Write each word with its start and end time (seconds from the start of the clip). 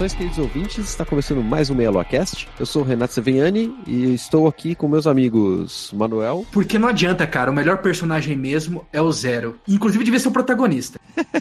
Saudações, 0.00 0.14
queridos 0.14 0.38
ouvintes. 0.38 0.88
Está 0.88 1.04
começando 1.04 1.42
mais 1.42 1.68
um 1.68 1.74
Meia 1.74 1.92
Cast. 2.04 2.48
Eu 2.58 2.64
sou 2.64 2.80
o 2.80 2.84
Renato 2.86 3.12
Seveniani 3.12 3.74
e 3.86 4.14
estou 4.14 4.48
aqui 4.48 4.74
com 4.74 4.88
meus 4.88 5.06
amigos 5.06 5.92
Manuel. 5.94 6.46
Porque 6.50 6.78
não 6.78 6.88
adianta, 6.88 7.26
cara. 7.26 7.50
O 7.50 7.54
melhor 7.54 7.78
personagem 7.78 8.34
mesmo 8.34 8.86
é 8.94 9.02
o 9.02 9.12
Zero. 9.12 9.58
Inclusive, 9.68 10.02
devia 10.02 10.18
ser 10.18 10.28
o 10.28 10.32
protagonista. 10.32 10.98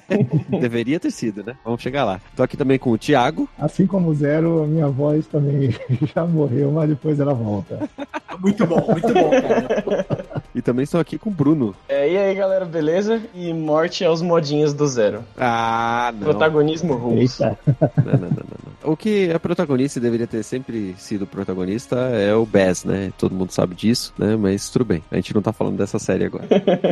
Deveria 0.59 0.99
ter 0.99 1.11
sido, 1.11 1.41
né? 1.41 1.55
Vamos 1.63 1.81
chegar 1.81 2.03
lá. 2.03 2.19
Estou 2.31 2.43
aqui 2.43 2.57
também 2.57 2.77
com 2.77 2.91
o 2.91 2.97
Thiago. 2.97 3.47
Assim 3.57 3.87
como 3.87 4.09
o 4.09 4.13
Zero, 4.15 4.63
a 4.63 4.67
minha 4.67 4.89
voz 4.89 5.25
também 5.27 5.73
já 6.13 6.25
morreu, 6.25 6.69
mas 6.71 6.89
depois 6.89 7.17
ela 7.17 7.33
volta. 7.33 7.89
muito 8.41 8.65
bom, 8.65 8.85
muito 8.89 9.13
bom, 9.13 9.29
cara. 9.29 10.43
E 10.53 10.61
também 10.61 10.83
estou 10.83 10.99
aqui 10.99 11.17
com 11.17 11.29
o 11.29 11.33
Bruno. 11.33 11.73
É, 11.87 12.11
e 12.11 12.17
aí, 12.17 12.35
galera, 12.35 12.65
beleza? 12.65 13.21
E 13.33 13.53
morte 13.53 14.03
aos 14.03 14.21
modinhos 14.21 14.73
do 14.73 14.85
Zero. 14.87 15.23
Ah, 15.37 16.11
não. 16.13 16.21
Protagonismo 16.21 16.95
russo. 16.95 17.43
Eita. 17.43 17.59
Não, 18.03 18.13
não, 18.13 18.29
não, 18.29 18.48
não. 18.51 18.91
O 18.91 18.97
que 18.97 19.29
é 19.29 19.37
protagonista 19.37 19.99
e 19.99 20.01
deveria 20.01 20.27
ter 20.27 20.43
sempre 20.43 20.95
sido 20.97 21.27
protagonista 21.27 21.95
é 21.95 22.33
o 22.33 22.45
Bass, 22.45 22.83
né? 22.83 23.11
Todo 23.17 23.35
mundo 23.35 23.51
sabe 23.51 23.75
disso, 23.75 24.13
né? 24.17 24.35
Mas 24.35 24.69
tudo 24.69 24.85
bem. 24.85 25.03
A 25.11 25.15
gente 25.15 25.33
não 25.33 25.41
tá 25.41 25.53
falando 25.53 25.77
dessa 25.77 25.99
série 25.99 26.25
agora. 26.25 26.47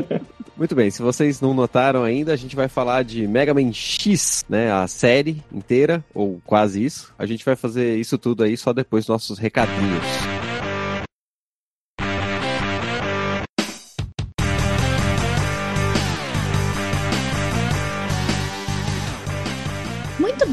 Muito 0.58 0.74
bem, 0.74 0.90
se 0.90 1.02
vocês 1.02 1.40
não 1.40 1.54
notaram 1.54 2.04
ainda, 2.04 2.34
a 2.34 2.36
gente 2.36 2.56
vai 2.56 2.68
falar 2.68 3.04
de 3.04 3.28
Mega 3.28 3.54
Man 3.54 3.72
X, 3.72 4.44
né? 4.50 4.72
A 4.72 4.88
série 4.88 5.44
inteira, 5.54 6.04
ou 6.14 6.42
quase 6.46 6.84
isso. 6.84 7.14
A 7.18 7.26
gente 7.26 7.46
vai 7.46 7.56
fazer 7.56 7.98
isso 7.98 8.18
tudo 8.18 8.44
aí 8.44 8.58
só 8.58 8.74
depois 8.74 9.06
dos 9.06 9.10
nossos 9.10 9.38
recadinhos. 9.38 10.47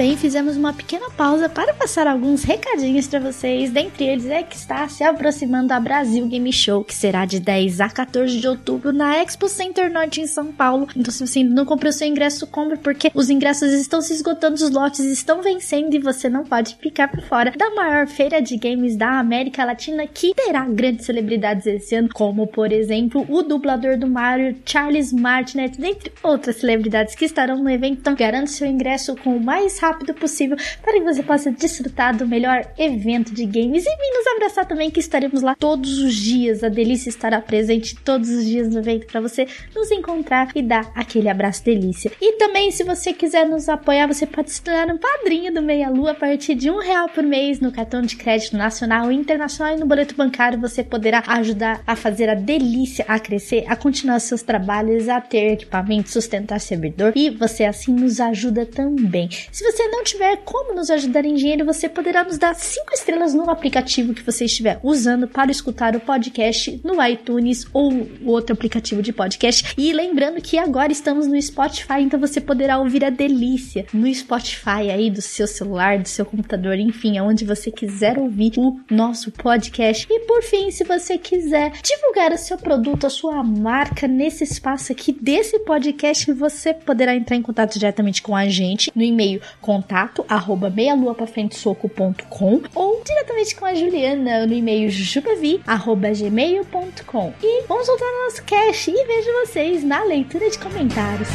Bem, 0.04 0.18
fizemos 0.18 0.54
uma 0.54 0.70
pequena 0.70 1.08
pausa 1.08 1.48
para 1.48 1.72
passar 1.72 2.06
alguns 2.06 2.42
recadinhos 2.42 3.06
para 3.06 3.20
vocês. 3.20 3.70
Dentre 3.70 4.04
eles 4.04 4.26
é 4.26 4.42
que 4.42 4.54
está 4.54 4.86
se 4.86 5.02
aproximando 5.02 5.72
a 5.72 5.80
Brasil 5.80 6.26
Game 6.26 6.52
Show, 6.52 6.84
que 6.84 6.94
será 6.94 7.24
de 7.24 7.40
10 7.40 7.80
a 7.80 7.88
14 7.88 8.38
de 8.38 8.46
outubro 8.46 8.92
na 8.92 9.16
Expo 9.22 9.48
Center 9.48 9.90
Norte 9.90 10.20
em 10.20 10.26
São 10.26 10.52
Paulo. 10.52 10.86
Então, 10.94 11.10
se 11.10 11.26
você 11.26 11.38
ainda 11.38 11.54
não 11.54 11.64
comprou 11.64 11.90
seu 11.90 12.06
ingresso, 12.06 12.46
compre, 12.46 12.76
porque 12.76 13.10
os 13.14 13.30
ingressos 13.30 13.72
estão 13.72 14.02
se 14.02 14.12
esgotando, 14.12 14.56
os 14.56 14.68
lotes 14.68 15.00
estão 15.06 15.40
vencendo 15.40 15.94
e 15.94 15.98
você 15.98 16.28
não 16.28 16.44
pode 16.44 16.76
ficar 16.76 17.08
por 17.08 17.22
fora 17.22 17.52
da 17.56 17.70
maior 17.70 18.06
feira 18.06 18.42
de 18.42 18.58
games 18.58 18.96
da 18.96 19.18
América 19.18 19.64
Latina, 19.64 20.06
que 20.06 20.34
terá 20.34 20.66
grandes 20.66 21.06
celebridades 21.06 21.66
esse 21.66 21.94
ano, 21.94 22.10
como, 22.12 22.46
por 22.46 22.70
exemplo, 22.72 23.24
o 23.26 23.42
dublador 23.42 23.96
do 23.96 24.06
Mario, 24.06 24.54
Charles 24.66 25.14
Martinet, 25.14 25.80
dentre 25.80 26.12
outras 26.22 26.56
celebridades 26.56 27.14
que 27.14 27.24
estarão 27.24 27.56
no 27.56 27.70
evento. 27.70 28.00
Então, 28.00 28.14
garante 28.14 28.50
seu 28.50 28.66
ingresso 28.66 29.16
com 29.16 29.34
o 29.34 29.42
mais 29.42 29.78
rápido 29.78 29.93
possível 30.14 30.56
para 30.82 30.94
que 30.94 31.00
você 31.00 31.22
possa 31.22 31.50
desfrutar 31.50 32.16
do 32.16 32.26
melhor 32.26 32.66
evento 32.78 33.32
de 33.32 33.44
games 33.44 33.84
e 33.84 33.96
vir 33.96 34.10
nos 34.16 34.26
abraçar 34.34 34.66
também, 34.66 34.90
que 34.90 35.00
estaremos 35.00 35.42
lá 35.42 35.54
todos 35.54 35.98
os 35.98 36.14
dias. 36.14 36.64
A 36.64 36.68
delícia 36.68 37.08
estará 37.08 37.40
presente 37.40 37.96
todos 37.96 38.28
os 38.30 38.44
dias 38.44 38.68
no 38.68 38.80
evento 38.80 39.06
para 39.06 39.20
você 39.20 39.46
nos 39.74 39.90
encontrar 39.90 40.50
e 40.54 40.62
dar 40.62 40.90
aquele 40.94 41.28
abraço 41.28 41.64
delícia. 41.64 42.12
E 42.20 42.32
também, 42.38 42.70
se 42.70 42.84
você 42.84 43.12
quiser 43.12 43.46
nos 43.46 43.68
apoiar, 43.68 44.06
você 44.06 44.26
pode 44.26 44.50
se 44.50 44.62
tornar 44.62 44.92
um 44.92 44.98
padrinho 44.98 45.52
do 45.52 45.62
Meia 45.62 45.88
Lua 45.88 46.12
a 46.12 46.14
partir 46.14 46.54
de 46.54 46.70
um 46.70 46.78
real 46.78 47.08
por 47.08 47.22
mês 47.22 47.60
no 47.60 47.72
cartão 47.72 48.02
de 48.02 48.16
crédito 48.16 48.56
nacional 48.56 49.10
e 49.10 49.14
internacional 49.14 49.76
e 49.76 49.80
no 49.80 49.86
boleto 49.86 50.14
bancário. 50.14 50.60
Você 50.60 50.82
poderá 50.82 51.22
ajudar 51.26 51.82
a 51.86 51.94
fazer 51.94 52.28
a 52.28 52.34
delícia 52.34 53.04
a 53.08 53.18
crescer, 53.18 53.64
a 53.68 53.76
continuar 53.76 54.18
seus 54.20 54.42
trabalhos, 54.42 55.08
a 55.08 55.20
ter 55.20 55.52
equipamento, 55.52 56.10
sustentar 56.10 56.60
servidor 56.60 57.12
e 57.14 57.30
você 57.30 57.64
assim 57.64 57.92
nos 57.92 58.20
ajuda 58.20 58.66
também. 58.66 59.28
Se 59.50 59.64
você 59.64 59.83
não 59.88 60.04
tiver 60.04 60.36
como 60.44 60.74
nos 60.74 60.90
ajudar 60.90 61.24
em 61.24 61.34
dinheiro, 61.34 61.64
você 61.64 61.88
poderá 61.88 62.24
nos 62.24 62.38
dar 62.38 62.54
5 62.54 62.92
estrelas 62.92 63.34
no 63.34 63.48
aplicativo 63.50 64.14
que 64.14 64.22
você 64.22 64.44
estiver 64.44 64.78
usando 64.82 65.26
para 65.28 65.50
escutar 65.50 65.96
o 65.96 66.00
podcast 66.00 66.80
no 66.84 67.02
iTunes 67.04 67.66
ou 67.72 68.06
outro 68.24 68.54
aplicativo 68.54 69.02
de 69.02 69.12
podcast. 69.12 69.74
E 69.76 69.92
lembrando 69.92 70.40
que 70.40 70.58
agora 70.58 70.92
estamos 70.92 71.26
no 71.26 71.40
Spotify, 71.40 72.00
então 72.00 72.18
você 72.20 72.40
poderá 72.40 72.78
ouvir 72.78 73.04
a 73.04 73.10
delícia 73.10 73.86
no 73.92 74.12
Spotify 74.12 74.90
aí 74.92 75.10
do 75.10 75.22
seu 75.22 75.46
celular, 75.46 75.98
do 75.98 76.08
seu 76.08 76.24
computador, 76.24 76.78
enfim, 76.78 77.18
aonde 77.18 77.44
você 77.44 77.70
quiser 77.70 78.18
ouvir 78.18 78.52
o 78.56 78.80
nosso 78.90 79.30
podcast. 79.30 80.06
E 80.10 80.20
por 80.20 80.42
fim, 80.42 80.70
se 80.70 80.84
você 80.84 81.18
quiser 81.18 81.72
divulgar 81.82 82.32
o 82.32 82.38
seu 82.38 82.56
produto, 82.56 83.06
a 83.06 83.10
sua 83.10 83.42
marca 83.42 84.06
nesse 84.06 84.44
espaço 84.44 84.92
aqui 84.92 85.12
desse 85.12 85.58
podcast, 85.60 86.32
você 86.32 86.74
poderá 86.74 87.14
entrar 87.14 87.36
em 87.36 87.42
contato 87.42 87.78
diretamente 87.78 88.22
com 88.22 88.34
a 88.34 88.48
gente 88.48 88.90
no 88.94 89.02
e-mail 89.02 89.40
contato 89.74 90.24
arroba 90.28 90.70
meialuapafrentesoco.com 90.70 92.62
ou 92.74 93.02
diretamente 93.04 93.56
com 93.56 93.66
a 93.66 93.74
Juliana 93.74 94.46
no 94.46 94.52
e-mail 94.52 94.88
jujubavi 94.88 95.60
arroba 95.66 96.12
gmail.com. 96.12 97.34
E 97.42 97.64
vamos 97.66 97.86
voltar 97.88 98.06
ao 98.06 98.24
nosso 98.24 98.44
cast 98.44 98.90
e 98.90 99.04
vejo 99.04 99.32
vocês 99.44 99.82
na 99.82 100.04
leitura 100.04 100.48
de 100.48 100.58
comentários. 100.58 101.28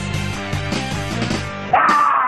Bom, 1.72 2.19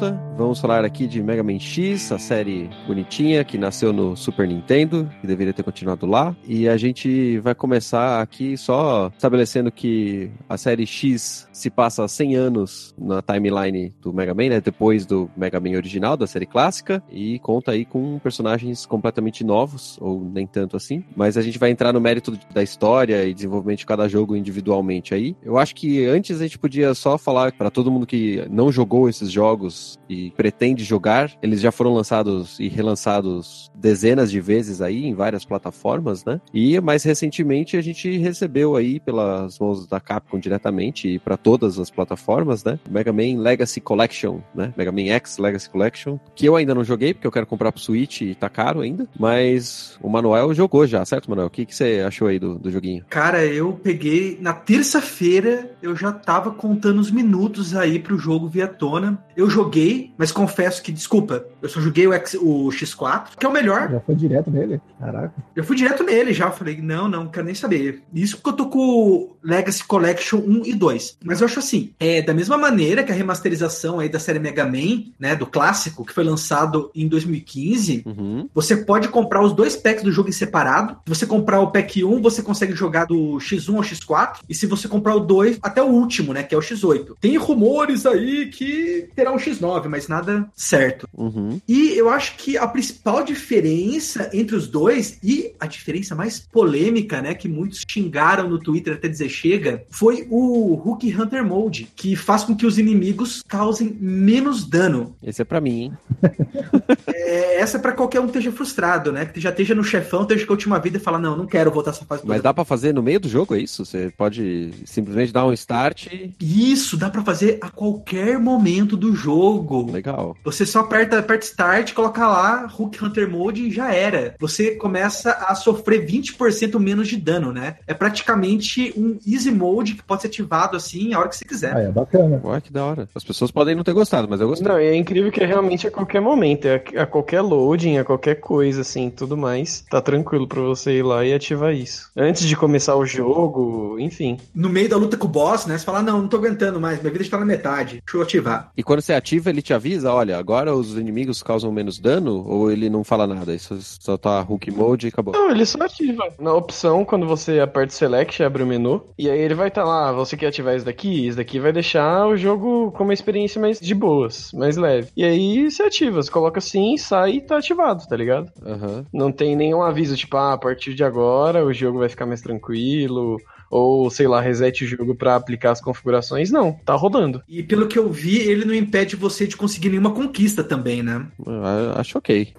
volta. 0.00 0.18
Vamos 0.36 0.60
falar 0.60 0.84
aqui 0.84 1.06
de 1.06 1.22
Mega 1.22 1.42
Man 1.42 1.58
X, 1.58 2.10
a 2.10 2.18
série 2.18 2.70
bonitinha 2.86 3.44
que 3.44 3.58
nasceu 3.58 3.92
no 3.92 4.16
Super 4.16 4.48
Nintendo, 4.48 5.10
que 5.20 5.26
deveria 5.26 5.52
ter 5.52 5.62
continuado 5.62 6.06
lá. 6.06 6.34
E 6.46 6.68
a 6.68 6.76
gente 6.76 7.38
vai 7.40 7.54
começar 7.54 8.22
aqui 8.22 8.56
só 8.56 9.10
estabelecendo 9.14 9.70
que 9.70 10.30
a 10.48 10.56
série 10.56 10.86
X 10.86 11.46
se 11.60 11.70
passa 11.70 12.06
100 12.06 12.36
anos 12.36 12.94
na 12.98 13.22
timeline 13.22 13.94
do 14.00 14.12
Mega 14.12 14.34
Man, 14.34 14.48
né? 14.48 14.60
Depois 14.60 15.06
do 15.06 15.30
Mega 15.36 15.60
Man 15.60 15.76
original, 15.76 16.16
da 16.16 16.26
série 16.26 16.46
clássica. 16.46 17.02
E 17.10 17.38
conta 17.40 17.72
aí 17.72 17.84
com 17.84 18.18
personagens 18.18 18.86
completamente 18.86 19.44
novos, 19.44 19.98
ou 20.00 20.24
nem 20.24 20.46
tanto 20.46 20.76
assim. 20.76 21.04
Mas 21.16 21.36
a 21.36 21.42
gente 21.42 21.58
vai 21.58 21.70
entrar 21.70 21.92
no 21.92 22.00
mérito 22.00 22.38
da 22.52 22.62
história 22.62 23.24
e 23.24 23.34
desenvolvimento 23.34 23.80
de 23.80 23.86
cada 23.86 24.08
jogo 24.08 24.36
individualmente 24.36 25.14
aí. 25.14 25.36
Eu 25.42 25.58
acho 25.58 25.74
que 25.74 26.06
antes 26.06 26.40
a 26.40 26.42
gente 26.42 26.58
podia 26.58 26.94
só 26.94 27.18
falar 27.18 27.52
para 27.52 27.70
todo 27.70 27.90
mundo 27.90 28.06
que 28.06 28.46
não 28.50 28.72
jogou 28.72 29.08
esses 29.08 29.30
jogos 29.30 29.98
e 30.08 30.30
pretende 30.32 30.84
jogar, 30.84 31.32
eles 31.42 31.60
já 31.60 31.70
foram 31.70 31.92
lançados 31.92 32.58
e 32.58 32.68
relançados 32.68 33.70
dezenas 33.74 34.30
de 34.30 34.40
vezes 34.40 34.80
aí 34.80 35.06
em 35.06 35.14
várias 35.14 35.44
plataformas, 35.44 36.24
né? 36.24 36.40
E 36.52 36.80
mais 36.80 37.02
recentemente 37.04 37.76
a 37.76 37.82
gente 37.82 38.16
recebeu 38.18 38.76
aí 38.76 39.00
pelas 39.00 39.58
mãos 39.58 39.86
da 39.86 40.00
Capcom 40.00 40.38
diretamente 40.38 41.08
e 41.08 41.18
para 41.18 41.36
todas 41.50 41.80
as 41.80 41.90
plataformas, 41.90 42.62
né? 42.62 42.78
Mega 42.88 43.12
Man 43.12 43.40
Legacy 43.40 43.80
Collection, 43.80 44.38
né? 44.54 44.72
Mega 44.76 44.92
Man 44.92 45.08
X 45.08 45.36
Legacy 45.36 45.68
Collection, 45.68 46.16
que 46.36 46.46
eu 46.46 46.54
ainda 46.54 46.72
não 46.76 46.84
joguei 46.84 47.12
porque 47.12 47.26
eu 47.26 47.32
quero 47.32 47.44
comprar 47.44 47.72
pro 47.72 47.80
Switch 47.80 48.20
e 48.20 48.36
tá 48.36 48.48
caro 48.48 48.82
ainda, 48.82 49.08
mas 49.18 49.98
o 50.00 50.08
Manuel 50.08 50.54
jogou 50.54 50.86
já, 50.86 51.04
certo, 51.04 51.28
Manuel? 51.28 51.48
O 51.48 51.50
que, 51.50 51.66
que 51.66 51.74
você 51.74 52.04
achou 52.06 52.28
aí 52.28 52.38
do, 52.38 52.56
do 52.56 52.70
joguinho? 52.70 53.04
Cara, 53.10 53.44
eu 53.44 53.72
peguei 53.72 54.38
na 54.40 54.52
terça-feira, 54.52 55.72
eu 55.82 55.96
já 55.96 56.12
tava 56.12 56.52
contando 56.52 57.00
os 57.00 57.10
minutos 57.10 57.74
aí 57.74 57.98
pro 57.98 58.16
jogo 58.16 58.46
via 58.48 58.68
tona. 58.68 59.18
Eu 59.36 59.50
joguei, 59.50 60.12
mas 60.16 60.30
confesso 60.30 60.80
que, 60.80 60.92
desculpa, 60.92 61.44
eu 61.60 61.68
só 61.68 61.80
joguei 61.80 62.06
o, 62.06 62.12
X, 62.12 62.34
o 62.34 62.68
X4, 62.68 63.30
que 63.36 63.44
é 63.44 63.48
o 63.48 63.52
melhor. 63.52 63.90
Já 63.90 64.00
foi 64.00 64.14
direto 64.14 64.52
nele. 64.52 64.80
Caraca. 65.00 65.34
Eu 65.56 65.64
fui 65.64 65.74
direto 65.74 66.04
nele 66.04 66.32
já, 66.32 66.52
falei, 66.52 66.80
não, 66.80 67.08
não, 67.08 67.26
quero 67.26 67.46
nem 67.46 67.54
saber. 67.56 68.04
Isso 68.14 68.36
porque 68.36 68.50
eu 68.50 68.64
tô 68.64 68.66
com 68.68 68.78
o 68.78 69.36
Legacy 69.42 69.82
Collection 69.84 70.38
1 70.38 70.66
e 70.66 70.74
2. 70.74 71.18
Mas 71.24 71.39
eu 71.40 71.46
acho 71.46 71.58
assim, 71.58 71.90
é 71.98 72.22
da 72.22 72.34
mesma 72.34 72.56
maneira 72.56 73.02
que 73.02 73.12
a 73.12 73.14
remasterização 73.14 73.98
aí 74.00 74.08
da 74.08 74.18
série 74.18 74.38
Mega 74.38 74.64
Man, 74.64 75.04
né, 75.18 75.34
do 75.34 75.46
clássico, 75.46 76.04
que 76.04 76.12
foi 76.12 76.24
lançado 76.24 76.90
em 76.94 77.06
2015, 77.08 78.02
Uhum. 78.06 78.48
você 78.54 78.76
pode 78.76 79.08
comprar 79.08 79.42
os 79.42 79.52
dois 79.52 79.76
packs 79.76 80.02
do 80.02 80.12
jogo 80.12 80.28
em 80.28 80.32
separado. 80.32 80.96
Se 81.06 81.08
você 81.08 81.26
comprar 81.26 81.60
o 81.60 81.70
pack 81.70 82.02
1, 82.04 82.20
você 82.20 82.42
consegue 82.42 82.74
jogar 82.74 83.04
do 83.06 83.38
X1 83.38 83.76
ao 83.76 83.82
X4. 83.82 84.38
E 84.48 84.54
se 84.54 84.66
você 84.66 84.88
comprar 84.88 85.14
o 85.14 85.20
2, 85.20 85.58
até 85.62 85.82
o 85.82 85.86
último, 85.86 86.32
né? 86.32 86.42
Que 86.42 86.54
é 86.54 86.58
o 86.58 86.60
X8. 86.60 87.14
Tem 87.20 87.36
rumores 87.36 88.06
aí 88.06 88.46
que 88.46 89.08
terá 89.14 89.32
um 89.32 89.36
X9, 89.36 89.86
mas 89.88 90.08
nada 90.08 90.48
certo. 90.54 91.08
Uhum. 91.16 91.60
E 91.68 91.92
eu 91.96 92.08
acho 92.08 92.36
que 92.36 92.56
a 92.56 92.66
principal 92.66 93.22
diferença 93.24 94.30
entre 94.32 94.56
os 94.56 94.66
dois, 94.68 95.18
e 95.22 95.52
a 95.58 95.66
diferença 95.66 96.14
mais 96.14 96.38
polêmica, 96.40 97.20
né? 97.20 97.34
Que 97.34 97.48
muitos 97.48 97.82
xingaram 97.88 98.48
no 98.48 98.58
Twitter 98.58 98.94
até 98.94 99.08
dizer 99.08 99.28
chega, 99.28 99.84
foi 99.90 100.26
o 100.30 100.74
Hook 100.74 101.08
Hunter 101.20 101.44
Mode, 101.44 101.88
que 101.94 102.16
faz 102.16 102.44
com 102.44 102.54
que 102.54 102.66
os 102.66 102.78
inimigos 102.78 103.42
causem 103.46 103.96
menos 104.00 104.64
dano. 104.64 105.14
Esse 105.22 105.42
é 105.42 105.44
pra 105.44 105.60
mim, 105.60 105.80
hein? 105.80 105.92
É, 107.12 107.60
essa 107.60 107.76
é 107.76 107.80
pra 107.80 107.92
qualquer 107.92 108.18
um 108.18 108.24
que 108.24 108.30
esteja 108.30 108.50
frustrado, 108.50 109.12
né? 109.12 109.24
Que 109.26 109.40
já 109.40 109.50
esteja 109.50 109.74
no 109.74 109.84
chefão, 109.84 110.22
esteja 110.22 110.44
com 110.46 110.52
a 110.52 110.56
última 110.56 110.78
vida 110.78 110.96
e 110.96 111.00
fala: 111.00 111.18
Não, 111.18 111.36
não 111.36 111.46
quero 111.46 111.70
voltar 111.70 111.90
essa 111.90 112.04
fase 112.04 112.22
toda. 112.22 112.32
Mas 112.32 112.42
dá 112.42 112.52
pra 112.52 112.64
fazer 112.64 112.92
no 112.92 113.02
meio 113.02 113.20
do 113.20 113.28
jogo, 113.28 113.54
é 113.54 113.60
isso? 113.60 113.84
Você 113.84 114.12
pode 114.16 114.72
simplesmente 114.84 115.32
dar 115.32 115.46
um 115.46 115.52
start 115.52 116.06
e... 116.06 116.34
Isso, 116.40 116.96
dá 116.96 117.08
pra 117.08 117.22
fazer 117.22 117.58
a 117.60 117.68
qualquer 117.68 118.38
momento 118.38 118.96
do 118.96 119.14
jogo. 119.14 119.90
Legal. 119.90 120.36
Você 120.44 120.66
só 120.66 120.80
aperta, 120.80 121.18
aperta 121.18 121.46
Start, 121.46 121.92
coloca 121.92 122.26
lá 122.26 122.66
Hook 122.66 123.02
Hunter 123.02 123.30
Mode 123.30 123.66
e 123.66 123.70
já 123.70 123.92
era. 123.92 124.34
Você 124.38 124.72
começa 124.72 125.32
a 125.32 125.54
sofrer 125.54 126.06
20% 126.06 126.78
menos 126.78 127.08
de 127.08 127.16
dano, 127.16 127.52
né? 127.52 127.76
É 127.86 127.94
praticamente 127.94 128.92
um 128.96 129.18
Easy 129.26 129.50
Mode 129.50 129.94
que 129.94 130.02
pode 130.02 130.22
ser 130.22 130.28
ativado 130.28 130.76
assim 130.76 131.09
a 131.14 131.18
hora 131.18 131.28
que 131.28 131.36
você 131.36 131.44
quiser. 131.44 131.76
Ah, 131.76 131.80
é 131.80 131.88
bacana. 131.90 132.40
Ué, 132.44 132.60
que 132.60 132.72
da 132.72 132.84
hora. 132.84 133.08
As 133.14 133.24
pessoas 133.24 133.50
podem 133.50 133.74
não 133.74 133.84
ter 133.84 133.92
gostado, 133.92 134.28
mas 134.28 134.40
eu 134.40 134.48
gostei. 134.48 134.66
Não, 134.66 134.80
e 134.80 134.86
é 134.86 134.96
incrível 134.96 135.30
que 135.30 135.42
é 135.42 135.46
realmente 135.46 135.86
a 135.86 135.90
qualquer 135.90 136.20
momento, 136.20 136.66
é 136.66 136.82
a, 136.96 137.02
a 137.02 137.06
qualquer 137.06 137.40
loading, 137.40 137.98
a 137.98 138.04
qualquer 138.04 138.36
coisa, 138.36 138.80
assim, 138.82 139.10
tudo 139.10 139.36
mais. 139.36 139.84
Tá 139.90 140.00
tranquilo 140.00 140.46
pra 140.46 140.60
você 140.60 140.98
ir 140.98 141.02
lá 141.02 141.24
e 141.24 141.32
ativar 141.32 141.72
isso. 141.72 142.10
Antes 142.16 142.46
de 142.46 142.56
começar 142.56 142.96
o 142.96 143.06
jogo, 143.06 143.96
enfim. 143.98 144.38
No 144.54 144.68
meio 144.68 144.88
da 144.88 144.96
luta 144.96 145.16
com 145.16 145.26
o 145.26 145.30
boss, 145.30 145.66
né? 145.66 145.78
Você 145.78 145.84
fala: 145.84 146.02
Não, 146.02 146.22
não 146.22 146.28
tô 146.28 146.36
aguentando 146.36 146.80
mais, 146.80 147.00
minha 147.00 147.12
vida 147.12 147.24
está 147.24 147.38
na 147.38 147.44
metade. 147.44 148.02
Deixa 148.04 148.16
eu 148.16 148.22
ativar. 148.22 148.70
E 148.76 148.82
quando 148.82 149.00
você 149.00 149.12
ativa, 149.12 149.50
ele 149.50 149.62
te 149.62 149.72
avisa, 149.72 150.12
olha, 150.12 150.38
agora 150.38 150.74
os 150.74 150.96
inimigos 150.96 151.42
causam 151.42 151.72
menos 151.72 151.98
dano? 151.98 152.44
Ou 152.46 152.70
ele 152.70 152.88
não 152.88 153.04
fala 153.04 153.26
nada? 153.26 153.54
Isso 153.54 153.78
só 153.80 154.16
tá 154.16 154.40
Hook 154.40 154.70
Mode 154.70 155.06
e 155.06 155.08
acabou. 155.08 155.34
Não, 155.34 155.50
ele 155.50 155.66
só 155.66 155.82
ativa. 155.82 156.28
Na 156.38 156.54
opção, 156.54 157.04
quando 157.04 157.26
você 157.26 157.60
aperta 157.60 157.92
Select, 157.92 158.42
abre 158.42 158.62
o 158.62 158.66
menu. 158.66 159.02
E 159.18 159.28
aí 159.28 159.38
ele 159.38 159.54
vai 159.54 159.68
estar 159.68 159.84
lá, 159.84 160.12
você 160.12 160.36
quer 160.36 160.46
ativar 160.46 160.76
isso 160.76 160.84
daqui? 160.84 160.99
Isso 161.08 161.36
daqui 161.36 161.58
vai 161.58 161.72
deixar 161.72 162.26
o 162.26 162.36
jogo 162.36 162.90
com 162.92 163.04
uma 163.04 163.14
experiência 163.14 163.60
mais 163.60 163.78
de 163.80 163.94
boas, 163.94 164.50
mais 164.52 164.76
leve. 164.76 165.10
E 165.16 165.24
aí 165.24 165.70
você 165.70 165.82
ativa, 165.82 166.22
você 166.22 166.30
coloca 166.30 166.58
assim, 166.58 166.96
sai 166.96 167.32
e 167.32 167.40
tá 167.40 167.58
ativado, 167.58 168.06
tá 168.06 168.16
ligado? 168.16 168.50
Aham. 168.64 169.06
Não 169.12 169.30
tem 169.32 169.56
nenhum 169.56 169.82
aviso, 169.82 170.16
tipo, 170.16 170.36
ah, 170.36 170.54
a 170.54 170.58
partir 170.58 170.94
de 170.94 171.04
agora 171.04 171.64
o 171.64 171.72
jogo 171.72 171.98
vai 171.98 172.08
ficar 172.08 172.26
mais 172.26 172.40
tranquilo. 172.40 173.38
Ou, 173.70 174.10
sei 174.10 174.26
lá, 174.26 174.40
reset 174.40 174.84
o 174.84 174.88
jogo 174.88 175.14
pra 175.14 175.36
aplicar 175.36 175.70
as 175.70 175.80
configurações. 175.80 176.50
Não, 176.50 176.72
tá 176.84 176.96
rodando. 176.96 177.40
E 177.48 177.62
pelo 177.62 177.86
que 177.86 177.96
eu 177.96 178.10
vi, 178.10 178.38
ele 178.40 178.64
não 178.64 178.74
impede 178.74 179.14
você 179.14 179.46
de 179.46 179.56
conseguir 179.56 179.90
nenhuma 179.90 180.10
conquista 180.12 180.64
também, 180.64 181.04
né? 181.04 181.24
Ah, 181.46 181.94
Acho 182.00 182.18
ok. 182.18 182.52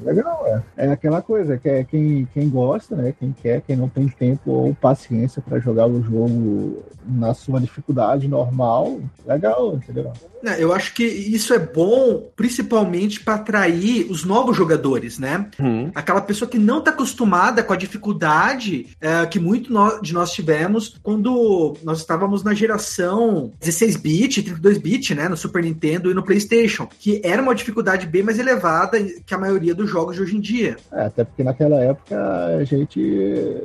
Legal, 0.00 0.46
é. 0.46 0.86
É 0.86 0.92
aquela 0.92 1.20
coisa, 1.20 1.58
que 1.58 1.68
é 1.68 1.82
quem, 1.82 2.28
quem 2.32 2.48
gosta, 2.48 2.94
né? 2.94 3.12
Quem 3.18 3.32
quer, 3.32 3.60
quem 3.62 3.74
não 3.74 3.88
tem 3.88 4.06
tempo 4.06 4.52
ou 4.52 4.72
paciência 4.72 5.42
pra 5.42 5.58
jogar 5.58 5.88
o 5.88 6.00
jogo 6.00 6.84
na 7.08 7.34
sua 7.34 7.60
dificuldade 7.60 8.28
normal, 8.28 9.00
legal, 9.26 9.74
entendeu? 9.76 10.12
Eu 10.58 10.72
acho 10.72 10.94
que 10.94 11.02
isso 11.04 11.52
é 11.54 11.58
bom, 11.58 12.30
principalmente 12.36 13.20
para 13.20 13.34
atrair 13.34 14.06
os 14.10 14.24
novos 14.24 14.56
jogadores, 14.56 15.18
né? 15.18 15.48
Uhum. 15.58 15.90
Aquela 15.94 16.20
pessoa 16.20 16.48
que 16.48 16.58
não 16.58 16.78
está 16.78 16.90
acostumada 16.92 17.62
com 17.64 17.72
a 17.72 17.76
dificuldade 17.76 18.86
é, 19.00 19.26
que 19.26 19.40
muito 19.40 19.72
no- 19.72 20.00
de 20.00 20.14
nós 20.14 20.30
tivemos 20.32 20.96
quando 21.02 21.74
nós 21.82 21.98
estávamos 21.98 22.44
na 22.44 22.54
geração 22.54 23.50
16-bit, 23.60 24.42
32-bit, 24.42 25.14
né? 25.14 25.28
No 25.28 25.36
Super 25.36 25.62
Nintendo 25.64 26.10
e 26.10 26.14
no 26.14 26.22
PlayStation, 26.22 26.86
que 26.98 27.20
era 27.24 27.42
uma 27.42 27.54
dificuldade 27.54 28.06
bem 28.06 28.22
mais 28.22 28.38
elevada 28.38 29.02
que 29.02 29.34
a 29.34 29.38
maioria 29.38 29.74
dos 29.74 29.90
jogos 29.90 30.16
de 30.16 30.22
hoje 30.22 30.36
em 30.36 30.40
dia. 30.40 30.76
É, 30.92 31.06
até 31.06 31.24
porque 31.24 31.42
naquela 31.42 31.76
época 31.80 32.16
a 32.58 32.62
gente 32.64 33.00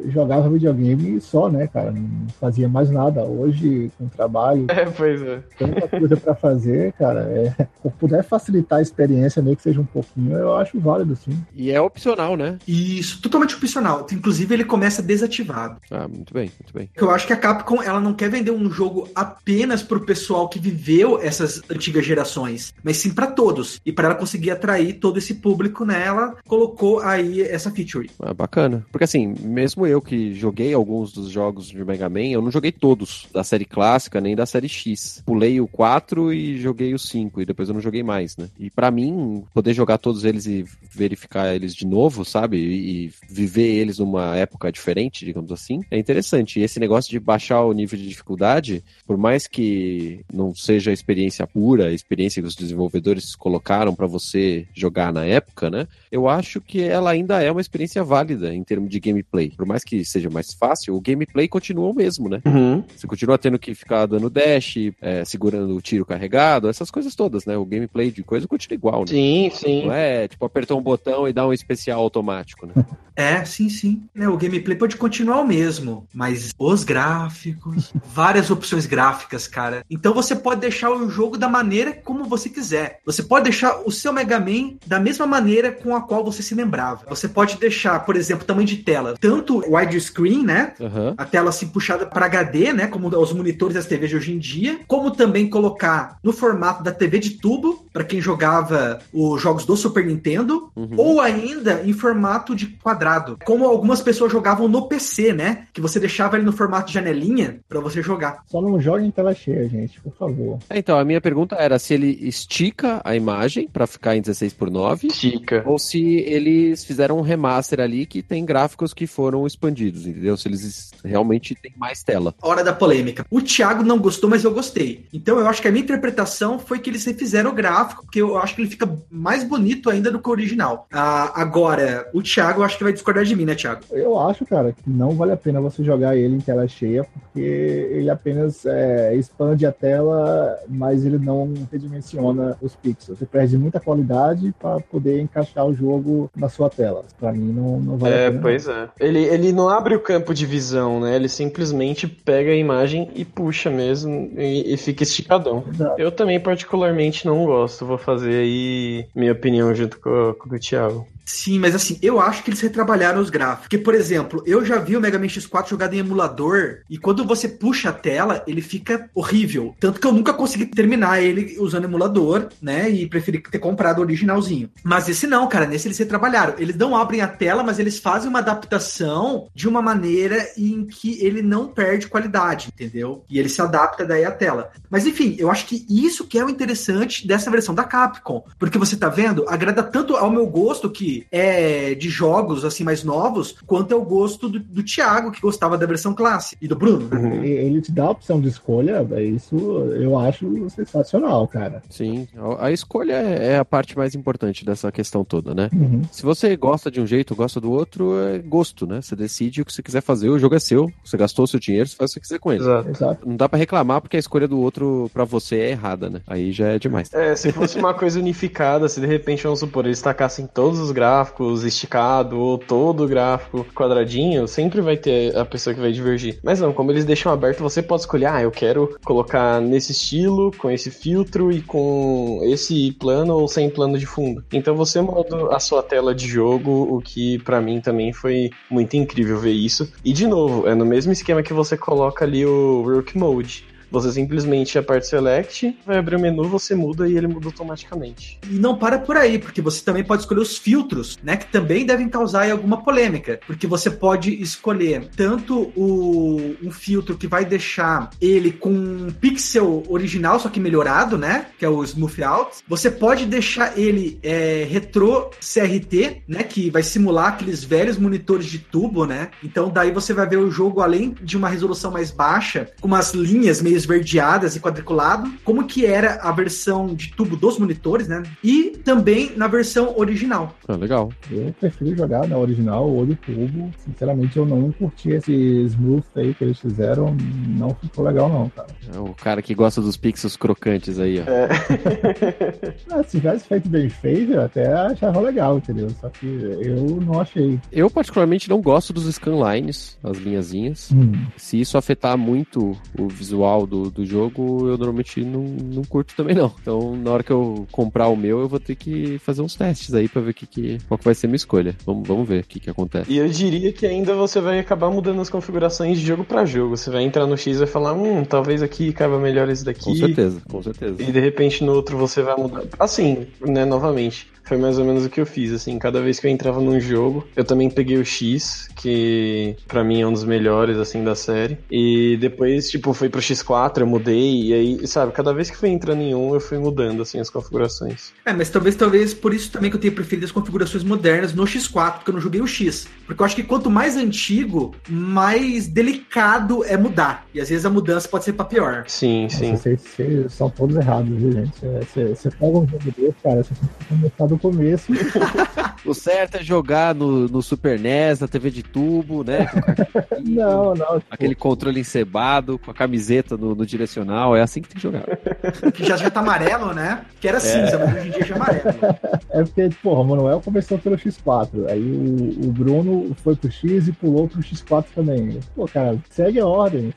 jogava 0.08 0.50
videogame 0.50 1.20
só, 1.22 1.48
né, 1.50 1.68
cara? 1.68 1.92
Não 1.92 2.28
fazia 2.40 2.68
mais 2.68 2.90
nada. 2.90 3.22
Hoje, 3.32 3.92
com 3.98 4.08
trabalho, 4.08 4.66
É, 4.70 4.86
pois 4.86 5.22
é. 5.22 5.42
tanta 5.58 5.88
coisa 5.88 6.18
pra 6.18 6.36
fazer, 6.36 6.94
cara, 6.94 7.22
é, 7.22 7.68
se 7.82 7.90
puder 8.00 8.24
facilitar 8.24 8.80
a 8.80 8.82
experiência, 8.82 9.42
nem 9.42 9.56
que 9.56 9.62
seja 9.62 9.80
um 9.80 9.86
pouquinho, 9.86 10.38
eu 10.38 10.56
acho 10.56 10.80
válido, 10.80 11.16
sim. 11.16 11.38
E 11.56 11.72
é 11.72 11.80
opcional, 11.82 12.36
né? 12.36 12.58
Isso, 12.68 13.22
totalmente 13.22 13.56
opcional. 13.56 14.06
Inclusive, 14.12 14.54
ele 14.54 14.64
começa 14.66 15.02
desativado. 15.02 15.78
Ah, 15.90 16.08
muito 16.08 16.34
bem, 16.34 16.52
muito 16.60 16.74
bem. 16.74 16.90
Eu 16.96 17.10
acho 17.12 17.26
que 17.28 17.34
a 17.34 17.38
Capcom 17.38 17.82
ela 17.82 18.00
não 18.00 18.14
quer 18.14 18.30
vender 18.30 18.52
um 18.52 18.70
jogo 18.70 19.08
apenas 19.16 19.82
pro 19.84 20.06
pessoal 20.06 20.48
que 20.50 20.60
viveu 20.60 21.20
essas 21.22 21.62
antigas 21.70 22.06
gerações, 22.06 22.74
mas 22.84 22.98
sim 22.98 23.14
pra 23.14 23.28
todos. 23.28 23.80
E 23.86 23.92
para 23.92 24.08
ela 24.08 24.16
conseguir 24.16 24.52
atrair 24.52 24.94
todo 24.94 25.18
esse 25.18 25.36
público, 25.36 25.86
né, 25.86 26.04
ela 26.06 26.36
colocou 26.48 27.00
aí 27.00 27.42
essa 27.42 27.72
feature. 27.72 28.10
Ah, 28.20 28.34
bacana. 28.34 28.86
Porque 28.92 29.04
assim, 29.04 29.34
mesmo 29.42 29.86
eu 29.86 30.02
que 30.02 30.34
joguei 30.34 30.74
alguns 30.74 31.12
dos 31.14 31.30
jogos 31.30 31.68
de 31.68 31.84
Mega 31.84 32.10
Man, 32.10 32.28
eu 32.28 32.42
não 32.42 32.52
joguei 32.52 32.72
todos 32.72 33.21
da 33.34 33.44
série 33.44 33.66
clássica 33.66 34.22
nem 34.22 34.36
da 34.36 34.46
série 34.46 34.70
X. 34.70 35.22
Pulei 35.26 35.60
o 35.60 35.68
4 35.68 36.34
e 36.34 36.60
joguei 36.60 36.94
o 36.94 37.00
5 37.00 37.42
e 37.42 37.46
depois 37.46 37.70
eu 37.70 37.74
não 37.74 37.82
joguei 37.82 38.04
mais, 38.04 38.38
né? 38.38 38.50
E 38.60 38.70
pra 38.70 38.92
mim, 38.92 39.44
poder 39.54 39.74
jogar 39.74 39.98
todos 39.98 40.24
eles 40.24 40.46
e 40.46 40.66
verificar 40.94 41.54
eles 41.54 41.74
de 41.74 41.86
novo, 41.86 42.24
sabe? 42.24 42.58
E, 42.58 43.12
viver 43.30 43.76
eles 43.76 44.00
numa 44.00 44.36
época 44.36 44.72
diferente, 44.72 45.26
digamos 45.26 45.52
assim, 45.52 45.82
é 45.90 45.98
interessante. 45.98 46.60
E 46.60 46.64
esse 46.64 46.80
negócio 46.80 47.10
de 47.10 47.20
baixar 47.20 47.62
o 47.64 47.74
nível 47.74 47.98
de 47.98 48.08
dificuldade, 48.08 48.84
por 49.06 49.18
mais 49.18 49.48
que 49.48 50.24
não 50.32 50.54
seja 50.54 50.92
a 50.92 50.94
experiência 50.94 51.48
pura, 51.48 51.88
a 51.88 51.94
experiência 51.94 52.42
que 52.42 52.48
os 52.48 52.56
desenvolvedores 52.56 53.36
colocaram 53.36 53.96
pra 53.96 54.08
você 54.08 54.68
jogar 54.74 55.14
na 55.14 55.26
época, 55.26 55.70
né? 55.70 55.88
eu 56.12 56.28
acho 56.28 56.60
que 56.60 56.84
ela 56.84 57.10
ainda 57.10 57.42
é 57.42 57.50
uma 57.50 57.62
experiência 57.62 58.04
válida 58.04 58.54
em 58.54 58.64
termos 58.64 58.90
de 58.90 59.00
gameplay. 59.00 59.52
Por 59.56 59.66
mais 59.66 59.84
que 59.84 60.04
seja 60.04 60.30
mais 60.30 60.54
fácil, 60.54 60.96
o 60.96 61.02
gameplay 61.02 61.48
continua 61.48 61.90
o 61.90 61.96
mesmo, 61.96 62.28
né? 62.28 62.42
Uhum. 62.46 62.84
Você 62.96 63.08
continua 63.12 63.38
tendo 63.38 63.60
que 63.60 63.76
ficar 63.76 64.06
dando 64.06 64.30
dash, 64.30 64.76
é, 65.02 65.26
segurando 65.26 65.76
o 65.76 65.82
tiro 65.82 66.06
carregado, 66.06 66.70
essas 66.70 66.90
coisas 66.90 67.14
todas, 67.14 67.46
né? 67.46 67.58
O 67.58 67.66
gameplay 67.66 68.10
de 68.10 68.24
coisa 68.24 68.48
continua 68.48 68.76
igual, 68.76 69.02
né? 69.02 69.08
Sim, 69.08 69.52
sim. 69.54 69.86
Não 69.86 69.94
é 69.94 70.30
tipo 70.30 70.46
apertar 70.46 70.76
um 70.76 70.82
botão 70.82 71.28
e 71.28 71.34
dar 71.34 71.46
um 71.46 71.52
especial 71.52 72.00
automático, 72.00 72.66
né? 72.66 72.74
É, 73.14 73.44
sim, 73.44 73.70
sim. 73.70 74.04
Né, 74.16 74.28
o 74.28 74.38
gameplay 74.38 74.76
pode 74.76 74.96
continuar 74.96 75.42
o 75.42 75.48
mesmo, 75.48 76.08
mas 76.14 76.54
os 76.58 76.84
gráficos, 76.84 77.94
várias 78.14 78.50
opções 78.50 78.86
gráficas, 78.86 79.48
cara. 79.48 79.84
Então 79.90 80.14
você 80.14 80.36
pode 80.36 80.62
deixar 80.62 80.90
o 80.92 81.10
jogo 81.10 81.38
da 81.38 81.50
maneira 81.50 81.92
como 81.92 82.24
você 82.24 82.50
quiser. 82.50 83.00
Você 83.06 83.22
pode 83.22 83.44
deixar 83.44 83.82
o 83.86 83.92
seu 83.92 84.14
Mega 84.14 84.40
Man 84.40 84.76
da 84.88 85.00
mesma 85.00 85.28
maneira 85.28 85.72
com 85.72 85.96
a 85.96 86.02
qual 86.02 86.24
você 86.24 86.42
se 86.42 86.56
lembrava. 86.56 87.02
Você 87.10 87.28
pode 87.28 87.58
deixar, 87.58 88.00
por 88.06 88.16
exemplo, 88.16 88.46
tamanho 88.46 88.68
de 88.68 88.78
tela, 88.78 89.16
tanto 89.20 89.62
widescreen, 89.68 90.44
né? 90.44 90.74
Aham. 90.80 91.14
a 91.18 91.26
tela 91.26 91.50
assim 91.50 91.68
puxada 91.68 92.06
para 92.06 92.26
HD, 92.26 92.74
né, 92.74 92.88
como 92.88 93.01
os 93.06 93.34
monitores 93.34 93.76
das 93.76 93.86
TVs 93.86 94.10
de 94.10 94.16
hoje 94.16 94.34
em 94.34 94.40
dia, 94.40 94.80
como 94.88 95.12
também 95.12 95.50
colocar 95.50 96.18
no 96.24 96.34
formato 96.34 96.84
da 96.84 96.92
TV 96.92 97.20
de 97.20 97.32
tubo, 97.32 97.86
para 97.94 98.04
quem 98.04 98.22
jogava 98.22 99.00
os 99.14 99.42
jogos 99.42 99.66
do 99.66 99.76
Super 99.76 100.06
Nintendo, 100.06 100.70
Uhum. 100.76 100.96
ou 100.98 101.22
ainda 101.22 101.82
em 101.86 101.94
formato 101.94 102.56
de 102.56 102.68
quadrado. 102.68 103.38
Como 103.46 103.66
algumas 103.66 104.02
pessoas 104.02 104.32
jogavam 104.32 104.68
no 104.68 104.88
PC, 104.88 105.34
né? 105.34 105.66
Que 105.74 105.82
você 105.82 106.00
deixava 106.00 106.38
ele 106.38 106.46
no 106.46 106.54
formato 106.54 106.88
de 106.88 106.94
janelinha 106.94 107.60
para 107.68 107.80
você 107.80 108.02
jogar. 108.02 108.44
Só 108.48 108.62
não 108.62 108.80
jogue 108.80 109.06
em 109.06 109.12
tela 109.12 109.34
cheia, 109.34 109.68
gente, 109.68 110.00
por 110.02 110.14
favor. 110.16 110.60
É, 110.70 110.78
Então, 110.80 110.98
a 110.98 111.04
minha 111.06 111.20
pergunta 111.22 111.56
era 111.56 111.78
se 111.78 111.94
ele 111.94 112.18
estica 112.22 113.02
a 113.04 113.16
imagem 113.16 113.68
pra 113.68 113.86
ficar 113.86 114.16
em 114.16 114.22
16 114.22 114.54
por 114.54 114.70
9 114.72 115.08
Estica. 115.08 115.64
ou 115.66 115.78
se 115.78 116.02
eles 116.20 116.84
fizeram 116.84 117.18
um 117.18 117.22
remaster 117.22 117.80
ali 117.80 118.06
que 118.06 118.22
tem 118.24 118.44
gráficos 118.46 118.94
que 118.94 119.06
foram 119.06 119.46
expandidos, 119.46 120.08
entendeu? 120.08 120.36
Se 120.38 120.48
eles 120.48 120.92
realmente 121.04 121.54
têm 121.56 121.74
mais 121.78 122.02
tela. 122.04 122.34
Hora 122.42 122.64
da 122.64 122.74
polêmica. 122.74 123.26
O 123.30 123.42
Thiago 123.42 123.84
não 123.84 124.00
gostou, 124.00 124.30
mas 124.30 124.44
eu 124.44 124.54
gostei. 124.54 125.06
Então 125.14 125.40
eu 125.40 125.48
acho 125.48 125.62
que 125.62 125.68
a 125.68 125.72
minha 125.72 125.84
interpretação 125.84 126.58
foi 126.60 126.80
que 126.80 126.90
eles 126.90 127.06
refizeram 127.06 127.52
o 127.52 127.54
gráfico, 127.54 127.81
porque 127.86 128.22
eu 128.22 128.38
acho 128.38 128.56
que 128.56 128.62
ele 128.62 128.70
fica 128.70 128.90
mais 129.10 129.44
bonito 129.44 129.90
ainda 129.90 130.12
do 130.12 130.20
que 130.20 130.28
o 130.28 130.32
original. 130.32 130.88
Ah, 130.92 131.32
agora, 131.42 132.08
o 132.14 132.22
Thiago 132.22 132.62
eu 132.62 132.66
acho 132.66 132.78
que 132.78 132.84
vai 132.84 132.94
discordar 132.94 133.24
de 133.24 133.36
mim, 133.36 133.46
né, 133.46 133.56
Thiago? 133.56 133.82
Eu 133.92 134.20
acho, 134.20 134.46
cara, 134.46 134.72
que 134.72 134.90
não 134.90 135.12
vale 135.16 135.32
a 135.32 135.38
pena 135.38 135.60
você 135.62 135.84
jogar 135.84 136.16
ele 136.16 136.36
em 136.36 136.40
tela 136.40 136.68
cheia, 136.68 137.04
porque 137.04 137.40
ele 137.40 138.10
apenas 138.10 138.66
é, 138.66 139.16
expande 139.16 139.66
a 139.66 139.72
tela, 139.72 140.58
mas 140.68 141.06
ele 141.06 141.18
não 141.18 141.54
redimensiona 141.72 142.58
os 142.62 142.76
pixels. 142.76 143.18
Você 143.20 143.26
perde 143.26 143.58
muita 143.58 143.80
qualidade 143.80 144.54
para 144.60 144.80
poder 144.80 145.20
encaixar 145.22 145.66
o 145.66 145.74
jogo 145.74 146.30
na 146.36 146.50
sua 146.50 146.70
tela. 146.70 147.04
Pra 147.20 147.32
mim, 147.32 147.52
não, 147.52 147.80
não 147.80 147.98
vale 147.98 148.14
a 148.14 148.18
É, 148.18 148.30
pena. 148.30 148.42
pois 148.42 148.68
é. 148.68 148.90
Ele, 149.00 149.20
ele 149.24 149.52
não 149.52 149.70
abre 149.70 149.96
o 149.96 150.00
campo 150.00 150.34
de 150.34 150.46
visão, 150.46 151.00
né? 151.00 151.16
Ele 151.16 151.30
simplesmente 151.30 152.08
pega 152.08 152.52
a 152.52 152.56
imagem 152.56 153.10
e 153.16 153.24
puxa 153.26 153.70
mesmo 153.70 154.32
e, 154.38 154.74
e 154.74 154.78
fica 154.78 155.04
esticadão. 155.04 155.64
Exato. 155.74 156.00
Eu 156.02 156.12
também 156.12 156.40
particularmente 156.40 157.26
não 157.26 157.46
gosto. 157.46 157.71
Vou 157.80 157.98
fazer 157.98 158.36
aí 158.36 159.08
minha 159.16 159.32
opinião 159.32 159.74
junto 159.74 160.00
com, 160.00 160.34
com 160.38 160.56
o 160.56 160.60
Thiago. 160.60 161.08
Sim, 161.32 161.60
mas 161.60 161.74
assim, 161.74 161.98
eu 162.02 162.20
acho 162.20 162.44
que 162.44 162.50
eles 162.50 162.60
retrabalharam 162.60 163.22
os 163.22 163.30
gráficos. 163.30 163.64
Porque, 163.64 163.78
por 163.78 163.96
exemplo, 163.96 164.44
eu 164.46 164.66
já 164.66 164.78
vi 164.78 164.98
o 164.98 165.02
Mega 165.02 165.18
Man 165.18 165.28
X4 165.28 165.70
jogado 165.70 165.94
em 165.94 166.00
emulador, 166.00 166.80
e 166.90 166.98
quando 166.98 167.26
você 167.26 167.48
puxa 167.48 167.90
a 167.90 167.94
tela, 167.94 168.44
ele 168.46 168.62
fica 168.62 169.10
horrível. 169.16 169.74
Tanto 169.80 170.00
que 170.00 170.06
eu 170.06 170.12
nunca 170.12 170.34
consegui 170.34 170.66
terminar 170.66 171.22
ele 171.22 171.58
usando 171.60 171.86
emulador, 171.86 172.50
né? 172.62 172.90
E 172.90 173.08
preferi 173.08 173.40
ter 173.40 173.60
comprado 173.60 174.00
o 174.00 174.02
originalzinho. 174.02 174.70
Mas 174.84 175.08
esse 175.08 175.26
não, 175.26 175.48
cara, 175.48 175.66
nesse 175.66 175.88
eles 175.88 175.98
retrabalharam. 175.98 176.56
Eles 176.58 176.76
não 176.76 176.96
abrem 176.96 177.22
a 177.22 177.28
tela, 177.28 177.64
mas 177.64 177.80
eles 177.80 178.00
fazem 178.00 178.30
uma 178.30 178.40
adaptação 178.40 179.48
de 179.56 179.70
uma 179.70 179.82
maneira 179.82 180.50
em 180.58 180.86
que 180.86 181.24
ele 181.24 181.42
não 181.42 181.68
perde 181.68 182.08
qualidade, 182.08 182.70
entendeu? 182.74 183.24
E 183.30 183.40
ele 183.40 183.50
se 183.50 183.62
adapta 183.62 184.06
daí 184.06 184.26
à 184.26 184.32
tela. 184.32 184.72
Mas 184.90 185.06
enfim, 185.06 185.36
eu 185.40 185.50
acho 185.50 185.66
que 185.66 185.86
isso 185.90 186.28
que 186.28 186.38
é 186.38 186.44
o 186.44 186.50
interessante 186.50 187.26
dessa 187.26 187.50
versão 187.50 187.61
da 187.76 187.84
Capcom. 187.84 188.44
Porque 188.58 188.78
você 188.78 188.96
tá 188.96 189.10
vendo, 189.10 189.46
agrada 189.48 189.84
tanto 189.84 190.16
ao 190.16 190.30
meu 190.32 190.48
gosto, 190.48 190.90
que 190.90 191.26
é 191.32 191.94
de 191.96 192.10
jogos 192.10 192.66
assim 192.66 192.84
mais 192.84 193.04
novos, 193.04 193.56
quanto 193.66 193.94
é 193.94 193.96
o 193.96 194.04
gosto 194.04 194.50
do, 194.50 194.60
do 194.60 194.84
Thiago, 194.84 195.32
que 195.32 195.42
gostava 195.42 195.78
da 195.78 195.86
versão 195.86 196.14
clássica, 196.14 196.58
e 196.64 196.68
do 196.68 196.76
Bruno. 196.76 197.08
né? 197.10 197.46
E- 197.46 197.52
Ele 197.52 197.82
te 197.82 197.92
dá 197.92 198.06
a 198.06 198.12
opção 198.12 198.40
de 198.42 198.48
escolha, 198.48 199.06
é 199.12 199.24
isso 199.24 199.56
eu 200.00 200.18
acho 200.18 200.48
sensacional, 200.70 201.48
cara. 201.48 201.82
Sim, 201.90 202.28
a 202.60 202.72
escolha 202.72 203.14
é 203.14 203.52
é 203.52 203.58
a 203.58 203.66
parte 203.66 203.98
mais 203.98 204.16
importante 204.16 204.64
dessa 204.66 204.92
questão 204.92 205.24
toda, 205.24 205.54
né? 205.54 205.70
Uhum. 205.74 206.02
Se 206.12 206.24
você 206.24 206.56
gosta 206.56 206.90
de 206.92 207.02
um 207.02 207.08
jeito, 207.08 207.36
gosta 207.36 207.60
do 207.60 207.72
outro, 207.72 208.18
é 208.20 208.38
gosto, 208.40 208.86
né? 208.86 209.02
Você 209.02 209.16
decide 209.16 209.62
o 209.62 209.66
que 209.66 209.74
você 209.74 209.82
quiser 209.84 210.02
fazer, 210.02 210.30
o 210.30 210.40
jogo 210.40 210.56
é 210.56 210.60
seu, 210.60 210.92
você 211.04 211.18
gastou 211.18 211.44
o 211.46 211.48
seu 211.48 211.60
dinheiro, 211.60 211.88
você 211.90 211.96
faz 211.96 212.12
o 212.12 212.14
que 212.14 212.20
você 212.20 212.36
quiser 212.36 212.40
com 212.40 212.52
ele. 212.54 212.62
Exato. 212.62 212.90
Exato. 212.90 213.28
Não 213.28 213.36
dá 213.36 213.50
pra 213.50 213.58
reclamar 213.60 214.00
porque 214.02 214.16
a 214.16 214.20
escolha 214.20 214.48
do 214.48 214.60
outro 214.60 215.10
pra 215.14 215.24
você 215.26 215.56
é 215.58 215.70
errada, 215.72 216.10
né? 216.10 216.22
Aí 216.28 216.52
já 216.52 216.68
é 216.70 216.80
demais. 216.80 217.12
É, 217.14 217.36
se 217.36 217.51
fosse 217.52 217.78
uma 217.78 217.94
coisa 217.94 218.20
unificada, 218.20 218.88
se 218.88 219.00
de 219.00 219.08
repente, 219.08 219.44
vamos 219.44 219.60
supor, 219.60 219.86
eles 219.86 220.02
tacassem 220.02 220.48
todos 220.48 220.80
os 220.80 220.92
gráficos 220.92 221.64
esticado 221.64 222.40
ou 222.40 222.58
todo 222.58 223.04
o 223.04 223.08
gráfico 223.08 223.66
quadradinho, 223.74 224.48
sempre 224.48 224.82
vai 224.82 224.98
ter 224.98 225.36
a 225.36 225.46
pessoa 225.46 225.74
que 225.74 225.80
vai 225.80 225.92
divergir. 225.92 226.40
Mas 226.44 226.60
não, 226.60 226.74
como 226.74 226.92
eles 226.92 227.06
deixam 227.06 227.32
aberto, 227.32 227.60
você 227.60 227.82
pode 227.82 228.02
escolher, 228.02 228.28
ah, 228.28 228.42
eu 228.42 228.52
quero 228.52 228.98
colocar 229.04 229.62
nesse 229.62 229.92
estilo, 229.92 230.52
com 230.58 230.70
esse 230.70 230.90
filtro 230.90 231.52
e 231.52 231.62
com 231.62 232.40
esse 232.44 232.92
plano 232.94 233.36
ou 233.36 233.48
sem 233.48 233.70
plano 233.70 233.98
de 233.98 234.06
fundo. 234.06 234.44
Então 234.52 234.76
você 234.76 235.02
muda 235.02 235.56
a 235.56 235.60
sua 235.60 235.84
tela 235.84 236.14
de 236.14 236.28
jogo, 236.28 236.96
o 236.96 237.02
que 237.02 237.40
pra 237.40 237.62
mim 237.62 237.82
também 237.82 238.14
foi 238.14 238.50
muito 238.70 238.96
incrível 238.96 239.38
ver 239.40 239.52
isso. 239.52 239.92
E 240.04 240.14
de 240.14 240.28
novo, 240.28 240.68
é 240.68 240.76
no 240.76 240.86
mesmo 240.86 241.12
esquema 241.12 241.44
que 241.44 241.54
você 241.54 241.78
coloca 241.78 242.26
ali 242.26 242.46
o 242.46 242.84
Rook 242.84 243.18
Mode. 243.18 243.71
Você 243.92 244.12
simplesmente 244.12 244.78
aperta 244.78 245.08
Select, 245.08 245.78
vai 245.86 245.98
abrir 245.98 246.16
o 246.16 246.20
menu, 246.20 246.48
você 246.48 246.74
muda 246.74 247.08
e 247.08 247.18
ele 247.18 247.28
muda 247.28 247.48
automaticamente. 247.48 248.40
E 248.50 248.56
não 248.56 248.78
para 248.78 248.98
por 248.98 249.18
aí, 249.18 249.38
porque 249.38 249.62
você 249.62 249.84
também 249.84 250.04
pode 250.04 250.22
escolher 250.22 250.40
os 250.40 250.58
filtros, 250.58 251.20
né? 251.22 251.36
Que 251.36 251.48
também 251.48 251.86
devem 251.86 252.08
causar 252.08 252.50
alguma 252.50 252.82
polêmica. 252.82 253.40
Porque 253.46 253.68
você 253.68 253.90
pode 253.90 254.42
escolher 254.42 255.10
tanto 255.16 255.72
o, 255.76 256.56
um 256.64 256.72
filtro 256.72 257.18
que 257.18 257.28
vai 257.28 257.44
deixar 257.44 258.10
ele 258.22 258.52
com 258.52 258.72
um 258.72 259.12
pixel 259.12 259.84
original, 259.90 260.40
só 260.40 260.48
que 260.48 260.60
melhorado, 260.60 261.18
né? 261.18 261.48
Que 261.60 261.66
é 261.66 261.70
o 261.70 261.84
Smooth 261.84 262.24
Out. 262.24 262.58
Você 262.68 262.90
pode 262.90 263.26
deixar 263.26 263.78
ele 263.78 264.18
é, 264.24 264.66
retro 264.70 265.32
CRT, 265.40 266.24
né? 266.28 266.44
Que 266.44 266.70
vai 266.70 266.84
simular 266.84 267.28
aqueles 267.34 267.64
velhos 267.64 267.98
monitores 267.98 268.46
de 268.46 268.60
tubo, 268.60 269.06
né? 269.06 269.32
Então 269.44 269.70
daí 269.70 269.92
você 269.92 270.14
vai 270.14 270.28
ver 270.28 270.38
o 270.38 270.50
jogo 270.50 270.80
além 270.80 271.14
de 271.22 271.36
uma 271.36 271.50
resolução 271.50 271.92
mais 271.92 272.12
baixa, 272.12 272.70
com 272.80 272.88
umas 272.88 273.14
linhas 273.14 273.62
meio 273.62 273.81
esverdeadas 273.82 274.56
e 274.56 274.60
quadriculado, 274.60 275.32
como 275.44 275.66
que 275.66 275.86
era 275.86 276.16
a 276.22 276.32
versão 276.32 276.94
de 276.94 277.12
tubo 277.14 277.36
dos 277.36 277.58
monitores, 277.58 278.08
né? 278.08 278.24
E 278.44 278.72
também 278.84 279.32
na 279.36 279.48
versão 279.48 279.98
original. 279.98 280.56
Ah, 280.68 280.76
legal. 280.76 281.12
Eu 281.30 281.54
prefiro 281.60 281.96
jogar 281.96 282.28
na 282.28 282.38
original, 282.38 282.90
olho 282.90 283.16
tubo. 283.16 283.72
Sinceramente, 283.78 284.38
eu 284.38 284.46
não 284.46 284.72
curti 284.72 285.10
esse 285.10 285.34
smooth 285.66 286.06
aí 286.16 286.34
que 286.34 286.44
eles 286.44 286.60
fizeram. 286.60 287.16
Não 287.48 287.76
ficou 287.76 288.06
legal, 288.06 288.30
não, 288.30 288.50
cara. 288.50 288.68
É 288.94 289.00
o 289.00 289.14
cara 289.14 289.42
que 289.42 289.54
gosta 289.54 289.82
dos 289.82 289.98
pixels 289.98 290.36
crocantes 290.36 291.00
aí, 291.00 291.20
ó. 291.20 291.24
Ah, 292.92 293.04
se 293.04 293.18
tivesse 293.18 293.48
feito 293.48 293.70
bem 293.70 293.90
feito, 293.90 294.34
eu 294.34 294.42
até 294.42 294.72
achava 294.74 295.20
legal, 295.22 295.58
entendeu? 295.58 295.90
Só 296.02 296.10
que 296.10 296.26
eu 296.26 297.00
não 297.02 297.22
achei. 297.22 297.60
Eu, 297.72 297.90
particularmente, 297.90 298.50
não 298.50 298.62
gosto 298.62 298.92
dos 298.92 299.06
scanlines, 299.14 299.98
as 300.04 300.18
linhazinhas. 300.18 300.90
Hum. 300.92 301.14
Se 301.38 301.60
isso 301.60 301.78
afetar 301.78 302.18
muito 302.18 302.78
o 302.98 303.08
visual 303.08 303.66
do, 303.72 303.90
do 303.90 304.06
jogo, 304.06 304.68
eu 304.68 304.78
normalmente 304.78 305.24
não, 305.24 305.42
não 305.42 305.84
curto 305.84 306.14
também, 306.14 306.36
não. 306.36 306.54
Então, 306.62 306.94
na 306.98 307.10
hora 307.10 307.24
que 307.24 307.32
eu 307.32 307.66
comprar 307.72 308.10
o 308.10 308.18
meu, 308.18 308.42
eu 308.42 308.50
vou 308.50 308.60
ter 308.60 308.76
que 308.76 309.18
fazer 309.20 309.42
uns 309.42 309.56
testes 309.56 309.94
aí 309.94 310.10
pra 310.10 310.22
ver 310.22 310.34
que, 310.34 310.46
que, 310.46 310.78
qual 310.90 310.98
que 310.98 311.06
vai 311.06 311.16
ser 311.16 311.28
a 311.28 311.30
minha 311.30 311.38
escolha. 311.38 311.74
Vamos, 311.86 312.06
vamos 312.06 312.28
ver 312.28 312.44
o 312.44 312.48
que, 312.48 312.60
que 312.60 312.70
acontece. 312.70 313.10
E 313.10 313.18
eu 313.18 313.30
diria 313.30 313.72
que 313.72 313.86
ainda 313.86 314.14
você 314.14 314.42
vai 314.42 314.60
acabar 314.60 314.90
mudando 314.92 315.22
as 315.22 315.30
configurações 315.30 315.98
de 315.98 316.06
jogo 316.06 316.26
pra 316.26 316.44
jogo. 316.44 316.76
Você 316.76 316.90
vai 316.90 317.04
entrar 317.04 317.26
no 317.26 317.38
X 317.38 317.56
e 317.56 317.60
vai 317.60 317.68
falar, 317.68 317.94
hum, 317.94 318.26
talvez 318.26 318.62
aqui 318.62 318.92
caiba 318.92 319.18
melhor 319.18 319.48
esse 319.48 319.64
daqui. 319.64 319.86
Com 319.86 319.96
certeza, 319.96 320.42
com 320.50 320.62
certeza. 320.62 321.02
E 321.02 321.12
de 321.12 321.20
repente 321.20 321.64
no 321.64 321.74
outro 321.74 321.98
você 321.98 322.22
vai 322.22 322.36
mudar. 322.36 322.64
Assim, 322.78 323.28
né, 323.40 323.64
novamente. 323.64 324.28
Foi 324.44 324.58
mais 324.58 324.78
ou 324.78 324.84
menos 324.84 325.06
o 325.06 325.10
que 325.10 325.22
eu 325.22 325.26
fiz, 325.26 325.54
assim, 325.54 325.80
cada 325.80 326.02
vez 326.02 326.20
que 326.20 326.28
eu 326.28 326.32
entrava 326.32 326.60
num 326.60 326.80
jogo, 326.80 327.26
eu 327.36 327.44
também 327.44 327.70
peguei 327.70 327.98
o 327.98 328.04
X, 328.04 328.68
que 328.76 329.56
pra 329.68 329.84
mim 329.84 330.02
é 330.02 330.08
um 330.08 330.12
dos 330.12 330.26
melhores, 330.26 330.78
assim, 330.78 331.04
da 331.04 331.16
série. 331.16 331.58
E 331.70 332.18
depois, 332.20 332.70
tipo, 332.70 332.94
foi 332.94 333.08
pro 333.08 333.22
X4, 333.22 333.61
eu 333.78 333.88
mudei, 333.88 334.44
e 334.44 334.54
aí, 334.54 334.88
sabe, 334.88 335.12
cada 335.12 335.34
vez 335.34 335.50
que 335.50 335.58
foi 335.58 335.70
entrando 335.70 336.02
em 336.02 336.16
um, 336.16 336.34
eu 336.34 336.40
fui 336.40 336.58
mudando, 336.58 337.02
assim, 337.02 337.20
as 337.20 337.30
configurações. 337.30 338.12
É, 338.26 338.34
mas 338.34 338.50
talvez, 338.50 338.76
talvez 338.76 339.14
por 339.14 339.34
isso 339.34 339.52
também 339.52 339.70
que 339.70 339.76
eu 339.76 339.82
tenha 339.82 339.94
preferido 339.94 340.26
as 340.26 340.32
configurações 340.32 340.84
modernas 340.84 341.34
no 341.34 341.44
X4, 341.44 341.96
porque 341.96 342.10
eu 342.10 342.14
não 342.14 342.22
joguei 342.22 342.42
o 342.42 342.48
X. 342.48 342.88
Porque 343.06 343.22
eu 343.22 343.26
acho 343.26 343.36
que 343.36 343.44
quanto 343.44 343.70
mais 343.70 343.98
antigo, 343.98 344.74
mais 344.90 345.68
delicado 345.68 346.64
é 346.66 346.78
mudar. 346.78 347.26
E 347.34 347.42
às 347.42 347.50
vezes 347.50 347.66
a 347.66 347.70
mudança 347.70 348.08
pode 348.08 348.24
ser 348.24 348.34
pra 348.34 348.46
pior. 348.46 348.84
Sim, 348.88 349.28
sim. 349.30 349.56
Vocês, 349.56 349.82
vocês 349.82 350.34
são 350.34 350.50
todos 350.50 350.76
errados, 350.76 351.10
viu, 351.10 351.32
gente? 351.32 351.60
Você, 351.62 352.08
você 352.10 352.30
pega 352.32 352.58
um 352.58 352.68
jogo 352.68 352.92
desse, 352.98 353.16
cara, 353.24 353.44
você 353.44 353.54
tem 353.54 353.70
que 353.80 353.86
começar 353.86 354.26
do 354.28 354.38
começo. 354.38 354.92
O 355.86 355.94
certo 355.94 356.36
é 356.36 356.44
jogar 356.44 356.94
no, 356.94 357.28
no 357.28 357.42
Super 357.42 357.80
NES, 357.80 358.20
na 358.20 358.28
TV 358.28 358.52
de 358.52 358.64
tubo, 358.64 359.24
né? 359.24 359.48
Não, 360.24 360.76
não. 360.76 361.00
tipo, 361.00 361.06
Aquele 361.10 361.34
controle 361.34 361.80
encebado, 361.80 362.60
com 362.60 362.70
a 362.70 362.74
camiseta 362.74 363.36
no, 363.36 363.56
no 363.56 363.66
direcional. 363.66 364.36
É 364.36 364.42
assim 364.42 364.62
que 364.62 364.70
tem 364.70 364.78
que 364.78 364.82
jogar. 364.82 365.04
Que 365.74 365.86
já, 365.86 365.98
já 365.98 366.10
tá 366.10 366.20
amarelo, 366.20 366.74
né? 366.74 367.02
Que 367.20 367.28
era 367.28 367.40
cinza, 367.40 367.78
mas 367.80 367.96
hoje 367.96 368.08
em 368.10 368.12
dia 368.12 368.26
já 368.26 368.36
é 368.36 368.38
amarelo. 368.38 368.64
É 369.32 369.44
porque, 369.44 369.70
porra, 369.82 370.02
o 370.02 370.04
Manuel 370.04 370.42
começou 370.42 370.78
pelo 370.78 370.98
X4. 370.98 371.70
Aí 371.70 371.82
o, 371.82 372.48
o 372.48 372.52
Bruno 372.52 373.16
foi 373.24 373.36
pro 373.36 373.52
X 373.52 373.88
e 373.88 373.92
pulou 373.92 374.28
pro 374.28 374.42
X4 374.42 374.86
também. 374.94 375.40
Pô, 375.56 375.66
cara, 375.66 375.98
segue 376.10 376.40
a 376.40 376.46
ordem. 376.46 376.94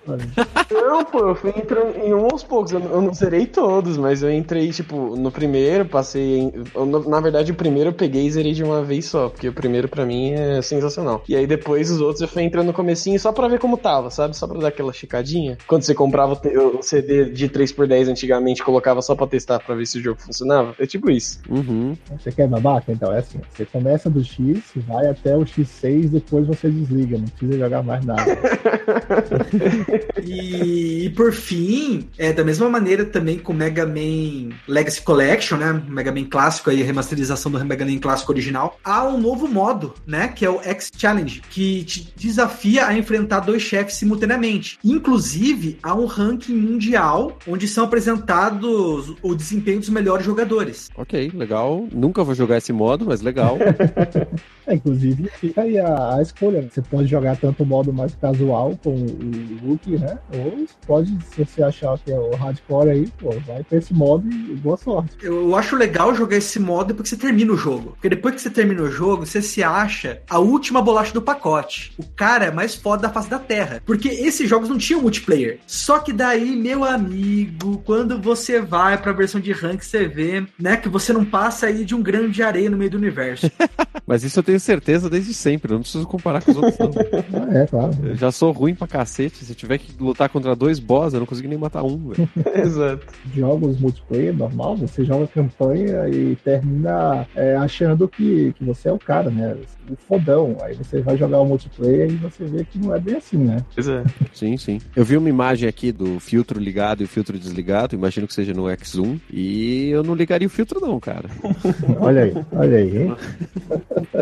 Não, 0.71 1.05
pô, 1.05 1.29
eu 1.29 1.35
fui 1.35 1.51
entrando 1.51 1.97
em 1.97 2.13
um 2.13 2.25
aos 2.25 2.43
poucos. 2.43 2.73
Eu, 2.73 2.81
eu 2.81 3.01
não 3.01 3.15
zerei 3.15 3.47
todos, 3.47 3.97
mas 3.97 4.23
eu 4.23 4.33
entrei, 4.33 4.71
tipo, 4.71 5.17
no 5.17 5.31
primeiro, 5.31 5.85
passei. 5.85 6.41
Em, 6.41 6.53
eu, 6.75 6.87
na 6.87 7.21
verdade, 7.21 7.53
o 7.53 7.55
primeiro 7.55 7.91
eu 7.91 7.95
peguei 7.95 8.27
e 8.27 8.31
zerei 8.31 8.53
de 8.53 8.65
uma 8.65 8.74
vez 8.83 9.07
só, 9.07 9.29
porque 9.29 9.49
o 9.49 9.53
primeiro 9.53 9.89
pra 9.89 10.05
mim 10.05 10.33
é 10.33 10.63
sensacional. 10.63 11.23
E 11.29 11.37
aí 11.37 11.47
depois 11.47 11.91
os 11.91 12.01
outros 12.01 12.21
eu 12.21 12.29
fui 12.29 12.43
entrando 12.43 12.67
no 12.67 12.73
comecinho 12.73 13.19
só 13.19 13.33
pra 13.33 13.49
ver 13.49 13.59
como 13.59 13.77
tava, 13.77 14.11
sabe? 14.11 14.37
Só 14.37 14.47
pra 14.47 14.59
dar 14.59 14.69
aquela 14.69 14.93
chicadinha. 14.93 15.59
Quando 15.67 15.83
você 15.83 15.95
comprava 15.95 16.41
o, 16.79 16.83
CD 16.83 17.31
de 17.31 17.49
3x10 17.49 18.09
antigamente, 18.09 18.63
colocava 18.63 19.03
só 19.03 19.15
pra 19.15 19.27
testar 19.27 19.59
pra 19.61 19.75
ver 19.75 19.87
se 19.87 19.99
o 19.99 20.03
jogo 20.03 20.21
funcionava. 20.21 20.75
É 20.79 20.87
tipo 20.87 21.11
isso. 21.11 21.41
Uhum. 21.49 21.97
Você 22.19 22.33
quer 22.33 22.49
babaca? 22.49 22.93
Então 22.93 23.13
é 23.13 23.19
assim: 23.19 23.41
você 23.51 23.65
começa 23.65 24.11
do 24.11 24.25
X, 24.25 24.61
vai 24.77 25.07
até 25.07 25.37
o 25.37 25.45
X6, 25.45 26.09
depois 26.09 26.47
você 26.47 26.71
desliga, 26.71 27.19
não 27.19 27.27
precisa 27.27 27.59
jogar 27.59 27.83
mais 27.83 28.05
nada. 28.05 28.25
E, 30.27 31.05
e 31.05 31.11
por 31.11 31.33
fim, 31.33 32.09
é 32.17 32.33
da 32.33 32.43
mesma 32.43 32.69
maneira 32.69 33.05
também 33.05 33.39
com 33.39 33.53
o 33.53 33.57
Mega 33.57 33.87
Man 33.87 34.55
Legacy 34.67 35.03
Collection, 35.03 35.59
né? 35.59 35.73
O 35.73 35.91
Mega 35.91 36.11
Man 36.11 36.25
clássico 36.25 36.71
aí, 36.71 36.83
a 36.83 36.85
remasterização 36.85 37.53
do 37.53 37.65
Mega 37.65 37.85
Man 37.85 37.99
clássico 37.99 38.33
original. 38.33 38.64
Há 38.85 39.05
um 39.07 39.19
novo 39.19 39.49
modo, 39.49 39.95
né? 40.07 40.29
Que 40.29 40.45
é 40.45 40.51
o 40.51 40.61
X 40.63 40.91
Challenge, 40.97 41.43
que 41.51 41.85
te 41.85 42.13
desafia 42.17 42.87
a 42.87 42.97
enfrentar 42.97 43.41
dois 43.41 43.63
chefes 43.63 43.97
simultaneamente. 43.97 44.79
Inclusive, 44.85 45.79
há 45.83 45.95
um 45.95 46.07
ranking 46.07 46.55
mundial 46.55 47.37
onde 47.47 47.67
são 47.69 47.85
apresentados 47.85 49.15
o 49.23 49.35
desempenho 49.35 49.81
dos 49.81 49.89
melhores 49.89 50.25
jogadores. 50.25 50.89
Ok, 50.97 51.31
legal. 51.35 51.87
Nunca 51.93 52.25
vou 52.25 52.35
jogar 52.35 52.59
esse 52.59 52.73
modo, 52.73 53.05
mas 53.07 53.21
legal. 53.21 53.59
É, 54.67 54.75
inclusive, 54.75 55.29
fica 55.39 55.63
aí 55.63 55.79
a, 55.79 56.17
a 56.17 56.23
escolha. 56.23 56.67
Você 56.71 56.81
pode 56.81 57.07
jogar 57.07 57.37
tanto 57.37 57.63
o 57.63 57.67
modo 57.67 57.93
mais 57.93 58.15
casual 58.15 58.79
com 58.83 58.95
o 58.95 59.69
Rookie, 59.69 59.99
né? 59.99 60.19
Ou 60.35 60.67
pode, 60.87 61.17
se 61.35 61.45
você 61.45 61.63
achar 61.63 61.99
que 61.99 62.11
é 62.11 62.19
o 62.19 62.35
hardcore 62.35 62.91
aí, 62.91 63.07
pô, 63.19 63.31
vai 63.47 63.63
pra 63.63 63.79
esse 63.79 63.93
modo 63.93 64.27
e 64.27 64.55
boa 64.57 64.77
sorte. 64.77 65.17
Eu 65.23 65.55
acho 65.55 65.77
legal 65.77 66.15
jogar 66.15 66.37
esse 66.37 66.59
modo 66.59 66.89
depois 66.89 67.11
que 67.11 67.17
você 67.17 67.21
termina 67.21 67.53
o 67.53 67.57
jogo. 67.57 67.91
Porque 67.91 68.09
depois 68.09 68.35
que 68.37 68.41
você 68.41 68.51
termina 68.55 68.83
o 68.83 68.91
jogo, 68.91 69.27
você 69.27 69.43
se 69.43 69.63
acha 69.63 70.21
a 70.29 70.39
última 70.39 70.81
bolacha 70.81 71.13
do 71.13 71.21
pacote. 71.21 71.93
O 71.99 72.05
cara 72.05 72.51
mais 72.53 72.75
foda 72.75 73.03
da 73.03 73.11
face 73.11 73.29
da 73.29 73.39
Terra. 73.39 73.83
Porque 73.85 74.09
esses 74.09 74.49
jogos 74.49 74.69
não 74.69 74.79
tinham 74.79 75.03
multiplayer. 75.03 75.59
Só 75.67 75.99
que 75.99 76.13
daí, 76.13 76.57
meu 76.57 76.85
amigo, 76.85 77.83
quando 77.85 78.21
você 78.21 78.61
vai 78.61 78.97
pra 78.97 79.13
versão 79.13 79.41
de 79.41 79.53
rank, 79.53 79.83
você 79.83 80.07
vê, 80.07 80.47
né, 80.59 80.77
que 80.77 80.89
você 80.89 81.13
não 81.13 81.25
passa 81.25 81.67
aí 81.67 81.85
de 81.85 81.95
um 81.95 82.03
grão 82.03 82.29
de 82.29 82.43
areia 82.43 82.71
no 82.71 82.77
meio 82.77 82.91
do 82.91 82.97
universo. 82.97 83.51
mas 84.07 84.23
isso 84.25 84.39
eu 84.39 84.43
tenho 84.43 84.61
certeza 84.61 85.11
desde 85.11 85.35
sempre. 85.35 85.73
Eu 85.73 85.77
não 85.77 85.83
preciso 85.83 86.07
comparar 86.07 86.43
com 86.43 86.51
os 86.53 86.57
outros, 86.57 86.79
não. 86.79 87.53
É, 87.53 87.67
claro. 87.67 87.93
Eu 88.03 88.15
já 88.15 88.31
sou 88.31 88.53
ruim 88.53 88.75
pra 88.75 88.87
cacete. 88.87 89.45
Se 89.45 89.53
eu 89.53 89.57
tiver 89.57 89.79
que 89.79 89.93
lutar 90.01 90.29
contra 90.29 90.55
dois 90.55 90.79
boss, 90.79 91.13
eu 91.13 91.21
não 91.21 91.27
consigo 91.27 91.49
nem 91.49 91.59
matar 91.59 91.83
um, 91.83 92.09
velho. 92.09 92.29
Exato. 92.55 93.07
Jogos 93.35 93.79
multiplayer 93.81 94.35
normal, 94.35 94.77
você 94.77 95.05
joga 95.05 95.27
campanha 95.27 96.09
e 96.09 96.37
termina 96.37 97.27
é, 97.35 97.57
achando 97.57 98.09
que, 98.09 98.44
que 98.53 98.65
você 98.65 98.89
é 98.89 98.93
o 98.93 98.99
cara, 98.99 99.31
né? 99.31 99.57
O 99.89 99.97
fodão. 99.97 100.57
Aí 100.63 100.75
você 100.75 101.01
vai 101.01 101.17
jogar 101.17 101.41
o 101.41 101.47
multiplayer 101.47 102.11
e 102.11 102.17
você 102.17 102.45
vê 102.45 102.65
que 102.65 102.79
não 102.79 102.95
é 102.95 103.01
bem 103.01 103.17
assim, 103.17 103.37
né? 103.37 103.65
Pois 103.75 103.89
é. 103.89 104.05
Sim, 104.33 104.57
sim. 104.57 104.81
Eu 104.95 105.05
vi 105.05 105.17
uma 105.17 105.29
imagem 105.29 105.69
aqui 105.69 105.93
do 105.93 106.19
filtro 106.21 106.59
ligado 106.59 107.03
e 107.03 107.05
o 107.05 107.09
filtro 107.09 107.39
desligado. 107.39 107.95
Imagino 107.95 108.27
que 108.27 108.35
seja 108.35 108.53
no 108.53 108.65
X1. 108.65 109.21
E 109.31 109.89
eu 109.91 110.03
não 110.03 110.15
ligaria 110.15 110.47
o 110.47 110.51
filtro, 110.51 110.81
não, 110.81 110.99
cara. 111.01 111.29
Olha 112.01 112.25
aí, 112.25 112.35
olha 112.53 112.79
aí, 112.79 113.03
hein? 113.03 113.17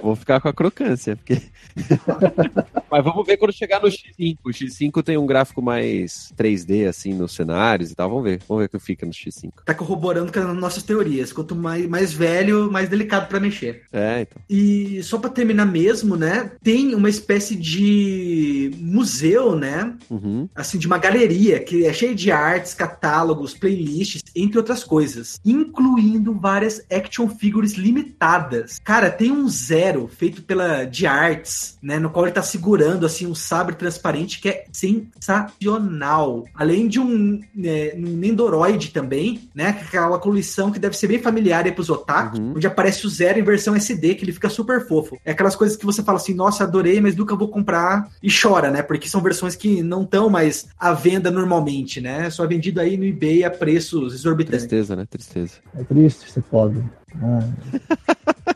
Vou 0.02 0.14
ficar 0.14 0.40
com 0.40 0.48
a 0.48 0.52
crocância. 0.52 1.16
Porque... 1.16 1.40
Mas 2.90 3.04
vamos 3.04 3.26
ver 3.26 3.36
quando 3.36 3.52
chegar 3.52 3.80
no 3.80 3.88
X5. 3.88 4.38
O 4.44 4.50
X5 4.50 5.02
tem 5.02 5.16
um 5.16 5.26
gráfico 5.26 5.62
mais 5.62 6.32
3D, 6.36 6.88
assim, 6.88 7.14
nos 7.14 7.34
cenários 7.34 7.90
e 7.90 7.94
tal. 7.94 8.08
Vamos 8.08 8.24
ver. 8.24 8.40
Vamos 8.46 8.62
ver 8.62 8.66
o 8.66 8.68
que 8.68 8.78
fica 8.78 9.06
no 9.06 9.12
X5. 9.12 9.50
tá 9.64 9.74
corroborando 9.74 10.32
com 10.32 10.38
as 10.40 10.56
nossas 10.56 10.82
teorias. 10.82 11.32
Quanto 11.32 11.54
mais, 11.56 11.86
mais 11.86 12.12
velho, 12.12 12.70
mais 12.70 12.88
delicado 12.88 13.28
pra 13.28 13.40
mexer. 13.40 13.82
É, 13.92 14.11
então. 14.20 14.42
E 14.48 15.02
só 15.02 15.16
pra 15.18 15.30
terminar 15.30 15.64
mesmo, 15.66 16.16
né? 16.16 16.50
Tem 16.62 16.94
uma 16.94 17.08
espécie 17.08 17.56
de 17.56 18.70
museu, 18.78 19.56
né? 19.56 19.94
Uhum. 20.10 20.48
Assim, 20.54 20.78
de 20.78 20.86
uma 20.86 20.98
galeria 20.98 21.58
que 21.60 21.86
é 21.86 21.92
cheia 21.92 22.14
de 22.14 22.30
artes, 22.30 22.74
catálogos, 22.74 23.54
playlists, 23.54 24.22
entre 24.36 24.58
outras 24.58 24.84
coisas, 24.84 25.40
incluindo 25.44 26.32
várias 26.34 26.82
action 26.90 27.28
figures 27.28 27.72
limitadas. 27.74 28.78
Cara, 28.84 29.10
tem 29.10 29.30
um 29.30 29.48
zero 29.48 30.08
feito 30.08 30.42
pela 30.42 30.84
de 30.84 31.06
arts, 31.06 31.78
né? 31.82 31.98
No 31.98 32.10
qual 32.10 32.26
ele 32.26 32.34
tá 32.34 32.42
segurando 32.42 33.06
assim 33.06 33.26
um 33.26 33.34
sabre 33.34 33.74
transparente 33.74 34.40
que 34.40 34.48
é 34.48 34.64
sensacional. 34.72 36.44
Além 36.54 36.88
de 36.88 37.00
um, 37.00 37.40
né, 37.54 37.92
um 37.96 38.16
Nendoroid 38.16 38.90
também, 38.90 39.48
né? 39.54 39.62
é 39.64 39.68
Aquela 39.92 40.18
coleção 40.18 40.70
que 40.70 40.78
deve 40.78 40.96
ser 40.96 41.06
bem 41.06 41.20
familiar 41.20 41.64
aí 41.64 41.72
pros 41.72 41.90
otaku, 41.90 42.38
Uhum. 42.38 42.52
onde 42.56 42.66
aparece 42.66 43.06
o 43.06 43.10
zero 43.10 43.38
em 43.38 43.42
versão 43.42 43.74
SD, 43.76 44.01
que 44.14 44.24
ele 44.24 44.32
fica 44.32 44.48
super 44.48 44.86
fofo. 44.86 45.18
É 45.24 45.32
aquelas 45.32 45.56
coisas 45.56 45.76
que 45.76 45.86
você 45.86 46.02
fala 46.02 46.18
assim, 46.18 46.34
nossa, 46.34 46.64
adorei, 46.64 47.00
mas 47.00 47.16
nunca 47.16 47.36
vou 47.36 47.48
comprar 47.48 48.10
e 48.22 48.28
chora, 48.30 48.70
né? 48.70 48.82
Porque 48.82 49.08
são 49.08 49.20
versões 49.20 49.54
que 49.54 49.82
não 49.82 50.02
estão 50.02 50.28
mais 50.28 50.68
à 50.78 50.92
venda 50.92 51.30
normalmente, 51.30 52.00
né? 52.00 52.28
Só 52.30 52.44
é 52.44 52.48
vendido 52.48 52.80
aí 52.80 52.96
no 52.96 53.04
eBay 53.04 53.44
a 53.44 53.50
preços 53.50 54.14
exorbitantes. 54.14 54.66
Tristeza, 54.66 54.96
né? 54.96 55.06
Tristeza. 55.08 55.54
É 55.74 55.84
triste 55.84 56.30
ser 56.30 56.42
pobre. 56.42 56.82
Ah, 57.20 57.48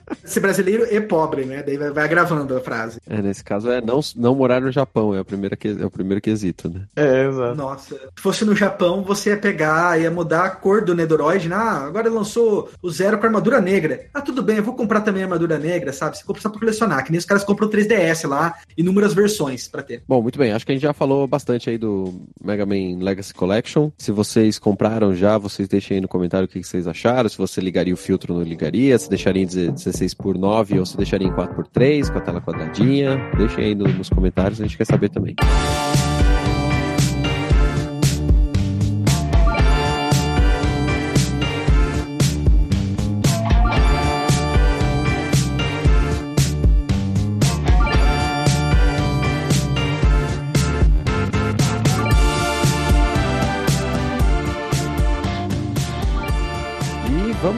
Ser 0.24 0.40
brasileiro 0.40 0.86
e 0.90 1.00
pobre, 1.00 1.44
né? 1.44 1.62
Daí 1.62 1.76
vai, 1.76 1.90
vai 1.90 2.04
agravando 2.04 2.56
a 2.56 2.60
frase. 2.60 3.00
É, 3.08 3.20
nesse 3.20 3.42
caso 3.42 3.70
é 3.70 3.80
não, 3.80 4.00
não 4.14 4.34
morar 4.34 4.60
no 4.60 4.70
Japão, 4.70 5.14
é, 5.14 5.20
a 5.20 5.24
primeira 5.24 5.56
que, 5.56 5.68
é 5.68 5.84
o 5.84 5.90
primeiro 5.90 6.20
quesito, 6.20 6.68
né? 6.68 6.82
É, 6.94 7.26
exato. 7.26 7.54
Nossa, 7.56 7.94
se 7.94 8.22
fosse 8.22 8.44
no 8.44 8.54
Japão, 8.54 9.02
você 9.02 9.30
ia 9.30 9.36
pegar, 9.36 10.00
ia 10.00 10.10
mudar 10.10 10.44
a 10.44 10.50
cor 10.50 10.84
do 10.84 10.94
Nedoroid, 10.94 11.48
né? 11.48 11.56
Ah, 11.56 11.86
agora 11.86 12.08
lançou 12.08 12.70
o 12.82 12.90
Zero 12.90 13.18
com 13.18 13.26
armadura 13.26 13.60
negra. 13.60 14.06
Ah, 14.14 14.20
tudo 14.20 14.42
bem, 14.42 14.56
eu 14.56 14.62
vou 14.62 14.74
comprar 14.74 15.00
também 15.00 15.22
a 15.22 15.26
armadura 15.26 15.58
negra, 15.58 15.92
sabe? 15.92 16.16
Você 16.16 16.24
compra 16.24 16.42
só 16.42 16.48
pra 16.48 16.60
colecionar, 16.60 17.04
que 17.04 17.10
nem 17.10 17.18
os 17.18 17.24
caras 17.24 17.44
compram 17.44 17.68
o 17.68 17.70
3DS 17.70 18.28
lá, 18.28 18.54
inúmeras 18.76 19.14
versões 19.14 19.66
pra 19.66 19.82
ter. 19.82 20.02
Bom, 20.06 20.22
muito 20.22 20.38
bem, 20.38 20.52
acho 20.52 20.64
que 20.64 20.72
a 20.72 20.74
gente 20.74 20.82
já 20.82 20.92
falou 20.92 21.26
bastante 21.26 21.70
aí 21.70 21.78
do 21.78 22.14
Mega 22.42 22.64
Man 22.64 23.02
Legacy 23.02 23.34
Collection. 23.34 23.90
Se 23.98 24.12
vocês 24.12 24.58
compraram 24.58 25.14
já, 25.14 25.38
vocês 25.38 25.68
deixem 25.68 25.96
aí 25.96 26.00
no 26.00 26.08
comentário 26.08 26.46
o 26.46 26.48
que 26.48 26.62
vocês 26.62 26.86
acharam, 26.86 27.28
se 27.28 27.38
você 27.38 27.60
ligaria 27.60 27.94
o 27.94 27.96
filtro 27.96 28.34
ou 28.34 28.40
não 28.40 28.46
ligaria, 28.46 28.98
se 28.98 29.08
deixaria 29.08 29.42
em 29.42 29.46
16 29.46 29.95
por 30.14 30.36
9 30.36 30.78
ou 30.78 30.86
se 30.86 30.96
deixaria 30.96 31.26
em 31.28 31.32
4 31.32 31.54
por 31.54 31.66
3 31.66 32.10
com 32.10 32.18
a 32.18 32.20
tela 32.20 32.40
quadradinha. 32.40 33.18
Deixem 33.36 33.64
aí 33.64 33.74
no- 33.74 33.88
nos 33.88 34.08
comentários, 34.08 34.60
a 34.60 34.64
gente 34.64 34.76
quer 34.76 34.84
saber 34.86 35.08
também. 35.08 35.34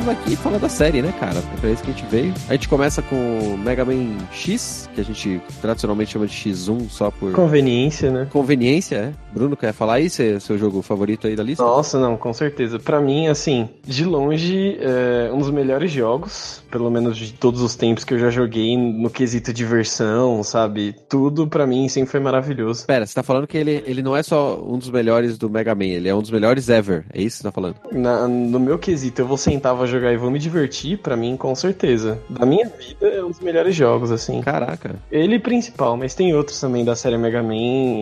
E 0.09 0.11
vamos 0.11 0.23
aqui 0.23 0.37
falar 0.37 0.59
da 0.59 0.69
série, 0.71 1.03
né, 1.03 1.13
cara? 1.21 1.39
É 1.39 1.61
pra 1.61 1.71
isso 1.71 1.83
que 1.83 1.91
a 1.91 1.93
gente 1.93 2.07
veio. 2.07 2.33
A 2.49 2.53
gente 2.53 2.67
começa 2.67 3.03
com 3.03 3.15
o 3.15 3.59
Mega 3.59 3.85
Man 3.85 4.17
X, 4.33 4.89
que 4.95 5.03
a 5.03 5.05
gente 5.05 5.39
tradicionalmente 5.61 6.13
chama 6.13 6.27
de 6.27 6.35
X1 6.35 6.89
só 6.89 7.11
por 7.11 7.33
Conveniência, 7.33 8.11
né? 8.11 8.27
conveniência, 8.31 8.97
é. 8.97 9.13
Bruno, 9.39 9.57
quer 9.57 9.73
falar 9.73 9.95
aí? 9.95 10.11
Seu, 10.11 10.41
seu 10.41 10.59
jogo 10.59 10.83
favorito 10.83 11.27
aí 11.27 11.37
da 11.37 11.43
lista? 11.43 11.63
Nossa, 11.63 11.99
não, 11.99 12.17
com 12.17 12.33
certeza. 12.33 12.79
Pra 12.79 13.01
mim, 13.01 13.29
assim, 13.29 13.69
de 13.87 14.05
longe, 14.05 14.79
é 14.81 15.31
um 15.33 15.39
dos 15.39 15.51
melhores 15.51 15.91
jogos, 15.91 16.63
pelo 16.71 16.91
menos 16.91 17.17
de 17.17 17.33
todos 17.33 17.63
os 17.63 17.75
tempos 17.77 18.05
que 18.05 18.15
eu 18.15 18.19
já 18.19 18.31
joguei 18.31 18.77
no 18.77 19.09
quesito 19.11 19.53
diversão, 19.53 20.43
sabe? 20.43 20.95
Tudo 21.09 21.47
pra 21.47 21.67
mim 21.67 21.89
sempre 21.89 22.11
foi 22.11 22.21
maravilhoso. 22.21 22.87
Pera, 22.87 23.07
você 23.07 23.15
tá 23.15 23.23
falando 23.23 23.47
que 23.47 23.57
ele, 23.57 23.83
ele 23.87 24.03
não 24.03 24.17
é 24.17 24.23
só 24.23 24.59
um 24.63 24.79
dos 24.79 24.91
melhores 24.91 25.39
do 25.39 25.49
Mega 25.49 25.75
Man, 25.75 25.85
ele 25.85 26.09
é 26.09 26.15
um 26.15 26.21
dos 26.21 26.31
melhores 26.31 26.69
ever. 26.69 27.05
É 27.13 27.21
isso 27.23 27.37
que 27.39 27.43
você 27.43 27.49
tá 27.49 27.53
falando? 27.53 27.77
Na- 27.93 28.27
no 28.29 28.59
meu 28.61 28.79
quesito, 28.79 29.23
eu 29.23 29.27
vou 29.27 29.37
sentar, 29.37 29.75
vou 29.75 29.87
jogar 29.87 30.13
e 30.13 30.17
vou 30.17 30.31
me 30.31 30.39
divertir, 30.39 30.99
pra 30.99 31.17
mim, 31.17 31.37
com 31.37 31.55
certeza. 31.55 32.19
Da 32.29 32.45
minha 32.45 32.67
vida, 32.69 33.07
é 33.07 33.23
um 33.25 33.31
dos 33.31 33.41
melhores 33.41 33.75
jogos, 33.75 34.11
assim. 34.11 34.41
Caraca. 34.41 34.97
Ele 35.11 35.39
principal, 35.39 35.97
mas 35.97 36.15
tem 36.15 36.35
outros 36.35 36.59
também 36.61 36.85
da 36.85 36.97
série 36.97 37.17
Mega 37.17 37.43
Man 37.43 37.55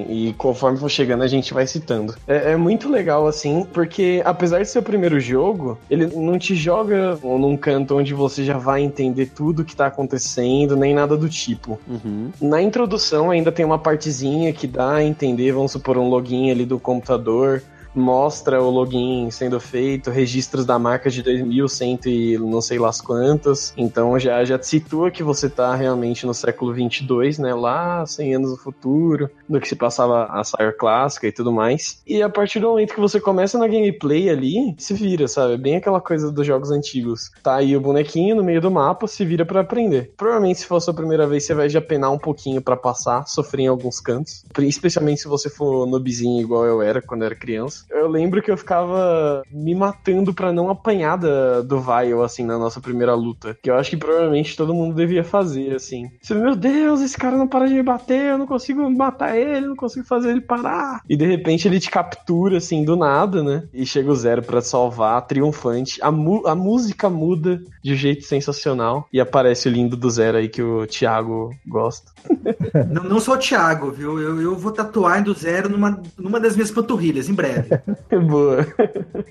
e 0.09 0.35
conforme 0.39 0.79
for 0.79 0.89
chegando 0.91 1.26
a 1.27 1.29
gente 1.29 1.53
vai 1.53 1.67
citando. 1.67 2.15
É, 2.27 2.53
é 2.53 2.57
muito 2.57 2.89
legal 2.89 3.27
assim, 3.27 3.67
porque 3.73 4.23
apesar 4.25 4.61
de 4.61 4.69
ser 4.69 4.79
o 4.79 4.83
primeiro 4.83 5.21
jogo, 5.21 5.79
ele 5.91 6.07
não 6.07 6.39
te 6.39 6.55
joga 6.55 7.19
num 7.23 7.57
canto 7.57 7.97
onde 7.97 8.15
você 8.15 8.45
já 8.45 8.57
vai 8.57 8.83
entender 8.83 9.27
tudo 9.27 9.65
que 9.65 9.77
tá 9.77 9.87
acontecendo, 9.87 10.77
nem 10.77 10.95
nada 10.95 11.17
do 11.17 11.29
tipo. 11.29 11.79
Uhum. 11.89 12.31
Na 12.41 12.63
introdução 12.63 13.31
ainda 13.31 13.53
tem 13.53 13.65
uma 13.65 13.79
partezinha 13.79 14.53
que 14.53 14.67
dá 14.67 14.95
a 14.95 15.05
entender, 15.05 15.53
vamos 15.53 15.73
supor, 15.73 15.99
um 15.99 16.09
login 16.09 16.51
ali 16.51 16.65
do 16.65 16.79
computador. 16.79 17.63
Mostra 17.99 18.63
o 18.63 18.71
login 18.71 19.31
sendo 19.31 19.59
feito, 19.59 20.11
registros 20.11 20.65
da 20.65 20.79
marca 20.79 21.11
de 21.11 21.23
2100 21.23 22.01
e 22.07 22.39
não 22.39 22.61
sei 22.61 22.79
lá 22.79 22.89
as 22.89 23.01
quantas. 23.01 23.73
Então 23.77 24.19
já, 24.19 24.45
já 24.45 24.59
te 24.59 24.67
situa 24.67 25.11
que 25.11 25.23
você 25.23 25.49
tá 25.49 25.75
realmente 25.75 26.27
no 26.27 26.35
século 26.35 26.73
22, 26.73 27.39
né? 27.39 27.55
Lá 27.55 28.05
100 28.05 28.35
anos 28.35 28.51
no 28.51 28.57
futuro, 28.57 29.31
no 29.49 29.61
que 29.61 29.69
se 29.69 29.77
passava 29.77 30.27
a 30.27 30.45
Sire 30.45 30.77
clássica 30.77 31.27
e 31.27 31.33
tudo 31.33 31.53
mais. 31.53 32.03
E 32.07 32.23
a 32.23 32.29
partir 32.29 32.61
do 32.61 32.69
momento 32.69 32.95
que 32.95 33.01
você 33.01 33.21
começa 33.21 33.59
na 33.59 33.67
gameplay 33.67 34.29
ali, 34.29 34.75
se 34.79 34.95
vira, 34.95 35.27
sabe? 35.27 35.57
Bem 35.57 35.77
aquela 35.77 36.01
coisa 36.01 36.31
dos 36.31 36.47
jogos 36.47 36.71
antigos. 36.71 37.31
Tá 37.43 37.57
aí 37.57 37.77
o 37.77 37.81
bonequinho 37.81 38.37
no 38.37 38.45
meio 38.45 38.61
do 38.61 38.71
mapa, 38.71 39.07
se 39.07 39.25
vira 39.25 39.45
para 39.45 39.61
aprender. 39.61 40.13
Provavelmente 40.17 40.61
se 40.61 40.67
for 40.67 40.77
a 40.77 40.81
sua 40.81 40.95
primeira 40.95 41.27
vez, 41.27 41.45
você 41.45 41.55
vai 41.55 41.69
já 41.69 41.81
penar 41.81 42.11
um 42.11 42.19
pouquinho 42.19 42.61
para 42.61 42.77
passar, 42.77 43.27
sofrer 43.27 43.63
em 43.63 43.69
alguns 43.69 44.01
cantos. 44.01 44.45
Especialmente 44.59 45.23
se 45.23 45.29
você 45.29 45.49
for 45.49 45.87
noobzinho 45.87 46.41
igual 46.41 46.65
eu 46.65 46.83
era 46.83 47.01
quando 47.01 47.25
era 47.25 47.35
criança. 47.35 47.86
Eu 47.91 48.09
lembro 48.09 48.43
que 48.43 48.51
eu 48.51 48.57
ficava 48.57 49.43
me 49.51 49.75
matando 49.75 50.35
para 50.35 50.53
não 50.53 50.69
apanhar 50.69 51.17
da, 51.17 51.61
do 51.61 51.81
Vile, 51.81 52.21
assim, 52.23 52.45
na 52.45 52.59
nossa 52.59 52.81
primeira 52.81 53.15
luta. 53.15 53.57
Que 53.63 53.71
eu 53.71 53.77
acho 53.77 53.91
que 53.91 53.97
provavelmente 53.97 54.57
todo 54.57 54.75
mundo 54.75 54.95
devia 54.95 55.25
fazer, 55.25 55.75
assim. 55.75 56.11
Meu 56.31 56.55
Deus, 56.55 57.01
esse 57.01 57.17
cara 57.17 57.37
não 57.37 57.49
para 57.49 57.67
de 57.67 57.75
me 57.75 57.83
bater, 57.83 58.33
eu 58.33 58.39
não 58.39 58.47
consigo 58.47 58.89
matar 58.91 59.37
ele, 59.37 59.69
não 59.69 59.77
consigo 59.77 60.07
fazer 60.07 60.31
ele 60.31 60.41
parar. 60.41 61.01
E 61.09 61.17
de 61.17 61.27
repente 61.27 61.67
ele 61.67 61.81
te 61.81 61.91
captura, 61.91 62.59
assim, 62.59 62.85
do 62.85 62.97
nada, 62.97 63.43
né? 63.43 63.65
E 63.73 63.87
chega 63.87 64.11
o 64.11 64.17
Zero 64.17 64.43
para 64.43 64.61
salvar, 64.61 65.27
triunfante. 65.27 66.01
A, 66.03 66.09
a 66.09 66.55
música 66.55 67.09
muda 67.09 67.61
de 67.83 67.93
um 67.93 67.97
jeito 67.97 68.25
sensacional. 68.25 69.09
E 69.13 69.21
aparece 69.21 69.69
o 69.69 69.73
lindo 69.73 69.97
do 69.97 70.11
Zero 70.11 70.39
aí 70.39 70.49
que 70.49 70.63
o 70.63 70.87
Thiago 70.87 71.51
gosta. 71.67 72.11
não, 72.91 73.05
não 73.05 73.21
só 73.21 73.35
o 73.35 73.39
Thiago, 73.39 73.91
viu? 73.91 74.21
Eu, 74.21 74.41
eu 74.41 74.57
vou 74.57 74.73
tatuar 74.73 75.23
do 75.23 75.35
Zero 75.35 75.69
numa, 75.69 76.01
numa 76.19 76.41
das 76.41 76.55
minhas 76.57 76.71
panturrilhas, 76.71 77.29
em 77.29 77.35
breve. 77.35 77.76
Boa. 78.29 78.67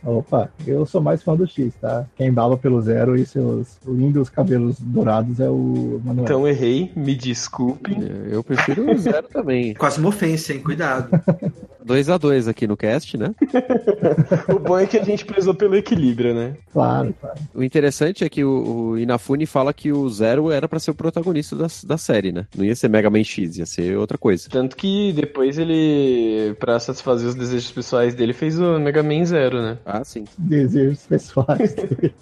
Opa, 0.03 0.49
eu 0.65 0.86
sou 0.86 1.01
mais 1.01 1.23
fã 1.23 1.36
do 1.36 1.47
X, 1.47 1.73
tá? 1.79 2.05
Quem 2.15 2.31
bala 2.31 2.58
pelo 2.58 2.81
Zero 2.81 3.15
e 3.15 3.25
seus 3.25 3.77
lindos 3.86 4.29
cabelos 4.29 4.79
dourados 4.79 5.39
é 5.39 5.49
o 5.49 6.01
Manuel. 6.03 6.23
Então 6.23 6.47
errei, 6.47 6.91
me 6.95 7.15
desculpe. 7.15 7.95
Eu 8.29 8.43
prefiro 8.43 8.91
o 8.91 8.97
Zero 8.97 9.27
também. 9.27 9.73
Quase 9.75 9.99
uma 9.99 10.10
ofensa, 10.10 10.53
hein? 10.53 10.60
Cuidado. 10.60 11.10
2 11.86 12.10
a 12.10 12.17
2 12.17 12.47
aqui 12.47 12.65
no 12.65 12.75
cast, 12.75 13.15
né? 13.15 13.34
o 14.49 14.58
bom 14.58 14.77
é 14.77 14.88
que 14.88 14.97
a 14.97 15.03
gente 15.03 15.23
prezou 15.23 15.53
pelo 15.53 15.75
equilíbrio, 15.75 16.34
né? 16.34 16.55
Claro, 16.73 17.13
claro. 17.21 17.39
O 17.53 17.63
interessante 17.63 18.23
é 18.23 18.29
que 18.29 18.43
o, 18.43 18.89
o 18.89 18.97
Inafune 18.97 19.45
fala 19.45 19.71
que 19.71 19.91
o 19.91 20.10
Zero 20.10 20.51
era 20.51 20.67
para 20.67 20.79
ser 20.79 20.91
o 20.91 20.95
protagonista 20.95 21.55
da, 21.55 21.67
da 21.84 21.97
série, 21.97 22.31
né? 22.31 22.47
Não 22.58 22.65
ia 22.65 22.75
ser 22.75 22.89
Mega 22.89 23.10
Man 23.10 23.23
X, 23.23 23.60
ia 23.60 23.67
ser 23.67 23.95
outra 23.97 24.17
coisa. 24.17 24.49
Tanto 24.49 24.75
que 24.75 25.13
depois 25.13 25.60
ele, 25.60 26.55
para 26.60 26.79
satisfazer 26.79 27.29
os 27.29 27.36
desejos 27.36 27.71
pessoais 27.71 28.15
dele, 28.15 28.34
fez 28.36 28.60
o 28.60 28.80
Mega 28.80 29.04
Man 29.04 29.26
Zero, 29.26 29.62
né? 29.62 29.78
Ah, 29.86 30.04
sim. 30.04 30.26
Desejos 30.38 31.06
pessoais. 31.06 31.76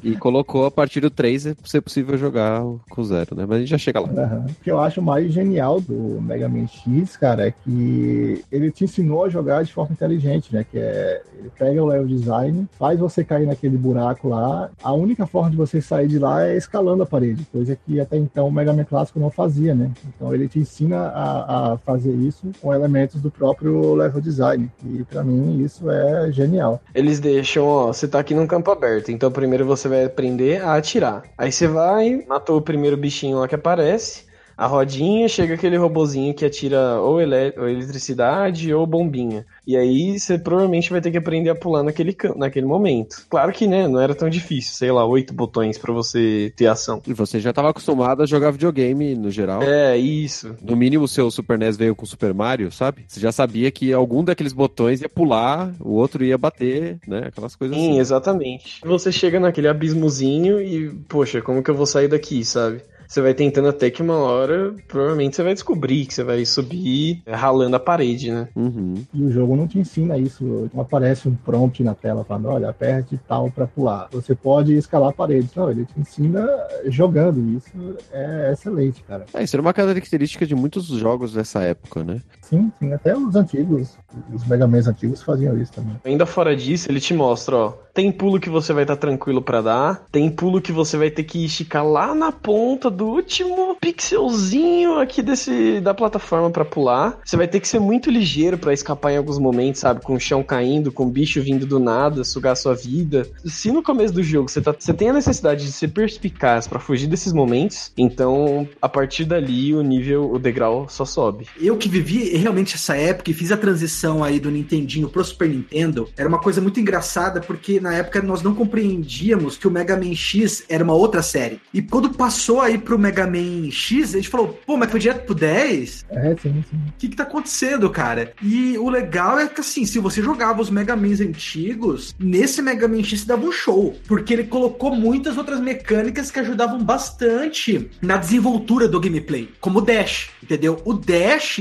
e 0.04 0.16
colocou 0.16 0.66
a 0.66 0.72
partir 0.72 1.00
do 1.00 1.10
3 1.10 1.56
ser 1.64 1.82
possível 1.82 2.18
jogar 2.18 2.62
com 2.90 3.02
o 3.02 3.06
Zero, 3.06 3.36
né? 3.36 3.46
Mas 3.48 3.58
a 3.58 3.60
gente 3.60 3.70
já 3.70 3.78
chega 3.78 4.00
lá. 4.00 4.08
Uhum. 4.08 4.46
O 4.46 4.64
que 4.64 4.72
eu 4.72 4.80
acho 4.80 5.02
mais 5.02 5.32
genial 5.32 5.80
do 5.80 6.20
Mega 6.22 6.50
Man 6.50 6.68
X, 6.68 7.18
cara, 7.18 7.48
é 7.48 7.52
que 7.52 8.44
ele 8.52 8.72
te 8.72 8.84
ensinou 8.86 9.26
a 9.26 9.30
jogar 9.30 9.44
jogar 9.44 9.64
de 9.64 9.74
forma 9.74 9.94
inteligente, 9.94 10.54
né? 10.54 10.66
Que 10.70 10.80
é 10.80 11.22
ele 11.38 11.52
pega 11.58 11.84
o 11.84 11.86
level 11.86 12.08
design, 12.08 12.68
faz 12.80 12.98
você 12.98 13.24
cair 13.24 13.46
naquele 13.46 13.78
buraco 13.78 14.30
lá. 14.30 14.70
A 14.82 14.94
única 14.94 15.28
forma 15.28 15.52
de 15.52 15.58
você 15.58 15.82
sair 15.82 16.08
de 16.08 16.18
lá 16.18 16.46
é 16.46 16.56
escalando 16.56 17.04
a 17.04 17.06
parede, 17.06 17.46
coisa 17.52 17.76
que 17.76 18.00
até 18.00 18.18
então 18.18 18.48
o 18.48 18.52
Mega 18.52 18.72
Man 18.72 18.86
clássico 18.86 19.20
não 19.20 19.30
fazia, 19.30 19.76
né? 19.76 19.92
Então 20.08 20.34
ele 20.34 20.48
te 20.48 20.60
ensina 20.60 20.98
a, 20.98 21.74
a 21.74 21.78
fazer 21.80 22.14
isso 22.14 22.52
com 22.62 22.74
elementos 22.74 23.22
do 23.22 23.30
próprio 23.30 23.94
level 23.94 24.22
design. 24.22 24.72
E 24.86 25.04
para 25.04 25.24
mim 25.24 25.62
isso 25.62 25.90
é 25.92 25.93
genial. 26.32 26.82
Eles 26.94 27.20
deixam, 27.20 27.66
ó, 27.66 27.88
você 27.88 28.08
tá 28.08 28.20
aqui 28.20 28.34
num 28.34 28.48
campo 28.48 28.72
aberto, 28.72 29.12
então 29.12 29.32
primeiro 29.32 29.66
você 29.66 29.88
vai 29.88 30.06
aprender 30.06 30.62
a 30.62 30.76
atirar. 30.76 31.24
Aí 31.38 31.52
você 31.52 31.68
vai, 31.68 32.24
matou 32.28 32.58
o 32.58 32.62
primeiro 32.62 32.98
bichinho 32.98 33.40
lá 33.40 33.48
que 33.48 33.56
aparece 33.56 34.33
a 34.58 34.68
rodinha, 34.68 35.28
chega 35.28 35.56
aquele 35.56 35.78
robozinho 35.78 36.34
que 36.34 36.46
atira 36.46 37.00
ou, 37.00 37.22
ele 37.22 37.54
ou 37.58 37.68
eletricidade 37.68 38.74
ou 38.74 38.86
bombinha. 38.86 39.46
E 39.66 39.76
aí 39.76 40.20
você 40.20 40.38
provavelmente 40.38 40.92
vai 40.92 41.02
ter 41.02 41.12
que 41.12 41.18
aprender 41.18 41.50
a 41.50 41.56
pular 41.56 41.84
naquele, 41.84 42.16
naquele 42.36 42.66
momento. 42.66 43.26
Claro 43.30 43.52
que, 43.52 43.68
né, 43.68 43.88
não 43.88 44.00
era 44.00 44.14
tão 44.14 44.30
difícil, 44.30 44.74
sei 44.74 44.92
lá, 44.92 45.06
oito 45.06 45.34
botões 45.34 45.78
para 45.78 45.94
você 45.94 46.54
ter 46.56 46.68
ação. 46.68 47.02
E 47.08 47.14
você 47.14 47.40
já 47.40 47.50
estava 47.50 47.70
acostumado 47.70 48.22
a 48.22 48.26
jogar 48.26 48.52
videogame 48.52 49.16
no 49.16 49.32
geral. 49.32 49.64
É, 49.64 49.98
isso. 49.98 50.56
No 50.62 50.76
mínimo 50.76 51.06
o 51.06 51.08
seu 51.08 51.30
Super 51.32 51.58
NES 51.58 51.78
veio 51.78 51.96
com 51.96 52.06
Super 52.06 52.34
Mario, 52.34 52.72
sabe? 52.72 53.06
Você 53.08 53.20
já 53.20 53.32
sabia 53.32 53.72
que 53.72 53.92
algum 53.92 54.24
daqueles 54.24 54.54
botões 54.54 55.02
ia 55.02 55.10
pular, 55.10 55.74
o 55.80 55.94
outro 55.94 56.24
ia 56.24 56.38
bater, 56.38 57.00
né? 57.08 57.24
Aquelas 57.28 57.56
coisas 57.56 57.76
Sim, 57.76 57.92
assim. 57.92 58.00
exatamente. 58.00 58.82
Você 58.84 59.12
chega 59.12 59.40
naquele 59.40 59.68
abismozinho 59.68 60.62
e, 60.62 60.90
poxa, 61.08 61.42
como 61.42 61.64
que 61.64 61.70
eu 61.70 61.76
vou 61.76 61.86
sair 61.86 62.08
daqui, 62.08 62.44
sabe? 62.44 62.82
Você 63.08 63.22
vai 63.22 63.34
tentando 63.34 63.68
até 63.68 63.90
que 63.90 64.02
uma 64.02 64.18
hora, 64.18 64.74
provavelmente 64.88 65.36
você 65.36 65.44
vai 65.44 65.54
descobrir 65.54 66.06
que 66.06 66.14
você 66.14 66.24
vai 66.24 66.46
subir 66.46 67.22
ralando 67.28 67.76
a 67.76 67.80
parede, 67.80 68.32
né? 68.32 68.48
Uhum. 68.56 68.96
E 69.14 69.24
o 69.24 69.32
jogo 69.32 69.56
não 69.56 69.68
te 69.68 69.80
ensina 69.80 70.18
isso. 70.18 70.70
Não 70.74 70.82
aparece 70.82 71.28
um 71.28 71.36
prompt 71.36 71.84
na 71.84 71.94
tela 71.94 72.24
falando, 72.24 72.50
olha, 72.50 72.70
aperte 72.70 73.20
tal 73.28 73.52
para 73.52 73.68
pular. 73.68 74.08
Você 74.12 74.36
pode 74.36 74.74
escalar 74.74 75.14
paredes. 75.14 75.54
Não, 75.56 75.70
ele 75.70 75.86
te 75.86 76.00
ensina 76.00 76.48
jogando. 76.86 77.40
Isso 77.58 77.98
é 78.12 78.52
excelente, 78.52 79.04
cara. 79.04 79.26
É, 79.34 79.44
isso 79.44 79.56
era 79.56 79.62
uma 79.62 79.74
característica 79.74 80.46
de 80.46 80.56
muitos 80.56 80.88
jogos 80.88 81.34
dessa 81.34 81.62
época, 81.62 82.04
né? 82.04 82.22
Sim, 82.44 82.72
sim. 82.78 82.94
Até 82.94 83.16
os 83.16 83.36
antigos, 83.36 83.98
os 84.34 84.46
Mega 84.46 84.68
Man 84.68 84.80
antigos 84.80 85.24
faziam 85.24 85.58
isso 85.58 85.72
também. 85.72 85.96
Ainda 86.04 86.26
fora 86.26 86.56
disso, 86.56 86.92
ele 86.92 87.00
te 87.00 87.14
mostra, 87.14 87.56
ó, 87.56 87.74
tem 87.94 88.12
pulo 88.12 88.40
que 88.40 88.50
você 88.50 88.74
vai 88.74 88.84
estar 88.84 88.96
tá 88.96 89.02
tranquilo 89.02 89.42
para 89.42 89.62
dar, 89.62 90.06
tem 90.12 90.30
pulo 90.30 90.62
que 90.62 90.72
você 90.72 90.98
vai 90.98 91.10
ter 91.10 91.24
que 91.24 91.46
esticar 91.46 91.88
lá 91.88 92.14
na 92.14 92.32
ponta 92.32 92.90
do 92.90 93.06
último 93.06 93.78
pixelzinho 93.80 95.00
aqui 95.00 95.22
desse 95.22 95.80
da 95.80 95.94
plataforma 95.94 96.50
para 96.50 96.66
pular. 96.66 97.20
Você 97.24 97.38
vai 97.38 97.48
ter 97.48 97.60
que 97.60 97.68
ser 97.68 97.80
muito 97.80 98.12
ligeiro 98.12 98.58
para 98.58 98.74
escapar 98.74 99.14
em 99.14 99.18
alguns 99.18 99.40
momentos, 99.40 99.80
sabe? 99.80 100.02
Com 100.02 100.16
o 100.16 100.20
chão 100.20 100.44
caindo, 100.44 100.92
com 100.92 101.06
o 101.06 101.10
bicho 101.10 101.42
vindo 101.42 101.66
do 101.66 101.80
nada, 101.80 102.24
sugar 102.24 102.52
a 102.52 102.56
sua 102.56 102.76
vida. 102.76 103.26
Se 103.46 103.72
no 103.72 103.82
começo 103.82 104.14
do 104.14 104.24
jogo 104.24 104.50
você, 104.50 104.62
tá, 104.62 104.76
você 104.78 104.94
tem 104.94 105.10
a 105.10 105.14
necessidade 105.14 105.64
de 105.66 105.72
ser 105.72 105.90
perspicaz 105.90 106.68
para 106.68 106.80
fugir 106.80 107.08
desses 107.08 107.32
momentos, 107.32 107.92
então 107.98 108.68
a 108.82 108.90
partir 108.90 109.24
dali 109.24 109.74
o 109.74 109.82
nível, 109.82 110.30
o 110.32 110.40
degrau 110.40 110.88
só 110.90 111.06
sobe. 111.06 111.48
Eu 111.62 111.78
que 111.78 111.88
vivi 111.88 112.33
realmente 112.38 112.76
essa 112.76 112.96
época 112.96 113.32
e 113.32 113.34
fiz 113.34 113.52
a 113.52 113.58
transição 113.58 114.24
aí 114.24 114.40
do 114.40 114.52
Nintendinho 114.52 115.10
pro 115.10 115.24
Super 115.24 115.50
Nintendo, 115.50 116.10
era 116.18 116.28
uma 116.28 116.40
coisa 116.40 116.62
muito 116.62 116.80
engraçada 116.80 117.42
porque 117.42 117.80
na 117.80 117.94
época 117.94 118.22
nós 118.22 118.42
não 118.42 118.54
compreendíamos 118.54 119.58
que 119.58 119.68
o 119.68 119.72
Mega 119.72 119.98
Man 119.98 120.16
X 120.16 120.64
era 120.70 120.84
uma 120.84 120.94
outra 120.94 121.22
série. 121.22 121.60
E 121.74 121.82
quando 121.82 122.10
passou 122.12 122.62
aí 122.62 122.78
pro 122.78 123.00
Mega 123.00 123.26
Man 123.26 123.70
X, 123.72 124.14
a 124.14 124.18
gente 124.18 124.30
falou, 124.30 124.60
pô, 124.66 124.78
mas 124.78 124.90
foi 124.92 125.00
direto 125.00 125.26
pro 125.26 125.36
10? 125.36 126.06
É, 126.10 126.36
sim, 126.42 126.64
sim. 126.70 126.78
O 126.88 126.94
que 126.98 127.10
que 127.10 127.16
tá 127.16 127.24
acontecendo, 127.24 127.90
cara? 127.90 128.34
E 128.42 128.78
o 128.78 128.90
legal 128.90 129.40
é 129.40 129.48
que, 129.48 129.62
assim, 129.62 129.86
se 129.86 130.00
você 130.00 130.22
jogava 130.22 130.62
os 130.62 130.70
Mega 130.70 130.96
Mans 130.96 131.20
antigos, 131.22 132.16
nesse 132.20 132.62
Mega 132.62 132.88
Man 132.88 133.04
X 133.04 133.26
dava 133.26 133.46
um 133.46 133.52
show, 133.52 133.98
porque 134.08 134.34
ele 134.34 134.44
colocou 134.46 134.96
muitas 134.96 135.38
outras 135.38 135.60
mecânicas 135.60 136.32
que 136.32 136.40
ajudavam 136.40 136.84
bastante 136.84 137.90
na 138.02 138.18
desenvoltura 138.18 138.88
do 138.88 139.00
gameplay, 139.00 139.50
como 139.60 139.80
o 139.80 139.82
Dash, 139.82 140.30
entendeu? 140.42 140.82
O 140.86 140.94
Dash, 140.94 141.60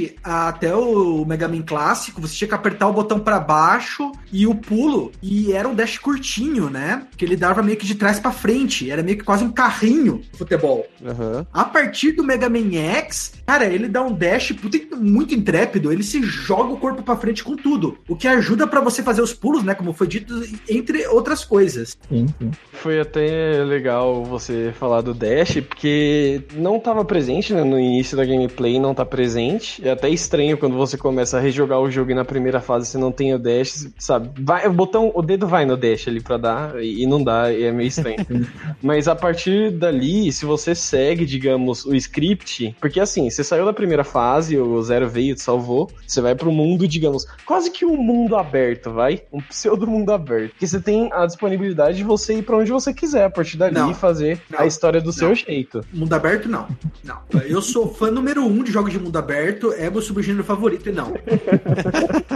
até 0.63 0.77
o 0.77 1.25
Mega 1.25 1.49
Man 1.49 1.63
clássico, 1.63 2.21
você 2.21 2.37
tinha 2.37 2.47
que 2.47 2.55
apertar 2.55 2.87
o 2.87 2.93
botão 2.93 3.19
para 3.19 3.41
baixo 3.41 4.13
e 4.33 4.47
o 4.47 4.55
pulo, 4.55 5.11
e 5.21 5.53
era 5.53 5.69
um 5.69 5.75
Dash 5.75 5.99
curtinho, 5.99 6.71
né? 6.71 7.05
Que 7.17 7.25
ele 7.25 7.37
dava 7.37 7.63
meio 7.63 7.77
que 7.77 7.85
de 7.85 7.97
trás 7.97 8.21
para 8.21 8.31
frente, 8.31 8.89
era 8.89 9.03
meio 9.03 9.19
que 9.19 9.25
quase 9.25 9.43
um 9.43 9.51
carrinho 9.51 10.23
de 10.31 10.39
futebol. 10.39 10.87
Uhum. 11.01 11.45
A 11.53 11.65
partir 11.65 12.13
do 12.13 12.23
Mega 12.23 12.49
Man 12.49 12.73
X, 12.73 13.35
cara, 13.45 13.67
ele 13.67 13.89
dá 13.89 14.03
um 14.03 14.13
dash 14.13 14.55
muito 14.97 15.35
intrépido, 15.35 15.93
ele 15.93 16.05
se 16.05 16.23
joga 16.23 16.73
o 16.73 16.77
corpo 16.77 17.03
para 17.03 17.17
frente 17.17 17.43
com 17.43 17.57
tudo, 17.57 17.99
o 18.09 18.15
que 18.15 18.29
ajuda 18.29 18.67
para 18.67 18.81
você 18.81 19.03
fazer 19.03 19.21
os 19.21 19.35
pulos, 19.35 19.65
né, 19.65 19.75
como 19.75 19.93
foi 19.93 20.07
dito, 20.07 20.43
entre 20.69 21.07
outras 21.09 21.45
coisas. 21.45 21.99
Sim, 22.09 22.27
sim. 22.39 22.51
Foi 22.73 23.01
até 23.01 23.65
legal 23.65 24.25
você 24.25 24.73
falar 24.79 25.01
do 25.01 25.13
dash, 25.13 25.61
porque 25.69 26.43
não 26.55 26.77
estava 26.77 27.05
presente 27.05 27.53
né, 27.53 27.65
no 27.65 27.79
início 27.79 28.17
da 28.17 28.25
gameplay, 28.25 28.79
não 28.79 28.95
tá 28.95 29.05
presente. 29.05 29.87
É 29.87 29.91
até 29.91 30.09
estranho 30.09 30.52
quando 30.57 30.77
você 30.77 30.97
começa 30.97 31.39
a 31.39 31.41
rejogar 31.41 31.81
o 31.81 31.91
jogo 31.91 32.11
e 32.11 32.15
na 32.15 32.25
primeira 32.25 32.61
fase 32.61 32.87
você 32.87 32.99
não 32.99 33.13
tem 33.13 33.35
o 33.35 33.39
dash, 33.39 33.89
sabe? 33.99 34.31
Vai, 34.43 34.67
o 34.67 34.73
botão, 34.73 35.11
o 35.15 35.23
dedo 35.23 35.47
vai 35.47 35.65
no 35.65 35.77
dash, 35.77 36.09
ali 36.09 36.21
pra 36.21 36.37
dar, 36.37 36.83
e 36.83 37.07
não 37.07 37.23
dá, 37.23 37.53
e 37.53 37.65
é 37.65 37.73
meio 37.73 37.89
estranho. 37.89 38.17
Mas 38.83 39.09
a 39.09 39.15
partir 39.15 39.71
dali, 39.71 40.33
se 40.33 40.45
você 40.45 40.75
segue, 40.75 41.25
digamos, 41.25 41.85
o 41.85 41.95
script, 41.95 42.75
porque 42.81 43.01
assim, 43.01 43.29
você 43.31 43.43
saiu 43.45 43.65
da 43.65 43.73
primeira 43.73 44.05
fase, 44.05 44.57
o 44.59 44.83
Zero 44.83 45.09
veio, 45.09 45.35
te 45.35 45.43
salvou, 45.43 45.91
você 46.07 46.21
vai 46.21 46.35
pro 46.35 46.53
mundo, 46.53 46.87
digamos, 46.87 47.27
quase 47.47 47.71
que 47.71 47.85
um 47.85 47.97
mundo 47.97 48.37
aberto, 48.37 48.91
vai? 48.91 49.23
Um 49.33 49.41
pseudo 49.41 49.87
mundo 49.87 50.13
aberto. 50.13 50.55
Que 50.59 50.67
você 50.67 50.81
tem 50.81 51.11
a 51.13 51.27
disponibilidade 51.27 51.97
de 51.97 52.05
você 52.05 52.35
ir 52.35 52.43
pra 52.43 52.57
onde 52.57 52.71
você 52.71 52.93
quiser, 52.93 53.25
a 53.25 53.31
partir 53.31 53.57
dali 53.57 53.75
Não. 53.75 53.91
e 53.91 53.95
fazer 53.95 54.41
Não. 54.51 54.61
a 54.61 54.67
história 54.67 55.01
do 55.01 55.13
seu 55.13 55.29
Não. 55.29 55.35
jeito. 55.35 55.85
Mundo 55.93 56.13
aberto, 56.15 56.49
não. 56.49 56.67
Não. 57.05 57.19
Eu 57.45 57.61
sou 57.63 57.93
fã 57.93 58.11
número 58.11 58.45
um 58.45 58.63
de 58.63 58.73
jogos 58.73 58.93
de 58.93 58.99
mundo 58.99 59.17
aberto, 59.17 59.73
é 59.73 59.89
meu 59.91 60.03
subgênero 60.03 60.42
favorito, 60.45 60.89
e 60.89 60.93
não. 60.93 61.13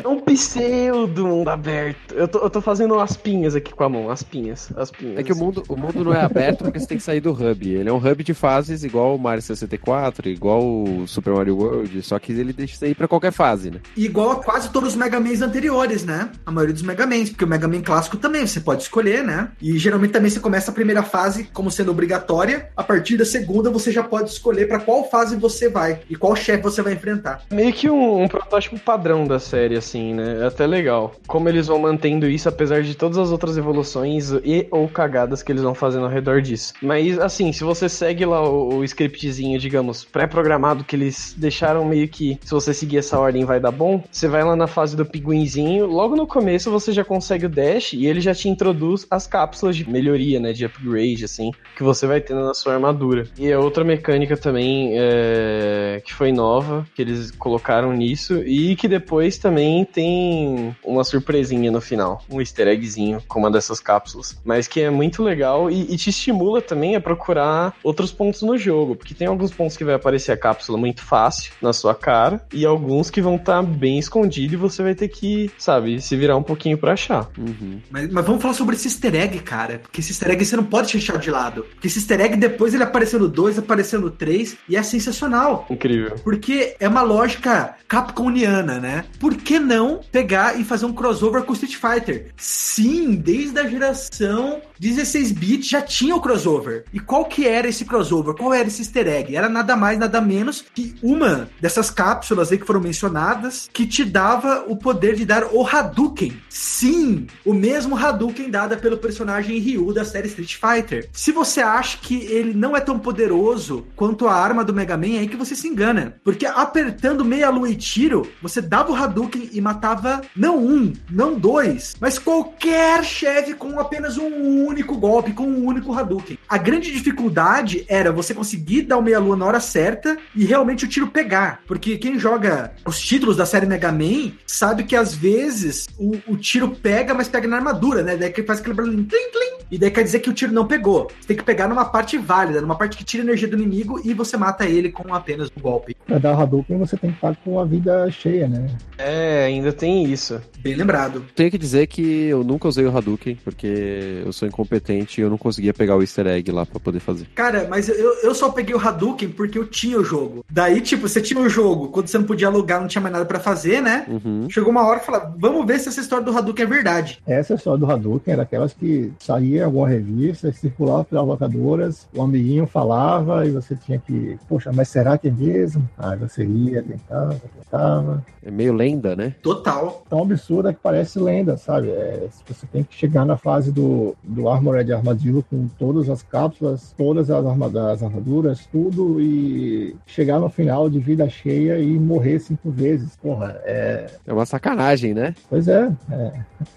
É 0.02 0.08
um 0.08 0.20
pseudo 0.20 1.26
mundo 1.26 1.48
aberto. 1.48 2.14
Eu 2.14 2.28
tô, 2.28 2.38
eu 2.38 2.50
tô 2.50 2.60
fazendo 2.60 2.98
aspinhas 2.98 3.54
aqui 3.54 3.72
com 3.72 3.84
a 3.84 3.88
mão, 3.88 4.10
aspinhas, 4.10 4.70
aspinhas. 4.76 5.18
É 5.18 5.22
que 5.22 5.32
o 5.32 5.36
mundo, 5.36 5.62
o 5.68 5.76
mundo 5.76 6.04
não 6.04 6.14
é 6.14 6.20
aberto 6.20 6.64
porque 6.64 6.78
você 6.78 6.86
tem 6.86 6.98
que 6.98 7.02
sair 7.02 7.20
do 7.20 7.32
hub. 7.32 7.68
Ele 7.68 7.88
é 7.88 7.92
um 7.92 7.96
hub 7.96 8.22
de 8.22 8.34
fases 8.34 8.84
igual 8.84 9.14
o 9.14 9.18
Mario 9.18 9.42
64, 9.42 10.28
igual 10.28 10.62
o 10.62 11.06
Super 11.06 11.34
Mario 11.34 11.56
World, 11.56 12.02
só 12.02 12.18
que 12.18 12.32
ele 12.32 12.52
deixa 12.52 12.76
você 12.76 12.88
ir 12.88 12.94
pra 12.94 13.08
qualquer 13.08 13.32
fase, 13.32 13.70
né? 13.70 13.80
Igual 13.96 14.32
a 14.32 14.36
quase 14.36 14.70
todos 14.70 14.90
os 14.90 14.96
Mega 14.96 15.20
Mans 15.20 15.42
anteriores, 15.42 16.04
né? 16.04 16.30
A 16.44 16.50
maioria 16.50 16.74
dos 16.74 16.82
Mega 16.82 17.06
Mans, 17.06 17.30
porque 17.30 17.44
o 17.44 17.48
Mega 17.48 17.68
Man 17.68 17.82
clássico 17.82 18.16
também 18.16 18.46
você 18.46 18.60
pode 18.60 18.82
escolher, 18.82 19.24
né? 19.24 19.50
E 19.60 19.78
geralmente 19.78 20.12
também 20.12 20.30
você 20.30 20.40
começa 20.40 20.70
a 20.70 20.74
primeira 20.74 21.02
fase 21.02 21.44
como 21.52 21.70
sendo 21.70 21.90
obrigatória, 21.90 22.68
a 22.76 22.82
partir 22.82 23.16
da 23.16 23.24
segunda 23.24 23.70
você 23.70 23.90
já 23.90 24.02
pode 24.02 24.30
escolher 24.30 24.66
pra 24.68 24.78
qual 24.78 25.08
fase 25.08 25.36
você 25.36 25.68
vai 25.68 26.00
e 26.08 26.16
qual 26.16 26.34
chefe 26.36 26.62
você 26.62 26.82
vai 26.82 26.92
enfrentar. 26.92 27.42
Meio 27.50 27.72
que 27.72 27.88
um, 27.88 27.95
um 27.96 28.28
protótipo 28.28 28.78
padrão 28.78 29.26
da 29.26 29.38
série, 29.38 29.76
assim, 29.76 30.14
né? 30.14 30.40
É 30.42 30.46
até 30.46 30.66
legal. 30.66 31.14
Como 31.26 31.48
eles 31.48 31.66
vão 31.66 31.78
mantendo 31.78 32.28
isso, 32.28 32.48
apesar 32.48 32.82
de 32.82 32.94
todas 32.94 33.18
as 33.18 33.30
outras 33.30 33.56
evoluções 33.56 34.30
e 34.44 34.66
ou 34.70 34.88
cagadas 34.88 35.42
que 35.42 35.52
eles 35.52 35.62
vão 35.62 35.74
fazendo 35.74 36.04
ao 36.04 36.10
redor 36.10 36.40
disso. 36.40 36.74
Mas, 36.82 37.18
assim, 37.18 37.52
se 37.52 37.64
você 37.64 37.88
segue 37.88 38.24
lá 38.24 38.42
o, 38.48 38.78
o 38.78 38.84
scriptzinho, 38.84 39.58
digamos, 39.58 40.04
pré-programado, 40.04 40.84
que 40.84 40.96
eles 40.96 41.34
deixaram 41.36 41.84
meio 41.84 42.08
que, 42.08 42.38
se 42.42 42.50
você 42.50 42.72
seguir 42.72 42.98
essa 42.98 43.18
ordem 43.18 43.44
vai 43.44 43.60
dar 43.60 43.70
bom, 43.70 44.02
você 44.10 44.28
vai 44.28 44.44
lá 44.44 44.56
na 44.56 44.66
fase 44.66 44.96
do 44.96 45.04
pinguinzinho, 45.04 45.86
logo 45.86 46.16
no 46.16 46.26
começo 46.26 46.70
você 46.70 46.92
já 46.92 47.04
consegue 47.04 47.46
o 47.46 47.48
dash 47.48 47.92
e 47.92 48.06
ele 48.06 48.20
já 48.20 48.34
te 48.34 48.48
introduz 48.48 49.06
as 49.10 49.26
cápsulas 49.26 49.76
de 49.76 49.88
melhoria, 49.88 50.40
né? 50.40 50.52
De 50.52 50.64
upgrade, 50.64 51.24
assim, 51.24 51.50
que 51.76 51.82
você 51.82 52.06
vai 52.06 52.20
tendo 52.20 52.44
na 52.44 52.54
sua 52.54 52.74
armadura. 52.74 53.26
E 53.38 53.52
a 53.52 53.58
outra 53.58 53.84
mecânica 53.84 54.36
também 54.36 54.92
é, 54.94 56.02
que 56.04 56.12
foi 56.12 56.32
nova, 56.32 56.86
que 56.94 57.02
eles 57.02 57.30
colocaram 57.30 57.85
nisso, 57.92 58.42
e 58.46 58.76
que 58.76 58.88
depois 58.88 59.38
também 59.38 59.84
tem 59.84 60.76
uma 60.84 61.04
surpresinha 61.04 61.70
no 61.70 61.80
final, 61.80 62.22
um 62.30 62.40
easter 62.40 62.68
eggzinho 62.68 63.22
com 63.28 63.38
uma 63.38 63.50
dessas 63.50 63.80
cápsulas. 63.80 64.38
Mas 64.44 64.66
que 64.66 64.80
é 64.80 64.90
muito 64.90 65.22
legal 65.22 65.70
e, 65.70 65.92
e 65.92 65.96
te 65.96 66.10
estimula 66.10 66.60
também 66.60 66.96
a 66.96 67.00
procurar 67.00 67.74
outros 67.82 68.12
pontos 68.12 68.42
no 68.42 68.56
jogo, 68.56 68.96
porque 68.96 69.14
tem 69.14 69.26
alguns 69.26 69.52
pontos 69.52 69.76
que 69.76 69.84
vai 69.84 69.94
aparecer 69.94 70.32
a 70.32 70.36
cápsula 70.36 70.78
muito 70.78 71.02
fácil 71.02 71.52
na 71.60 71.72
sua 71.72 71.94
cara, 71.94 72.44
e 72.52 72.64
alguns 72.64 73.10
que 73.10 73.20
vão 73.20 73.36
estar 73.36 73.62
bem 73.62 73.98
escondidos 73.98 74.52
e 74.52 74.56
você 74.56 74.82
vai 74.82 74.94
ter 74.94 75.08
que, 75.08 75.50
sabe, 75.58 76.00
se 76.00 76.16
virar 76.16 76.36
um 76.36 76.42
pouquinho 76.42 76.78
pra 76.78 76.92
achar. 76.92 77.28
Uhum. 77.38 77.80
Mas, 77.90 78.10
mas 78.10 78.24
vamos 78.24 78.42
falar 78.42 78.54
sobre 78.54 78.74
esse 78.74 78.88
easter 78.88 79.14
egg, 79.14 79.38
cara. 79.40 79.78
Porque 79.78 80.00
esse 80.00 80.12
easter 80.12 80.30
egg 80.30 80.44
você 80.44 80.56
não 80.56 80.64
pode 80.64 80.92
deixar 80.92 81.18
de 81.18 81.30
lado. 81.30 81.64
Porque 81.74 81.86
esse 81.86 81.98
easter 81.98 82.20
egg 82.20 82.36
depois 82.36 82.74
ele 82.74 82.82
apareceu 82.82 83.18
no 83.18 83.28
2, 83.28 83.58
apareceu 83.58 84.00
no 84.00 84.10
3 84.10 84.56
e 84.68 84.76
é 84.76 84.82
sensacional. 84.82 85.66
Incrível. 85.70 86.16
Porque 86.22 86.76
é 86.78 86.88
uma 86.88 87.02
lógica 87.02 87.75
capconiana, 87.88 88.78
né? 88.78 89.04
Por 89.18 89.36
que 89.36 89.58
não 89.58 90.00
pegar 90.10 90.58
e 90.58 90.64
fazer 90.64 90.86
um 90.86 90.92
crossover 90.92 91.42
com 91.42 91.52
Street 91.52 91.76
Fighter? 91.76 92.32
Sim, 92.36 93.14
desde 93.14 93.58
a 93.58 93.68
geração 93.68 94.60
16-bit 94.80 95.68
já 95.68 95.80
tinha 95.80 96.14
o 96.14 96.20
crossover. 96.20 96.84
E 96.92 97.00
qual 97.00 97.24
que 97.24 97.46
era 97.46 97.68
esse 97.68 97.84
crossover? 97.84 98.34
Qual 98.34 98.52
era 98.52 98.68
esse 98.68 98.82
easter 98.82 99.06
egg? 99.08 99.34
Era 99.34 99.48
nada 99.48 99.76
mais, 99.76 99.98
nada 99.98 100.20
menos 100.20 100.64
que 100.74 100.94
uma 101.02 101.48
dessas 101.60 101.90
cápsulas 101.90 102.50
aí 102.50 102.58
que 102.58 102.66
foram 102.66 102.80
mencionadas 102.80 103.68
que 103.72 103.86
te 103.86 104.04
dava 104.04 104.64
o 104.68 104.76
poder 104.76 105.14
de 105.14 105.24
dar 105.24 105.44
o 105.52 105.66
Hadouken. 105.66 106.36
Sim, 106.48 107.26
o 107.44 107.52
mesmo 107.52 107.96
Hadouken 107.96 108.50
dada 108.50 108.76
pelo 108.76 108.98
personagem 108.98 109.58
Ryu 109.58 109.92
da 109.92 110.04
série 110.04 110.28
Street 110.28 110.56
Fighter. 110.56 111.08
Se 111.12 111.32
você 111.32 111.60
acha 111.60 111.98
que 111.98 112.24
ele 112.26 112.54
não 112.54 112.76
é 112.76 112.80
tão 112.80 112.98
poderoso 112.98 113.86
quanto 113.94 114.28
a 114.28 114.34
arma 114.34 114.64
do 114.64 114.74
Mega 114.74 114.96
Man, 114.96 115.16
é 115.16 115.18
aí 115.20 115.28
que 115.28 115.36
você 115.36 115.54
se 115.54 115.68
engana. 115.68 116.16
Porque 116.22 116.46
apertando 116.46 117.24
meia 117.24 117.50
lua 117.50 117.70
e 117.70 117.76
tiro, 117.76 118.30
você 118.42 118.60
dava 118.60 118.92
o 118.92 118.94
Hadouken 118.94 119.50
e 119.52 119.60
matava 119.60 120.22
não 120.34 120.58
um, 120.58 120.92
não 121.10 121.38
dois, 121.38 121.94
mas 122.00 122.18
qualquer 122.18 123.04
chefe 123.04 123.54
com 123.54 123.78
apenas 123.78 124.18
um 124.18 124.65
único 124.68 124.96
golpe, 124.96 125.32
com 125.32 125.46
um 125.46 125.66
único 125.66 125.92
Hadouken. 125.92 126.38
A 126.48 126.58
grande 126.58 126.92
dificuldade 126.92 127.84
era 127.88 128.12
você 128.12 128.34
conseguir 128.34 128.82
dar 128.82 128.98
o 128.98 129.02
meia 129.02 129.18
lua 129.18 129.36
na 129.36 129.46
hora 129.46 129.60
certa 129.60 130.16
e 130.34 130.44
realmente 130.44 130.84
o 130.84 130.88
tiro 130.88 131.08
pegar. 131.08 131.62
Porque 131.66 131.98
quem 131.98 132.18
joga 132.18 132.72
os 132.84 133.00
títulos 133.00 133.36
da 133.36 133.46
série 133.46 133.66
Mega 133.66 133.92
Man 133.92 134.32
sabe 134.46 134.84
que 134.84 134.96
às 134.96 135.14
vezes 135.14 135.86
o, 135.98 136.16
o 136.28 136.36
tiro 136.36 136.68
pega, 136.68 137.14
mas 137.14 137.28
pega 137.28 137.48
na 137.48 137.56
armadura, 137.56 138.02
né? 138.02 138.16
Daí 138.16 138.30
que 138.30 138.42
faz 138.42 138.60
aquele 138.60 138.74
barulhinho 138.74 139.04
tlim, 139.04 139.30
tlim, 139.30 139.55
e 139.70 139.78
daí 139.78 139.90
quer 139.90 140.02
dizer 140.02 140.20
que 140.20 140.30
o 140.30 140.32
tiro 140.32 140.52
não 140.52 140.66
pegou. 140.66 141.08
Você 141.20 141.28
tem 141.28 141.36
que 141.36 141.44
pegar 141.44 141.68
numa 141.68 141.84
parte 141.84 142.18
válida, 142.18 142.60
numa 142.60 142.76
parte 142.76 142.96
que 142.96 143.04
tira 143.04 143.22
energia 143.22 143.48
do 143.48 143.56
inimigo 143.56 144.00
e 144.04 144.14
você 144.14 144.36
mata 144.36 144.64
ele 144.64 144.90
com 144.90 145.12
apenas 145.12 145.50
um 145.56 145.60
golpe. 145.60 145.96
Pra 146.06 146.18
dar 146.18 146.36
o 146.36 146.40
Hadouken, 146.40 146.78
você 146.78 146.96
tem 146.96 147.10
que 147.10 147.16
estar 147.16 147.34
com 147.36 147.58
a 147.58 147.64
vida 147.64 148.10
cheia, 148.10 148.48
né? 148.48 148.68
É, 148.98 149.46
ainda 149.46 149.72
tem 149.72 150.04
isso. 150.04 150.40
Bem 150.58 150.74
lembrado. 150.74 151.24
Tenho 151.34 151.50
que 151.50 151.58
dizer 151.58 151.86
que 151.86 152.26
eu 152.26 152.44
nunca 152.44 152.68
usei 152.68 152.84
o 152.84 152.96
Hadouken, 152.96 153.36
porque 153.42 154.22
eu 154.24 154.32
sou 154.32 154.46
incompetente 154.46 155.20
e 155.20 155.24
eu 155.24 155.30
não 155.30 155.38
conseguia 155.38 155.74
pegar 155.74 155.96
o 155.96 156.02
easter 156.02 156.26
egg 156.26 156.50
lá 156.50 156.64
pra 156.64 156.80
poder 156.80 157.00
fazer. 157.00 157.26
Cara, 157.34 157.66
mas 157.68 157.88
eu, 157.88 158.14
eu 158.22 158.34
só 158.34 158.50
peguei 158.50 158.74
o 158.74 158.80
Hadouken 158.80 159.30
porque 159.30 159.58
eu 159.58 159.66
tinha 159.66 159.98
o 159.98 160.04
jogo. 160.04 160.44
Daí, 160.50 160.80
tipo, 160.80 161.08
você 161.08 161.20
tinha 161.20 161.40
o 161.40 161.48
jogo, 161.48 161.88
quando 161.88 162.08
você 162.08 162.18
não 162.18 162.24
podia 162.24 162.48
alugar, 162.48 162.80
não 162.80 162.88
tinha 162.88 163.02
mais 163.02 163.12
nada 163.12 163.26
pra 163.26 163.40
fazer, 163.40 163.82
né? 163.82 164.06
Uhum. 164.08 164.48
Chegou 164.48 164.70
uma 164.70 164.86
hora 164.86 165.00
e 165.00 165.04
falou: 165.04 165.34
vamos 165.36 165.66
ver 165.66 165.78
se 165.80 165.88
essa 165.88 166.00
história 166.00 166.24
do 166.24 166.36
Hadouken 166.36 166.64
é 166.64 166.68
verdade. 166.68 167.18
Essa 167.26 167.54
história 167.54 167.78
do 167.78 167.90
Hadouken 167.90 168.32
era 168.32 168.42
aquelas 168.42 168.72
que 168.72 169.12
saía 169.18 169.55
alguma 169.62 169.88
revista, 169.88 170.52
circulava 170.52 171.04
pelas 171.04 171.26
locadoras, 171.26 172.08
o 172.14 172.22
amiguinho 172.22 172.66
falava 172.66 173.46
e 173.46 173.50
você 173.50 173.74
tinha 173.74 173.98
que, 173.98 174.38
poxa, 174.48 174.70
mas 174.72 174.88
será 174.88 175.16
que 175.16 175.28
é 175.28 175.30
mesmo? 175.30 175.88
Aí 175.98 176.16
você 176.16 176.44
ia, 176.44 176.82
tentava, 176.82 177.34
tentava. 177.34 178.24
É 178.44 178.50
meio 178.50 178.72
lenda, 178.72 179.16
né? 179.16 179.34
Total. 179.42 180.04
Tão 180.08 180.22
absurda 180.22 180.72
que 180.72 180.80
parece 180.82 181.18
lenda, 181.18 181.56
sabe? 181.56 181.88
É, 181.90 182.28
você 182.46 182.66
tem 182.66 182.82
que 182.82 182.94
chegar 182.94 183.24
na 183.24 183.36
fase 183.36 183.72
do, 183.72 184.14
do 184.22 184.48
Armored 184.48 184.92
Armadillo 184.92 185.42
com 185.42 185.68
todas 185.78 186.08
as 186.08 186.22
cápsulas, 186.22 186.94
todas 186.96 187.30
as, 187.30 187.44
arma, 187.44 187.66
as 187.92 188.02
armaduras, 188.02 188.66
tudo, 188.70 189.20
e 189.20 189.96
chegar 190.06 190.38
no 190.38 190.48
final 190.48 190.88
de 190.88 190.98
vida 190.98 191.28
cheia 191.28 191.78
e 191.78 191.98
morrer 191.98 192.38
cinco 192.38 192.70
vezes. 192.70 193.16
Porra, 193.16 193.60
é. 193.64 194.06
É 194.26 194.32
uma 194.32 194.46
sacanagem, 194.46 195.14
né? 195.14 195.34
Pois 195.48 195.68
é, 195.68 195.92
é. 196.10 196.32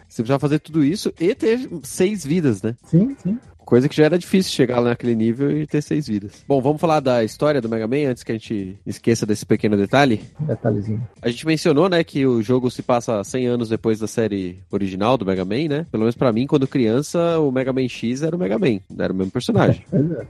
Você 0.07 0.23
precisa 0.23 0.39
fazer 0.39 0.59
tudo 0.59 0.83
isso 0.83 1.13
e 1.19 1.35
ter 1.35 1.69
seis 1.83 2.25
vidas, 2.25 2.63
né? 2.63 2.68
Sim, 2.83 3.15
sim. 3.21 3.37
Coisa 3.69 3.87
que 3.87 3.95
já 3.95 4.05
era 4.05 4.17
difícil 4.17 4.51
chegar 4.51 4.79
lá 4.79 4.89
naquele 4.89 5.13
nível 5.13 5.51
e 5.55 5.67
ter 5.67 5.83
seis 5.83 6.07
vidas. 6.07 6.43
Bom, 6.47 6.59
vamos 6.59 6.81
falar 6.81 6.99
da 6.99 7.23
história 7.23 7.61
do 7.61 7.69
Mega 7.69 7.87
Man 7.87 8.09
antes 8.09 8.23
que 8.23 8.31
a 8.31 8.35
gente 8.35 8.79
esqueça 8.83 9.27
desse 9.27 9.45
pequeno 9.45 9.77
detalhe. 9.77 10.21
Detalhezinho. 10.39 11.07
A 11.21 11.29
gente 11.29 11.45
mencionou, 11.45 11.87
né, 11.87 12.03
que 12.03 12.25
o 12.25 12.41
jogo 12.41 12.71
se 12.71 12.81
passa 12.81 13.23
100 13.23 13.45
anos 13.45 13.69
depois 13.69 13.99
da 13.99 14.07
série 14.07 14.57
original 14.71 15.19
do 15.19 15.25
Mega 15.25 15.45
Man, 15.45 15.67
né? 15.69 15.85
Pelo 15.91 16.01
menos 16.01 16.15
pra 16.15 16.33
mim, 16.33 16.47
quando 16.47 16.67
criança, 16.67 17.39
o 17.39 17.51
Mega 17.51 17.71
Man 17.71 17.87
X 17.87 18.23
era 18.23 18.35
o 18.35 18.39
Mega 18.39 18.57
Man, 18.57 18.79
era 18.97 19.13
o 19.13 19.15
mesmo 19.15 19.31
personagem. 19.31 19.83
Pois 19.91 20.11
é. 20.11 20.25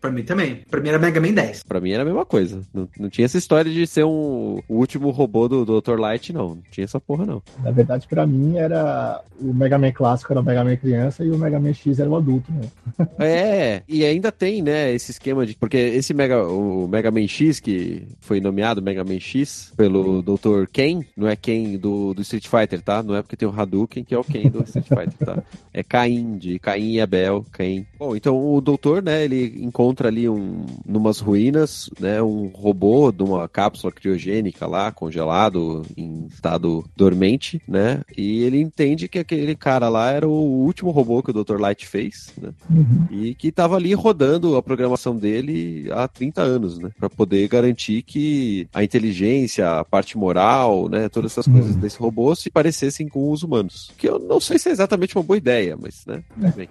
Pra 0.00 0.10
mim 0.10 0.22
também. 0.22 0.62
Pra 0.70 0.80
mim 0.80 0.88
era 0.88 0.98
Mega 0.98 1.20
Man 1.20 1.32
10. 1.32 1.62
Pra 1.64 1.80
mim 1.80 1.90
era 1.90 2.02
a 2.02 2.06
mesma 2.06 2.24
coisa. 2.24 2.62
Não, 2.72 2.88
não 2.98 3.10
tinha 3.10 3.26
essa 3.26 3.36
história 3.36 3.70
de 3.70 3.86
ser 3.86 4.04
um, 4.04 4.60
o 4.68 4.76
último 4.76 5.10
robô 5.10 5.46
do 5.46 5.80
Dr. 5.80 5.98
Light, 5.98 6.32
não. 6.32 6.54
Não 6.54 6.62
tinha 6.70 6.84
essa 6.84 6.98
porra, 6.98 7.26
não. 7.26 7.42
Na 7.62 7.70
verdade, 7.70 8.06
pra 8.08 8.26
mim, 8.26 8.56
era 8.56 9.22
o 9.40 9.54
Mega 9.54 9.78
Man 9.78 9.92
clássico 9.92 10.32
era 10.32 10.40
o 10.40 10.44
Mega 10.44 10.64
Man 10.64 10.76
criança 10.76 11.24
e 11.24 11.30
o 11.30 11.38
Mega 11.38 11.58
Man 11.58 11.72
X 11.72 11.98
era 11.98 12.08
o 12.08 12.16
adulto, 12.16 12.50
né? 12.52 12.68
É, 13.18 13.82
e 13.88 14.04
ainda 14.04 14.32
tem, 14.32 14.62
né, 14.62 14.92
esse 14.92 15.10
esquema 15.10 15.44
de. 15.44 15.54
Porque 15.54 15.76
esse 15.76 16.14
Mega, 16.14 16.46
o 16.46 16.88
Mega 16.88 17.10
Man 17.10 17.26
X, 17.26 17.60
que 17.60 18.06
foi 18.20 18.40
nomeado 18.40 18.82
Mega 18.82 19.04
Man 19.04 19.20
X 19.20 19.72
pelo 19.76 20.22
Dr. 20.22 20.66
Ken, 20.72 21.00
não 21.16 21.28
é 21.28 21.36
Ken 21.36 21.76
do, 21.76 22.14
do 22.14 22.22
Street 22.22 22.48
Fighter, 22.48 22.80
tá? 22.80 23.02
Não 23.02 23.14
é 23.14 23.22
porque 23.22 23.36
tem 23.36 23.48
o 23.48 23.60
Hadouken 23.60 24.04
que 24.04 24.14
é 24.14 24.18
o 24.18 24.24
Ken 24.24 24.48
do 24.48 24.62
Street 24.64 24.86
Fighter, 24.86 25.26
tá? 25.26 25.42
É 25.72 25.84
Caim, 25.84 26.36
de 26.36 26.58
Caim 26.58 26.94
e 26.94 27.00
Abel, 27.00 27.46
Caim. 27.52 27.86
Bom, 27.98 28.16
então 28.16 28.36
o 28.36 28.60
doutor, 28.60 29.02
né, 29.02 29.24
ele 29.24 29.62
encontra 29.62 29.89
encontra 29.90 30.08
ali 30.08 30.28
um, 30.28 30.66
numas 30.86 31.18
ruínas, 31.18 31.90
né, 31.98 32.22
um 32.22 32.46
robô 32.54 33.10
de 33.10 33.22
uma 33.22 33.48
cápsula 33.48 33.92
criogênica 33.92 34.66
lá, 34.66 34.92
congelado, 34.92 35.82
em 35.96 36.26
estado 36.26 36.84
dormente, 36.96 37.60
né? 37.66 38.02
E 38.16 38.42
ele 38.44 38.60
entende 38.60 39.08
que 39.08 39.18
aquele 39.18 39.56
cara 39.56 39.88
lá 39.88 40.10
era 40.10 40.28
o 40.28 40.32
último 40.64 40.90
robô 40.90 41.22
que 41.22 41.30
o 41.30 41.44
Dr. 41.44 41.60
Light 41.60 41.86
fez, 41.86 42.32
né? 42.40 42.50
Uhum. 42.70 43.06
E 43.10 43.34
que 43.34 43.48
estava 43.48 43.76
ali 43.76 43.92
rodando 43.94 44.56
a 44.56 44.62
programação 44.62 45.16
dele 45.16 45.88
há 45.92 46.06
30 46.06 46.42
anos, 46.42 46.78
né? 46.78 46.90
Para 46.98 47.10
poder 47.10 47.48
garantir 47.48 48.02
que 48.02 48.68
a 48.72 48.84
inteligência, 48.84 49.80
a 49.80 49.84
parte 49.84 50.16
moral, 50.16 50.88
né, 50.88 51.08
todas 51.08 51.32
essas 51.32 51.46
coisas 51.46 51.74
desse 51.74 51.98
robô 51.98 52.34
se 52.34 52.50
parecessem 52.50 53.08
com 53.08 53.30
os 53.32 53.42
humanos. 53.42 53.90
Que 53.98 54.08
eu 54.08 54.18
não 54.18 54.40
sei 54.40 54.58
se 54.58 54.68
é 54.68 54.72
exatamente 54.72 55.16
uma 55.16 55.24
boa 55.24 55.36
ideia, 55.36 55.76
mas, 55.80 56.06
né? 56.06 56.22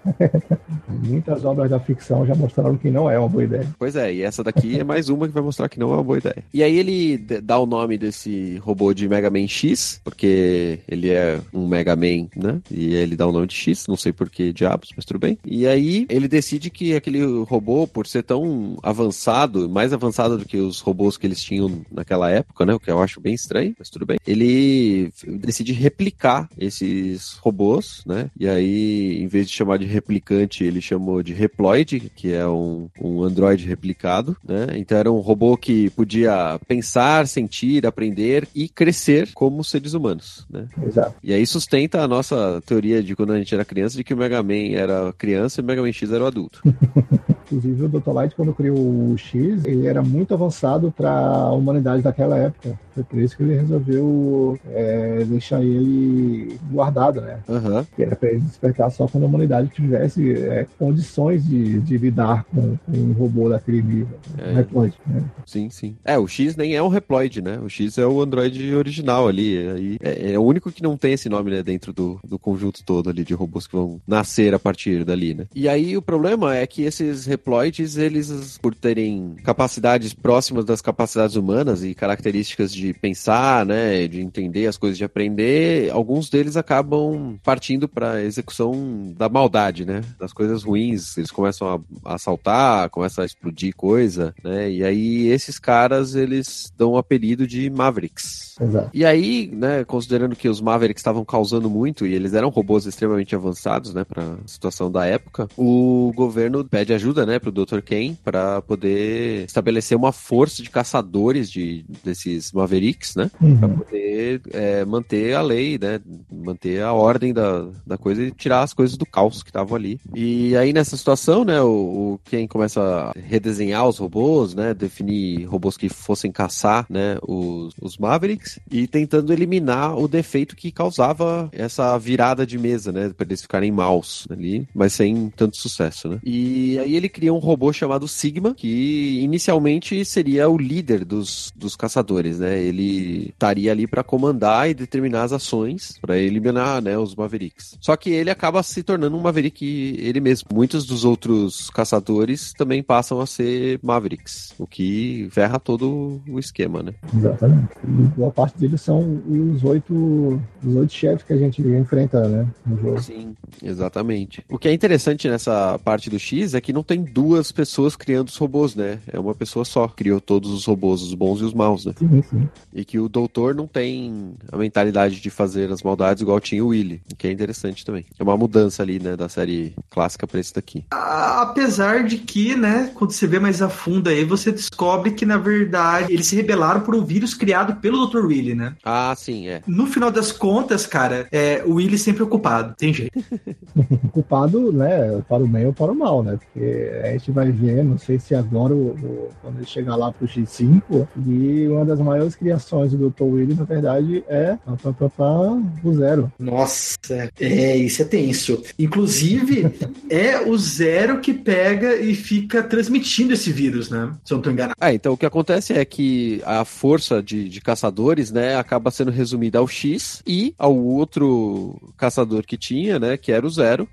Muitas 0.88 1.43
obras 1.43 1.69
da 1.69 1.79
ficção 1.79 2.25
já 2.25 2.36
mostraram 2.36 2.77
que 2.77 2.89
não 2.89 3.08
é 3.11 3.19
uma 3.19 3.29
boa 3.29 3.43
ideia. 3.43 3.67
Pois 3.77 3.95
é, 3.95 4.13
e 4.13 4.21
essa 4.21 4.43
daqui 4.43 4.79
é 4.79 4.83
mais 4.83 5.09
uma 5.09 5.27
que 5.27 5.33
vai 5.33 5.43
mostrar 5.43 5.69
que 5.69 5.79
não 5.79 5.91
é 5.91 5.95
uma 5.95 6.03
boa 6.03 6.17
ideia. 6.17 6.43
E 6.53 6.63
aí 6.63 6.77
ele 6.77 7.17
dá 7.17 7.59
o 7.59 7.65
nome 7.65 7.97
desse 7.97 8.57
robô 8.57 8.93
de 8.93 9.07
Mega 9.07 9.29
Man 9.29 9.47
X, 9.47 9.99
porque 10.03 10.79
ele 10.87 11.09
é 11.09 11.39
um 11.53 11.67
Mega 11.67 11.95
Man, 11.95 12.27
né? 12.35 12.61
E 12.69 12.93
ele 12.93 13.15
dá 13.15 13.27
o 13.27 13.31
nome 13.31 13.47
de 13.47 13.55
X, 13.55 13.85
não 13.87 13.97
sei 13.97 14.11
por 14.11 14.29
que 14.29 14.53
diabos, 14.53 14.89
mas 14.95 15.05
tudo 15.05 15.19
bem. 15.19 15.37
E 15.45 15.67
aí 15.67 16.05
ele 16.09 16.27
decide 16.27 16.69
que 16.69 16.95
aquele 16.95 17.23
robô, 17.43 17.87
por 17.87 18.07
ser 18.07 18.23
tão 18.23 18.77
avançado, 18.83 19.69
mais 19.69 19.93
avançado 19.93 20.37
do 20.37 20.45
que 20.45 20.57
os 20.57 20.79
robôs 20.79 21.17
que 21.17 21.27
eles 21.27 21.41
tinham 21.41 21.81
naquela 21.91 22.29
época, 22.29 22.65
né? 22.65 22.73
O 22.73 22.79
que 22.79 22.91
eu 22.91 23.01
acho 23.01 23.19
bem 23.19 23.33
estranho, 23.33 23.75
mas 23.77 23.89
tudo 23.89 24.05
bem. 24.05 24.17
Ele 24.25 25.11
decide 25.25 25.73
replicar 25.73 26.49
esses 26.57 27.33
robôs, 27.41 28.03
né? 28.05 28.29
E 28.39 28.47
aí, 28.47 29.21
em 29.21 29.27
vez 29.27 29.47
de 29.47 29.53
chamar 29.53 29.77
de 29.77 29.85
replicante, 29.85 30.63
ele 30.63 30.81
chamou 30.81 31.21
de 31.23 31.33
Reploid, 31.33 32.11
que 32.15 32.33
é 32.33 32.47
um, 32.47 32.89
um 33.01 33.23
androide 33.23 33.67
replicado, 33.67 34.35
né? 34.47 34.67
Então 34.75 34.97
era 34.97 35.12
um 35.12 35.19
robô 35.19 35.55
que 35.57 35.89
podia 35.91 36.59
pensar, 36.67 37.27
sentir, 37.27 37.85
aprender 37.85 38.47
e 38.53 38.67
crescer 38.67 39.31
como 39.33 39.63
seres 39.63 39.93
humanos, 39.93 40.45
né? 40.49 40.67
Exato. 40.85 41.15
E 41.23 41.33
aí 41.33 41.45
sustenta 41.45 42.01
a 42.01 42.07
nossa 42.07 42.62
teoria 42.65 43.01
de 43.01 43.15
quando 43.15 43.33
a 43.33 43.38
gente 43.38 43.53
era 43.53 43.65
criança, 43.65 43.97
de 43.97 44.03
que 44.03 44.13
o 44.13 44.17
Mega 44.17 44.41
Man 44.43 44.73
era 44.73 45.13
criança 45.17 45.59
e 45.59 45.63
o 45.63 45.65
Mega 45.65 45.81
Man 45.81 45.91
X 45.91 46.12
era 46.12 46.23
o 46.23 46.27
adulto. 46.27 46.62
Inclusive, 47.51 47.85
o 47.85 47.89
Dr. 47.89 48.12
Light, 48.12 48.35
quando 48.35 48.53
criou 48.53 48.77
o 48.77 49.17
X, 49.17 49.65
ele 49.65 49.88
era 49.88 50.03
muito 50.03 50.35
avançado 50.35 50.93
para 50.95 51.09
a 51.09 51.51
humanidade 51.51 52.03
daquela 52.03 52.38
época. 52.38 52.79
Foi 52.93 53.03
por 53.03 53.19
isso 53.19 53.35
que 53.35 53.41
ele 53.41 53.55
resolveu 53.55 54.59
é, 54.69 55.23
deixar 55.25 55.63
ele 55.63 56.59
guardado, 56.71 57.21
né? 57.21 57.39
Aham. 57.49 57.88
Que 57.95 58.03
era 58.03 58.15
para 58.15 58.29
ele 58.29 58.41
despertar 58.41 58.91
só 58.91 59.07
quando 59.07 59.23
a 59.23 59.27
humanidade 59.27 59.69
tivesse 59.69 60.31
é, 60.31 60.67
condições 60.77 61.43
de, 61.47 61.79
de 61.79 61.97
lidar 61.97 62.43
com 62.53 62.77
um 62.91 63.13
robô 63.13 63.49
daquele 63.49 63.82
nível. 63.82 64.19
É. 64.38 64.52
Um 64.52 64.56
Reploid, 64.56 64.95
né? 65.06 65.23
Sim, 65.45 65.69
sim. 65.69 65.95
É, 66.04 66.17
o 66.17 66.28
X 66.28 66.56
nem 66.56 66.75
é 66.75 66.82
um 66.82 66.88
Reploid, 66.88 67.41
né? 67.41 67.60
O 67.60 67.69
X 67.69 67.97
é 67.97 68.06
o 68.06 68.21
Android 68.21 68.73
original 68.75 69.28
ali. 69.28 69.58
Aí 69.69 69.97
é, 70.02 70.34
é 70.34 70.39
o 70.39 70.43
único 70.43 70.71
que 70.71 70.84
não 70.84 70.97
tem 70.97 71.13
esse 71.13 71.30
nome, 71.30 71.52
né? 71.52 71.63
Dentro 71.63 71.93
do, 71.93 72.19
do 72.23 72.39
conjunto 72.39 72.84
todo 72.84 73.10
ali 73.10 73.23
de 73.23 73.34
robôs 73.34 73.67
que 73.67 73.75
vão 73.75 73.99
nascer 74.08 74.54
a 74.54 74.60
partir 74.60 75.04
dali, 75.04 75.34
né? 75.34 75.45
E 75.54 75.67
aí 75.67 75.95
o 75.97 76.02
problema 76.02 76.56
é 76.56 76.65
que 76.65 76.84
esses 76.84 77.25
Reploids, 77.25 77.97
eles, 77.97 78.58
por 78.58 78.73
terem 78.73 79.36
capacidades 79.43 80.13
próximas 80.13 80.65
das 80.65 80.82
capacidades 80.82 81.36
humanas 81.36 81.84
e 81.84 81.93
características 81.93 82.73
de 82.73 82.93
pensar, 82.93 83.65
né? 83.65 84.08
De 84.08 84.21
entender 84.21 84.67
as 84.67 84.78
coisas, 84.78 84.97
de 84.97 85.04
aprender, 85.04 85.91
alguns 85.91 86.30
deles 86.30 86.56
acabam 86.56 87.38
partindo 87.43 87.88
para 87.88 88.23
execução 88.23 89.13
da 89.17 89.28
maldade, 89.28 89.86
né? 89.86 90.02
Das 90.19 90.34
coisas 90.34 90.63
ruins. 90.63 91.17
Eles 91.17 91.32
começam 91.32 91.67
a, 91.67 92.12
a 92.12 92.15
assaltar, 92.15 92.78
começam 92.87 93.23
a 93.23 93.25
explodir 93.25 93.75
coisa, 93.75 94.33
né? 94.43 94.69
E 94.71 94.83
aí 94.83 95.27
esses 95.27 95.57
caras, 95.59 96.15
eles 96.15 96.71
dão 96.77 96.91
o 96.91 96.97
apelido 96.97 97.47
de 97.47 97.69
Mavericks. 97.69 98.55
Exato. 98.61 98.89
E 98.93 99.03
aí, 99.05 99.49
né, 99.53 99.83
considerando 99.85 100.35
que 100.35 100.47
os 100.49 100.61
Mavericks 100.61 100.99
estavam 101.01 101.23
causando 101.25 101.69
muito 101.69 102.05
e 102.05 102.13
eles 102.13 102.33
eram 102.33 102.49
robôs 102.49 102.85
extremamente 102.85 103.33
avançados, 103.35 103.93
né, 103.93 104.03
para 104.03 104.37
situação 104.45 104.91
da 104.91 105.05
época, 105.05 105.47
o 105.57 106.11
governo 106.15 106.63
pede 106.65 106.93
ajuda, 106.93 107.25
né, 107.25 107.39
pro 107.39 107.51
Dr. 107.51 107.79
Ken 107.83 108.15
para 108.23 108.61
poder 108.61 109.45
estabelecer 109.45 109.97
uma 109.97 110.11
força 110.11 110.61
de 110.61 110.69
caçadores 110.69 111.49
de 111.49 111.85
desses 112.03 112.51
Mavericks, 112.51 113.15
né, 113.15 113.31
para 113.39 113.47
Uhum. 113.67 113.77
poder 113.77 114.41
é, 114.51 114.83
manter 114.85 115.33
a 115.33 115.41
lei, 115.41 115.79
né, 115.81 115.99
manter 116.31 116.81
a 116.83 116.91
ordem 116.93 117.33
da, 117.33 117.65
da 117.87 117.97
coisa 117.97 118.21
e 118.23 118.31
tirar 118.31 118.61
as 118.61 118.73
coisas 118.73 118.97
do 118.97 119.05
caos 119.05 119.41
que 119.41 119.49
estavam 119.49 119.75
ali. 119.75 119.99
E 120.13 120.55
aí 120.57 120.73
nessa 120.73 120.97
situação, 120.97 121.45
né, 121.45 121.61
o, 121.61 121.69
o 122.13 122.19
Ken 122.25 122.45
começa 122.45 122.68
a 122.77 123.13
redesenhar 123.15 123.88
os 123.88 123.97
robôs, 123.97 124.53
né, 124.53 124.73
definir 124.73 125.45
robôs 125.45 125.77
que 125.77 125.89
fossem 125.89 126.32
caçar, 126.32 126.86
né, 126.89 127.17
os, 127.21 127.73
os 127.82 127.97
Mavericks 127.97 128.60
e 128.69 128.88
tentando 128.88 129.32
eliminar 129.32 129.97
o 129.97 130.08
defeito 130.08 130.55
que 130.55 130.71
causava 130.71 131.49
essa 131.51 131.97
virada 131.97 132.45
de 132.45 132.58
mesa, 132.58 132.91
né, 132.91 133.12
para 133.15 133.25
eles 133.25 133.41
ficarem 133.41 133.71
maus 133.71 134.27
ali, 134.29 134.67
mas 134.73 134.93
sem 134.93 135.29
tanto 135.36 135.58
sucesso, 135.58 136.10
né. 136.10 136.19
E 136.23 136.77
aí 136.79 136.95
ele 136.95 137.10
cria 137.10 137.34
um 137.34 137.39
robô 137.39 137.71
chamado 137.71 138.08
Sigma, 138.08 138.53
que 138.53 139.19
inicialmente 139.21 140.03
seria 140.05 140.49
o 140.49 140.58
líder 140.58 141.05
dos, 141.05 141.51
dos 141.55 141.75
caçadores, 141.75 142.39
né, 142.39 142.62
ele 142.62 143.29
estaria 143.29 143.71
ali 143.71 143.88
para 143.88 144.03
comandar 144.03 144.69
e 144.69 144.73
determinar 144.73 145.23
as 145.23 145.34
ações 145.34 145.97
para 146.01 146.17
eliminar, 146.17 146.82
né, 146.82 146.97
os 146.97 147.15
Mavericks. 147.15 147.77
Só 147.79 147.95
que 147.95 148.10
ele 148.10 148.29
acaba 148.29 148.62
se 148.63 148.84
tornando 148.84 149.17
um 149.17 149.21
Maverick 149.21 149.65
ele 149.99 150.19
mesmo. 150.19 150.49
Muitos 150.53 150.86
dos 150.86 151.05
outros 151.05 151.69
caçadores 151.69 152.48
também 152.53 152.83
passam 152.83 153.19
a 153.19 153.25
ser 153.25 153.79
Mavericks, 153.81 154.53
o 154.57 154.65
que 154.65 155.27
ferra 155.31 155.59
todo 155.59 156.21
o 156.27 156.39
esquema, 156.39 156.83
né? 156.83 156.93
Exatamente. 157.15 157.69
E 157.83 157.88
boa 157.88 158.31
parte 158.31 158.57
deles 158.57 158.81
são 158.81 159.21
os 159.27 159.63
oito, 159.63 160.41
os 160.63 160.75
oito 160.75 160.93
chefes 160.93 161.23
que 161.25 161.33
a 161.33 161.38
gente 161.38 161.62
enfrenta, 161.62 162.27
né? 162.27 162.47
No 162.65 162.77
jogo. 162.77 163.01
Sim, 163.01 163.35
exatamente. 163.63 164.43
O 164.49 164.57
que 164.57 164.67
é 164.67 164.73
interessante 164.73 165.27
nessa 165.27 165.79
parte 165.79 166.09
do 166.09 166.19
X 166.19 166.53
é 166.53 166.62
que 166.62 166.73
não 166.73 166.83
tem 166.83 167.03
duas 167.03 167.51
pessoas 167.51 167.95
criando 167.95 168.27
os 168.27 168.38
robôs, 168.38 168.75
né? 168.75 168.99
É 169.12 169.19
uma 169.19 169.35
pessoa 169.35 169.65
só. 169.65 169.88
Criou 169.88 170.21
todos 170.21 170.51
os 170.51 170.65
robôs, 170.65 171.01
os 171.01 171.13
bons 171.13 171.41
e 171.41 171.43
os 171.43 171.53
maus, 171.53 171.85
né? 171.85 171.93
Sim, 171.97 172.21
sim. 172.21 172.49
E 172.73 172.85
que 172.85 172.99
o 172.99 173.09
doutor 173.09 173.55
não 173.55 173.67
tem 173.67 174.33
a 174.51 174.57
mentalidade 174.57 175.19
de 175.19 175.29
fazer 175.29 175.71
as 175.71 175.81
maldades 175.81 176.21
igual 176.21 176.39
tinha 176.39 176.63
o 176.63 176.67
Willy, 176.67 177.01
o 177.12 177.15
que 177.15 177.27
é 177.27 177.31
interessante 177.31 177.85
também. 177.85 178.05
É 178.17 178.23
uma 178.23 178.38
mudança 178.38 178.83
ali, 178.83 178.99
né, 178.99 179.15
da 179.15 179.27
série 179.27 179.73
clássica 179.99 180.25
pra 180.25 180.39
esse 180.39 180.53
daqui. 180.53 180.85
Apesar 180.91 182.05
de 182.05 182.17
que, 182.19 182.55
né, 182.55 182.89
quando 182.95 183.12
você 183.12 183.27
vê 183.27 183.38
mais 183.38 183.62
a 183.62 183.67
fundo 183.67 184.07
aí, 184.09 184.23
você 184.23 184.49
descobre 184.49 185.12
que, 185.12 185.25
na 185.25 185.38
verdade, 185.38 186.13
eles 186.13 186.25
se 186.27 186.38
rebelaram 186.38 186.79
por 186.81 186.95
um 186.95 187.03
vírus 187.03 187.33
criado 187.33 187.75
pelo 187.81 188.05
Dr. 188.07 188.25
Willy, 188.25 188.55
né? 188.55 188.75
Ah, 188.83 189.13
sim, 189.17 189.49
é. 189.49 189.62
No 189.67 189.85
final 189.88 190.09
das 190.09 190.31
contas, 190.31 190.85
cara, 190.88 191.27
é, 191.33 191.63
o 191.65 191.73
Willy 191.75 191.97
sempre 191.97 192.23
ocupado, 192.23 192.73
tem 192.77 192.93
jeito. 192.93 193.12
culpado, 194.13 194.71
né, 194.71 195.21
para 195.27 195.43
o 195.43 195.47
bem 195.47 195.65
ou 195.65 195.73
para 195.73 195.91
o 195.91 195.95
mal, 195.95 196.23
né? 196.23 196.38
Porque 196.38 196.91
a 197.03 197.12
gente 197.12 197.31
vai 197.31 197.51
ver, 197.51 197.83
não 197.83 197.97
sei 197.97 198.19
se 198.19 198.33
agora, 198.33 198.73
o, 198.73 198.91
o- 198.91 199.29
quando 199.41 199.57
ele 199.57 199.65
chegar 199.65 199.95
lá 199.97 200.12
pro 200.13 200.27
X5, 200.27 201.07
e 201.27 201.67
uma 201.67 201.83
das 201.83 201.99
maiores 201.99 202.35
criações 202.35 202.91
do 202.93 203.09
Dr. 203.09 203.23
Willy, 203.23 203.53
na 203.55 203.65
verdade, 203.65 204.23
é 204.29 204.57
pá, 204.65 204.77
pá, 204.81 204.93
pá, 204.93 205.09
pá, 205.09 205.57
o 205.83 205.93
Zero. 205.93 206.31
Nossa, 206.39 206.97
é, 207.39 207.75
isso 207.77 208.01
é 208.01 208.05
tenso. 208.05 208.62
Inclusive, 208.77 209.63
é 210.10 210.39
o 210.39 210.58
Zero 210.58 211.19
que 211.19 211.34
pega 211.34 211.95
e 211.95 212.15
fica 212.15 212.62
transmitindo 212.63 213.34
esse 213.34 213.52
vírus, 213.52 213.89
né? 213.89 214.12
Se 214.23 214.34
eu 214.34 214.38
não 214.38 214.43
tô 214.43 214.52
enganado. 214.52 214.75
Ah, 214.80 214.93
então 214.93 215.13
o 215.13 215.17
que 215.17 215.25
acontece 215.25 215.73
é 215.73 215.84
que 215.86 216.41
a 216.45 216.65
força 216.65 217.21
de, 217.21 217.49
de 217.49 217.62
caçadores, 217.62 218.32
né, 218.32 218.56
acaba 218.56 218.91
sendo 218.91 219.12
resumida 219.12 219.60
ao 219.60 219.67
X 219.67 220.21
e 220.25 220.54
ao 220.58 220.75
outro 220.75 221.80
caçador 221.97 222.43
que 222.43 222.58
tinha, 222.58 222.99
né, 222.99 223.17
que 223.17 223.32
era 223.32 223.45
o 223.45 223.49
Zero. 223.49 223.88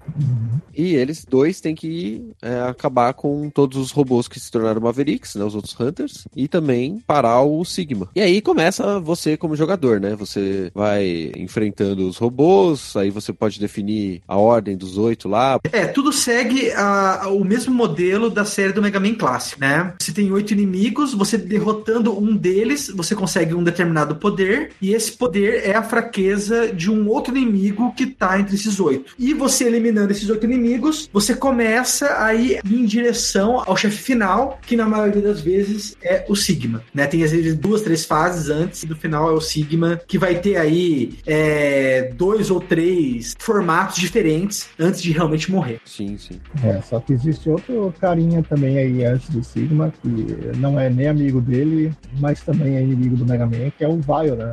E 0.74 0.94
eles 0.94 1.24
dois 1.24 1.60
têm 1.60 1.74
que 1.74 2.30
é, 2.42 2.60
acabar 2.60 3.14
com 3.14 3.48
todos 3.50 3.78
os 3.78 3.90
robôs 3.90 4.28
que 4.28 4.40
se 4.40 4.50
tornaram 4.50 4.80
Mavericks, 4.80 5.34
né, 5.34 5.44
os 5.44 5.54
outros 5.54 5.78
Hunters, 5.78 6.26
e 6.34 6.48
também 6.48 7.02
parar 7.06 7.42
o 7.42 7.64
Sigma. 7.64 8.08
E 8.14 8.20
aí 8.20 8.40
começa 8.40 9.00
você 9.00 9.36
como 9.36 9.56
jogador, 9.56 10.00
né? 10.00 10.14
Você 10.16 10.70
vai 10.74 11.32
enfrentando 11.36 12.08
os 12.08 12.16
robôs, 12.16 12.96
aí 12.96 13.10
você 13.10 13.32
pode 13.32 13.58
definir 13.58 14.22
a 14.26 14.36
ordem 14.36 14.76
dos 14.76 14.98
oito 14.98 15.28
lá. 15.28 15.58
É, 15.76 15.86
tudo 15.86 16.10
segue 16.10 16.72
a- 16.72 17.28
o 17.28 17.44
mesmo 17.44 17.74
modelo 17.74 18.30
da 18.30 18.46
série 18.46 18.72
do 18.72 18.80
Mega 18.80 18.98
Man 18.98 19.14
clássico, 19.14 19.60
né? 19.60 19.92
Você 20.00 20.10
tem 20.10 20.32
oito 20.32 20.54
inimigos, 20.54 21.12
você 21.12 21.36
derrotando 21.36 22.18
um 22.18 22.34
deles, 22.34 22.90
você 22.94 23.14
consegue 23.14 23.52
um 23.52 23.62
determinado 23.62 24.16
poder, 24.16 24.70
e 24.80 24.94
esse 24.94 25.12
poder 25.12 25.66
é 25.68 25.74
a 25.76 25.82
fraqueza 25.82 26.68
de 26.72 26.90
um 26.90 27.06
outro 27.10 27.36
inimigo 27.36 27.92
que 27.94 28.06
tá 28.06 28.40
entre 28.40 28.54
esses 28.54 28.80
oito. 28.80 29.12
E 29.18 29.34
você 29.34 29.64
eliminando 29.64 30.12
esses 30.12 30.30
oito 30.30 30.46
inimigos, 30.46 31.10
você 31.12 31.34
começa 31.34 32.24
a 32.24 32.32
ir 32.32 32.60
em 32.64 32.86
direção 32.86 33.62
ao 33.66 33.76
chefe 33.76 33.98
final, 33.98 34.58
que 34.66 34.76
na 34.76 34.86
maioria 34.86 35.20
das 35.20 35.42
vezes 35.42 35.94
é 36.02 36.24
o 36.26 36.34
Sigma, 36.34 36.82
né? 36.94 37.06
Tem 37.06 37.22
às 37.22 37.32
vezes 37.32 37.54
duas, 37.54 37.82
três 37.82 38.06
fases 38.06 38.48
antes, 38.48 38.82
e 38.82 38.86
do 38.86 38.96
final 38.96 39.28
é 39.28 39.34
o 39.34 39.42
Sigma, 39.42 40.00
que 40.08 40.16
vai 40.16 40.36
ter 40.36 40.56
aí 40.56 41.18
é, 41.26 42.12
dois 42.16 42.50
ou 42.50 42.60
três 42.60 43.34
formatos 43.38 43.96
diferentes 43.96 44.68
antes 44.78 45.02
de 45.02 45.12
realmente 45.12 45.50
morrer. 45.50 45.65
Morrer. 45.66 45.80
Sim, 45.84 46.16
sim. 46.18 46.40
É, 46.64 46.80
só 46.80 47.00
que 47.00 47.12
existe 47.12 47.50
outro 47.50 47.92
carinha 48.00 48.42
também 48.42 48.78
aí 48.78 49.04
antes 49.04 49.28
do 49.30 49.42
Sigma, 49.42 49.92
que 50.02 50.08
não 50.56 50.78
é 50.78 50.88
nem 50.88 51.08
amigo 51.08 51.40
dele, 51.40 51.92
mas 52.18 52.40
também 52.40 52.76
é 52.76 52.82
inimigo 52.82 53.16
do 53.16 53.26
Mega 53.26 53.46
Man, 53.46 53.70
que 53.76 53.84
é 53.84 53.88
o 53.88 54.00
Vaio, 54.00 54.36
né? 54.36 54.50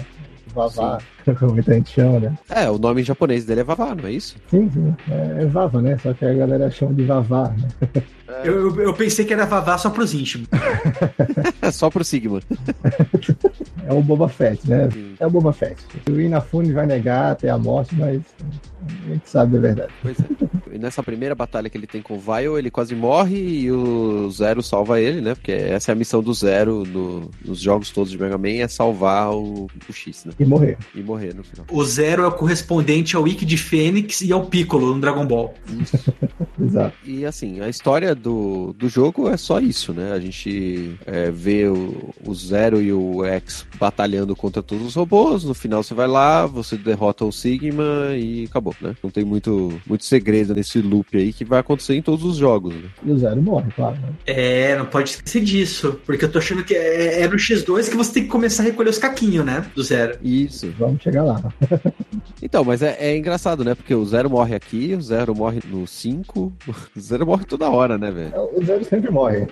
Vavá, 0.54 1.00
como 1.40 1.54
muita 1.54 1.74
gente 1.74 1.90
chama, 1.90 2.20
né? 2.20 2.38
É, 2.50 2.70
o 2.70 2.78
nome 2.78 3.02
em 3.02 3.04
japonês 3.04 3.44
dele 3.46 3.62
é 3.62 3.64
Vavá, 3.64 3.96
não 3.96 4.08
é 4.08 4.12
isso? 4.12 4.36
Sim, 4.50 4.70
sim. 4.70 4.96
É, 5.10 5.44
é 5.44 5.46
Vava, 5.46 5.82
né? 5.82 5.98
Só 5.98 6.14
que 6.14 6.26
a 6.26 6.34
galera 6.34 6.70
chama 6.70 6.94
de 6.94 7.04
Vavá, 7.04 7.50
né? 7.50 8.04
Eu, 8.44 8.70
eu, 8.70 8.82
eu 8.82 8.94
pensei 8.94 9.26
que 9.26 9.34
era 9.34 9.46
Vavá 9.46 9.78
só 9.78 9.90
pros 9.90 10.14
íntimos. 10.14 10.48
É 11.62 11.72
só 11.72 11.90
pro 11.90 12.04
Sigma. 12.04 12.40
É 13.86 13.92
o 13.92 14.02
Boba 14.02 14.30
Fett, 14.30 14.70
né? 14.70 14.90
Sim. 14.92 15.16
É 15.20 15.28
o 15.28 15.30
Boba 15.30 15.52
Fett. 15.52 15.76
O 16.10 16.18
Inafune 16.18 16.72
vai 16.72 16.86
negar 16.86 17.34
até 17.34 17.50
a 17.50 17.58
morte, 17.58 17.94
mas 17.96 18.22
a 18.82 19.10
gente 19.10 19.30
sabe 19.30 19.58
a 19.58 19.60
verdade. 19.60 19.92
Pois 20.02 20.18
é. 20.20 20.24
E 20.74 20.80
nessa 20.80 21.04
primeira 21.04 21.36
batalha 21.36 21.70
que 21.70 21.78
ele 21.78 21.86
tem 21.88 22.02
com 22.02 22.16
o 22.16 22.20
Vile, 22.20 22.58
ele 22.58 22.72
quase 22.72 22.96
morre 22.96 23.38
e 23.38 23.72
o 23.72 24.30
Zero 24.32 24.64
salva 24.64 25.00
ele, 25.00 25.22
né? 25.22 25.36
Porque 25.36 25.52
essa 25.52 25.92
é 25.92 25.94
a 25.94 25.96
missão 25.96 26.22
do 26.24 26.34
Zero 26.34 26.84
no- 26.86 27.30
nos 27.46 27.60
jogos 27.60 27.92
todos 27.92 28.12
de 28.12 28.18
Mega 28.18 28.38
Man, 28.38 28.50
é 28.64 28.68
salvar 28.68 29.32
o, 29.34 29.68
o 29.88 29.94
X, 29.94 30.26
né? 30.26 30.34
E 30.40 30.46
morrer. 30.46 30.78
E 30.96 31.02
morrer 31.02 31.34
no 31.36 31.44
final. 31.44 31.66
O 31.72 31.84
Zero 31.86 32.24
é 32.24 32.28
o 32.28 32.32
correspondente 32.32 33.16
ao 33.16 33.24
Wiki 33.24 33.46
de 33.46 33.58
Fênix 33.58 34.22
e 34.22 34.32
ao 34.34 34.46
Piccolo 34.48 34.94
no 34.96 35.00
Dragon 35.00 35.26
Ball. 35.26 35.54
Exato. 36.60 36.96
E 37.06 37.26
assim, 37.26 37.60
a 37.62 37.70
história 37.70 38.16
do, 38.16 38.74
do 38.74 38.88
jogo 38.90 39.30
é 39.30 39.38
só 39.38 39.60
isso, 39.60 39.94
né? 39.94 40.12
A 40.12 40.20
gente 40.20 40.96
é, 41.06 41.30
vê 41.32 41.68
o, 41.68 42.14
o 42.26 42.34
Zero 42.34 42.82
e 42.82 42.92
o 42.92 43.24
X 43.26 43.66
batalhando 43.80 44.36
contra 44.36 44.64
todos 44.64 44.86
os 44.88 44.96
robôs. 44.96 45.44
No 45.44 45.54
final 45.54 45.84
você 45.84 45.94
vai 45.94 46.08
lá, 46.08 46.46
você 46.46 46.78
derrota 46.78 47.26
o 47.26 47.32
Sigma 47.32 48.16
e 48.18 48.46
acabou, 48.46 48.76
né? 48.82 48.96
Não 49.04 49.10
tem 49.10 49.24
muito, 49.24 49.80
muito 49.86 50.06
segredo 50.06 50.54
nesse 50.54 50.63
loop 50.82 51.18
aí 51.18 51.34
que 51.34 51.46
vai 51.46 51.60
acontecer 51.60 51.96
em 51.96 52.02
todos 52.02 52.26
os 52.26 52.38
jogos, 52.38 52.74
né? 52.74 52.90
E 53.04 53.12
o 53.12 53.18
Zero 53.18 53.42
morre, 53.42 53.72
claro. 53.76 53.96
Né? 53.96 54.14
É, 54.26 54.78
não 54.78 54.86
pode 54.86 55.10
esquecer 55.10 55.42
disso. 55.42 56.00
Porque 56.06 56.26
eu 56.26 56.32
tô 56.32 56.40
achando 56.40 56.64
que 56.64 56.76
é, 56.76 57.22
é 57.22 57.28
no 57.28 57.36
X2 57.36 57.90
que 57.90 57.96
você 57.96 58.14
tem 58.14 58.24
que 58.24 58.30
começar 58.30 58.64
a 58.64 58.66
recolher 58.66 58.90
os 58.90 58.98
caquinhos, 58.98 59.46
né? 59.46 59.66
Do 59.76 59.84
Zero. 59.84 60.18
Isso. 60.24 60.74
Vamos 60.78 61.02
chegar 61.02 61.24
lá. 61.24 61.42
Então, 62.46 62.62
mas 62.66 62.82
é, 62.82 62.98
é 63.00 63.16
engraçado, 63.16 63.64
né? 63.64 63.74
Porque 63.74 63.96
o 63.96 64.06
Zero 64.06 64.30
morre 64.30 64.54
aqui, 64.54 64.94
o 64.94 65.02
Zero 65.02 65.34
morre 65.34 65.62
no 65.66 65.88
5. 65.88 66.52
O 66.96 67.00
Zero 67.00 67.26
morre 67.26 67.46
toda 67.46 67.70
hora, 67.70 67.98
né, 67.98 68.12
velho? 68.12 68.34
O 68.54 68.64
Zero 68.64 68.84
sempre 68.84 69.10
morre. 69.10 69.48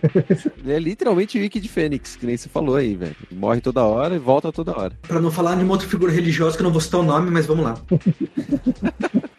Ele 0.63 0.71
é 0.73 0.79
literalmente 0.79 1.37
o 1.37 1.41
Wiki 1.41 1.59
de 1.59 1.69
Fênix, 1.69 2.17
que 2.17 2.25
nem 2.25 2.35
você 2.35 2.49
falou 2.49 2.75
aí, 2.75 2.95
velho. 2.95 3.15
Morre 3.31 3.61
toda 3.61 3.83
hora 3.83 4.15
e 4.15 4.19
volta 4.19 4.51
toda 4.51 4.77
hora. 4.77 4.91
Pra 5.07 5.21
não 5.21 5.31
falar 5.31 5.55
de 5.55 5.63
uma 5.63 5.71
outra 5.71 5.87
figura 5.87 6.11
religiosa 6.11 6.57
que 6.57 6.61
eu 6.61 6.65
não 6.65 6.71
vou 6.71 6.81
citar 6.81 6.99
o 6.99 7.03
nome, 7.03 7.31
mas 7.31 7.45
vamos 7.45 7.63
lá. 7.63 7.77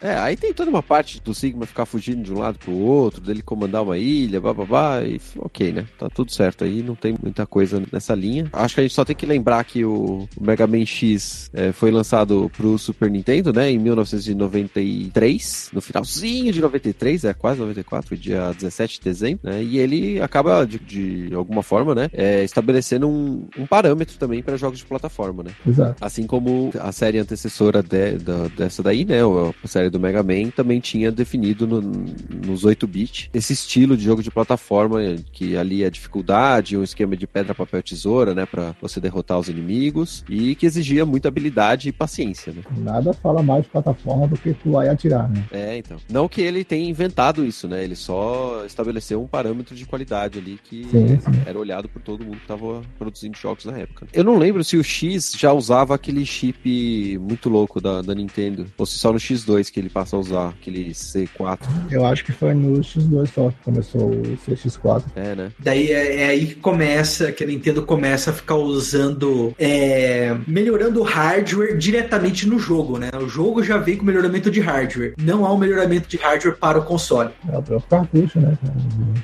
É, 0.01 0.15
aí 0.15 0.35
tem 0.35 0.53
toda 0.53 0.69
uma 0.69 0.83
parte 0.83 1.21
do 1.21 1.33
Sigma 1.33 1.62
ficar 1.65 1.85
fugindo 1.85 2.23
de 2.23 2.33
um 2.33 2.39
lado 2.39 2.57
pro 2.59 2.71
outro, 2.73 3.21
dele 3.21 3.41
comandar 3.41 3.83
uma 3.83 3.97
ilha, 3.97 4.39
bababá, 4.41 5.01
e 5.03 5.19
ok, 5.37 5.71
né? 5.71 5.85
Tá 5.97 6.09
tudo 6.09 6.31
certo 6.31 6.63
aí, 6.63 6.81
não 6.83 6.95
tem 6.95 7.15
muita 7.21 7.45
coisa 7.45 7.81
nessa 7.91 8.13
linha. 8.15 8.47
Acho 8.53 8.75
que 8.75 8.81
a 8.81 8.83
gente 8.83 8.93
só 8.95 9.05
tem 9.05 9.15
que 9.15 9.25
lembrar 9.25 9.63
que 9.63 9.83
o, 9.85 10.27
Mega 10.39 10.65
Man 10.67 10.85
X 10.85 11.49
é, 11.53 11.71
foi 11.71 11.91
lançado 11.91 12.49
pro 12.55 12.77
Super 12.77 13.09
Nintendo, 13.09 13.51
né? 13.53 13.69
Em 13.71 13.77
1993, 13.77 15.69
no 15.73 15.81
finalzinho 15.81 16.51
de 16.51 16.61
93, 16.61 17.25
é 17.25 17.33
quase 17.33 17.59
94, 17.59 18.07
foi 18.09 18.17
dia 18.17 18.51
17 18.53 18.95
de 18.99 19.03
dezembro, 19.03 19.49
né? 19.49 19.63
E 19.63 19.77
ele 19.77 20.21
acaba, 20.21 20.65
de, 20.65 20.79
de 20.79 21.33
alguma 21.33 21.63
forma, 21.63 21.93
né? 21.95 22.09
É, 22.13 22.43
estabelecendo 22.43 23.07
um, 23.07 23.47
um 23.57 23.65
parâmetro 23.65 24.17
também 24.17 24.41
para 24.41 24.57
jogos 24.57 24.79
de 24.79 24.85
plataforma, 24.85 25.43
né? 25.43 25.51
Exato. 25.67 25.95
Assim 26.03 26.25
como 26.25 26.71
a 26.79 26.91
série 26.91 27.17
antecessora 27.19 27.81
de- 27.81 28.17
da- 28.17 28.47
dessa 28.49 28.81
daí, 28.83 29.05
né? 29.05 29.17
A 29.63 29.67
série 29.67 29.89
do 29.89 29.99
Mega 29.99 30.23
Man 30.23 30.49
também 30.55 30.79
tinha 30.79 31.11
definido 31.11 31.52
no- 31.61 31.81
nos 31.81 32.63
8-bit 32.65 33.29
esse 33.33 33.53
estilo 33.53 33.95
de 33.97 34.03
jogo 34.03 34.21
de 34.23 34.31
plataforma 34.31 34.99
que 35.31 35.55
ali 35.57 35.83
a 35.83 35.89
dificuldade, 35.89 36.77
um 36.77 36.83
esquema 36.83 37.15
de 37.15 37.25
pedra, 37.27 37.53
papel, 37.55 37.81
tesoura, 37.83 38.33
né? 38.33 38.45
Pra 38.45 38.75
você 38.81 38.99
derrotar 38.99 39.39
os 39.39 39.47
inimigos 39.49 40.23
e 40.29 40.55
que 40.55 40.65
exigia 40.65 41.05
muita 41.05 41.27
habilidade 41.27 41.89
e 41.89 41.91
paciência, 41.91 42.53
né? 42.53 42.61
Nada 42.77 43.13
fala 43.13 43.41
mais 43.43 43.63
de 43.63 43.69
plataforma 43.69 44.27
do 44.27 44.37
que 44.37 44.53
pular 44.53 44.85
e 44.85 44.89
atirar, 44.89 45.29
né? 45.29 45.43
É, 45.51 45.77
então. 45.77 45.97
Não 46.09 46.27
que 46.27 46.41
ele 46.41 46.63
tenha 46.63 46.89
inventado 46.89 47.45
isso, 47.45 47.67
né? 47.67 47.83
Ele 47.83 47.95
só 47.95 48.63
estabeleceu 48.65 49.21
um 49.21 49.27
parâmetro 49.27 49.75
de 49.75 49.85
qualidade 49.85 50.39
ali 50.39 50.59
que 50.63 50.83
Sim, 50.85 51.19
sim. 51.19 51.41
era 51.45 51.57
olhado 51.57 51.87
por 51.89 52.01
todo 52.01 52.23
mundo 52.23 52.37
que 52.37 52.47
tava 52.47 52.81
produzindo 52.97 53.37
jogos 53.37 53.65
na 53.65 53.77
época. 53.77 54.07
Eu 54.13 54.23
não 54.23 54.37
lembro 54.37 54.63
se 54.63 54.77
o 54.77 54.83
X 54.83 55.33
já 55.37 55.51
usava 55.53 55.95
aquele 55.95 56.25
chip 56.25 57.17
muito 57.19 57.49
louco 57.49 57.79
da, 57.81 58.01
da 58.01 58.13
Nintendo, 58.15 58.65
ou 58.77 58.85
se 58.85 58.97
só 58.97 59.11
no 59.11 59.19
X2 59.19 59.71
que 59.71 59.79
ele 59.79 59.89
passa 59.89 60.15
a 60.15 60.19
usar, 60.19 60.49
aquele 60.49 60.91
C4. 60.91 61.42
Eu 61.89 62.05
acho 62.05 62.23
que 62.23 62.31
foi 62.31 62.53
no 62.53 62.79
X2 62.79 63.27
só 63.27 63.49
que 63.49 63.57
começou 63.63 64.11
o 64.11 64.37
CX4. 64.45 65.03
É, 65.15 65.35
né? 65.35 65.51
Daí 65.59 65.91
é, 65.91 66.21
é 66.21 66.25
aí 66.27 66.47
que 66.47 66.55
começa, 66.55 67.31
que 67.31 67.43
a 67.43 67.47
Nintendo 67.47 67.83
começa 67.83 68.31
a 68.31 68.33
ficar 68.33 68.55
usando, 68.55 69.53
é, 69.59 70.35
melhorando 70.47 71.01
o 71.01 71.03
hardware 71.03 71.77
diretamente 71.77 72.47
no 72.47 72.59
jogo, 72.59 72.97
né? 72.97 73.09
O 73.21 73.27
jogo 73.27 73.63
já 73.63 73.77
vem 73.77 73.97
com 73.97 74.05
melhoramento 74.05 74.49
de 74.49 74.59
hardware. 74.59 75.13
Não 75.17 75.45
há 75.45 75.53
um 75.53 75.57
melhoramento 75.57 76.07
de 76.07 76.17
hardware 76.17 76.57
para 76.57 76.79
o 76.79 76.83
console. 76.83 77.31
É 77.51 77.57
o 77.57 77.61
próprio 77.61 77.89
cartucho, 77.89 78.39
né? 78.39 78.57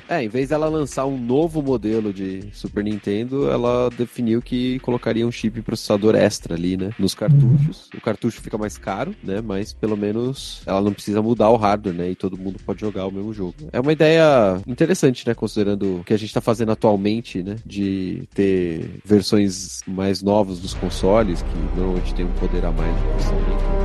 É, 0.08 0.22
em 0.22 0.28
vez 0.28 0.48
dela 0.48 0.68
lançar 0.68 1.06
um 1.06 1.18
novo 1.18 1.62
modelo 1.62 2.12
de 2.12 2.44
Super 2.52 2.84
Nintendo, 2.84 3.50
ela 3.50 3.90
definiu 3.90 4.42
que 4.42 4.78
colocaria 4.80 5.26
um 5.26 5.32
chip 5.32 5.60
processador 5.62 6.14
extra 6.14 6.54
ali, 6.54 6.76
né? 6.76 6.90
Nos 6.98 7.14
cartuchos. 7.14 7.88
O 7.96 8.00
cartucho 8.00 8.40
fica 8.40 8.58
mais 8.58 8.76
caro, 8.76 9.14
né? 9.22 9.40
Mas 9.40 9.72
pelo 9.72 9.96
menos 9.96 10.62
ela 10.66 10.80
não 10.80 10.92
precisa 10.92 11.22
mudar 11.22 11.50
o 11.50 11.56
hardware, 11.56 11.94
né? 11.94 12.09
E 12.10 12.14
todo 12.14 12.36
mundo 12.36 12.58
pode 12.64 12.80
jogar 12.80 13.06
o 13.06 13.12
mesmo 13.12 13.32
jogo. 13.32 13.54
É 13.72 13.80
uma 13.80 13.92
ideia 13.92 14.60
interessante, 14.66 15.26
né? 15.26 15.34
Considerando 15.34 16.00
o 16.00 16.04
que 16.04 16.12
a 16.12 16.18
gente 16.18 16.32
tá 16.32 16.40
fazendo 16.40 16.72
atualmente, 16.72 17.42
né? 17.42 17.56
De 17.64 18.24
ter 18.34 19.00
versões 19.04 19.82
mais 19.86 20.22
novas 20.22 20.58
dos 20.58 20.74
consoles, 20.74 21.42
que 21.42 21.76
normalmente 21.76 22.14
tem 22.14 22.24
um 22.24 22.32
poder 22.32 22.64
a 22.64 22.72
mais 22.72 22.96
de 22.96 23.02
processamento. 23.02 23.79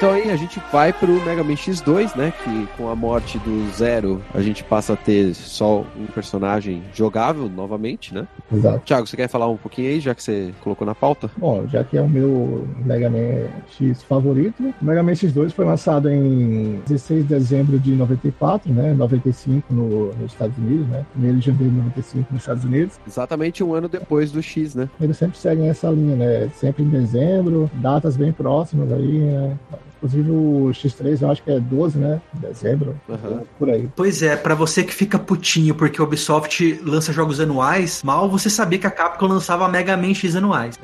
Então 0.00 0.12
aí 0.12 0.30
a 0.30 0.36
gente 0.36 0.58
vai 0.72 0.94
pro 0.94 1.12
Mega 1.26 1.44
Man 1.44 1.52
X2, 1.52 2.16
né? 2.16 2.32
Que 2.42 2.66
com 2.74 2.88
a 2.88 2.96
morte 2.96 3.38
do 3.40 3.70
Zero, 3.70 4.22
a 4.32 4.40
gente 4.40 4.64
passa 4.64 4.94
a 4.94 4.96
ter 4.96 5.34
só 5.34 5.84
um 5.94 6.06
personagem 6.06 6.82
jogável 6.94 7.50
novamente, 7.50 8.14
né? 8.14 8.26
Exato. 8.50 8.80
Thiago, 8.86 9.06
você 9.06 9.14
quer 9.14 9.28
falar 9.28 9.46
um 9.48 9.58
pouquinho 9.58 9.90
aí, 9.90 10.00
já 10.00 10.14
que 10.14 10.22
você 10.22 10.54
colocou 10.62 10.86
na 10.86 10.94
pauta? 10.94 11.30
Bom, 11.36 11.66
já 11.68 11.84
que 11.84 11.98
é 11.98 12.00
o 12.00 12.08
meu 12.08 12.66
Mega 12.78 13.10
Man 13.10 13.50
X 13.78 14.02
favorito, 14.04 14.74
o 14.80 14.84
Mega 14.86 15.02
Man 15.02 15.12
X2 15.12 15.50
foi 15.50 15.66
lançado 15.66 16.08
em 16.08 16.80
16 16.86 17.28
de 17.28 17.34
dezembro 17.34 17.78
de 17.78 17.90
94, 17.90 18.72
né? 18.72 18.94
95 18.94 19.70
no, 19.70 20.14
nos 20.14 20.32
Estados 20.32 20.56
Unidos, 20.56 20.88
né? 20.88 21.04
1 21.14 21.20
de 21.40 21.46
janeiro 21.46 21.74
de 21.74 21.76
95 21.76 22.32
nos 22.32 22.40
Estados 22.40 22.64
Unidos. 22.64 22.98
Exatamente 23.06 23.62
um 23.62 23.74
ano 23.74 23.86
depois 23.86 24.32
do 24.32 24.42
X, 24.42 24.74
né? 24.74 24.88
Eles 24.98 25.18
sempre 25.18 25.36
seguem 25.36 25.68
essa 25.68 25.90
linha, 25.90 26.16
né? 26.16 26.48
Sempre 26.54 26.84
em 26.84 26.88
dezembro, 26.88 27.70
datas 27.74 28.16
bem 28.16 28.32
próximas 28.32 28.90
aí, 28.90 29.18
né? 29.18 29.58
Inclusive 30.02 30.30
o 30.30 30.70
X3 30.72 31.20
eu 31.20 31.30
acho 31.30 31.42
que 31.42 31.50
é 31.50 31.60
12, 31.60 31.98
né? 31.98 32.20
Dezembro, 32.32 32.98
Aham. 33.08 33.42
por 33.58 33.68
aí. 33.68 33.88
Pois 33.94 34.22
é, 34.22 34.34
pra 34.34 34.54
você 34.54 34.82
que 34.82 34.94
fica 34.94 35.18
putinho 35.18 35.74
porque 35.74 36.00
a 36.00 36.04
Ubisoft 36.04 36.80
lança 36.82 37.12
jogos 37.12 37.38
anuais, 37.38 38.02
mal 38.02 38.28
você 38.28 38.48
sabia 38.48 38.78
que 38.78 38.86
a 38.86 38.90
Capcom 38.90 39.26
lançava 39.26 39.68
Mega 39.68 39.96
Man 39.96 40.14
X 40.14 40.34
anuais. 40.36 40.78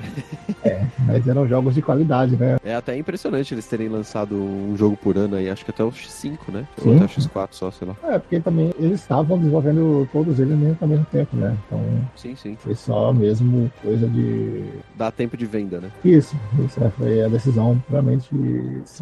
Mas 1.06 1.26
eram 1.26 1.46
jogos 1.48 1.74
de 1.74 1.82
qualidade, 1.82 2.36
né? 2.36 2.56
É 2.64 2.74
até 2.74 2.96
impressionante 2.96 3.54
eles 3.54 3.66
terem 3.66 3.88
lançado 3.88 4.34
um 4.34 4.76
jogo 4.76 4.96
por 4.96 5.16
ano 5.16 5.36
aí, 5.36 5.48
acho 5.48 5.64
que 5.64 5.70
até 5.70 5.82
o 5.84 5.90
X5, 5.90 6.36
né? 6.52 6.66
Sim. 6.76 6.90
Ou 6.90 6.96
até 6.96 7.04
o 7.04 7.08
X4 7.08 7.48
só, 7.52 7.70
sei 7.70 7.88
lá. 7.88 7.96
É, 8.04 8.18
porque 8.18 8.40
também 8.40 8.74
eles 8.78 9.00
estavam 9.00 9.38
desenvolvendo 9.38 10.08
todos 10.12 10.38
eles 10.38 10.56
mesmo 10.58 10.76
ao 10.80 10.88
mesmo 10.88 11.06
tempo, 11.10 11.36
né? 11.36 11.56
Então 11.66 11.80
Sim, 12.16 12.34
sim. 12.36 12.56
foi 12.58 12.74
só 12.74 13.12
mesmo 13.12 13.70
coisa 13.82 14.06
de. 14.08 14.64
Dá 14.94 15.10
tempo 15.10 15.36
de 15.36 15.46
venda, 15.46 15.80
né? 15.80 15.90
Isso, 16.04 16.36
isso 16.64 16.82
é, 16.82 16.90
foi 16.90 17.22
a 17.22 17.28
decisão 17.28 17.80
realmente 17.88 18.28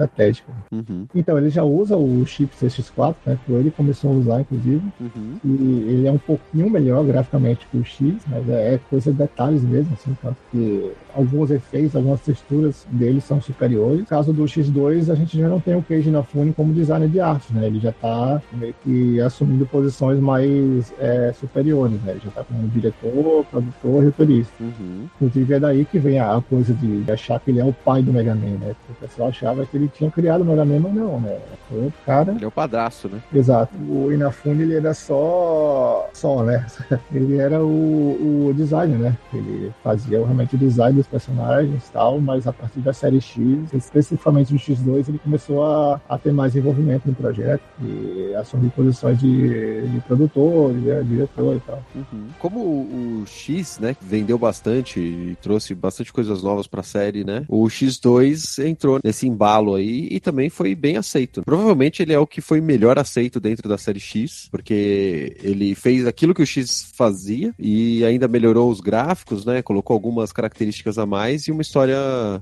estratégica. 0.05 0.53
Uhum, 0.73 1.07
Então 1.15 1.39
ele 1.39 1.51
já 1.51 1.63
usa 1.63 1.97
o 1.97 2.25
chip 2.27 2.55
CX4, 2.57 3.15
né? 3.27 3.39
Que 3.45 3.53
ele 3.53 3.71
começou 3.71 4.11
a 4.11 4.15
usar, 4.15 4.41
inclusive. 4.41 4.83
uhum. 5.01 5.37
E 5.45 5.85
ele 5.89 6.07
é 6.07 6.13
um 6.13 6.19
pouquinho 6.19 6.71
melhor 6.71 7.05
graficamente 7.05 7.67
que 7.71 7.77
o 7.77 7.85
X, 7.85 8.15
mas 8.27 8.49
é 8.49 8.75
é 8.75 8.81
coisa 8.89 9.13
de 9.13 9.19
detalhes 9.19 9.63
mesmo, 9.63 9.93
assim, 9.95 10.17
tanto 10.23 10.37
que 10.51 10.91
alguns 11.15 11.51
efeitos, 11.51 11.95
algumas 11.95 12.21
texturas 12.21 12.87
dele 12.91 13.21
são 13.21 13.41
superiores. 13.41 14.01
No 14.01 14.07
caso 14.07 14.33
do 14.33 14.45
X2, 14.45 15.11
a 15.11 15.15
gente 15.15 15.39
já 15.39 15.49
não 15.49 15.61
tem 15.61 15.77
o 15.77 15.83
Keiji 15.83 16.09
Inafune 16.09 16.53
como 16.53 16.73
designer 16.73 17.09
de 17.09 17.21
arte, 17.21 17.53
né? 17.53 17.67
Ele 17.67 17.79
já 17.79 17.91
está 17.91 18.41
meio 18.53 18.75
que 18.83 19.21
assumindo 19.21 19.67
posições 19.67 20.19
mais 20.19 20.93
é, 20.99 21.33
superiores, 21.39 22.01
né? 22.03 22.13
Ele 22.13 22.21
já 22.25 22.29
está 22.31 22.45
como 22.45 22.67
diretor, 22.69 23.45
produtor 23.51 24.03
e 24.03 24.07
roteirista. 24.07 24.53
Uhum. 24.61 25.07
Inclusive 25.17 25.55
é 25.55 25.61
daí 25.61 25.85
que 25.85 25.99
vem 25.99 26.19
a 26.19 26.43
coisa 26.49 26.73
de 26.73 27.11
achar 27.13 27.39
que 27.41 27.51
ele 27.51 27.61
é 27.61 27.65
o 27.65 27.73
pai 27.73 28.03
do 28.03 28.13
Mega 28.13 28.35
Man, 28.35 28.59
né? 28.59 28.75
O 28.91 28.95
pessoal 28.95 29.29
achava 29.29 29.67
que 29.67 29.77
ele 29.77 29.89
tinha 29.95 30.11
criado 30.11 30.45
Mega 30.45 30.65
Man, 30.65 30.81
mas 30.81 30.95
não, 30.95 31.21
né? 31.21 31.39
Foi 31.69 31.85
outro 31.85 31.99
cara. 32.05 32.33
Ele 32.33 32.45
é 32.45 32.49
o 32.49 32.51
padrasto, 32.51 33.09
né? 33.09 33.21
Exato. 33.33 33.73
O 33.89 34.13
Inafune, 34.13 34.63
ele 34.63 34.75
era 34.75 34.93
só... 34.93 36.09
Só, 36.13 36.43
né? 36.43 36.67
Ele 37.13 37.37
era 37.37 37.63
o, 37.63 38.49
o 38.49 38.55
designer, 38.55 38.99
né? 38.99 39.17
Ele 39.33 39.73
fazia 39.83 40.19
realmente 40.19 40.57
o 40.57 40.59
design 40.59 40.97
dos 40.97 41.07
personagens 41.07 41.87
e 41.87 41.93
tal, 41.93 42.21
mas 42.21 42.47
a 42.47 42.53
partir 42.53 42.81
da 42.81 42.93
série 42.93 43.21
X, 43.21 43.73
especificamente 43.73 44.53
no 44.53 44.59
X2, 44.59 45.09
ele 45.09 45.19
começou 45.19 45.65
a, 45.65 46.01
a 46.09 46.19
ter 46.19 46.33
mais 46.33 46.57
envolvimento 46.57 47.09
no 47.09 47.15
projeto 47.15 47.63
e 47.81 48.35
assumir 48.35 48.71
posições 48.71 49.19
de, 49.19 49.89
de 49.89 50.01
produtor, 50.01 50.73
de, 50.73 51.05
diretor 51.05 51.57
e 51.57 51.61
tal. 51.61 51.83
Uhum. 51.95 52.27
Como 52.39 52.61
o, 52.61 53.23
o 53.23 53.27
X, 53.27 53.79
né, 53.79 53.97
vendeu 54.01 54.39
bastante 54.39 54.99
e 54.99 55.37
trouxe 55.41 55.75
bastante 55.75 56.13
coisas 56.13 56.43
novas 56.43 56.67
pra 56.67 56.83
série, 56.83 57.25
né? 57.25 57.45
O 57.49 57.65
X2 57.65 58.65
entrou 58.67 58.99
nesse 59.03 59.29
embalo 59.29 59.75
aí 59.75 59.84
e 59.85 60.21
também 60.21 60.49
foi 60.49 60.75
bem 60.75 60.97
aceito. 60.97 61.43
Provavelmente 61.43 62.03
ele 62.03 62.13
é 62.13 62.19
o 62.19 62.27
que 62.27 62.41
foi 62.41 62.61
melhor 62.61 62.99
aceito 62.99 63.41
dentro 63.41 63.69
da 63.69 63.79
série 63.79 64.01
X, 64.01 64.49
porque 64.51 65.37
ele 65.43 65.75
fez 65.75 66.07
aquilo 66.07 66.35
que 66.35 66.43
o 66.43 66.47
X 66.47 66.93
fazia 66.95 67.53
e 67.59 68.05
ainda 68.05 68.29
melhorou 68.29 68.71
os 68.71 68.81
gráficos, 68.81 69.45
né? 69.45 69.63
Colocou 69.63 69.95
algumas 69.95 70.33
características 70.33 70.99
a 70.99 71.07
mais 71.07 71.47
e 71.47 71.53
uma 71.53 71.63
história 71.63 71.97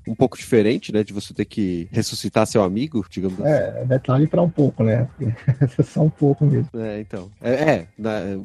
um 0.07 0.15
pouco 0.15 0.37
diferente, 0.37 0.93
né? 0.93 1.03
De 1.05 1.13
você 1.13 1.33
ter 1.35 1.45
que 1.45 1.89
ressuscitar 1.91 2.47
seu 2.47 2.63
amigo, 2.63 3.05
digamos 3.11 3.41
assim. 3.41 3.49
É, 3.51 3.85
detalhe 3.85 4.27
pra 4.27 4.43
um 4.43 4.51
pouco, 4.51 4.83
né? 4.83 5.09
Só 5.85 6.03
um 6.03 6.11
pouco 6.11 6.45
mesmo. 6.45 6.69
É, 6.75 7.01
então. 7.01 7.31
É, 7.41 7.53
é 7.53 7.87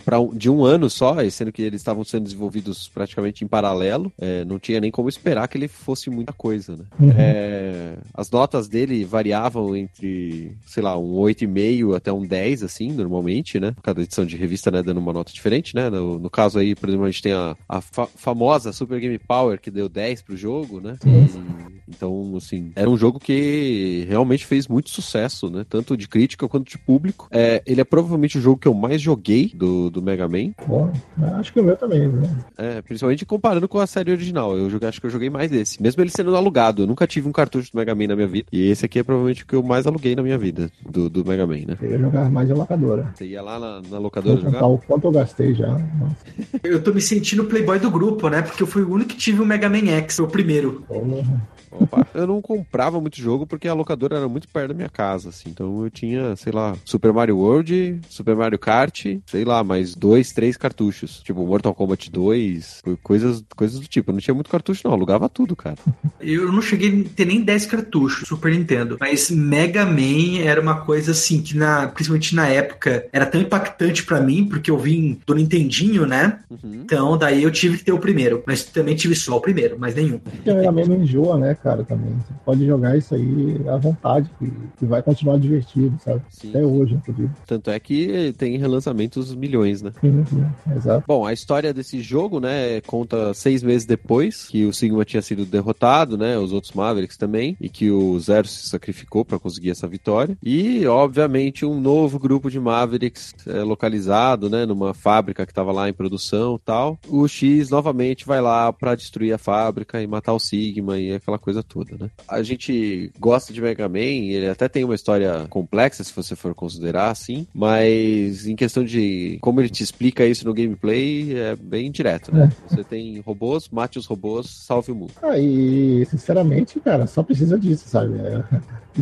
pra 0.03 0.19
um- 0.19 0.33
de 0.35 0.49
um 0.49 0.63
ano 0.63 0.89
só, 0.89 1.15
sendo 1.29 1.51
que 1.51 1.61
eles 1.61 1.81
estavam 1.81 2.03
sendo 2.03 2.23
desenvolvidos 2.23 2.87
praticamente 2.87 3.43
em 3.43 3.47
paralelo, 3.47 4.11
é, 4.19 4.43
não 4.45 4.59
tinha 4.59 4.79
nem 4.79 4.91
como 4.91 5.09
esperar 5.09 5.47
que 5.47 5.57
ele 5.57 5.67
fosse 5.67 6.09
muita 6.09 6.33
coisa, 6.33 6.75
né? 6.75 6.83
Uhum. 6.99 7.11
É, 7.17 7.93
as 8.13 8.29
notas 8.29 8.67
dele 8.67 8.86
variavam 9.03 9.75
entre, 9.75 10.51
sei 10.65 10.81
lá, 10.83 10.97
um 10.97 11.13
8,5 11.15 11.95
até 11.95 12.11
um 12.11 12.25
10, 12.25 12.63
assim, 12.63 12.91
normalmente, 12.91 13.59
né? 13.59 13.73
Cada 13.83 14.01
edição 14.01 14.25
de 14.25 14.35
revista, 14.37 14.69
né, 14.71 14.81
dando 14.83 14.99
uma 14.99 15.13
nota 15.13 15.31
diferente, 15.31 15.75
né? 15.75 15.89
No, 15.89 16.19
no 16.19 16.29
caso 16.29 16.59
aí, 16.59 16.75
por 16.75 16.89
exemplo, 16.89 17.05
a 17.05 17.11
gente 17.11 17.21
tem 17.23 17.33
a, 17.33 17.55
a 17.67 17.81
fa- 17.81 18.07
famosa 18.07 18.71
Super 18.73 18.99
Game 18.99 19.19
Power, 19.19 19.59
que 19.59 19.71
deu 19.71 19.87
10 19.89 20.21
pro 20.21 20.35
jogo, 20.37 20.79
né? 20.81 20.97
E- 21.37 21.76
então, 21.87 22.33
assim, 22.35 22.71
era 22.75 22.89
um 22.89 22.97
jogo 22.97 23.19
que 23.19 24.05
realmente 24.09 24.45
fez 24.45 24.67
muito 24.67 24.89
sucesso, 24.89 25.49
né? 25.49 25.65
Tanto 25.67 25.95
de 25.95 26.07
crítica 26.07 26.47
quanto 26.47 26.69
de 26.69 26.77
público. 26.77 27.27
É, 27.31 27.61
ele 27.65 27.81
é 27.81 27.83
provavelmente 27.83 28.37
o 28.37 28.41
jogo 28.41 28.59
que 28.59 28.67
eu 28.67 28.73
mais 28.73 29.01
joguei 29.01 29.51
do, 29.53 29.89
do 29.89 30.01
Mega 30.01 30.27
Man. 30.27 30.51
Bom, 30.67 30.91
acho 31.39 31.53
que 31.53 31.59
o 31.59 31.63
meu 31.63 31.77
também, 31.77 32.07
né? 32.07 32.29
É, 32.57 32.81
principalmente 32.81 33.25
comparando 33.25 33.67
com 33.67 33.79
a 33.79 33.87
série 33.87 34.11
original. 34.11 34.57
Eu 34.57 34.69
joguei, 34.69 34.89
acho 34.89 34.99
que 34.99 35.07
eu 35.07 35.11
joguei 35.11 35.29
mais 35.29 35.49
desse. 35.49 35.81
Mesmo 35.81 36.01
ele 36.01 36.09
sendo 36.09 36.35
alugado. 36.35 36.83
Eu 36.83 36.87
nunca 36.87 37.07
tive 37.07 37.27
um 37.27 37.31
cartucho 37.31 37.71
do 37.71 37.77
Mega 37.77 37.95
Man 37.95 38.07
na 38.07 38.15
minha 38.15 38.27
vida. 38.27 38.47
E 38.51 38.69
esse 38.69 38.85
aqui 38.85 38.99
é 38.99 39.03
provavelmente 39.03 39.43
o 39.43 39.47
que 39.47 39.55
eu 39.55 39.63
mais 39.63 39.87
aluguei 39.87 40.15
na 40.15 40.23
minha 40.23 40.37
vida, 40.37 40.69
do, 40.87 41.09
do 41.09 41.25
Mega 41.25 41.47
Man, 41.47 41.65
né? 41.67 41.77
Eu 41.81 41.91
ia 41.91 41.99
jogar 41.99 42.29
mais 42.29 42.47
de 42.47 42.53
locadora. 42.53 43.11
Você 43.15 43.25
ia 43.25 43.41
lá 43.41 43.59
na, 43.59 43.81
na 43.89 43.97
locadora 43.97 44.41
jogar? 44.41 44.65
o 44.65 44.77
quanto 44.77 45.07
eu 45.07 45.11
gastei 45.11 45.53
já. 45.53 45.67
Nossa, 45.67 46.17
Eu 46.63 46.83
tô 46.83 46.93
me 46.93 47.01
sentindo 47.01 47.45
playboy 47.45 47.79
do 47.79 47.89
grupo, 47.89 48.29
né? 48.29 48.41
Porque 48.41 48.61
eu 48.61 48.67
fui 48.67 48.83
o 48.83 48.91
único 48.91 49.11
que 49.11 49.17
tive 49.17 49.41
o 49.41 49.45
Mega 49.45 49.69
Man 49.69 49.87
X, 49.87 50.17
foi 50.17 50.25
o 50.25 50.29
primeiro. 50.29 50.83
porra. 50.87 51.76
Opa. 51.79 52.05
Eu 52.13 52.27
não 52.27 52.41
comprava 52.41 52.99
muito 52.99 53.17
jogo 53.21 53.45
porque 53.45 53.67
a 53.67 53.73
locadora 53.73 54.17
era 54.17 54.27
muito 54.27 54.47
perto 54.47 54.69
da 54.69 54.73
minha 54.73 54.89
casa, 54.89 55.29
assim. 55.29 55.49
Então 55.49 55.83
eu 55.83 55.89
tinha, 55.89 56.35
sei 56.35 56.51
lá, 56.51 56.75
Super 56.85 57.13
Mario 57.13 57.37
World, 57.37 57.99
Super 58.09 58.35
Mario 58.35 58.59
Kart, 58.59 59.05
sei 59.25 59.45
lá, 59.45 59.63
mais 59.63 59.95
dois, 59.95 60.31
três 60.31 60.57
cartuchos. 60.57 61.21
Tipo, 61.23 61.45
Mortal 61.45 61.73
Kombat 61.73 62.09
2, 62.11 62.81
co- 62.83 62.97
coisas, 63.03 63.43
coisas 63.55 63.79
do 63.79 63.87
tipo. 63.87 64.09
Eu 64.11 64.13
não 64.13 64.21
tinha 64.21 64.33
muito 64.33 64.49
cartucho, 64.49 64.81
não. 64.83 64.91
Eu 64.91 64.95
alugava 64.95 65.29
tudo, 65.29 65.55
cara. 65.55 65.77
Eu 66.19 66.51
não 66.51 66.61
cheguei 66.61 67.01
a 67.01 67.15
ter 67.15 67.25
nem 67.25 67.41
10 67.41 67.65
cartuchos 67.65 68.27
Super 68.27 68.51
Nintendo, 68.51 68.97
mas 68.99 69.29
Mega 69.29 69.85
Man 69.85 70.39
era 70.43 70.59
uma 70.61 70.81
coisa 70.81 71.11
assim 71.11 71.41
que 71.41 71.55
na, 71.55 71.87
principalmente 71.87 72.35
na 72.35 72.47
época 72.47 73.05
era 73.11 73.25
tão 73.25 73.39
impactante 73.41 74.03
pra 74.03 74.19
mim, 74.21 74.45
porque 74.47 74.71
eu 74.71 74.77
vim 74.77 75.19
do 75.25 75.35
Nintendinho, 75.35 76.05
né? 76.05 76.39
Uhum. 76.49 76.81
Então 76.83 77.17
daí 77.17 77.43
eu 77.43 77.51
tive 77.51 77.77
que 77.77 77.83
ter 77.83 77.91
o 77.91 77.99
primeiro, 77.99 78.43
mas 78.47 78.63
também 78.63 78.95
tive 78.95 79.15
só 79.15 79.37
o 79.37 79.41
primeiro, 79.41 79.77
mas 79.79 79.95
nenhum. 79.95 80.19
Porque 80.19 80.53
Mega 80.53 80.71
Man 80.71 80.85
não 80.85 81.03
enjoa, 81.03 81.37
né, 81.37 81.55
cara, 81.61 81.66
também. 81.83 82.13
Você 82.13 82.33
pode 82.45 82.65
jogar 82.65 82.97
isso 82.97 83.15
aí 83.15 83.61
à 83.67 83.77
vontade, 83.77 84.29
que, 84.39 84.51
que 84.77 84.85
vai 84.85 85.01
continuar 85.01 85.37
divertido, 85.39 85.97
sabe? 86.03 86.21
Sim. 86.29 86.49
Até 86.49 86.65
hoje, 86.65 86.95
inclusive. 86.95 87.29
Tanto 87.45 87.69
é 87.69 87.79
que 87.79 88.33
tem 88.37 88.57
relançamentos 88.57 89.33
milhões, 89.35 89.81
né? 89.81 89.91
Sim, 90.01 90.25
sim, 90.25 90.45
exato. 90.75 91.03
Bom, 91.07 91.25
a 91.25 91.33
história 91.33 91.73
desse 91.73 92.01
jogo, 92.01 92.39
né, 92.39 92.81
conta 92.81 93.33
seis 93.33 93.63
meses 93.63 93.85
depois 93.85 94.47
que 94.47 94.65
o 94.65 94.73
Sigma 94.73 95.05
tinha 95.05 95.21
sido 95.21 95.45
derrotado, 95.45 96.17
né, 96.17 96.37
os 96.37 96.53
outros 96.53 96.73
Mavericks 96.73 97.17
também, 97.17 97.57
e 97.59 97.69
que 97.69 97.89
o 97.91 98.19
Zero 98.19 98.47
se 98.47 98.69
sacrificou 98.69 99.25
para 99.25 99.39
conseguir 99.39 99.71
essa 99.71 99.87
vitória. 99.87 100.37
E, 100.43 100.85
obviamente, 100.85 101.65
um 101.65 101.79
novo 101.79 102.19
grupo 102.19 102.49
de 102.49 102.59
Mavericks 102.59 103.33
é, 103.47 103.61
localizado, 103.63 104.49
né, 104.49 104.65
numa 104.65 104.93
fábrica 104.93 105.45
que 105.45 105.51
estava 105.51 105.71
lá 105.71 105.89
em 105.89 105.93
produção 105.93 106.55
e 106.55 106.59
tal. 106.59 106.99
O 107.07 107.27
X 107.27 107.69
novamente 107.69 108.25
vai 108.25 108.41
lá 108.41 108.71
para 108.71 108.95
destruir 108.95 109.33
a 109.33 109.37
fábrica 109.37 110.01
e 110.01 110.07
matar 110.07 110.33
o 110.33 110.39
Sigma 110.39 110.99
e 110.99 111.13
aquela 111.13 111.39
coisa 111.39 111.56
toda, 111.63 111.97
né? 111.97 112.09
A 112.27 112.41
gente 112.41 113.11
gosta 113.19 113.53
de 113.53 113.61
Mega 113.61 113.87
Man, 113.87 113.99
ele 113.99 114.49
até 114.49 114.67
tem 114.67 114.83
uma 114.83 114.95
história 114.95 115.45
complexa, 115.49 116.03
se 116.03 116.13
você 116.13 116.35
for 116.35 116.53
considerar 116.53 117.09
assim, 117.09 117.47
mas 117.53 118.47
em 118.47 118.55
questão 118.55 118.83
de 118.83 119.37
como 119.41 119.61
ele 119.61 119.69
te 119.69 119.83
explica 119.83 120.25
isso 120.25 120.45
no 120.45 120.53
gameplay, 120.53 121.37
é 121.37 121.55
bem 121.55 121.91
direto, 121.91 122.33
né? 122.33 122.51
Você 122.69 122.83
tem 122.83 123.19
robôs, 123.21 123.69
mate 123.69 123.99
os 123.99 124.05
robôs, 124.05 124.49
salve 124.49 124.91
o 124.91 124.95
mundo. 124.95 125.13
Ah, 125.21 125.37
e 125.37 126.05
sinceramente, 126.05 126.79
cara, 126.79 127.07
só 127.07 127.23
precisa 127.23 127.57
disso, 127.59 127.87
sabe? 127.87 128.17
É, 128.19 128.43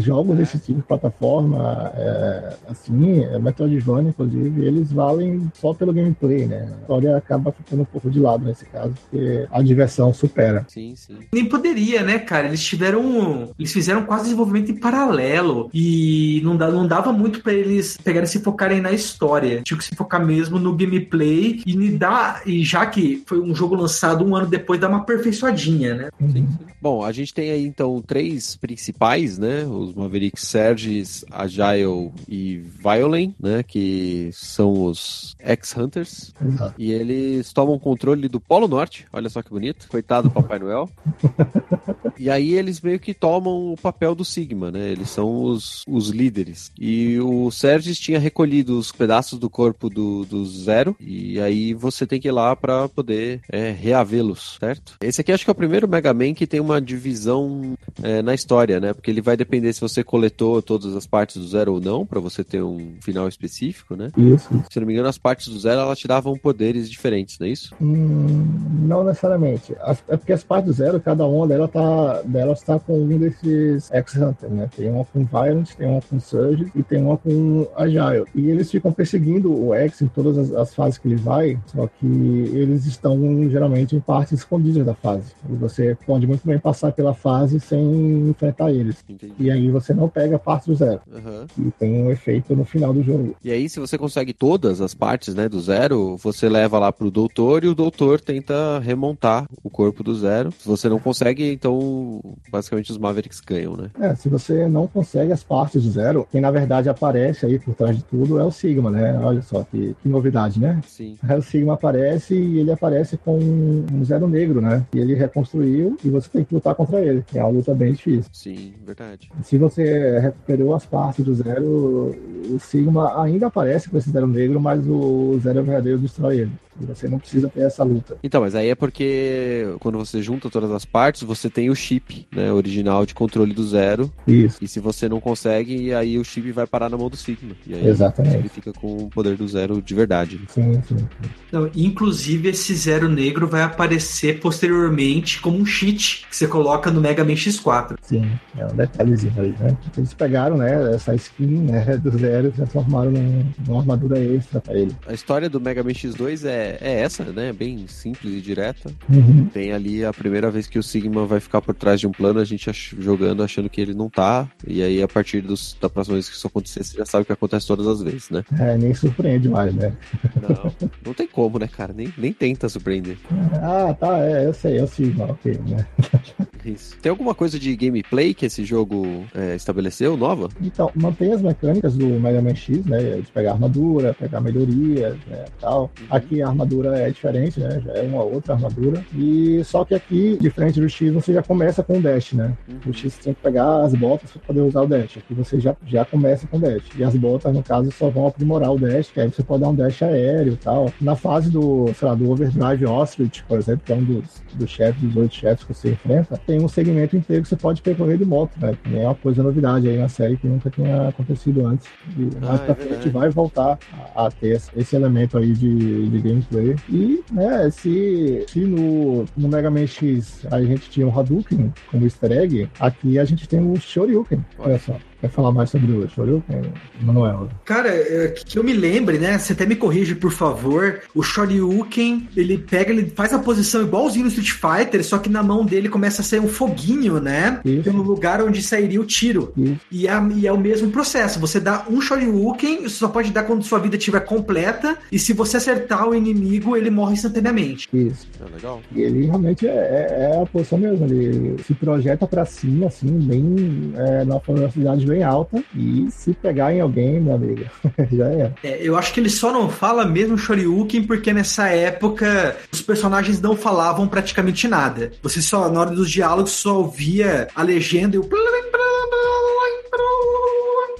jogos 0.03 0.37
desse 0.37 0.59
tipo 0.59 0.79
de 0.79 0.85
plataforma, 0.85 1.91
é, 1.95 2.53
assim, 2.67 3.23
é 3.23 3.39
Metroidvania, 3.39 4.09
inclusive, 4.09 4.65
eles 4.65 4.91
valem 4.91 5.51
só 5.53 5.73
pelo 5.73 5.93
gameplay, 5.93 6.45
né? 6.45 6.69
A 6.71 6.81
história 6.81 7.17
acaba 7.17 7.51
ficando 7.51 7.81
um 7.81 7.85
pouco 7.85 8.09
de 8.09 8.19
lado 8.19 8.45
nesse 8.45 8.65
caso, 8.65 8.93
porque 9.01 9.47
a 9.51 9.61
diversão 9.61 10.13
supera. 10.13 10.65
Sim, 10.67 10.93
sim. 10.95 11.17
Nem 11.33 11.45
poderia, 11.45 12.03
né, 12.03 12.19
cara? 12.19 12.47
Eles 12.47 12.63
tiveram. 12.63 13.49
Eles 13.57 13.71
fizeram 13.71 14.05
quase 14.05 14.25
desenvolvimento 14.25 14.71
em 14.71 14.75
paralelo. 14.75 15.69
E 15.73 16.41
não, 16.43 16.55
dá, 16.55 16.69
não 16.69 16.87
dava 16.87 17.11
muito 17.11 17.41
pra 17.41 17.53
eles 17.53 17.97
pegarem 17.97 18.25
e 18.25 18.29
se 18.29 18.39
focarem 18.39 18.81
na 18.81 18.91
história. 18.91 19.61
Tinha 19.63 19.77
que 19.77 19.83
se 19.83 19.95
focar 19.95 20.25
mesmo 20.25 20.59
no 20.59 20.75
gameplay. 20.75 21.61
E, 21.65 21.75
me 21.75 21.91
dá, 21.91 22.41
e 22.45 22.63
já 22.63 22.85
que 22.85 23.23
foi 23.25 23.39
um 23.39 23.53
jogo 23.53 23.75
lançado 23.75 24.25
um 24.25 24.35
ano 24.35 24.47
depois, 24.47 24.79
dá 24.79 24.87
uma 24.87 24.99
aperfeiçoadinha, 24.99 25.95
né? 25.95 26.09
Sim, 26.19 26.29
sim. 26.31 26.47
Bom, 26.81 27.03
a 27.03 27.11
gente 27.11 27.33
tem 27.33 27.49
aí 27.49 27.65
então 27.65 28.01
três 28.05 28.55
principais, 28.55 29.37
né? 29.37 29.65
Os 29.85 29.93
Mavericks 29.93 30.47
Serges, 30.47 31.25
Agile 31.31 32.11
e 32.27 32.57
Violent, 32.57 33.33
né? 33.39 33.63
Que 33.63 34.29
são 34.33 34.85
os 34.85 35.35
ex-hunters. 35.39 36.33
Exato. 36.43 36.75
E 36.77 36.91
eles 36.91 37.53
tomam 37.53 37.79
controle 37.79 38.27
do 38.27 38.39
Polo 38.39 38.67
Norte. 38.67 39.05
Olha 39.11 39.29
só 39.29 39.41
que 39.41 39.49
bonito. 39.49 39.87
Coitado 39.89 40.29
do 40.29 40.33
Papai 40.33 40.59
Noel. 40.59 40.89
E 42.17 42.29
aí 42.29 42.53
eles 42.53 42.81
meio 42.81 42.99
que 42.99 43.13
tomam 43.13 43.73
o 43.73 43.77
papel 43.77 44.15
do 44.15 44.23
Sigma, 44.23 44.71
né? 44.71 44.89
Eles 44.89 45.09
são 45.09 45.43
os, 45.43 45.83
os 45.87 46.09
líderes. 46.09 46.71
E 46.79 47.19
o 47.19 47.51
Serges 47.51 47.99
tinha 47.99 48.19
recolhido 48.19 48.77
os 48.77 48.91
pedaços 48.91 49.37
do 49.37 49.49
corpo 49.49 49.89
do, 49.89 50.25
do 50.25 50.45
Zero. 50.45 50.95
E 50.99 51.39
aí 51.39 51.73
você 51.73 52.07
tem 52.07 52.19
que 52.19 52.27
ir 52.27 52.31
lá 52.31 52.55
pra 52.55 52.87
poder 52.87 53.41
é, 53.49 53.71
reavê-los, 53.71 54.57
certo? 54.59 54.95
Esse 55.01 55.21
aqui 55.21 55.31
acho 55.31 55.43
que 55.43 55.49
é 55.49 55.53
o 55.53 55.55
primeiro 55.55 55.87
Mega 55.87 56.13
Man 56.13 56.33
que 56.33 56.47
tem 56.47 56.59
uma 56.59 56.81
divisão 56.81 57.77
é, 58.01 58.21
na 58.21 58.33
história, 58.33 58.79
né? 58.79 58.93
Porque 58.93 59.11
ele 59.11 59.21
vai 59.21 59.35
depender 59.35 59.73
se 59.75 59.81
você 59.81 60.03
coletou 60.03 60.61
todas 60.61 60.95
as 60.95 61.05
partes 61.05 61.37
do 61.37 61.47
Zero 61.47 61.73
ou 61.73 61.81
não, 61.81 62.05
pra 62.05 62.19
você 62.19 62.43
ter 62.43 62.63
um 62.63 62.95
final 63.01 63.27
específico, 63.27 63.95
né? 63.95 64.11
Isso. 64.17 64.49
Se 64.71 64.79
não 64.79 64.87
me 64.87 64.93
engano, 64.93 65.07
as 65.09 65.17
partes 65.17 65.47
do 65.47 65.59
Zero 65.59 65.81
elas 65.81 65.99
te 65.99 66.07
davam 66.07 66.37
poderes 66.37 66.89
diferentes, 66.89 67.37
não 67.39 67.47
é 67.47 67.49
isso? 67.51 67.73
Hum, 67.81 68.45
não 68.83 69.03
necessariamente. 69.03 69.75
As- 69.81 70.03
é 70.07 70.17
porque 70.17 70.33
as 70.33 70.43
partes 70.43 70.67
do 70.67 70.73
zero, 70.73 70.99
cada 70.99 71.25
uma 71.25 71.47
dela 71.47 71.67
tá, 71.67 72.21
delas 72.23 72.61
tá 72.61 72.79
com 72.79 72.99
um 73.03 73.17
desses 73.17 73.91
X-Hunter, 73.91 74.49
né? 74.49 74.69
Tem 74.75 74.89
uma 74.89 75.05
com 75.05 75.23
Violent, 75.25 75.71
tem 75.75 75.87
uma 75.87 76.01
com 76.01 76.19
Surge 76.19 76.71
e 76.75 76.83
tem 76.83 77.01
uma 77.01 77.17
com 77.17 77.67
Agile. 77.75 78.25
E 78.33 78.47
eles 78.49 78.69
ficam 78.71 78.91
perseguindo 78.91 79.51
o 79.53 79.73
X 79.73 80.01
em 80.01 80.07
todas 80.07 80.37
as, 80.37 80.51
as 80.53 80.73
fases 80.73 80.97
que 80.97 81.07
ele 81.07 81.15
vai, 81.15 81.57
só 81.67 81.87
que 81.87 82.05
eles 82.05 82.85
estão 82.85 83.17
geralmente 83.49 83.95
em 83.95 83.99
partes 83.99 84.33
escondidas 84.39 84.85
da 84.85 84.93
fase. 84.93 85.33
E 85.49 85.53
você 85.55 85.97
pode 86.05 86.25
muito 86.27 86.45
bem 86.45 86.59
passar 86.59 86.91
pela 86.91 87.13
fase 87.13 87.59
sem 87.59 88.29
enfrentar 88.29 88.71
eles. 88.71 89.03
Entendi. 89.09 89.33
E 89.39 89.51
aí 89.55 89.69
você 89.69 89.93
não 89.93 90.07
pega 90.07 90.35
a 90.35 90.39
parte 90.39 90.67
do 90.67 90.75
zero. 90.75 91.01
Aham. 91.13 91.47
E 91.57 91.71
tem 91.71 92.03
um 92.03 92.11
efeito 92.11 92.55
no 92.55 92.65
final 92.65 92.93
do 92.93 93.03
jogo. 93.03 93.35
E 93.43 93.51
aí, 93.51 93.67
se 93.69 93.79
você 93.79 93.97
consegue 93.97 94.33
todas 94.33 94.81
as 94.81 94.93
partes, 94.93 95.33
né, 95.33 95.49
do 95.49 95.59
zero, 95.59 96.17
você 96.17 96.47
leva 96.47 96.79
lá 96.79 96.91
pro 96.91 97.11
doutor 97.11 97.63
e 97.63 97.67
o 97.67 97.75
doutor 97.75 98.19
tenta 98.21 98.79
remontar 98.79 99.47
o 99.63 99.69
corpo 99.69 100.03
do 100.03 100.15
zero. 100.15 100.51
Se 100.51 100.67
você 100.67 100.89
não 100.89 100.99
consegue, 100.99 101.51
então 101.51 102.21
basicamente 102.51 102.91
os 102.91 102.97
Mavericks 102.97 103.39
ganham, 103.39 103.75
né? 103.75 103.89
É, 103.99 104.15
se 104.15 104.29
você 104.29 104.67
não 104.67 104.87
consegue 104.87 105.31
as 105.31 105.43
partes 105.43 105.83
do 105.83 105.91
zero, 105.91 106.27
quem 106.31 106.41
na 106.41 106.51
verdade 106.51 106.89
aparece 106.89 107.45
aí 107.45 107.59
por 107.59 107.73
trás 107.75 107.97
de 107.97 108.03
tudo 108.03 108.39
é 108.39 108.43
o 108.43 108.51
Sigma, 108.51 108.89
né? 108.89 109.17
Olha 109.19 109.41
só 109.41 109.63
que, 109.63 109.95
que 110.01 110.09
novidade, 110.09 110.59
né? 110.59 110.81
Sim. 110.87 111.17
Aí 111.23 111.37
o 111.37 111.41
Sigma 111.41 111.73
aparece 111.73 112.35
e 112.35 112.59
ele 112.59 112.71
aparece 112.71 113.17
com 113.17 113.37
um 113.37 114.03
zero 114.03 114.27
negro, 114.27 114.61
né? 114.61 114.85
E 114.93 114.99
ele 114.99 115.13
reconstruiu 115.13 115.97
e 116.03 116.09
você 116.09 116.29
tem 116.29 116.43
que 116.43 116.53
lutar 116.53 116.75
contra 116.75 117.01
ele. 117.01 117.23
É 117.33 117.43
uma 117.43 117.49
luta 117.49 117.73
bem 117.73 117.93
difícil. 117.93 118.29
Sim, 118.31 118.73
verdade. 118.85 119.29
Se 119.45 119.59
você 119.59 120.17
recuperou 120.17 120.73
as 120.73 120.87
partes 120.87 121.23
do 121.23 121.35
zero, 121.35 122.15
o 122.49 122.59
Sigma 122.59 123.21
ainda 123.21 123.45
aparece 123.45 123.87
com 123.87 123.97
esse 123.97 124.09
zero 124.09 124.25
negro, 124.25 124.59
mas 124.59 124.83
o 124.87 125.39
zero 125.39 125.63
verdadeiro 125.63 125.99
destrói 125.99 126.39
ele. 126.39 126.51
E 126.81 126.85
você 126.85 127.07
não 127.07 127.19
precisa 127.19 127.47
ter 127.47 127.61
essa 127.61 127.83
luta. 127.83 128.17
Então, 128.21 128.41
mas 128.41 128.53
aí 128.53 128.69
é 128.69 128.75
porque 128.75 129.65
quando 129.79 129.97
você 129.97 130.21
junta 130.21 130.49
todas 130.49 130.71
as 130.71 130.83
partes, 130.83 131.21
você 131.21 131.49
tem 131.49 131.69
o 131.69 131.75
chip, 131.75 132.27
né, 132.35 132.51
original 132.51 133.05
de 133.05 133.13
controle 133.13 133.53
do 133.53 133.65
zero. 133.65 134.11
Isso. 134.27 134.57
E 134.61 134.67
se 134.67 134.79
você 134.79 135.07
não 135.07 135.21
consegue, 135.21 135.93
aí 135.93 136.17
o 136.17 136.25
chip 136.25 136.51
vai 136.51 136.67
parar 136.67 136.89
na 136.89 136.97
mão 136.97 137.09
do 137.09 137.15
Sigma. 137.15 137.55
E 137.65 137.75
aí 137.75 137.87
Exatamente. 137.87 138.35
ele 138.35 138.49
fica 138.49 138.73
com 138.73 138.97
o 138.97 139.09
poder 139.09 139.37
do 139.37 139.47
zero 139.47 139.81
de 139.81 139.95
verdade. 139.95 140.41
Sim, 140.49 140.81
sim. 140.87 141.07
Não, 141.49 141.69
inclusive, 141.73 142.49
esse 142.49 142.75
zero 142.75 143.07
negro 143.07 143.47
vai 143.47 143.61
aparecer 143.61 144.41
posteriormente 144.41 145.39
como 145.39 145.57
um 145.57 145.65
cheat 145.65 146.25
que 146.29 146.35
você 146.35 146.47
coloca 146.47 146.91
no 146.91 146.99
Mega 146.99 147.23
Man 147.23 147.35
X4. 147.35 147.95
Sim, 148.01 148.29
é 148.57 148.65
um 148.65 148.75
detalhezinho 148.75 149.33
aí, 149.41 149.53
né? 149.59 149.77
Eles 149.97 150.13
pegaram, 150.13 150.57
né, 150.57 150.93
essa 150.95 151.13
skin 151.15 151.45
né, 151.63 151.97
do 151.97 152.17
zero 152.17 152.47
e 152.47 152.51
transformaram 152.51 153.11
num- 153.11 153.45
numa 153.67 153.79
armadura 153.81 154.19
extra 154.19 154.59
pra 154.61 154.73
ele. 154.73 154.95
A 155.07 155.13
história 155.13 155.49
do 155.49 155.59
Mega 155.61 155.83
Man 155.83 155.91
X2 155.91 156.45
é, 156.45 156.77
é 156.81 156.99
essa, 157.01 157.23
né? 157.25 157.51
Bem 157.53 157.87
simples 157.87 158.33
e 158.33 158.41
direta. 158.41 158.91
Uhum. 159.09 159.45
Tem 159.45 159.71
ali 159.73 160.03
a 160.05 160.11
primeira 160.13 160.49
vez 160.51 160.67
que 160.67 160.79
o 160.79 160.83
Sigma 160.83 161.25
vai 161.25 161.39
ficar 161.39 161.61
por 161.61 161.73
trás 161.75 161.99
de 161.99 162.07
um 162.07 162.11
plano, 162.11 162.39
a 162.39 162.45
gente 162.45 162.69
ach- 162.69 162.93
jogando 162.99 163.43
achando 163.43 163.69
que 163.69 163.79
ele 163.81 163.93
não 163.93 164.09
tá. 164.09 164.47
E 164.67 164.81
aí, 164.81 165.01
a 165.01 165.07
partir 165.07 165.41
dos, 165.41 165.77
da 165.79 165.89
próxima 165.89 166.15
vez 166.15 166.29
que 166.29 166.35
isso 166.35 166.47
acontecer, 166.47 166.83
você 166.83 166.97
já 166.97 167.05
sabe 167.05 167.23
o 167.23 167.25
que 167.25 167.33
acontece 167.33 167.67
todas 167.67 167.87
as 167.87 168.01
vezes, 168.01 168.29
né? 168.29 168.43
É, 168.59 168.77
nem 168.77 168.93
surpreende 168.93 169.49
mais, 169.49 169.73
né? 169.73 169.93
Não, 170.41 170.71
não 171.07 171.13
tem 171.13 171.27
como, 171.27 171.59
né, 171.59 171.67
cara? 171.67 171.93
Nem, 171.93 172.11
nem 172.17 172.33
tenta 172.33 172.67
surpreender. 172.69 173.17
Ah, 173.67 173.93
tá, 173.93 174.19
é, 174.19 174.45
eu 174.45 174.53
sei, 174.53 174.79
eu 174.79 174.87
Sigma, 174.87 175.25
ok, 175.25 175.59
né? 175.67 175.85
Isso. 176.65 176.97
Tem 177.01 177.09
alguma 177.09 177.35
coisa 177.35 177.59
de 177.59 177.75
gameplay 177.75 178.33
que 178.33 178.45
esse 178.45 178.65
jogo 178.65 179.05
é, 179.35 179.55
estabeleceu, 179.55 180.17
nova? 180.17 180.49
Então, 180.59 180.91
mantém 180.95 181.31
as 181.31 181.41
mecânicas 181.41 181.95
do 181.95 182.07
Mega 182.19 182.41
Man 182.41 182.55
X, 182.55 182.83
né? 182.85 183.21
De 183.21 183.31
pegar 183.31 183.51
armadura, 183.51 184.15
pegar 184.15 184.41
melhorias, 184.41 185.15
né? 185.27 185.45
Tal. 185.59 185.91
Aqui 186.09 186.41
a 186.41 186.47
armadura 186.47 186.97
é 186.97 187.09
diferente, 187.09 187.59
né? 187.59 187.81
Já 187.85 187.93
é 187.93 188.01
uma 188.01 188.23
outra 188.23 188.53
armadura. 188.53 189.05
E 189.15 189.63
só 189.63 189.85
que 189.85 189.93
aqui, 189.93 190.37
diferente 190.41 190.79
do 190.79 190.89
X, 190.89 191.13
você 191.13 191.33
já 191.33 191.43
começa 191.43 191.83
com 191.83 191.99
o 191.99 192.01
dash, 192.01 192.33
né? 192.33 192.57
O 192.85 192.91
X 192.91 193.13
você 193.13 193.21
tem 193.21 193.33
que 193.33 193.41
pegar 193.41 193.83
as 193.83 193.93
botas 193.93 194.31
para 194.31 194.41
poder 194.41 194.61
usar 194.61 194.81
o 194.81 194.87
dash. 194.87 195.17
Aqui 195.17 195.33
você 195.33 195.59
já, 195.59 195.75
já 195.85 196.03
começa 196.03 196.47
com 196.47 196.57
o 196.57 196.59
dash. 196.59 196.83
E 196.97 197.03
as 197.03 197.15
botas, 197.15 197.53
no 197.53 197.61
caso, 197.61 197.91
só 197.91 198.09
vão 198.09 198.27
aprimorar 198.27 198.73
o 198.73 198.79
dash, 198.79 199.11
que 199.11 199.19
aí 199.19 199.29
você 199.29 199.43
pode 199.43 199.61
dar 199.61 199.69
um 199.69 199.75
dash 199.75 200.01
aéreo 200.01 200.53
e 200.53 200.57
tal. 200.57 200.91
Na 200.99 201.15
fase 201.15 201.49
do, 201.51 201.91
sei 201.93 202.07
lá, 202.07 202.15
do 202.15 202.31
Overdrive 202.31 202.85
Ostrich, 202.85 203.43
por 203.43 203.59
exemplo, 203.59 203.83
que 203.85 203.93
é 203.93 203.95
um 203.95 204.03
dos, 204.03 204.41
dos 204.55 204.69
chefes, 204.69 205.01
dos 205.01 205.15
oito 205.15 205.35
chefes 205.35 205.63
que 205.63 205.73
você 205.73 205.91
enfrenta, 205.91 206.39
tem 206.45 206.54
um 206.59 206.67
segmento 206.67 207.15
inteiro 207.15 207.43
que 207.43 207.49
você 207.49 207.55
pode 207.55 207.81
percorrer 207.81 208.17
de 208.17 208.25
moto, 208.25 208.51
né? 208.59 208.75
Nem 208.85 209.01
é 209.01 209.05
uma 209.05 209.15
coisa 209.15 209.43
novidade 209.43 209.87
aí 209.87 209.97
na 209.97 210.09
série 210.09 210.37
que 210.37 210.47
nunca 210.47 210.69
tinha 210.69 211.09
acontecido 211.09 211.65
antes. 211.65 211.87
E 212.17 212.29
mais 212.43 212.61
é 212.61 212.65
pra 212.65 212.75
frente 212.75 213.09
vai 213.09 213.29
voltar 213.29 213.77
a, 214.15 214.25
a 214.25 214.31
ter 214.31 214.61
esse, 214.75 214.95
elemento 214.95 215.37
aí 215.37 215.53
de, 215.53 216.09
de 216.09 216.21
gameplay. 216.21 216.75
E, 216.89 217.23
né, 217.31 217.69
se, 217.69 218.45
se 218.47 218.59
no, 218.59 219.25
no 219.35 219.47
Mega 219.47 219.69
Man 219.69 219.87
X 219.87 220.45
a 220.51 220.61
gente 220.61 220.89
tinha 220.89 221.07
o 221.07 221.19
Hadouken 221.19 221.73
como 221.91 222.03
easter 222.05 222.31
egg, 222.31 222.69
aqui 222.79 223.19
a 223.19 223.25
gente 223.25 223.47
tem 223.47 223.59
o 223.59 223.75
Shoryuken. 223.79 224.43
Olha 224.59 224.79
só. 224.79 224.97
Quer 225.21 225.29
falar 225.29 225.51
mais 225.51 225.69
sobre 225.69 225.91
o 225.91 226.07
Shoryuken, 226.09 226.61
Manuel? 227.01 227.49
Cara, 227.63 227.89
é, 227.89 228.27
que 228.45 228.59
eu 228.59 228.63
me 228.63 228.73
lembre, 228.73 229.17
né? 229.17 229.37
Você 229.37 229.53
até 229.53 229.65
me 229.65 229.75
corrige, 229.75 230.13
por 230.13 230.31
favor. 230.31 230.99
O 231.15 231.23
Shoryuken, 231.23 232.27
ele 232.35 232.57
pega, 232.57 232.91
ele 232.91 233.05
faz 233.15 233.33
a 233.33 233.39
posição 233.39 233.81
igualzinho 233.81 234.25
no 234.25 234.29
Street 234.31 234.51
Fighter, 234.51 235.03
só 235.03 235.17
que 235.17 235.29
na 235.29 235.41
mão 235.41 235.65
dele 235.65 235.87
começa 235.89 236.21
a 236.21 236.25
sair 236.25 236.39
um 236.39 236.47
foguinho, 236.47 237.19
né? 237.19 237.59
Isso. 237.63 237.83
Pelo 237.83 238.03
lugar 238.03 238.41
onde 238.43 238.61
sairia 238.61 238.99
o 238.99 239.05
tiro. 239.05 239.53
E 239.91 240.07
é, 240.07 240.11
e 240.35 240.47
é 240.47 240.51
o 240.51 240.57
mesmo 240.59 240.91
processo. 240.91 241.39
Você 241.39 241.59
dá 241.59 241.85
um 241.89 242.01
Shoryuken, 242.01 242.83
você 242.83 242.89
só 242.95 243.07
pode 243.07 243.31
dar 243.31 243.43
quando 243.43 243.63
sua 243.63 243.79
vida 243.79 243.95
estiver 243.95 244.19
completa. 244.21 244.97
E 245.11 245.17
se 245.17 245.31
você 245.33 245.57
acertar 245.57 246.07
o 246.09 246.13
inimigo, 246.13 246.75
ele 246.75 246.89
morre 246.89 247.13
instantaneamente. 247.13 247.87
Isso. 247.93 248.27
É 248.41 248.53
legal. 248.55 248.81
E 248.93 249.01
ele 249.01 249.25
realmente 249.25 249.65
é, 249.67 249.71
é- 249.71 250.31
é 250.35 250.41
a 250.41 250.45
posição 250.45 250.77
mesmo. 250.77 251.05
Ele 251.05 251.55
se 251.63 251.73
projeta 251.73 252.27
pra 252.27 252.45
cima, 252.45 252.87
assim, 252.87 253.07
bem 253.07 253.93
é, 253.95 254.25
numa 254.25 254.39
velocidade 254.45 255.04
bem 255.05 255.23
alta. 255.23 255.63
E 255.75 256.07
se 256.11 256.33
pegar 256.33 256.73
em 256.73 256.81
alguém, 256.81 257.19
meu 257.19 257.35
amigo, 257.35 257.63
já 258.11 258.27
é. 258.27 258.51
É, 258.63 258.77
eu 258.81 258.97
acho 258.97 259.13
que 259.13 259.19
ele 259.19 259.29
só 259.29 259.51
não 259.51 259.69
fala 259.69 260.05
mesmo 260.05 260.37
Shoryuken 260.37 261.03
porque 261.03 261.31
nessa 261.33 261.67
época 261.69 262.55
os 262.71 262.81
personagens 262.81 263.39
não 263.41 263.55
falavam 263.55 264.07
praticamente 264.07 264.67
nada. 264.67 265.11
Você 265.21 265.41
só, 265.41 265.69
na 265.69 265.79
hora 265.81 265.91
dos 265.91 266.09
diálogos, 266.09 266.51
só 266.51 266.77
ouvia 266.79 267.47
a 267.55 267.61
legenda 267.63 268.15
e 268.15 268.19
o. 268.19 268.29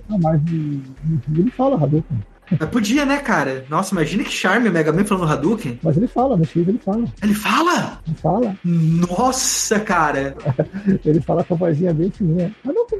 Ah, 0.09 0.17
mas 0.21 0.41
no- 0.43 0.81
ele 1.39 1.51
fala 1.51 1.75
Hadouken. 1.75 2.19
Mas 2.51 2.69
podia, 2.69 3.05
né, 3.05 3.17
cara? 3.17 3.65
Nossa, 3.69 3.93
imagina 3.93 4.23
que 4.23 4.31
charme 4.31 4.69
o 4.69 4.71
Mega 4.71 4.91
Man 4.91 5.05
falando 5.05 5.31
Hadouken. 5.31 5.79
Mas 5.81 5.97
ele 5.97 6.07
fala, 6.07 6.37
no 6.37 6.45
X 6.45 6.67
ele 6.67 6.79
fala. 6.83 7.05
Ele 7.21 7.33
fala! 7.33 7.99
Ele 8.07 8.17
fala. 8.17 8.57
Nossa, 8.63 9.79
cara! 9.79 10.35
Ele 11.05 11.21
fala 11.21 11.43
com 11.43 11.55
a 11.55 11.57
vozinha 11.57 11.93
bem 11.93 12.11
fininha. 12.11 12.53
Hadouken. 12.65 12.99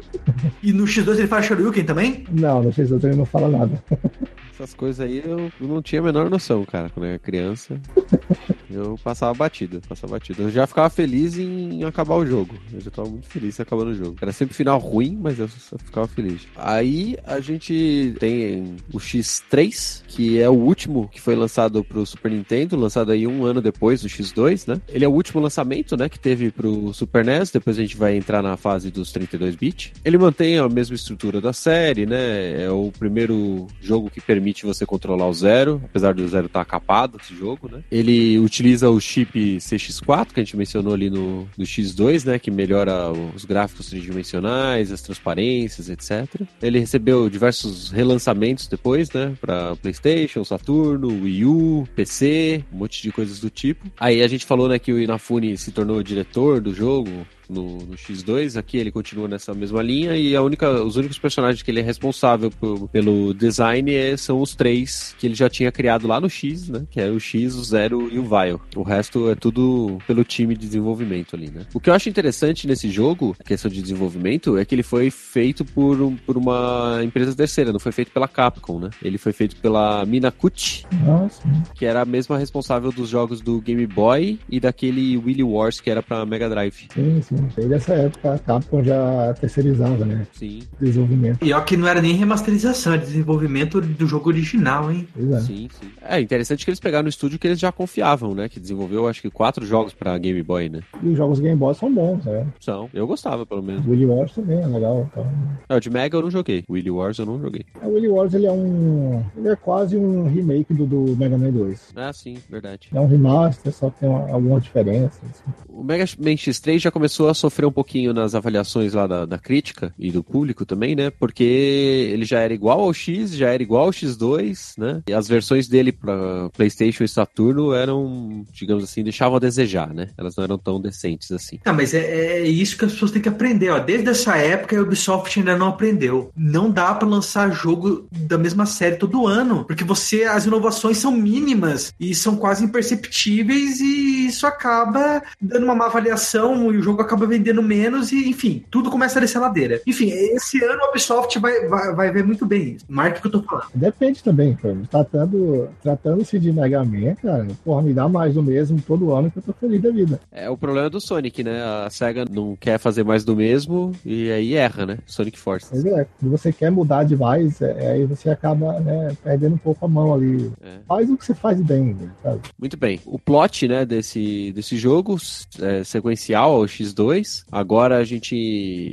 E 0.63 0.73
no 0.73 0.85
X2 0.85 1.17
ele 1.19 1.27
fala 1.27 1.41
Shoryuken 1.41 1.83
também? 1.83 2.25
Não, 2.31 2.63
no 2.63 2.71
X 2.71 2.91
ele 2.91 3.15
não 3.15 3.25
fala 3.25 3.47
nada. 3.47 3.83
Essas 4.55 4.73
coisas 4.73 5.05
aí 5.05 5.21
eu 5.25 5.51
não 5.59 5.81
tinha 5.81 5.99
a 5.99 6.03
menor 6.03 6.29
noção, 6.29 6.63
cara, 6.63 6.89
quando 6.89 7.05
eu 7.05 7.09
era 7.09 7.19
criança. 7.19 7.79
Eu 8.69 8.99
passava 9.03 9.33
batido, 9.33 9.81
passava 9.87 10.13
batido. 10.13 10.43
Eu 10.43 10.49
já 10.49 10.65
ficava 10.65 10.89
feliz 10.89 11.37
em 11.37 11.83
acabar 11.83 12.15
o 12.15 12.25
jogo. 12.25 12.55
Eu 12.73 12.81
já 12.81 12.91
tava 12.91 13.07
muito 13.07 13.27
feliz 13.27 13.59
acabando 13.59 13.91
o 13.91 13.95
jogo. 13.95 14.15
Era 14.21 14.31
sempre 14.31 14.55
final 14.55 14.79
ruim, 14.79 15.17
mas 15.21 15.39
eu 15.39 15.47
só 15.47 15.77
ficava 15.77 16.07
feliz. 16.07 16.41
Aí 16.55 17.15
a 17.25 17.39
gente 17.39 18.15
tem 18.19 18.75
o 18.91 18.97
X3, 18.97 20.03
que 20.07 20.39
é 20.39 20.49
o 20.49 20.53
último 20.53 21.07
que 21.09 21.21
foi 21.21 21.35
lançado 21.35 21.83
pro 21.83 22.05
Super 22.05 22.31
Nintendo, 22.31 22.75
lançado 22.75 23.11
aí 23.11 23.27
um 23.27 23.45
ano 23.45 23.61
depois 23.61 24.01
do 24.01 24.09
X2, 24.09 24.67
né? 24.67 24.81
Ele 24.89 25.05
é 25.05 25.07
o 25.07 25.11
último 25.11 25.41
lançamento, 25.41 25.95
né, 25.95 26.09
que 26.09 26.19
teve 26.19 26.51
pro 26.51 26.93
Super 26.93 27.23
NES. 27.23 27.51
Depois 27.51 27.77
a 27.77 27.81
gente 27.81 27.95
vai 27.95 28.17
entrar 28.17 28.41
na 28.41 28.57
fase 28.57 28.89
dos 28.89 29.11
32 29.11 29.55
bits. 29.55 29.91
Ele 30.03 30.17
mantém 30.17 30.57
a 30.57 30.67
mesma 30.67 30.95
estrutura 30.95 31.39
da 31.39 31.53
série, 31.53 32.05
né? 32.05 32.63
É 32.63 32.69
o 32.69 32.91
primeiro 32.97 33.67
jogo 33.79 34.09
que 34.09 34.19
permite 34.19 34.44
você 34.53 34.85
controlar 34.85 35.27
o 35.27 35.33
Zero, 35.33 35.81
apesar 35.85 36.13
do 36.13 36.27
Zero 36.27 36.47
estar 36.47 36.65
capado 36.65 37.17
esse 37.21 37.35
jogo, 37.35 37.69
né? 37.71 37.83
Ele 37.91 38.37
utiliza 38.39 38.89
o 38.89 38.99
chip 38.99 39.57
CX4 39.57 40.33
que 40.33 40.39
a 40.39 40.43
gente 40.43 40.57
mencionou 40.57 40.93
ali 40.93 41.09
no, 41.09 41.47
no 41.57 41.63
X2, 41.63 42.25
né? 42.25 42.39
Que 42.39 42.51
melhora 42.51 43.11
os 43.11 43.45
gráficos 43.45 43.89
tridimensionais, 43.89 44.91
as 44.91 45.01
transparências, 45.01 45.89
etc. 45.89 46.41
Ele 46.61 46.79
recebeu 46.79 47.29
diversos 47.29 47.91
relançamentos 47.91 48.67
depois, 48.67 49.11
né? 49.11 49.35
Para 49.39 49.75
PlayStation, 49.75 50.43
Saturno, 50.43 51.07
Wii 51.07 51.45
U, 51.45 51.87
PC, 51.95 52.63
um 52.71 52.77
monte 52.77 53.01
de 53.01 53.11
coisas 53.11 53.39
do 53.39 53.49
tipo. 53.49 53.85
Aí 53.99 54.21
a 54.21 54.27
gente 54.27 54.45
falou, 54.45 54.67
né, 54.67 54.79
que 54.79 54.91
o 54.91 54.99
Inafune 54.99 55.57
se 55.57 55.71
tornou 55.71 56.03
diretor 56.03 56.61
do 56.61 56.73
jogo, 56.73 57.09
no, 57.49 57.77
no 57.79 57.95
X2, 57.95 58.57
aqui 58.57 58.77
ele 58.77 58.91
continua 58.91 59.27
nessa 59.27 59.53
mesma 59.53 59.81
linha 59.81 60.15
e 60.15 60.35
a 60.35 60.41
única, 60.41 60.69
os 60.83 60.95
únicos 60.95 61.17
personagens 61.17 61.61
que 61.61 61.69
ele 61.71 61.79
é 61.79 61.83
responsável 61.83 62.49
por- 62.51 62.87
pelo 62.89 63.33
design 63.33 63.93
é- 63.93 64.17
são 64.17 64.41
os 64.41 64.55
três 64.55 65.15
que 65.19 65.27
ele 65.27 65.35
já 65.35 65.49
tinha 65.49 65.71
criado 65.71 66.07
lá 66.07 66.19
no 66.19 66.29
X, 66.29 66.69
né? 66.69 66.83
Que 66.89 66.99
era 66.99 67.11
o 67.13 67.19
X, 67.19 67.55
o 67.55 67.63
Zero 67.63 68.09
e 68.11 68.17
o 68.19 68.23
Vile. 68.23 68.59
O 68.75 68.83
resto 68.83 69.29
é 69.29 69.35
tudo 69.35 69.97
pelo 70.07 70.23
time 70.23 70.55
de 70.55 70.65
desenvolvimento 70.65 71.35
ali, 71.35 71.49
né? 71.49 71.65
O 71.73 71.79
que 71.79 71.89
eu 71.89 71.93
acho 71.93 72.09
interessante 72.09 72.67
nesse 72.67 72.89
jogo, 72.89 73.35
a 73.39 73.43
questão 73.43 73.69
de 73.69 73.81
desenvolvimento, 73.81 74.57
é 74.57 74.65
que 74.65 74.73
ele 74.75 74.83
foi 74.83 75.09
feito 75.11 75.63
por, 75.65 76.01
um- 76.01 76.15
por 76.15 76.37
uma 76.37 77.01
empresa 77.03 77.35
terceira, 77.35 77.71
não 77.71 77.79
foi 77.79 77.91
feito 77.91 78.11
pela 78.11 78.27
Capcom, 78.27 78.79
né? 78.79 78.89
Ele 79.03 79.17
foi 79.17 79.33
feito 79.33 79.55
pela 79.57 80.05
Minakuchi, 80.05 80.85
Nossa. 81.05 81.41
que 81.75 81.85
era 81.85 82.01
a 82.01 82.05
mesma 82.05 82.37
responsável 82.37 82.91
dos 82.91 83.09
jogos 83.09 83.41
do 83.41 83.59
Game 83.61 83.85
Boy 83.87 84.39
e 84.49 84.59
daquele 84.59 85.17
Willy 85.17 85.43
Wars 85.43 85.79
que 85.79 85.89
era 85.89 86.01
pra 86.01 86.25
Mega 86.25 86.49
Drive. 86.49 86.87
Sim, 86.93 87.21
sim. 87.21 87.34
Sim. 87.37 87.49
Desde 87.55 87.73
essa 87.73 87.93
época 87.93 88.33
a 88.33 88.39
Capcom 88.39 88.83
já 88.83 89.33
terceirizava, 89.39 90.05
né? 90.05 90.25
Sim, 90.33 90.63
Desenvolvimento. 90.79 91.43
E 91.43 91.53
ó 91.53 91.61
que 91.61 91.77
não 91.77 91.87
era 91.87 92.01
nem 92.01 92.13
remasterização, 92.13 92.93
era 92.93 93.01
desenvolvimento 93.01 93.81
do 93.81 94.07
jogo 94.07 94.29
original, 94.29 94.91
hein? 94.91 95.07
Pois 95.13 95.31
é. 95.31 95.39
sim, 95.41 95.69
sim. 95.79 95.87
É 96.01 96.19
interessante 96.19 96.63
que 96.63 96.69
eles 96.69 96.79
pegaram 96.79 97.05
um 97.05 97.09
estúdio 97.09 97.39
que 97.39 97.47
eles 97.47 97.59
já 97.59 97.71
confiavam, 97.71 98.33
né? 98.33 98.49
Que 98.49 98.59
desenvolveu, 98.59 99.07
acho 99.07 99.21
que, 99.21 99.29
quatro 99.29 99.65
jogos 99.65 99.93
pra 99.93 100.17
Game 100.17 100.41
Boy, 100.43 100.69
né? 100.69 100.81
E 101.01 101.09
os 101.09 101.17
jogos 101.17 101.39
Game 101.39 101.57
Boy 101.57 101.73
são 101.75 101.93
bons, 101.93 102.23
né? 102.25 102.45
São. 102.59 102.89
Eu 102.93 103.07
gostava, 103.07 103.45
pelo 103.45 103.63
menos. 103.63 103.85
O 103.85 103.91
Willy 103.91 104.05
Wars 104.05 104.33
também 104.33 104.59
é 104.61 104.67
legal. 104.67 105.07
Então... 105.11 105.27
É, 105.69 105.75
o 105.75 105.79
de 105.79 105.89
Mega 105.89 106.17
eu 106.17 106.21
não 106.21 106.31
joguei. 106.31 106.63
O 106.67 106.73
Willy 106.73 106.91
Wars 106.91 107.17
eu 107.17 107.25
não 107.25 107.39
joguei. 107.39 107.65
O 107.81 107.89
Willy 107.89 108.07
Wars 108.07 108.33
ele 108.33 108.45
é 108.45 108.51
um. 108.51 109.23
Ele 109.35 109.49
é 109.49 109.55
quase 109.55 109.97
um 109.97 110.27
remake 110.27 110.73
do, 110.73 110.85
do 110.85 111.17
Mega 111.17 111.37
Man 111.37 111.51
2. 111.51 111.93
Ah, 111.95 112.13
sim, 112.13 112.37
verdade. 112.49 112.89
É 112.93 112.99
um 112.99 113.07
remaster, 113.07 113.71
só 113.71 113.89
que 113.89 113.99
tem 113.99 114.09
uma, 114.09 114.31
alguma 114.31 114.59
diferença. 114.59 115.19
assim. 115.23 115.53
O 115.69 115.83
Mega 115.83 116.05
Man 116.19 116.31
X3 116.31 116.79
já 116.79 116.91
começou 116.91 117.24
a 117.29 117.33
sofrer 117.33 117.65
um 117.65 117.71
pouquinho 117.71 118.13
nas 118.13 118.35
avaliações 118.35 118.93
lá 118.93 119.07
da, 119.07 119.25
da 119.25 119.37
crítica 119.37 119.93
e 119.97 120.11
do 120.11 120.23
público 120.23 120.65
também, 120.65 120.95
né? 120.95 121.09
Porque 121.09 121.43
ele 121.43 122.25
já 122.25 122.39
era 122.39 122.53
igual 122.53 122.81
ao 122.81 122.93
X, 122.93 123.35
já 123.35 123.49
era 123.49 123.61
igual 123.61 123.85
ao 123.85 123.91
X2, 123.91 124.73
né? 124.77 125.01
E 125.07 125.13
as 125.13 125.27
versões 125.27 125.67
dele 125.67 125.91
pra 125.91 126.49
PlayStation 126.49 127.03
e 127.03 127.07
Saturno 127.07 127.73
eram, 127.73 128.45
digamos 128.51 128.83
assim, 128.83 129.03
deixavam 129.03 129.37
a 129.37 129.39
desejar, 129.39 129.93
né? 129.93 130.09
Elas 130.17 130.35
não 130.35 130.43
eram 130.43 130.57
tão 130.57 130.79
decentes 130.79 131.31
assim. 131.31 131.59
Ah, 131.65 131.73
mas 131.73 131.93
é, 131.93 132.39
é 132.39 132.47
isso 132.47 132.77
que 132.77 132.85
as 132.85 132.93
pessoas 132.93 133.11
têm 133.11 133.21
que 133.21 133.29
aprender, 133.29 133.69
ó. 133.69 133.79
Desde 133.79 134.09
essa 134.09 134.37
época 134.37 134.77
a 134.77 134.81
Ubisoft 134.81 135.39
ainda 135.39 135.57
não 135.57 135.69
aprendeu. 135.69 136.31
Não 136.35 136.69
dá 136.69 136.93
pra 136.93 137.07
lançar 137.07 137.51
jogo 137.51 138.07
da 138.11 138.37
mesma 138.37 138.65
série 138.65 138.97
todo 138.97 139.27
ano, 139.27 139.65
porque 139.65 139.83
você 139.83 140.23
as 140.23 140.45
inovações 140.45 140.97
são 140.97 141.11
mínimas 141.11 141.93
e 141.99 142.13
são 142.13 142.35
quase 142.35 142.63
imperceptíveis 142.63 143.79
e 143.79 144.27
isso 144.27 144.45
acaba 144.45 145.21
dando 145.41 145.63
uma 145.63 145.75
má 145.75 145.85
avaliação 145.85 146.73
e 146.73 146.77
o 146.77 146.83
jogo 146.83 147.01
acaba 147.01 147.14
vendendo 147.15 147.61
menos 147.61 148.11
e 148.11 148.27
enfim, 148.29 148.63
tudo 148.69 148.89
começa 148.89 149.19
a 149.19 149.21
descer 149.21 149.37
a 149.37 149.41
ladeira. 149.41 149.81
Enfim, 149.85 150.09
esse 150.09 150.63
ano 150.63 150.81
a 150.83 150.89
Ubisoft 150.89 151.37
vai, 151.39 151.67
vai, 151.67 151.93
vai 151.93 152.11
ver 152.11 152.23
muito 152.23 152.45
bem 152.45 152.75
isso. 152.75 152.85
Marca 152.89 153.19
o 153.19 153.21
que 153.21 153.27
eu 153.27 153.31
tô 153.31 153.41
falando. 153.43 153.69
Depende 153.73 154.23
também, 154.23 154.55
cara. 154.55 154.77
Tratando, 154.89 155.69
tratando-se 155.81 156.39
de 156.39 156.51
Mega 156.51 156.83
Man, 156.83 157.15
cara, 157.15 157.47
porra, 157.63 157.81
me 157.81 157.93
dá 157.93 158.07
mais 158.07 158.33
do 158.33 158.43
mesmo 158.43 158.81
todo 158.81 159.13
ano 159.13 159.31
que 159.31 159.39
eu 159.39 159.43
tô 159.43 159.53
feliz 159.53 159.81
da 159.81 159.91
vida. 159.91 160.19
É 160.31 160.49
o 160.49 160.57
problema 160.57 160.89
do 160.89 160.99
Sonic, 160.99 161.43
né? 161.43 161.61
A 161.63 161.89
SEGA 161.89 162.25
não 162.29 162.55
quer 162.55 162.77
fazer 162.77 163.03
mais 163.03 163.23
do 163.23 163.35
mesmo 163.35 163.91
e 164.05 164.31
aí 164.31 164.55
erra, 164.55 164.85
né? 164.85 164.97
Sonic 165.05 165.37
Force. 165.37 165.67
Mas 165.71 165.85
é, 165.85 166.07
quando 166.19 166.31
você 166.31 166.51
quer 166.51 166.71
mudar 166.71 167.03
demais, 167.03 167.61
é, 167.61 167.91
aí 167.91 168.05
você 168.05 168.29
acaba 168.29 168.79
né, 168.79 169.15
perdendo 169.23 169.55
um 169.55 169.59
pouco 169.59 169.85
a 169.85 169.87
mão 169.87 170.13
ali. 170.13 170.51
É. 170.61 170.79
Faz 170.87 171.09
o 171.09 171.17
que 171.17 171.25
você 171.25 171.33
faz 171.33 171.61
bem, 171.61 171.95
sabe? 172.23 172.41
Muito 172.59 172.77
bem. 172.77 172.99
O 173.05 173.19
plot, 173.19 173.67
né, 173.67 173.85
desse, 173.85 174.51
desse 174.53 174.77
jogo 174.77 175.17
é 175.61 175.83
sequencial 175.83 176.53
ao 176.53 176.63
X2. 176.63 177.04
Agora 177.51 177.97
a 177.97 178.03
gente 178.03 178.35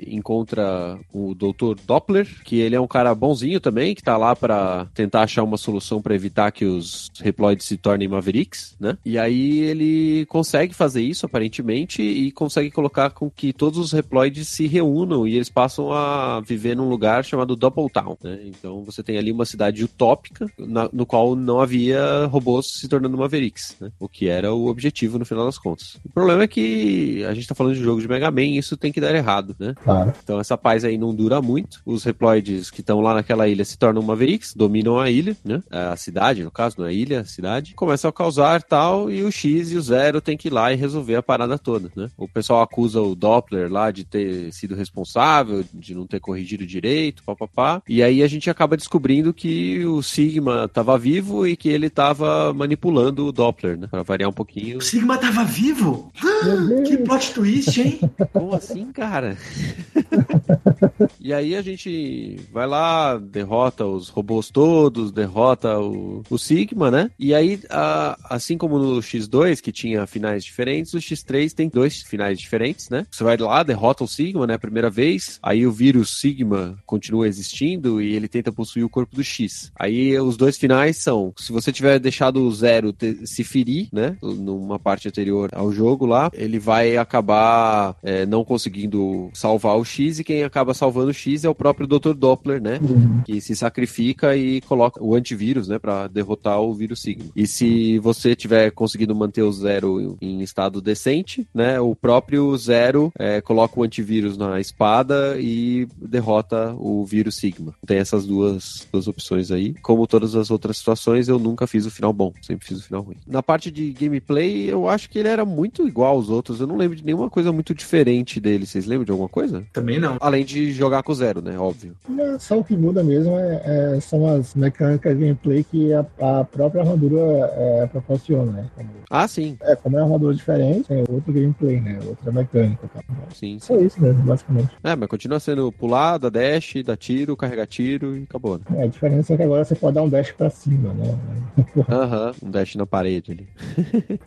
encontra 0.08 0.98
o 1.12 1.34
Dr. 1.34 1.74
Doppler, 1.86 2.28
que 2.44 2.56
ele 2.58 2.74
é 2.76 2.80
um 2.80 2.86
cara 2.86 3.14
bonzinho 3.14 3.60
também, 3.60 3.94
que 3.94 4.02
tá 4.02 4.16
lá 4.16 4.34
pra 4.34 4.86
tentar 4.94 5.22
achar 5.22 5.42
uma 5.42 5.56
solução 5.56 6.00
pra 6.02 6.14
evitar 6.14 6.50
que 6.52 6.64
os 6.64 7.10
Reploids 7.20 7.66
se 7.66 7.76
tornem 7.76 8.08
Mavericks, 8.08 8.76
né? 8.80 8.96
E 9.04 9.18
aí 9.18 9.60
ele 9.60 10.26
consegue 10.26 10.74
fazer 10.74 11.02
isso, 11.02 11.26
aparentemente, 11.26 12.02
e 12.02 12.30
consegue 12.32 12.70
colocar 12.70 13.10
com 13.10 13.30
que 13.30 13.52
todos 13.52 13.78
os 13.78 13.92
Reploids 13.92 14.48
se 14.48 14.66
reúnam 14.66 15.26
e 15.26 15.34
eles 15.36 15.48
passam 15.48 15.92
a 15.92 16.40
viver 16.40 16.76
num 16.76 16.88
lugar 16.88 17.24
chamado 17.24 17.56
Double 17.56 17.88
Town, 17.90 18.16
né? 18.22 18.40
Então 18.44 18.82
você 18.84 19.02
tem 19.02 19.18
ali 19.18 19.32
uma 19.32 19.44
cidade 19.44 19.82
utópica 19.84 20.46
na- 20.58 20.88
no 20.92 21.06
qual 21.06 21.34
não 21.34 21.60
havia 21.60 22.26
robôs 22.26 22.66
se 22.80 22.88
tornando 22.88 23.16
Mavericks, 23.16 23.76
né? 23.80 23.90
O 23.98 24.08
que 24.08 24.28
era 24.28 24.52
o 24.52 24.66
objetivo 24.66 25.18
no 25.18 25.24
final 25.24 25.44
das 25.46 25.58
contas. 25.58 25.98
O 26.04 26.08
problema 26.10 26.42
é 26.44 26.48
que 26.48 27.24
a 27.24 27.34
gente 27.34 27.46
tá 27.46 27.54
falando 27.54 27.74
de 27.74 27.82
jogo 27.82 28.00
de 28.02 28.08
Mega 28.08 28.30
Man 28.30 28.42
isso 28.42 28.76
tem 28.76 28.92
que 28.92 29.00
dar 29.00 29.14
errado, 29.14 29.56
né? 29.58 29.74
Claro. 29.82 30.12
Então 30.22 30.38
essa 30.38 30.56
paz 30.56 30.84
aí 30.84 30.98
não 30.98 31.14
dura 31.14 31.40
muito. 31.40 31.80
Os 31.84 32.04
Reploids 32.04 32.70
que 32.70 32.80
estão 32.80 33.00
lá 33.00 33.14
naquela 33.14 33.48
ilha 33.48 33.64
se 33.64 33.78
tornam 33.78 34.02
Mavericks, 34.02 34.54
dominam 34.54 34.98
a 34.98 35.10
ilha, 35.10 35.36
né? 35.44 35.62
A 35.70 35.96
cidade, 35.96 36.44
no 36.44 36.50
caso, 36.50 36.76
não 36.78 36.86
é 36.86 36.92
ilha, 36.92 37.20
a 37.20 37.24
cidade. 37.24 37.74
Começam 37.74 38.08
a 38.08 38.12
causar 38.12 38.62
tal, 38.62 39.10
e 39.10 39.22
o 39.22 39.30
X 39.30 39.72
e 39.72 39.76
o 39.76 39.82
Zero 39.82 40.20
tem 40.20 40.36
que 40.36 40.48
ir 40.48 40.52
lá 40.52 40.72
e 40.72 40.76
resolver 40.76 41.16
a 41.16 41.22
parada 41.22 41.58
toda, 41.58 41.90
né? 41.96 42.08
O 42.16 42.28
pessoal 42.28 42.62
acusa 42.62 43.00
o 43.00 43.14
Doppler 43.14 43.70
lá 43.70 43.90
de 43.90 44.04
ter 44.04 44.52
sido 44.52 44.74
responsável, 44.74 45.64
de 45.72 45.94
não 45.94 46.06
ter 46.06 46.20
corrigido 46.20 46.66
direito, 46.66 47.22
papapá. 47.24 47.82
E 47.88 48.02
aí 48.02 48.22
a 48.22 48.28
gente 48.28 48.50
acaba 48.50 48.76
descobrindo 48.76 49.32
que 49.32 49.84
o 49.84 50.02
Sigma 50.02 50.68
tava 50.68 50.98
vivo 50.98 51.46
e 51.46 51.56
que 51.56 51.68
ele 51.68 51.88
tava 51.88 52.52
manipulando 52.52 53.26
o 53.26 53.32
Doppler, 53.32 53.78
né? 53.78 53.86
Pra 53.90 54.02
variar 54.02 54.30
um 54.30 54.34
pouquinho. 54.34 54.78
O 54.78 54.82
Sigma 54.82 55.18
tava 55.18 55.44
vivo? 55.44 56.12
Deus. 56.42 56.88
Que 56.88 56.96
plot 56.98 57.32
twist, 57.32 57.80
hein? 57.80 57.91
Como 58.32 58.54
assim, 58.54 58.90
cara? 58.92 59.36
e 61.20 61.32
aí 61.32 61.54
a 61.54 61.62
gente 61.62 62.40
vai 62.52 62.66
lá, 62.66 63.16
derrota 63.18 63.84
os 63.86 64.08
robôs 64.08 64.50
todos, 64.50 65.12
derrota 65.12 65.78
o, 65.78 66.22
o 66.28 66.38
Sigma, 66.38 66.90
né? 66.90 67.10
E 67.18 67.34
aí, 67.34 67.60
a- 67.70 68.16
assim 68.30 68.56
como 68.58 68.78
no 68.78 69.00
X2, 69.00 69.60
que 69.60 69.72
tinha 69.72 70.06
finais 70.06 70.44
diferentes, 70.44 70.92
o 70.94 70.98
X3 70.98 71.52
tem 71.52 71.68
dois 71.68 72.02
finais 72.02 72.38
diferentes, 72.38 72.88
né? 72.90 73.06
Você 73.10 73.24
vai 73.24 73.36
lá, 73.36 73.62
derrota 73.62 74.04
o 74.04 74.08
Sigma, 74.08 74.46
né? 74.46 74.58
Primeira 74.58 74.90
vez, 74.90 75.38
aí 75.42 75.66
o 75.66 75.72
vírus 75.72 76.18
Sigma 76.20 76.76
continua 76.86 77.26
existindo 77.28 78.00
e 78.00 78.14
ele 78.14 78.28
tenta 78.28 78.52
possuir 78.52 78.84
o 78.84 78.88
corpo 78.90 79.14
do 79.16 79.24
X. 79.24 79.70
Aí 79.78 80.18
os 80.18 80.36
dois 80.36 80.56
finais 80.58 80.98
são, 80.98 81.32
se 81.36 81.52
você 81.52 81.72
tiver 81.72 81.98
deixado 81.98 82.42
o 82.42 82.52
Zero 82.52 82.92
te- 82.92 83.26
se 83.26 83.44
ferir, 83.44 83.88
né? 83.92 84.16
Numa 84.22 84.78
parte 84.78 85.08
anterior 85.08 85.50
ao 85.52 85.72
jogo 85.72 86.06
lá, 86.06 86.30
ele 86.34 86.58
vai 86.58 86.96
acabar 86.96 87.81
é, 88.02 88.26
não 88.26 88.44
conseguindo 88.44 89.30
salvar 89.32 89.76
o 89.76 89.84
X 89.84 90.18
e 90.18 90.24
quem 90.24 90.44
acaba 90.44 90.74
salvando 90.74 91.10
o 91.10 91.14
X 91.14 91.44
é 91.44 91.48
o 91.48 91.54
próprio 91.54 91.86
Dr. 91.86 92.14
Doppler, 92.14 92.60
né? 92.60 92.78
Que 93.24 93.40
se 93.40 93.54
sacrifica 93.56 94.36
e 94.36 94.60
coloca 94.62 95.02
o 95.02 95.14
antivírus, 95.14 95.68
né? 95.68 95.78
Pra 95.78 96.06
derrotar 96.06 96.60
o 96.60 96.74
vírus 96.74 97.00
Sigma. 97.02 97.30
E 97.34 97.46
se 97.46 97.98
você 97.98 98.34
tiver 98.34 98.70
conseguido 98.70 99.14
manter 99.14 99.42
o 99.42 99.52
Zero 99.52 100.16
em 100.20 100.40
estado 100.42 100.80
decente, 100.80 101.46
né? 101.54 101.80
O 101.80 101.94
próprio 101.94 102.56
Zero 102.56 103.12
é, 103.18 103.40
coloca 103.40 103.78
o 103.78 103.82
antivírus 103.82 104.36
na 104.36 104.60
espada 104.60 105.36
e 105.40 105.86
derrota 105.96 106.74
o 106.78 107.04
vírus 107.04 107.36
Sigma. 107.36 107.74
Tem 107.86 107.98
essas 107.98 108.26
duas, 108.26 108.86
duas 108.92 109.08
opções 109.08 109.50
aí. 109.50 109.74
Como 109.82 110.06
todas 110.06 110.34
as 110.34 110.50
outras 110.50 110.78
situações, 110.78 111.28
eu 111.28 111.38
nunca 111.38 111.66
fiz 111.66 111.86
o 111.86 111.90
final 111.90 112.12
bom. 112.12 112.32
Sempre 112.42 112.66
fiz 112.66 112.78
o 112.78 112.84
final 112.84 113.02
ruim. 113.02 113.16
Na 113.26 113.42
parte 113.42 113.70
de 113.70 113.92
gameplay, 113.92 114.70
eu 114.70 114.88
acho 114.88 115.08
que 115.08 115.18
ele 115.18 115.28
era 115.28 115.44
muito 115.44 115.86
igual 115.86 116.14
aos 116.14 116.28
outros. 116.28 116.60
Eu 116.60 116.66
não 116.66 116.76
lembro 116.76 116.96
de 116.96 117.04
nenhuma 117.04 117.30
coisa 117.30 117.52
muito 117.52 117.71
diferente 117.74 118.40
dele. 118.40 118.66
Vocês 118.66 118.86
lembram 118.86 119.04
de 119.04 119.10
alguma 119.10 119.28
coisa? 119.28 119.64
Também 119.72 119.98
não. 119.98 120.16
Além 120.20 120.44
de 120.44 120.72
jogar 120.72 121.02
com 121.02 121.14
Zero, 121.14 121.40
né? 121.42 121.58
Óbvio. 121.58 121.94
É, 122.18 122.38
Só 122.38 122.58
o 122.58 122.64
que 122.64 122.76
muda 122.76 123.02
mesmo 123.02 123.36
é, 123.38 123.62
é- 123.96 124.00
são 124.00 124.26
as 124.26 124.54
mecânicas 124.54 125.14
de 125.16 125.20
gameplay 125.24 125.64
que 125.64 125.92
a, 125.92 126.04
a 126.20 126.44
própria 126.44 126.82
armadura 126.82 127.20
é, 127.56 127.86
proporciona, 127.86 128.52
né? 128.52 128.66
Como, 128.74 128.88
Ah, 129.10 129.26
sim. 129.28 129.56
é, 129.62 129.76
como 129.76 129.96
é 129.96 130.00
uma 130.00 130.06
armadura 130.06 130.34
diferente, 130.34 130.92
é 130.92 131.04
outro 131.08 131.32
gameplay, 131.32 131.80
né? 131.80 131.98
Outra 132.06 132.32
mecânica. 132.32 132.88
Tá? 132.88 133.00
Sim, 133.34 133.58
sim. 133.58 133.60
Só 133.60 133.76
isso 133.78 134.00
mesmo, 134.00 134.22
basicamente. 134.22 134.70
É, 134.82 134.94
mas 134.96 135.08
continua 135.08 135.40
sendo 135.40 135.70
pular, 135.72 136.18
dar 136.18 136.30
dash, 136.30 136.74
dar 136.84 136.96
tiro, 136.96 137.36
carregar 137.36 137.66
tiro 137.66 138.16
e 138.16 138.22
acabou. 138.24 138.58
Né? 138.58 138.64
É, 138.76 138.82
a 138.84 138.86
diferença 138.86 139.34
é 139.34 139.36
que 139.36 139.42
agora 139.42 139.64
você 139.64 139.74
pode 139.74 139.94
dar 139.94 140.02
um 140.02 140.08
dash 140.08 140.32
pra 140.32 140.50
cima, 140.50 140.92
né? 140.94 141.18
Aham, 141.88 142.32
um 142.42 142.50
dash 142.50 142.74
na 142.76 142.86
parede 142.86 143.32
ali. 143.32 143.48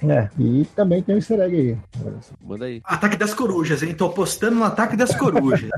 É, 0.09 0.29
e 0.39 0.65
também 0.75 1.01
tem 1.01 1.15
um 1.15 1.17
easter 1.17 1.39
egg 1.39 1.55
aí. 1.55 1.77
Manda 2.45 2.65
aí. 2.65 2.81
Ataque 2.83 3.17
das 3.25 3.33
corujas, 3.33 3.81
hein? 3.81 3.93
Tô 3.95 4.05
apostando 4.05 4.55
no 4.55 4.63
ataque 4.63 4.95
das 4.95 5.15
corujas. 5.15 5.69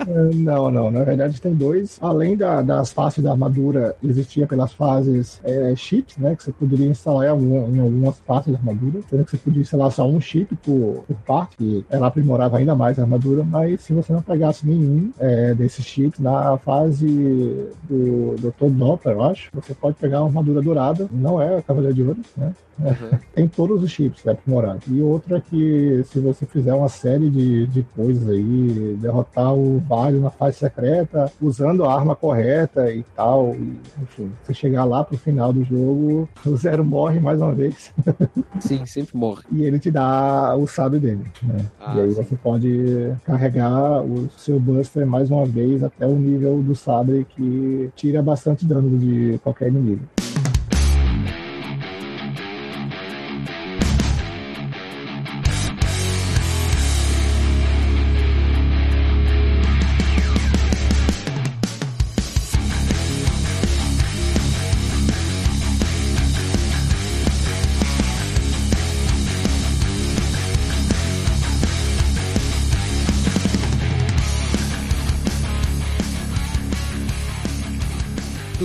É, 0.00 0.34
Não, 0.34 0.70
não. 0.70 0.90
Na 0.90 1.04
verdade, 1.04 1.40
tem 1.40 1.54
dois. 1.54 1.98
Além 2.00 2.36
da- 2.36 2.62
das 2.62 2.92
faces 2.92 3.22
da 3.22 3.32
armadura, 3.32 3.94
existia 4.02 4.46
pelas 4.46 4.72
fases 4.72 5.38
é, 5.44 5.74
chips, 5.76 6.16
né? 6.16 6.34
Que 6.34 6.44
você 6.44 6.52
poderia 6.52 6.86
instalar 6.86 7.26
em, 7.26 7.28
alguma- 7.30 7.68
em 7.68 7.80
algumas 7.80 8.16
partes 8.20 8.52
da 8.52 8.58
armadura. 8.58 9.00
Sendo 9.10 9.24
que 9.24 9.30
você 9.32 9.36
podia 9.36 9.60
instalar 9.62 9.92
só 9.92 10.08
um 10.08 10.20
chip 10.20 10.56
por, 10.56 11.04
por 11.06 11.16
parte, 11.26 11.56
que 11.56 11.84
ela 11.90 12.06
aprimorava 12.06 12.56
ainda 12.56 12.74
mais 12.74 12.98
a 12.98 13.02
armadura. 13.02 13.44
Mas 13.44 13.82
se 13.82 13.92
você 13.92 14.12
não 14.12 14.22
pegasse 14.22 14.66
nenhum 14.66 15.12
é, 15.18 15.54
desses 15.54 15.84
chips, 15.84 16.18
na 16.20 16.56
fase 16.58 17.06
do 17.88 18.34
Dr. 18.38 18.70
Doppler, 18.70 19.16
eu 19.16 19.22
acho, 19.24 19.50
você 19.52 19.74
pode 19.74 19.96
pegar 19.96 20.20
uma 20.20 20.28
armadura 20.28 20.62
dourada. 20.62 21.08
Não 21.12 21.40
é 21.40 21.58
a 21.58 21.62
Cavaleiro 21.62 21.94
de 21.94 22.02
Ouro, 22.02 22.20
né? 22.36 22.52
Uhum. 22.80 23.18
Tem 23.34 23.48
todos 23.48 23.82
os 23.82 23.90
chips 23.90 24.24
né, 24.24 24.32
aprimorados. 24.32 24.84
E 24.88 25.00
outra 25.00 25.40
que, 25.40 26.02
se 26.06 26.20
você 26.20 26.37
fizer 26.46 26.74
uma 26.74 26.88
série 26.88 27.30
de, 27.30 27.66
de 27.66 27.82
coisas 27.94 28.28
aí, 28.28 28.96
derrotar 29.00 29.54
o 29.54 29.78
Vario 29.80 30.20
na 30.20 30.30
fase 30.30 30.58
secreta, 30.58 31.30
usando 31.40 31.84
a 31.84 31.94
arma 31.94 32.14
correta 32.14 32.92
e 32.92 33.04
tal, 33.14 33.54
e, 33.54 33.78
enfim, 34.02 34.30
você 34.42 34.54
chegar 34.54 34.84
lá 34.84 35.04
pro 35.04 35.16
final 35.18 35.52
do 35.52 35.64
jogo, 35.64 36.28
o 36.44 36.56
Zero 36.56 36.84
morre 36.84 37.20
mais 37.20 37.40
uma 37.40 37.52
vez 37.52 37.92
Sim, 38.60 38.84
sempre 38.86 39.16
morre. 39.16 39.42
e 39.50 39.62
ele 39.62 39.78
te 39.78 39.90
dá 39.90 40.54
o 40.56 40.66
sabre 40.66 40.98
dele. 40.98 41.24
Né? 41.42 41.64
Ah, 41.80 41.94
e 41.96 42.00
aí 42.00 42.12
sim. 42.12 42.22
você 42.22 42.36
pode 42.36 43.12
carregar 43.24 44.02
o 44.02 44.28
seu 44.36 44.58
Buster 44.58 45.06
mais 45.06 45.30
uma 45.30 45.46
vez 45.46 45.82
até 45.82 46.06
o 46.06 46.14
nível 46.14 46.62
do 46.62 46.74
sabre 46.74 47.26
que 47.30 47.90
tira 47.94 48.22
bastante 48.22 48.64
dano 48.64 48.98
de 48.98 49.38
qualquer 49.42 49.68
inimigo. 49.68 50.02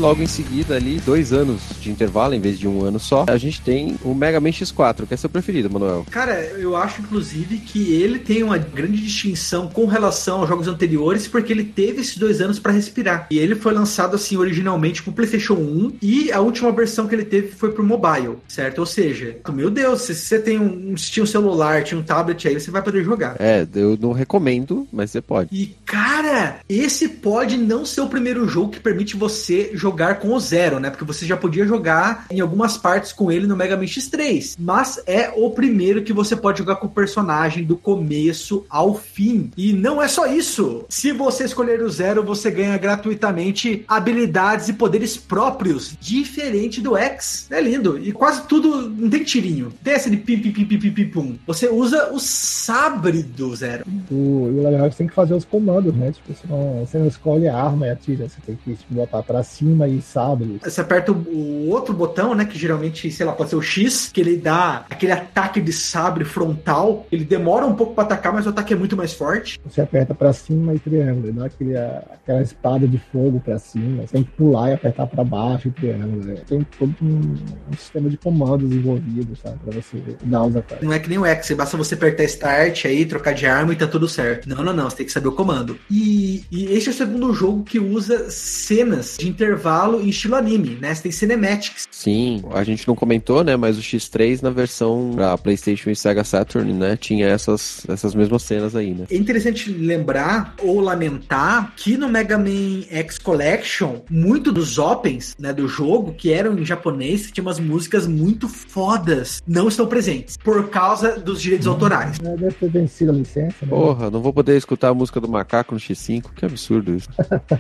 Logo 0.04 0.22
em 0.22 0.28
seguida, 0.28 0.76
ali, 0.76 1.00
dois 1.06 1.32
anos 1.32 1.62
de 1.80 1.90
intervalo, 1.90 2.34
em 2.34 2.40
vez 2.42 2.60
de 2.60 2.68
um 2.68 2.84
ano 2.84 3.00
só, 3.00 3.24
a 3.26 3.38
gente 3.38 3.62
tem 3.62 3.96
o 4.04 4.14
Mega 4.14 4.38
Man 4.42 4.50
X4, 4.50 5.08
que 5.08 5.14
é 5.14 5.18
seu 5.18 5.30
preferido, 5.30 5.70
Manuel. 5.70 6.06
Cara, 6.12 6.42
eu 6.58 6.76
acho, 6.76 7.02
inclusive, 7.02 7.58
que 7.60 7.94
ele 7.94 8.20
tem 8.20 8.44
uma 8.44 8.58
grande 8.58 9.02
distinção 9.02 9.70
com 9.70 9.86
relação 9.86 10.42
aos 10.42 10.50
jogos 10.50 10.68
anteriores, 10.68 11.26
porque 11.26 11.54
ele 11.54 11.64
teve 11.64 12.02
esses 12.02 12.18
dois 12.18 12.42
anos 12.42 12.60
para 12.60 12.74
respirar. 12.74 13.28
E 13.32 13.40
ele 13.40 13.56
foi 13.56 13.74
lançado, 13.74 14.18
assim, 14.18 14.36
originalmente 14.36 15.02
pro 15.02 15.14
PlayStation 15.14 15.54
1, 15.54 15.94
e 16.02 16.34
a 16.34 16.42
última 16.42 16.70
versão 16.74 17.08
que 17.08 17.16
ele 17.16 17.24
teve 17.24 17.54
foi 17.54 17.72
pro 17.72 17.82
mobile, 17.82 18.36
certo? 18.46 18.80
Ou 18.80 18.86
seja, 18.86 19.38
meu 19.54 19.70
Deus, 19.70 20.02
se 20.02 20.14
você 20.14 20.38
tem 20.38 20.60
um, 20.60 20.98
se 20.98 21.12
tinha 21.12 21.24
um 21.24 21.28
celular, 21.28 21.82
tinha 21.82 21.98
um 21.98 22.04
tablet 22.04 22.46
aí, 22.46 22.60
você 22.60 22.70
vai 22.70 22.82
poder 22.82 23.06
jogar. 23.06 23.38
É, 23.40 23.66
eu 23.74 23.98
não 23.98 24.12
recomendo, 24.12 24.86
mas 24.92 25.12
você 25.12 25.22
pode. 25.22 25.48
E, 25.54 25.74
cara, 25.86 26.60
esse 26.68 27.08
pode 27.08 27.56
não 27.56 27.86
ser 27.86 28.02
o 28.02 28.10
primeiro 28.10 28.46
jogo 28.50 28.72
que 28.72 28.82
permite 28.82 29.16
você 29.16 29.72
jogar 29.74 29.93
com 30.20 30.34
o 30.34 30.40
Zero, 30.40 30.80
né? 30.80 30.90
Porque 30.90 31.06
você 31.06 31.26
já 31.26 31.38
podia 31.38 31.66
jogar 31.66 32.26
em 32.30 32.40
algumas 32.40 32.78
partes 32.78 33.14
com 33.14 33.32
ele 33.32 33.48
no 33.48 33.56
Mega 33.56 33.78
Man 33.78 33.84
X3. 33.84 34.56
Mas 34.60 35.02
é 35.06 35.32
o 35.36 35.50
primeiro 35.52 36.04
que 36.04 36.14
você 36.14 36.36
pode 36.36 36.60
jogar 36.60 36.78
com 36.78 36.88
o 36.88 36.90
personagem 36.90 37.64
do 37.64 37.78
começo 37.78 38.66
ao 38.70 38.96
fim. 38.96 39.52
E 39.56 39.74
não 39.74 40.02
é 40.02 40.08
só 40.08 40.26
isso. 40.26 40.86
Se 40.90 41.12
você 41.12 41.46
escolher 41.46 41.82
o 41.82 41.90
Zero, 41.90 42.24
você 42.24 42.50
ganha 42.50 42.78
gratuitamente 42.78 43.84
habilidades 43.88 44.70
e 44.70 44.74
poderes 44.74 45.18
próprios, 45.18 45.96
diferente 46.00 46.82
do 46.82 46.98
X. 46.98 47.48
É 47.52 47.62
lindo. 47.62 47.98
E 47.98 48.12
quase 48.12 48.44
tudo 48.48 48.90
não 48.90 49.10
tem 49.10 49.24
tirinho. 49.24 49.72
Tem 49.84 49.94
essa 49.94 50.10
de 50.10 50.18
pim, 50.18 50.40
pim, 50.40 50.52
pim, 50.52 50.66
pim, 50.66 50.80
pim, 50.80 50.92
pim, 50.92 51.10
pum. 51.10 51.36
Você 51.46 51.70
usa 51.70 52.12
o 52.12 52.20
sabre 52.20 53.24
do 53.24 53.56
Zero. 53.56 53.86
O, 54.12 54.50
e 54.52 54.64
legal 54.64 54.86
é 54.86 54.90
que 54.90 54.96
você 54.96 54.98
tem 55.00 55.08
que 55.08 55.14
fazer 55.14 55.34
os 55.34 55.46
comandos, 55.46 55.94
né? 55.94 56.12
Tipo, 56.12 56.34
você 56.34 56.48
não, 56.48 56.86
você 56.86 56.98
não 56.98 57.08
escolhe 57.08 57.48
a 57.48 57.56
arma 57.56 57.88
e 57.88 57.90
atira. 57.92 58.28
Você 58.28 58.38
tem 58.46 58.56
que 58.56 58.76
tipo, 58.76 58.94
botar 58.94 59.24
pra 59.24 59.44
cima 59.44 59.83
e 59.88 60.02
sabre. 60.02 60.60
Você 60.64 60.82
aperta 60.82 61.12
o, 61.12 61.16
o 61.16 61.70
outro 61.70 61.94
botão, 61.94 62.34
né? 62.36 62.46
Que 62.46 62.58
geralmente, 62.58 63.12
sei 63.12 63.26
lá, 63.26 63.34
pode 63.34 63.50
ser 63.50 63.56
o 63.56 63.62
X, 63.62 64.10
que 64.14 64.22
ele 64.22 64.38
dá 64.38 64.86
aquele 64.90 65.12
ataque 65.12 65.62
de 65.62 65.74
sabre 65.74 66.24
frontal. 66.24 67.06
Ele 67.12 67.24
demora 67.24 67.66
um 67.66 67.76
pouco 67.76 67.94
pra 67.94 68.04
atacar, 68.04 68.34
mas 68.34 68.46
o 68.46 68.50
ataque 68.50 68.74
é 68.74 68.76
muito 68.76 68.96
mais 68.96 69.14
forte. 69.14 69.60
Você 69.66 69.82
aperta 69.82 70.14
pra 70.14 70.34
cima 70.34 70.74
e 70.74 70.80
triângulo. 70.80 71.34
Dá 71.34 71.46
aquele, 71.46 71.78
aquela 71.78 72.42
espada 72.42 72.88
de 72.88 72.98
fogo 73.12 73.40
pra 73.40 73.60
cima. 73.60 74.04
Você 74.04 74.14
tem 74.14 74.24
que 74.24 74.32
pular 74.32 74.70
e 74.70 74.74
apertar 74.74 75.08
pra 75.08 75.24
baixo 75.24 75.68
e 75.68 75.72
triângulo. 75.72 76.24
Né? 76.24 76.36
Tem 76.48 76.66
todo 76.78 76.94
um, 77.02 77.36
um 77.72 77.78
sistema 77.78 78.10
de 78.10 78.18
comandos 78.18 78.72
envolvido, 78.72 79.36
sabe? 79.36 79.58
Pra 79.64 79.74
você 79.74 80.02
dar 80.24 80.44
os 80.44 80.56
ataques. 80.56 80.86
Não 80.86 80.94
é 80.94 81.00
que 81.00 81.10
nem 81.10 81.18
o 81.18 81.26
X, 81.26 81.52
basta 81.52 81.78
você 81.78 81.96
apertar 81.96 82.24
Start 82.24 82.86
aí, 82.86 83.06
trocar 83.06 83.34
de 83.34 83.46
arma 83.46 83.74
e 83.74 83.76
tá 83.76 83.88
tudo 83.88 84.08
certo. 84.08 84.48
Não, 84.48 84.64
não, 84.64 84.74
não. 84.74 84.90
Você 84.90 84.98
tem 84.98 85.06
que 85.06 85.12
saber 85.12 85.28
o 85.28 85.32
comando. 85.32 85.78
E, 85.90 86.46
e 86.52 86.66
este 86.74 86.90
é 86.90 86.92
o 86.92 86.96
segundo 86.96 87.34
jogo 87.34 87.64
que 87.64 87.80
usa 87.80 88.30
cenas 88.30 89.18
de 89.20 89.28
intervalo 89.28 89.63
em 90.02 90.10
estilo 90.10 90.36
anime, 90.36 90.78
né? 90.82 90.94
Você 90.94 91.04
tem 91.04 91.12
cinematics. 91.12 91.88
Sim, 91.92 92.44
a 92.52 92.64
gente 92.64 92.88
não 92.88 92.96
comentou, 92.96 93.44
né? 93.44 93.56
Mas 93.56 93.78
o 93.78 93.82
X3 93.82 94.42
na 94.42 94.50
versão 94.50 95.12
pra 95.16 95.38
PlayStation 95.38 95.90
e 95.90 95.96
Sega 95.96 96.24
Saturn, 96.24 96.74
né? 96.74 96.98
Tinha 96.98 97.28
essas, 97.28 97.86
essas 97.88 98.16
mesmas 98.16 98.44
cenas 98.44 98.76
aí, 98.76 98.94
né? 98.94 99.06
É 99.10 99.16
interessante 99.16 99.72
lembrar 99.72 100.56
ou 100.62 100.80
lamentar 100.80 101.74
que 101.76 101.98
no 101.98 102.10
Mega 102.10 102.38
Man 102.38 102.84
X 102.90 103.18
Collection, 103.18 104.02
muito 104.10 104.52
dos 104.52 104.78
opens, 104.78 105.36
né, 105.40 105.54
do 105.54 105.68
jogo, 105.68 106.14
que 106.14 106.32
eram 106.32 106.58
em 106.58 106.66
japonês, 106.66 107.28
que 107.28 107.34
tinha 107.34 107.44
umas 107.44 107.60
músicas 107.60 108.08
muito 108.08 108.48
fodas, 108.48 109.42
não 109.48 109.68
estão 109.68 109.88
presentes 109.88 110.38
por 110.38 110.70
causa 110.70 111.20
dos 111.20 111.42
direitos 111.42 111.68
autorais. 111.68 112.20
É, 112.24 112.36
Deve 112.36 112.54
ter 112.54 112.70
vencido 112.70 113.12
a 113.12 113.16
licença. 113.16 113.56
Né? 113.62 113.70
Porra, 113.70 114.10
não 114.10 114.22
vou 114.22 114.34
poder 114.34 114.58
escutar 114.58 114.90
a 114.90 114.94
música 114.94 115.20
do 115.20 115.28
macaco 115.28 115.74
no 115.74 115.80
X5, 115.80 116.26
que 116.36 116.46
absurdo 116.46 116.96
isso. 116.96 117.10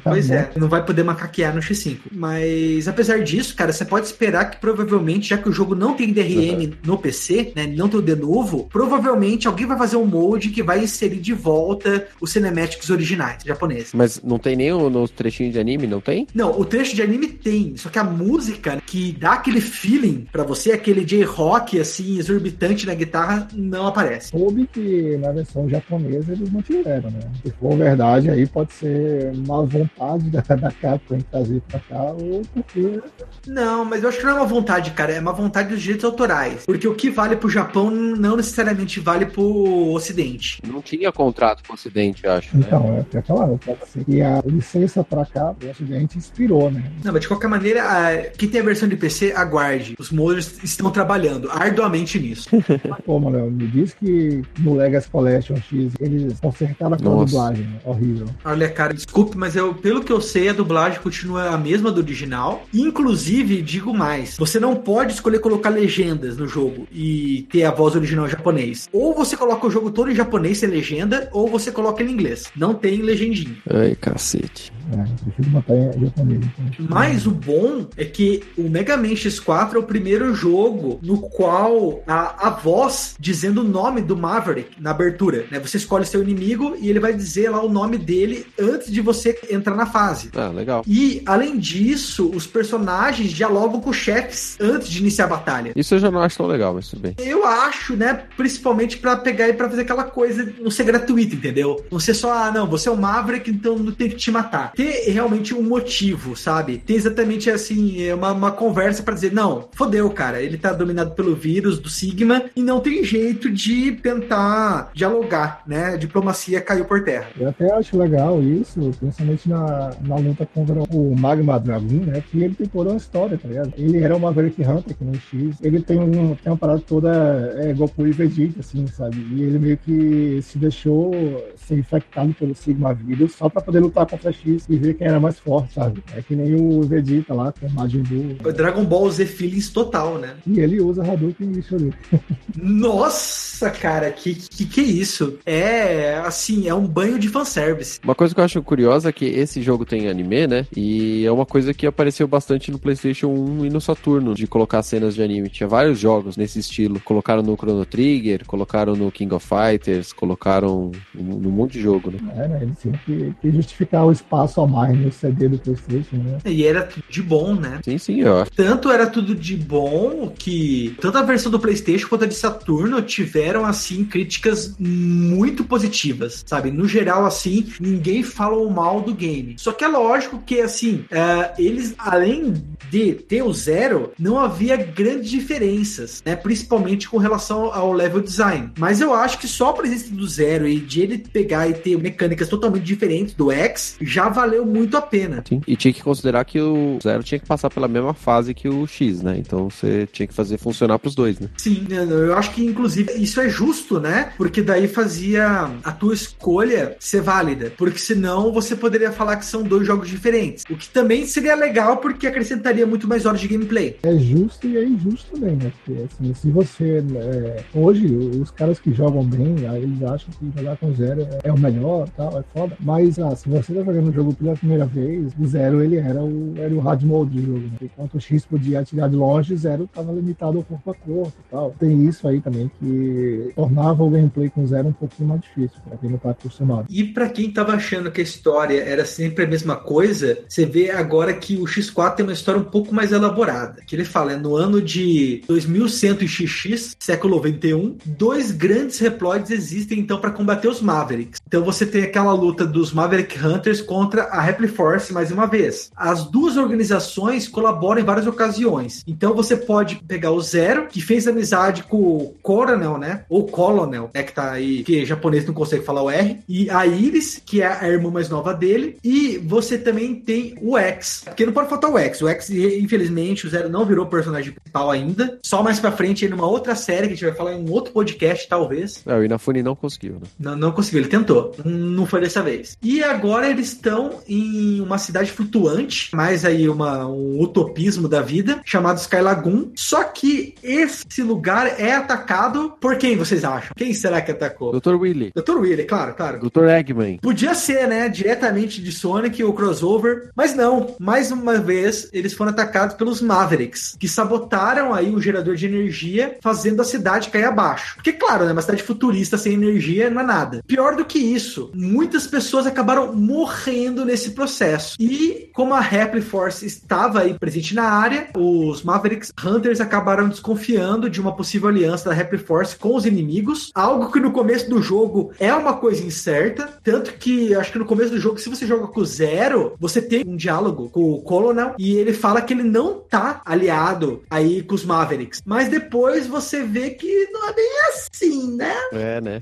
Pois 0.03 0.29
é, 0.29 0.51
não 0.57 0.67
vai 0.67 0.85
poder 0.85 1.03
macaquear 1.03 1.53
no 1.53 1.61
X5. 1.61 1.92
Mas 2.11 2.87
apesar 2.87 3.19
disso, 3.23 3.55
cara, 3.55 3.71
você 3.71 3.85
pode 3.85 4.05
esperar 4.05 4.45
que 4.49 4.57
provavelmente, 4.57 5.29
já 5.29 5.37
que 5.37 5.49
o 5.49 5.51
jogo 5.51 5.75
não 5.75 5.93
tem 5.95 6.11
DRM 6.11 6.73
no 6.85 6.97
PC, 6.97 7.53
né, 7.55 7.67
não 7.67 7.87
tem 7.89 7.99
o 7.99 8.03
de 8.03 8.15
novo, 8.15 8.67
provavelmente 8.71 9.47
alguém 9.47 9.65
vai 9.65 9.77
fazer 9.77 9.97
um 9.97 10.05
molde 10.05 10.49
que 10.49 10.63
vai 10.63 10.83
inserir 10.83 11.19
de 11.19 11.33
volta 11.33 12.07
os 12.21 12.31
cinematics 12.31 12.89
originais 12.89 13.43
japoneses. 13.45 13.91
Mas 13.93 14.21
não 14.23 14.37
tem 14.39 14.55
nem 14.55 14.71
o- 14.71 14.89
nos 14.89 15.11
trechinhos 15.11 15.53
de 15.53 15.59
anime, 15.59 15.87
não 15.87 15.99
tem? 16.01 16.27
Não, 16.33 16.59
o 16.59 16.65
trecho 16.65 16.95
de 16.95 17.01
anime 17.01 17.27
tem, 17.27 17.75
só 17.77 17.89
que 17.89 17.99
a 17.99 18.03
música 18.03 18.81
que 18.85 19.11
dá 19.13 19.33
aquele 19.33 19.61
feeling 19.61 20.25
pra 20.31 20.43
você, 20.43 20.71
aquele 20.71 21.03
J-rock 21.03 21.79
assim, 21.79 22.17
exorbitante 22.17 22.85
na 22.85 22.93
guitarra, 22.93 23.47
não 23.53 23.87
aparece. 23.87 24.29
Soube 24.29 24.67
que 24.71 25.17
na 25.17 25.31
versão 25.31 25.67
japonesa 25.69 26.31
eles 26.33 26.51
não 26.51 26.61
tiveram, 26.61 27.09
né? 27.11 27.19
Se 27.43 27.51
for 27.59 27.75
verdade, 27.77 28.29
aí 28.29 28.45
pode 28.47 28.73
ser 28.73 29.31
má 29.47 29.61
vontade 29.61 30.29
da, 30.29 30.41
da 30.55 30.71
Capcom 30.71 31.15
em 31.15 31.21
trazer 31.21 31.61
pra 31.67 31.79
cá, 31.89 32.01
ou 32.03 32.41
porque 32.53 32.99
Não, 33.47 33.85
mas 33.85 34.03
eu 34.03 34.09
acho 34.09 34.17
que 34.19 34.23
não 34.25 34.31
é 34.31 34.35
uma 34.35 34.45
vontade, 34.45 34.91
cara, 34.91 35.13
é 35.13 35.19
uma 35.19 35.33
vontade 35.33 35.69
dos 35.69 35.81
direitos 35.81 36.05
autorais. 36.05 36.65
Porque 36.65 36.87
o 36.87 36.95
que 36.95 37.09
vale 37.09 37.35
pro 37.35 37.49
Japão 37.49 37.89
não 37.91 38.35
necessariamente 38.37 38.99
vale 38.99 39.25
pro 39.25 39.91
Ocidente. 39.93 40.61
Não 40.65 40.81
tinha 40.81 41.11
contrato 41.11 41.63
com 41.65 41.73
o 41.73 41.75
Ocidente, 41.75 42.25
eu 42.25 42.31
acho, 42.31 42.55
né? 42.57 42.63
Então, 42.67 42.97
é 42.97 43.03
pra 43.03 43.21
falar, 43.21 43.47
pode 43.57 43.87
ser 43.87 44.03
que 44.05 44.21
a 44.21 44.41
licença 44.45 45.03
pra 45.03 45.25
cá, 45.25 45.53
o 45.63 45.69
Ocidente 45.69 46.17
inspirou, 46.17 46.71
né? 46.71 46.83
Não, 47.03 47.11
mas 47.11 47.21
de 47.21 47.27
qualquer 47.27 47.47
maneira, 47.47 47.83
a- 47.83 48.17
quem 48.37 48.49
tem 48.49 48.61
a 48.61 48.63
versão 48.63 48.87
de 48.87 48.95
PC, 48.95 49.33
aguarde. 49.35 49.95
Os 49.99 50.11
modders 50.11 50.63
estão 50.63 50.89
trabalhando 50.91 51.49
arduamente 51.51 52.19
nisso. 52.19 52.49
Pô, 53.05 53.19
Manuel, 53.19 53.51
me 53.51 53.67
diz 53.67 53.93
que 53.93 54.41
no 54.59 54.75
Legacy 54.75 55.09
Collection 55.09 55.55
X 55.57 55.93
eles 55.99 56.39
consertaram 56.39 56.97
Nossa. 57.01 57.25
dublagem, 57.25 57.65
né? 57.65 57.79
horrível. 57.83 58.27
Olha, 58.45 58.69
cara, 58.69 58.93
desculpe, 58.93 59.37
mas 59.37 59.55
eu, 59.55 59.73
pelo 59.73 60.03
que 60.03 60.11
eu 60.11 60.21
sei, 60.21 60.49
a 60.49 60.53
dublagem 60.53 60.99
continua 61.01 61.49
a 61.49 61.57
mesma 61.57 61.72
do 61.81 62.01
original. 62.01 62.65
Inclusive, 62.73 63.61
digo 63.61 63.93
mais, 63.93 64.37
você 64.37 64.59
não 64.59 64.75
pode 64.75 65.13
escolher 65.13 65.39
colocar 65.39 65.69
legendas 65.69 66.37
no 66.37 66.47
jogo 66.47 66.87
e 66.91 67.47
ter 67.51 67.63
a 67.63 67.71
voz 67.71 67.95
original 67.95 68.25
em 68.25 68.29
japonês. 68.29 68.89
Ou 68.91 69.13
você 69.13 69.35
coloca 69.35 69.67
o 69.67 69.71
jogo 69.71 69.91
todo 69.91 70.11
em 70.11 70.15
japonês 70.15 70.59
sem 70.59 70.69
legenda, 70.69 71.29
ou 71.31 71.47
você 71.47 71.71
coloca 71.71 72.01
ele 72.01 72.11
em 72.11 72.13
inglês. 72.13 72.51
Não 72.55 72.73
tem 72.73 73.01
legendinha. 73.01 73.55
Ai, 73.69 73.95
cacete. 73.95 74.71
É, 74.91 75.23
prefiro 75.23 75.49
botar 75.49 75.73
em 75.73 76.05
japonês. 76.05 76.41
Então. 76.59 76.87
Mas 76.89 77.25
o 77.25 77.31
bom 77.31 77.87
é 77.97 78.05
que 78.05 78.43
o 78.57 78.69
Mega 78.69 78.97
Man 78.97 79.13
X4 79.13 79.75
é 79.75 79.77
o 79.77 79.83
primeiro 79.83 80.33
jogo 80.33 80.99
no 81.01 81.19
qual 81.19 82.03
a, 82.07 82.47
a 82.47 82.49
voz 82.49 83.15
dizendo 83.19 83.61
o 83.61 83.63
nome 83.63 84.01
do 84.01 84.15
Maverick 84.15 84.81
na 84.81 84.91
abertura, 84.91 85.45
né? 85.49 85.59
Você 85.59 85.77
escolhe 85.77 86.05
seu 86.05 86.21
inimigo 86.21 86.75
e 86.79 86.89
ele 86.89 86.99
vai 86.99 87.13
dizer 87.13 87.49
lá 87.49 87.63
o 87.63 87.69
nome 87.69 87.97
dele 87.97 88.45
antes 88.59 88.91
de 88.91 89.01
você 89.01 89.39
entrar 89.49 89.75
na 89.75 89.85
fase. 89.85 90.29
Ah, 90.35 90.49
legal. 90.49 90.83
E, 90.87 91.21
além 91.25 91.57
disso, 91.63 92.29
os 92.35 92.45
personagens 92.45 93.31
dialogam 93.31 93.79
com 93.79 93.89
os 93.89 93.95
chefes 93.95 94.57
antes 94.59 94.89
de 94.89 94.99
iniciar 94.99 95.25
a 95.25 95.29
batalha. 95.29 95.71
Isso 95.75 95.95
eu 95.95 95.99
já 95.99 96.11
não 96.11 96.19
acho 96.19 96.37
tão 96.37 96.45
legal, 96.45 96.73
mas 96.73 96.89
tudo 96.89 97.01
bem. 97.01 97.15
Eu 97.17 97.45
acho, 97.45 97.95
né, 97.95 98.25
principalmente 98.35 98.97
pra 98.97 99.15
pegar 99.15 99.47
e 99.47 99.53
pra 99.53 99.69
fazer 99.69 99.81
aquela 99.81 100.03
coisa 100.03 100.53
não 100.59 100.69
ser 100.69 100.83
gratuita, 100.83 101.35
entendeu? 101.35 101.83
Não 101.89 101.99
ser 101.99 102.13
só, 102.13 102.33
ah, 102.33 102.51
não, 102.51 102.67
você 102.67 102.89
é 102.89 102.91
o 102.91 102.97
Maverick, 102.97 103.49
então 103.49 103.77
não 103.77 103.91
tem 103.91 104.09
que 104.09 104.15
te 104.15 104.29
matar. 104.29 104.73
Ter 104.73 105.09
realmente 105.09 105.53
um 105.53 105.63
motivo, 105.63 106.35
sabe? 106.35 106.77
Ter 106.77 106.95
exatamente 106.95 107.49
assim, 107.49 108.03
é 108.03 108.13
uma, 108.13 108.31
uma 108.31 108.51
conversa 108.51 109.01
pra 109.01 109.13
dizer, 109.13 109.31
não, 109.31 109.69
fodeu, 109.73 110.09
cara, 110.09 110.41
ele 110.41 110.57
tá 110.57 110.73
dominado 110.73 111.11
pelo 111.11 111.35
vírus 111.35 111.79
do 111.79 111.89
Sigma 111.89 112.43
e 112.55 112.61
não 112.61 112.79
tem 112.79 113.03
jeito 113.03 113.49
de 113.49 113.93
tentar 113.93 114.91
dialogar, 114.93 115.63
né? 115.65 115.93
A 115.93 115.97
diplomacia 115.97 116.59
caiu 116.59 116.85
por 116.85 117.03
terra. 117.03 117.27
Eu 117.39 117.49
até 117.49 117.71
acho 117.73 117.97
legal 117.97 118.41
isso, 118.43 118.91
principalmente 118.99 119.47
na, 119.47 119.91
na 120.01 120.15
luta 120.15 120.45
contra 120.53 120.75
o 120.91 121.15
Magma 121.15 121.52
Dragoon, 121.57 122.05
né? 122.05 122.23
Que 122.29 122.43
ele 122.43 122.55
tem 122.55 122.67
toda 122.67 122.89
uma 122.91 122.97
história, 122.97 123.37
tá 123.37 123.47
ligado? 123.47 123.73
Ele 123.77 123.99
era 123.99 124.15
uma 124.15 124.33
Maverick 124.33 124.61
Hunter 124.61 124.95
que 124.95 125.03
no 125.03 125.15
X. 125.15 125.57
Ele 125.61 125.81
tem, 125.81 125.99
um, 125.99 126.35
tem 126.35 126.51
uma 126.51 126.57
parada 126.57 126.81
toda 126.81 127.53
é, 127.57 127.73
Goku 127.73 128.07
e 128.07 128.11
Vegeta, 128.11 128.59
assim, 128.59 128.87
sabe? 128.87 129.17
E 129.31 129.43
ele 129.43 129.59
meio 129.59 129.77
que 129.77 130.39
se 130.41 130.57
deixou 130.57 131.11
ser 131.55 131.77
infectado 131.77 132.33
pelo 132.33 132.55
Sigma 132.55 132.93
vírus 132.93 133.33
só 133.35 133.49
pra 133.49 133.61
poder 133.61 133.79
lutar 133.79 134.05
contra 134.05 134.31
X 134.31 134.65
e 134.69 134.75
ver 134.75 134.95
quem 134.95 135.07
era 135.07 135.19
mais 135.19 135.39
forte, 135.39 135.73
sabe? 135.73 136.03
É 136.15 136.21
que 136.21 136.35
nem 136.35 136.55
o 136.55 136.81
Vegeta 136.83 137.33
lá 137.33 137.51
com 137.51 137.67
o 137.67 137.71
Majin 137.71 138.03
Buu. 138.03 138.37
O 138.43 138.51
Dragon 138.51 138.85
Ball 138.85 139.09
Z 139.11 139.25
feelings 139.25 139.69
total, 139.69 140.17
né? 140.17 140.35
E 140.45 140.59
ele 140.59 140.81
usa 140.81 141.03
Hadouken 141.03 141.51
e 141.51 141.61
Shoryuken. 141.61 142.19
Nossa, 142.55 143.69
cara, 143.69 144.11
que, 144.11 144.35
que 144.35 144.65
que 144.65 144.81
é 144.81 144.83
isso? 144.83 145.37
É, 145.45 146.15
assim, 146.17 146.67
é 146.67 146.73
um 146.73 146.87
banho 146.87 147.19
de 147.19 147.27
fanservice. 147.29 147.99
Uma 148.03 148.15
coisa 148.15 148.33
que 148.33 148.39
eu 148.39 148.45
acho 148.45 148.61
curiosa 148.61 149.09
é 149.09 149.11
que 149.11 149.25
esse 149.25 149.61
jogo 149.61 149.85
tem 149.85 150.07
anime, 150.07 150.47
né? 150.47 150.65
E 150.75 151.25
é 151.25 151.31
uma 151.31 151.42
coisa 151.45 151.73
que 151.73 151.85
apareceu 151.85 152.27
bastante 152.27 152.71
no 152.71 152.79
PlayStation 152.79 153.27
1 153.27 153.65
e 153.65 153.69
no 153.69 153.79
Saturno, 153.79 154.33
de 154.33 154.47
colocar 154.47 154.81
cenas 154.83 155.15
de 155.15 155.21
anime. 155.21 155.49
Tinha 155.49 155.67
vários 155.67 155.99
jogos 155.99 156.37
nesse 156.37 156.59
estilo. 156.59 156.99
Colocaram 156.99 157.41
no 157.41 157.55
Chrono 157.55 157.85
Trigger, 157.85 158.45
colocaram 158.45 158.95
no 158.95 159.11
King 159.11 159.33
of 159.33 159.45
Fighters, 159.45 160.11
colocaram 160.11 160.91
num 161.13 161.43
num 161.43 161.51
monte 161.51 161.73
de 161.73 161.81
jogo, 161.81 162.11
né? 162.11 162.19
É, 162.35 162.47
né? 162.47 162.59
Ele 162.61 162.73
tinha 162.81 162.99
que, 163.05 163.33
que 163.41 163.51
justificar 163.51 164.05
o 164.05 164.11
espaço 164.11 164.61
a 164.61 164.67
mais 164.67 164.97
no 164.97 165.11
CD 165.11 165.49
do 165.49 165.57
PlayStation, 165.57 166.15
né? 166.17 166.37
E 166.45 166.65
era 166.65 166.83
tudo 166.83 167.03
de 167.09 167.21
bom, 167.21 167.53
né? 167.55 167.79
Sim, 167.83 167.97
sim, 167.97 168.21
eu 168.21 168.41
acho. 168.41 168.51
Tanto 168.51 168.89
era 168.89 169.07
tudo 169.07 169.35
de 169.35 169.55
bom 169.55 170.31
que 170.37 170.95
tanto 171.01 171.17
a 171.17 171.21
versão 171.21 171.51
do 171.51 171.59
PlayStation 171.59 172.07
quanto 172.07 172.23
a 172.23 172.27
de 172.27 172.35
Saturno 172.35 173.01
tiveram 173.01 173.65
assim 173.65 174.05
críticas 174.05 174.75
muito 174.79 175.63
positivas, 175.63 176.43
sabe? 176.45 176.71
No 176.71 176.87
geral, 176.87 177.25
assim, 177.25 177.67
ninguém 177.79 178.23
falou 178.23 178.69
mal 178.69 179.01
do 179.01 179.13
game. 179.13 179.55
Só 179.57 179.71
que 179.71 179.83
é 179.83 179.87
lógico 179.87 180.41
que 180.45 180.61
assim, 180.61 181.05
é, 181.11 181.19
ah, 181.33 181.53
eles, 181.57 181.95
além 181.97 182.53
de 182.89 183.13
ter 183.13 183.41
o 183.41 183.53
zero, 183.53 184.11
não 184.19 184.37
havia 184.37 184.77
grandes 184.77 185.29
diferenças, 185.29 186.21
né? 186.25 186.35
Principalmente 186.35 187.09
com 187.09 187.17
relação 187.17 187.73
ao 187.73 187.91
level 187.91 188.21
design. 188.21 188.71
Mas 188.77 189.01
eu 189.01 189.13
acho 189.13 189.39
que 189.39 189.47
só 189.47 189.69
a 189.69 189.73
presença 189.73 190.13
do 190.13 190.27
zero 190.27 190.67
e 190.67 190.79
de 190.79 191.01
ele 191.01 191.17
pegar 191.17 191.67
e 191.67 191.73
ter 191.73 191.97
mecânicas 191.97 192.47
totalmente 192.47 192.83
diferentes 192.83 193.33
do 193.33 193.51
X 193.51 193.95
já 194.01 194.29
valeu 194.29 194.65
muito 194.65 194.95
a 194.95 195.01
pena. 195.01 195.43
Sim. 195.47 195.61
E 195.67 195.75
tinha 195.75 195.93
que 195.93 196.03
considerar 196.03 196.45
que 196.45 196.59
o 196.61 196.99
Zero 197.01 197.23
tinha 197.23 197.39
que 197.39 197.45
passar 197.45 197.69
pela 197.69 197.87
mesma 197.87 198.13
fase 198.13 198.53
que 198.53 198.67
o 198.67 198.85
X, 198.85 199.21
né? 199.21 199.35
Então 199.37 199.69
você 199.69 200.07
tinha 200.11 200.27
que 200.27 200.33
fazer 200.33 200.57
funcionar 200.57 200.99
pros 200.99 201.15
dois, 201.15 201.39
né? 201.39 201.49
Sim, 201.57 201.85
eu 201.89 202.35
acho 202.37 202.51
que 202.51 202.63
inclusive 202.63 203.11
isso 203.13 203.41
é 203.41 203.49
justo, 203.49 203.99
né? 203.99 204.33
Porque 204.37 204.61
daí 204.61 204.87
fazia 204.87 205.71
a 205.83 205.91
tua 205.91 206.13
escolha 206.13 206.95
ser 206.99 207.21
válida. 207.21 207.73
Porque 207.77 207.99
senão 207.99 208.51
você 208.51 208.75
poderia 208.75 209.11
falar 209.11 209.37
que 209.37 209.45
são 209.45 209.63
dois 209.63 209.85
jogos 209.85 210.09
diferentes. 210.09 210.63
O 210.69 210.75
que 210.75 210.87
também 210.89 211.22
seria 211.31 211.55
legal 211.55 211.97
porque 211.97 212.27
acrescentaria 212.27 212.85
muito 212.85 213.07
mais 213.07 213.25
horas 213.25 213.39
de 213.39 213.47
gameplay. 213.47 213.97
É 214.03 214.15
justo 214.17 214.67
e 214.67 214.77
é 214.77 214.83
injusto 214.83 215.31
também, 215.31 215.55
né? 215.55 215.71
Porque 215.71 216.03
assim, 216.03 216.33
se 216.33 216.49
você. 216.49 217.03
é, 217.15 217.63
hoje, 217.73 218.07
os 218.07 218.51
caras 218.51 218.79
que 218.79 218.93
jogam 218.93 219.23
bem, 219.23 219.55
eles 219.75 220.03
acham 220.03 220.29
que 220.39 220.51
jogar 220.57 220.77
com 220.77 220.93
zero 220.93 221.27
é 221.43 221.51
o 221.51 221.59
melhor 221.59 222.07
tal, 222.09 222.39
é 222.39 222.43
foda. 222.53 222.75
Mas 222.79 223.19
ah, 223.19 223.35
se 223.35 223.49
você 223.49 223.73
tá 223.73 223.83
jogando 223.83 224.09
o 224.09 224.13
jogo 224.13 224.33
pela 224.33 224.55
primeira 224.55 224.85
vez, 224.85 225.31
o 225.39 225.47
zero 225.47 225.83
ele 225.83 225.97
era 225.97 226.21
o, 226.21 226.53
era 226.57 226.73
o 226.73 226.79
hard 226.79 227.03
mode 227.03 227.31
do 227.31 227.45
jogo. 227.45 227.59
Né? 227.59 227.77
Enquanto 227.81 228.15
o 228.15 228.21
X 228.21 228.45
podia 228.45 228.79
atirar 228.79 229.09
de 229.09 229.15
longe, 229.15 229.53
o 229.53 229.57
zero 229.57 229.89
tava 229.93 230.11
limitado 230.11 230.57
ao 230.57 230.63
corpo 230.63 230.91
a 230.91 230.93
corpo 230.93 231.33
e 231.39 231.51
tal. 231.51 231.75
Tem 231.79 232.07
isso 232.07 232.27
aí 232.27 232.41
também 232.41 232.71
que 232.79 233.51
tornava 233.55 234.03
o 234.03 234.09
gameplay 234.09 234.49
com 234.49 234.65
zero 234.65 234.89
um 234.89 234.93
pouquinho 234.93 235.29
mais 235.29 235.41
difícil, 235.41 235.77
pra 235.87 235.97
quem 235.97 236.09
não 236.09 236.17
tá 236.17 236.31
acostumado. 236.31 236.87
E 236.89 237.03
pra 237.03 237.29
quem 237.29 237.51
tava 237.51 237.73
achando 237.73 238.11
que 238.11 238.21
a 238.21 238.23
história 238.23 238.81
era 238.81 239.05
sempre 239.05 239.45
a 239.45 239.47
mesma 239.47 239.75
coisa, 239.75 240.39
você 240.47 240.65
vê 240.65 240.91
agora 241.03 241.33
que 241.33 241.57
o 241.57 241.65
X4 241.65 242.15
tem 242.15 242.25
uma 242.25 242.33
história 242.33 242.59
um 242.59 242.65
pouco 242.65 242.93
mais 242.93 243.11
elaborada. 243.11 243.81
Que 243.85 243.95
ele 243.95 244.05
fala, 244.05 244.33
é 244.33 244.37
no 244.37 244.55
ano 244.55 244.81
de 244.81 245.43
2100 245.47 246.27
XX, 246.27 246.95
século 246.99 247.39
21, 247.41 247.97
dois 248.05 248.51
grandes 248.51 248.99
reploids 248.99 249.51
existem 249.51 249.99
então 249.99 250.19
para 250.19 250.31
combater 250.31 250.67
os 250.67 250.81
Mavericks. 250.81 251.39
Então 251.47 251.63
você 251.63 251.85
tem 251.85 252.03
aquela 252.03 252.33
luta 252.33 252.65
dos 252.65 252.91
Maverick 252.91 253.37
Hunters 253.37 253.81
contra 253.81 254.23
a 254.23 254.41
Repli 254.41 254.67
Force 254.67 255.13
mais 255.13 255.31
uma 255.31 255.45
vez. 255.45 255.91
As 255.95 256.25
duas 256.25 256.57
organizações 256.57 257.47
colaboram 257.47 258.01
em 258.01 258.05
várias 258.05 258.27
ocasiões. 258.27 259.03
Então 259.07 259.33
você 259.33 259.55
pode 259.55 259.97
pegar 260.07 260.31
o 260.31 260.41
Zero, 260.41 260.87
que 260.87 261.01
fez 261.01 261.27
amizade 261.27 261.83
com 261.83 261.97
o 261.97 262.35
Coronel, 262.41 262.97
né? 262.97 263.25
Ou 263.29 263.45
Colonel, 263.45 264.09
né? 264.13 264.23
Que 264.23 264.33
tá 264.33 264.51
aí, 264.51 264.83
que 264.83 265.05
japonês 265.05 265.45
não 265.45 265.53
consegue 265.53 265.83
falar 265.83 266.03
o 266.03 266.09
R. 266.09 266.39
E 266.47 266.69
a 266.69 266.85
Iris, 266.85 267.41
que 267.45 267.61
é 267.61 267.67
a 267.67 267.87
irmã 267.87 268.09
mais 268.09 268.29
nova 268.29 268.53
dele. 268.53 268.97
E 269.03 269.37
você 269.37 269.77
também 269.77 270.15
tem 270.15 270.55
o 270.61 270.77
X. 270.77 270.92
Porque 271.25 271.45
não 271.45 271.53
pode 271.53 271.69
faltar 271.69 271.91
o 271.91 271.97
X. 271.97 272.21
O 272.21 272.27
X, 272.27 272.49
infelizmente, 272.49 273.47
o 273.47 273.49
Zero 273.49 273.69
não 273.69 273.85
virou 273.85 274.05
personagem 274.05 274.53
principal 274.53 274.91
ainda. 274.91 275.39
Só 275.43 275.63
mais 275.63 275.79
pra 275.79 275.91
frente, 275.91 276.27
numa 276.27 276.47
outra 276.47 276.75
série 276.75 277.07
que 277.07 277.13
a 277.13 277.15
gente 277.15 277.25
vai 277.25 277.33
falar 277.33 277.53
em 277.53 277.67
um 277.67 277.71
outro 277.71 277.93
podcast, 277.93 278.47
talvez. 278.47 279.03
É, 279.05 279.15
o 279.15 279.23
Inafune 279.23 279.63
não 279.63 279.75
conseguiu, 279.75 280.13
né? 280.13 280.27
Não, 280.39 280.55
não 280.55 280.71
conseguiu, 280.71 281.01
ele 281.01 281.09
tentou. 281.09 281.55
Não 281.63 282.05
foi 282.05 282.21
dessa 282.21 282.41
vez. 282.41 282.77
E 282.81 283.03
agora 283.03 283.49
eles 283.49 283.67
estão 283.67 284.19
em 284.27 284.81
uma 284.81 284.97
cidade 284.97 285.31
flutuante, 285.31 286.15
mais 286.15 286.45
aí 286.45 286.69
uma, 286.69 287.07
um 287.07 287.39
utopismo 287.39 288.07
da 288.07 288.21
vida, 288.21 288.61
chamado 288.65 288.97
Sky 288.97 289.21
Lagoon. 289.21 289.71
Só 289.75 290.03
que 290.03 290.55
esse 290.63 291.21
lugar 291.21 291.79
é 291.79 291.93
atacado 291.93 292.75
por 292.79 292.97
quem 292.97 293.15
vocês 293.17 293.43
acham? 293.43 293.71
Quem 293.75 293.93
será 293.93 294.21
que 294.21 294.31
atacou? 294.31 294.79
Dr. 294.79 294.95
Willy. 294.95 295.31
Dr. 295.35 295.57
Willy, 295.57 295.85
claro, 295.85 296.13
claro. 296.13 296.39
Dr. 296.39 296.65
Eggman. 296.65 297.17
Podia 297.17 297.53
ser, 297.53 297.87
né? 297.87 298.09
Diretamente 298.09 298.81
de 298.81 298.91
Sonic 298.91 299.43
ou 299.43 299.53
crossover, 299.53 300.29
mas 300.35 300.55
não. 300.55 300.82
Mais 300.99 301.31
uma 301.31 301.57
vez, 301.57 302.09
eles 302.13 302.33
foram 302.33 302.51
atacados 302.51 302.95
pelos 302.95 303.21
Mavericks, 303.21 303.95
que 303.99 304.07
sabotaram 304.07 304.93
aí 304.93 305.13
o 305.13 305.21
gerador 305.21 305.55
de 305.55 305.65
energia, 305.65 306.37
fazendo 306.41 306.81
a 306.81 306.85
cidade 306.85 307.29
cair 307.29 307.45
abaixo. 307.45 307.95
Porque, 307.95 308.13
claro, 308.13 308.45
né? 308.45 308.51
Uma 308.51 308.61
cidade 308.61 308.83
futurista 308.83 309.37
sem 309.37 309.53
energia 309.53 310.09
não 310.09 310.21
é 310.21 310.25
nada. 310.25 310.63
Pior 310.67 310.95
do 310.95 311.05
que 311.05 311.19
isso, 311.19 311.71
muitas 311.73 312.27
pessoas 312.27 312.65
acabaram 312.65 313.13
morrendo 313.13 314.05
nesse 314.05 314.31
processo. 314.31 314.95
E 314.99 315.49
como 315.53 315.73
a 315.73 315.79
Repli 315.79 316.21
Force 316.21 316.65
estava 316.65 317.21
aí 317.21 317.37
presente 317.37 317.75
na 317.75 317.83
área, 317.83 318.29
os 318.35 318.83
Mavericks 318.83 319.31
Hunters 319.43 319.79
acabaram 319.79 320.29
desconfiando 320.29 321.09
de 321.09 321.21
uma 321.21 321.35
possível 321.35 321.69
aliança 321.69 322.09
da 322.09 322.15
Repli 322.15 322.37
Force 322.37 322.75
com 322.75 322.95
os 322.95 323.05
inimigos, 323.05 323.71
algo 323.73 324.11
que 324.11 324.19
no 324.19 324.31
começo 324.31 324.69
do 324.69 324.81
jogo 324.81 325.31
é 325.39 325.53
uma 325.53 325.73
coisa 325.73 326.03
incerta, 326.03 326.69
tanto 326.83 327.13
que 327.13 327.53
acho 327.55 327.71
que 327.71 327.79
no 327.79 327.85
começo 327.85 328.11
do 328.11 328.19
jogo, 328.19 328.37
se 328.37 328.49
você 328.49 328.65
joga 328.65 328.87
com 328.87 329.03
Zero, 329.03 329.75
você 329.79 330.01
tem 330.01 330.23
um 330.25 330.35
diálogo 330.35 330.72
com 330.75 331.13
o 331.13 331.21
Colonel 331.21 331.73
e 331.77 331.95
ele 331.95 332.13
fala 332.13 332.41
que 332.41 332.53
ele 332.53 332.63
não 332.63 332.99
tá 332.99 333.41
aliado 333.45 334.23
aí 334.29 334.61
com 334.63 334.75
os 334.75 334.85
Mavericks. 334.85 335.41
Mas 335.45 335.67
depois 335.69 336.27
você 336.27 336.63
vê 336.63 336.91
que 336.91 337.27
não 337.31 337.47
é 337.49 337.53
bem 337.53 337.69
assim, 337.89 338.55
né? 338.55 338.73
É, 338.91 339.21
né? 339.21 339.41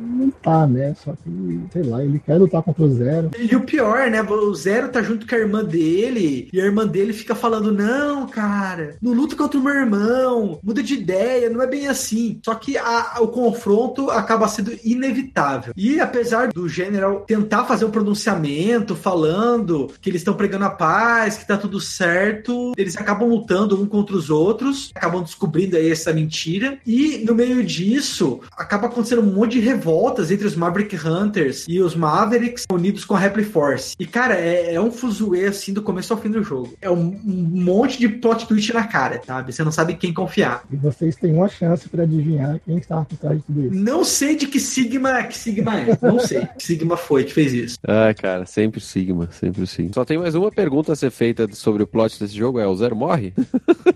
Não 0.00 0.30
tá, 0.30 0.66
né? 0.66 0.94
Só 1.02 1.12
que, 1.12 1.60
sei 1.72 1.82
lá, 1.82 2.02
ele 2.02 2.18
quer 2.18 2.36
lutar 2.38 2.62
contra 2.62 2.82
o 2.84 2.94
Zero. 2.94 3.30
E 3.38 3.54
o 3.54 3.60
pior, 3.60 4.10
né? 4.10 4.22
O 4.22 4.54
Zero 4.54 4.88
tá 4.88 5.02
junto 5.02 5.26
com 5.26 5.34
a 5.34 5.38
irmã 5.38 5.64
dele, 5.64 6.48
e 6.52 6.60
a 6.60 6.64
irmã 6.64 6.86
dele 6.86 7.12
fica 7.12 7.34
falando: 7.34 7.70
Não, 7.72 8.26
cara, 8.26 8.96
não 9.00 9.12
luta 9.12 9.36
contra 9.36 9.58
o 9.58 9.62
meu 9.62 9.74
irmão, 9.74 10.58
muda 10.62 10.82
de 10.82 10.94
ideia, 10.94 11.50
não 11.50 11.62
é 11.62 11.66
bem 11.66 11.88
assim. 11.88 12.40
Só 12.44 12.54
que 12.54 12.76
a- 12.78 13.16
o 13.20 13.28
confronto 13.28 14.10
acaba 14.10 14.48
sendo 14.48 14.72
inevitável. 14.84 15.72
E 15.76 16.00
apesar 16.00 16.48
do 16.48 16.68
General 16.68 17.20
tentar 17.20 17.64
fazer 17.64 17.84
um 17.84 17.90
pronunciamento 17.90 18.94
falando 18.96 19.90
que 20.00 20.08
eles 20.10 20.20
estão 20.22 20.31
pregando 20.34 20.64
a 20.64 20.70
paz, 20.70 21.36
que 21.36 21.46
tá 21.46 21.56
tudo 21.56 21.80
certo, 21.80 22.72
eles 22.76 22.96
acabam 22.96 23.28
lutando 23.28 23.80
um 23.80 23.86
contra 23.86 24.16
os 24.16 24.30
outros, 24.30 24.90
acabam 24.94 25.22
descobrindo 25.22 25.76
aí 25.76 25.90
essa 25.90 26.12
mentira. 26.12 26.78
E 26.86 27.18
no 27.24 27.34
meio 27.34 27.64
disso, 27.64 28.40
acaba 28.56 28.86
acontecendo 28.86 29.22
um 29.22 29.32
monte 29.32 29.52
de 29.52 29.60
revoltas 29.60 30.30
entre 30.30 30.46
os 30.46 30.54
Maverick 30.54 30.96
Hunters 30.96 31.64
e 31.68 31.80
os 31.80 31.94
Mavericks 31.94 32.64
unidos 32.70 33.04
com 33.04 33.14
a 33.14 33.18
Repli 33.18 33.44
Force. 33.44 33.94
E, 33.98 34.06
cara, 34.06 34.34
é, 34.34 34.74
é 34.74 34.80
um 34.80 34.90
fuzuê 34.90 35.46
assim 35.46 35.72
do 35.72 35.82
começo 35.82 36.12
ao 36.12 36.18
fim 36.18 36.30
do 36.30 36.42
jogo. 36.42 36.74
É 36.80 36.90
um, 36.90 37.20
um 37.24 37.62
monte 37.62 37.98
de 37.98 38.08
plot 38.08 38.46
twist 38.46 38.72
na 38.72 38.84
cara, 38.86 39.20
sabe? 39.26 39.52
Você 39.52 39.62
não 39.62 39.72
sabe 39.72 39.94
quem 39.94 40.12
confiar. 40.12 40.64
E 40.70 40.76
vocês 40.76 41.16
têm 41.16 41.34
uma 41.34 41.48
chance 41.48 41.88
pra 41.88 42.04
adivinhar 42.04 42.60
quem 42.64 42.78
está 42.78 43.04
por 43.04 43.16
trás 43.16 43.38
de 43.38 43.44
tudo 43.44 43.66
isso. 43.66 43.74
Não 43.74 44.04
sei 44.04 44.36
de 44.36 44.46
que 44.46 44.60
Sigma, 44.60 45.22
que 45.24 45.36
Sigma 45.36 45.80
é. 45.80 45.98
Não 46.00 46.18
sei. 46.18 46.46
Que 46.58 46.62
Sigma 46.64 46.96
foi 46.96 47.24
que 47.24 47.32
fez 47.32 47.52
isso. 47.52 47.78
Ah, 47.86 48.12
cara, 48.14 48.46
sempre 48.46 48.78
o 48.78 48.80
Sigma, 48.80 49.28
sempre 49.30 49.62
o 49.62 49.66
Sigma. 49.66 49.92
Só 49.94 50.04
tem 50.04 50.18
mais 50.22 50.36
uma 50.36 50.52
pergunta 50.52 50.92
a 50.92 50.96
ser 50.96 51.10
feita 51.10 51.48
sobre 51.52 51.82
o 51.82 51.86
plot 51.86 52.18
desse 52.18 52.36
jogo: 52.36 52.60
é 52.60 52.66
o 52.66 52.76
Zero 52.76 52.94
morre? 52.94 53.34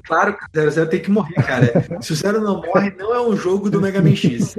Claro 0.07 0.37
que 0.39 0.61
o 0.61 0.71
00 0.71 0.89
tem 0.89 1.01
que 1.01 1.11
morrer, 1.11 1.35
cara. 1.35 1.85
Se 2.01 2.13
o 2.13 2.17
Zero 2.17 2.41
não 2.41 2.63
morre, 2.63 2.95
não 2.97 3.13
é 3.13 3.21
um 3.21 3.37
jogo 3.37 3.69
do 3.69 3.81
Mega 3.81 4.01
Man 4.01 4.15
X. 4.15 4.57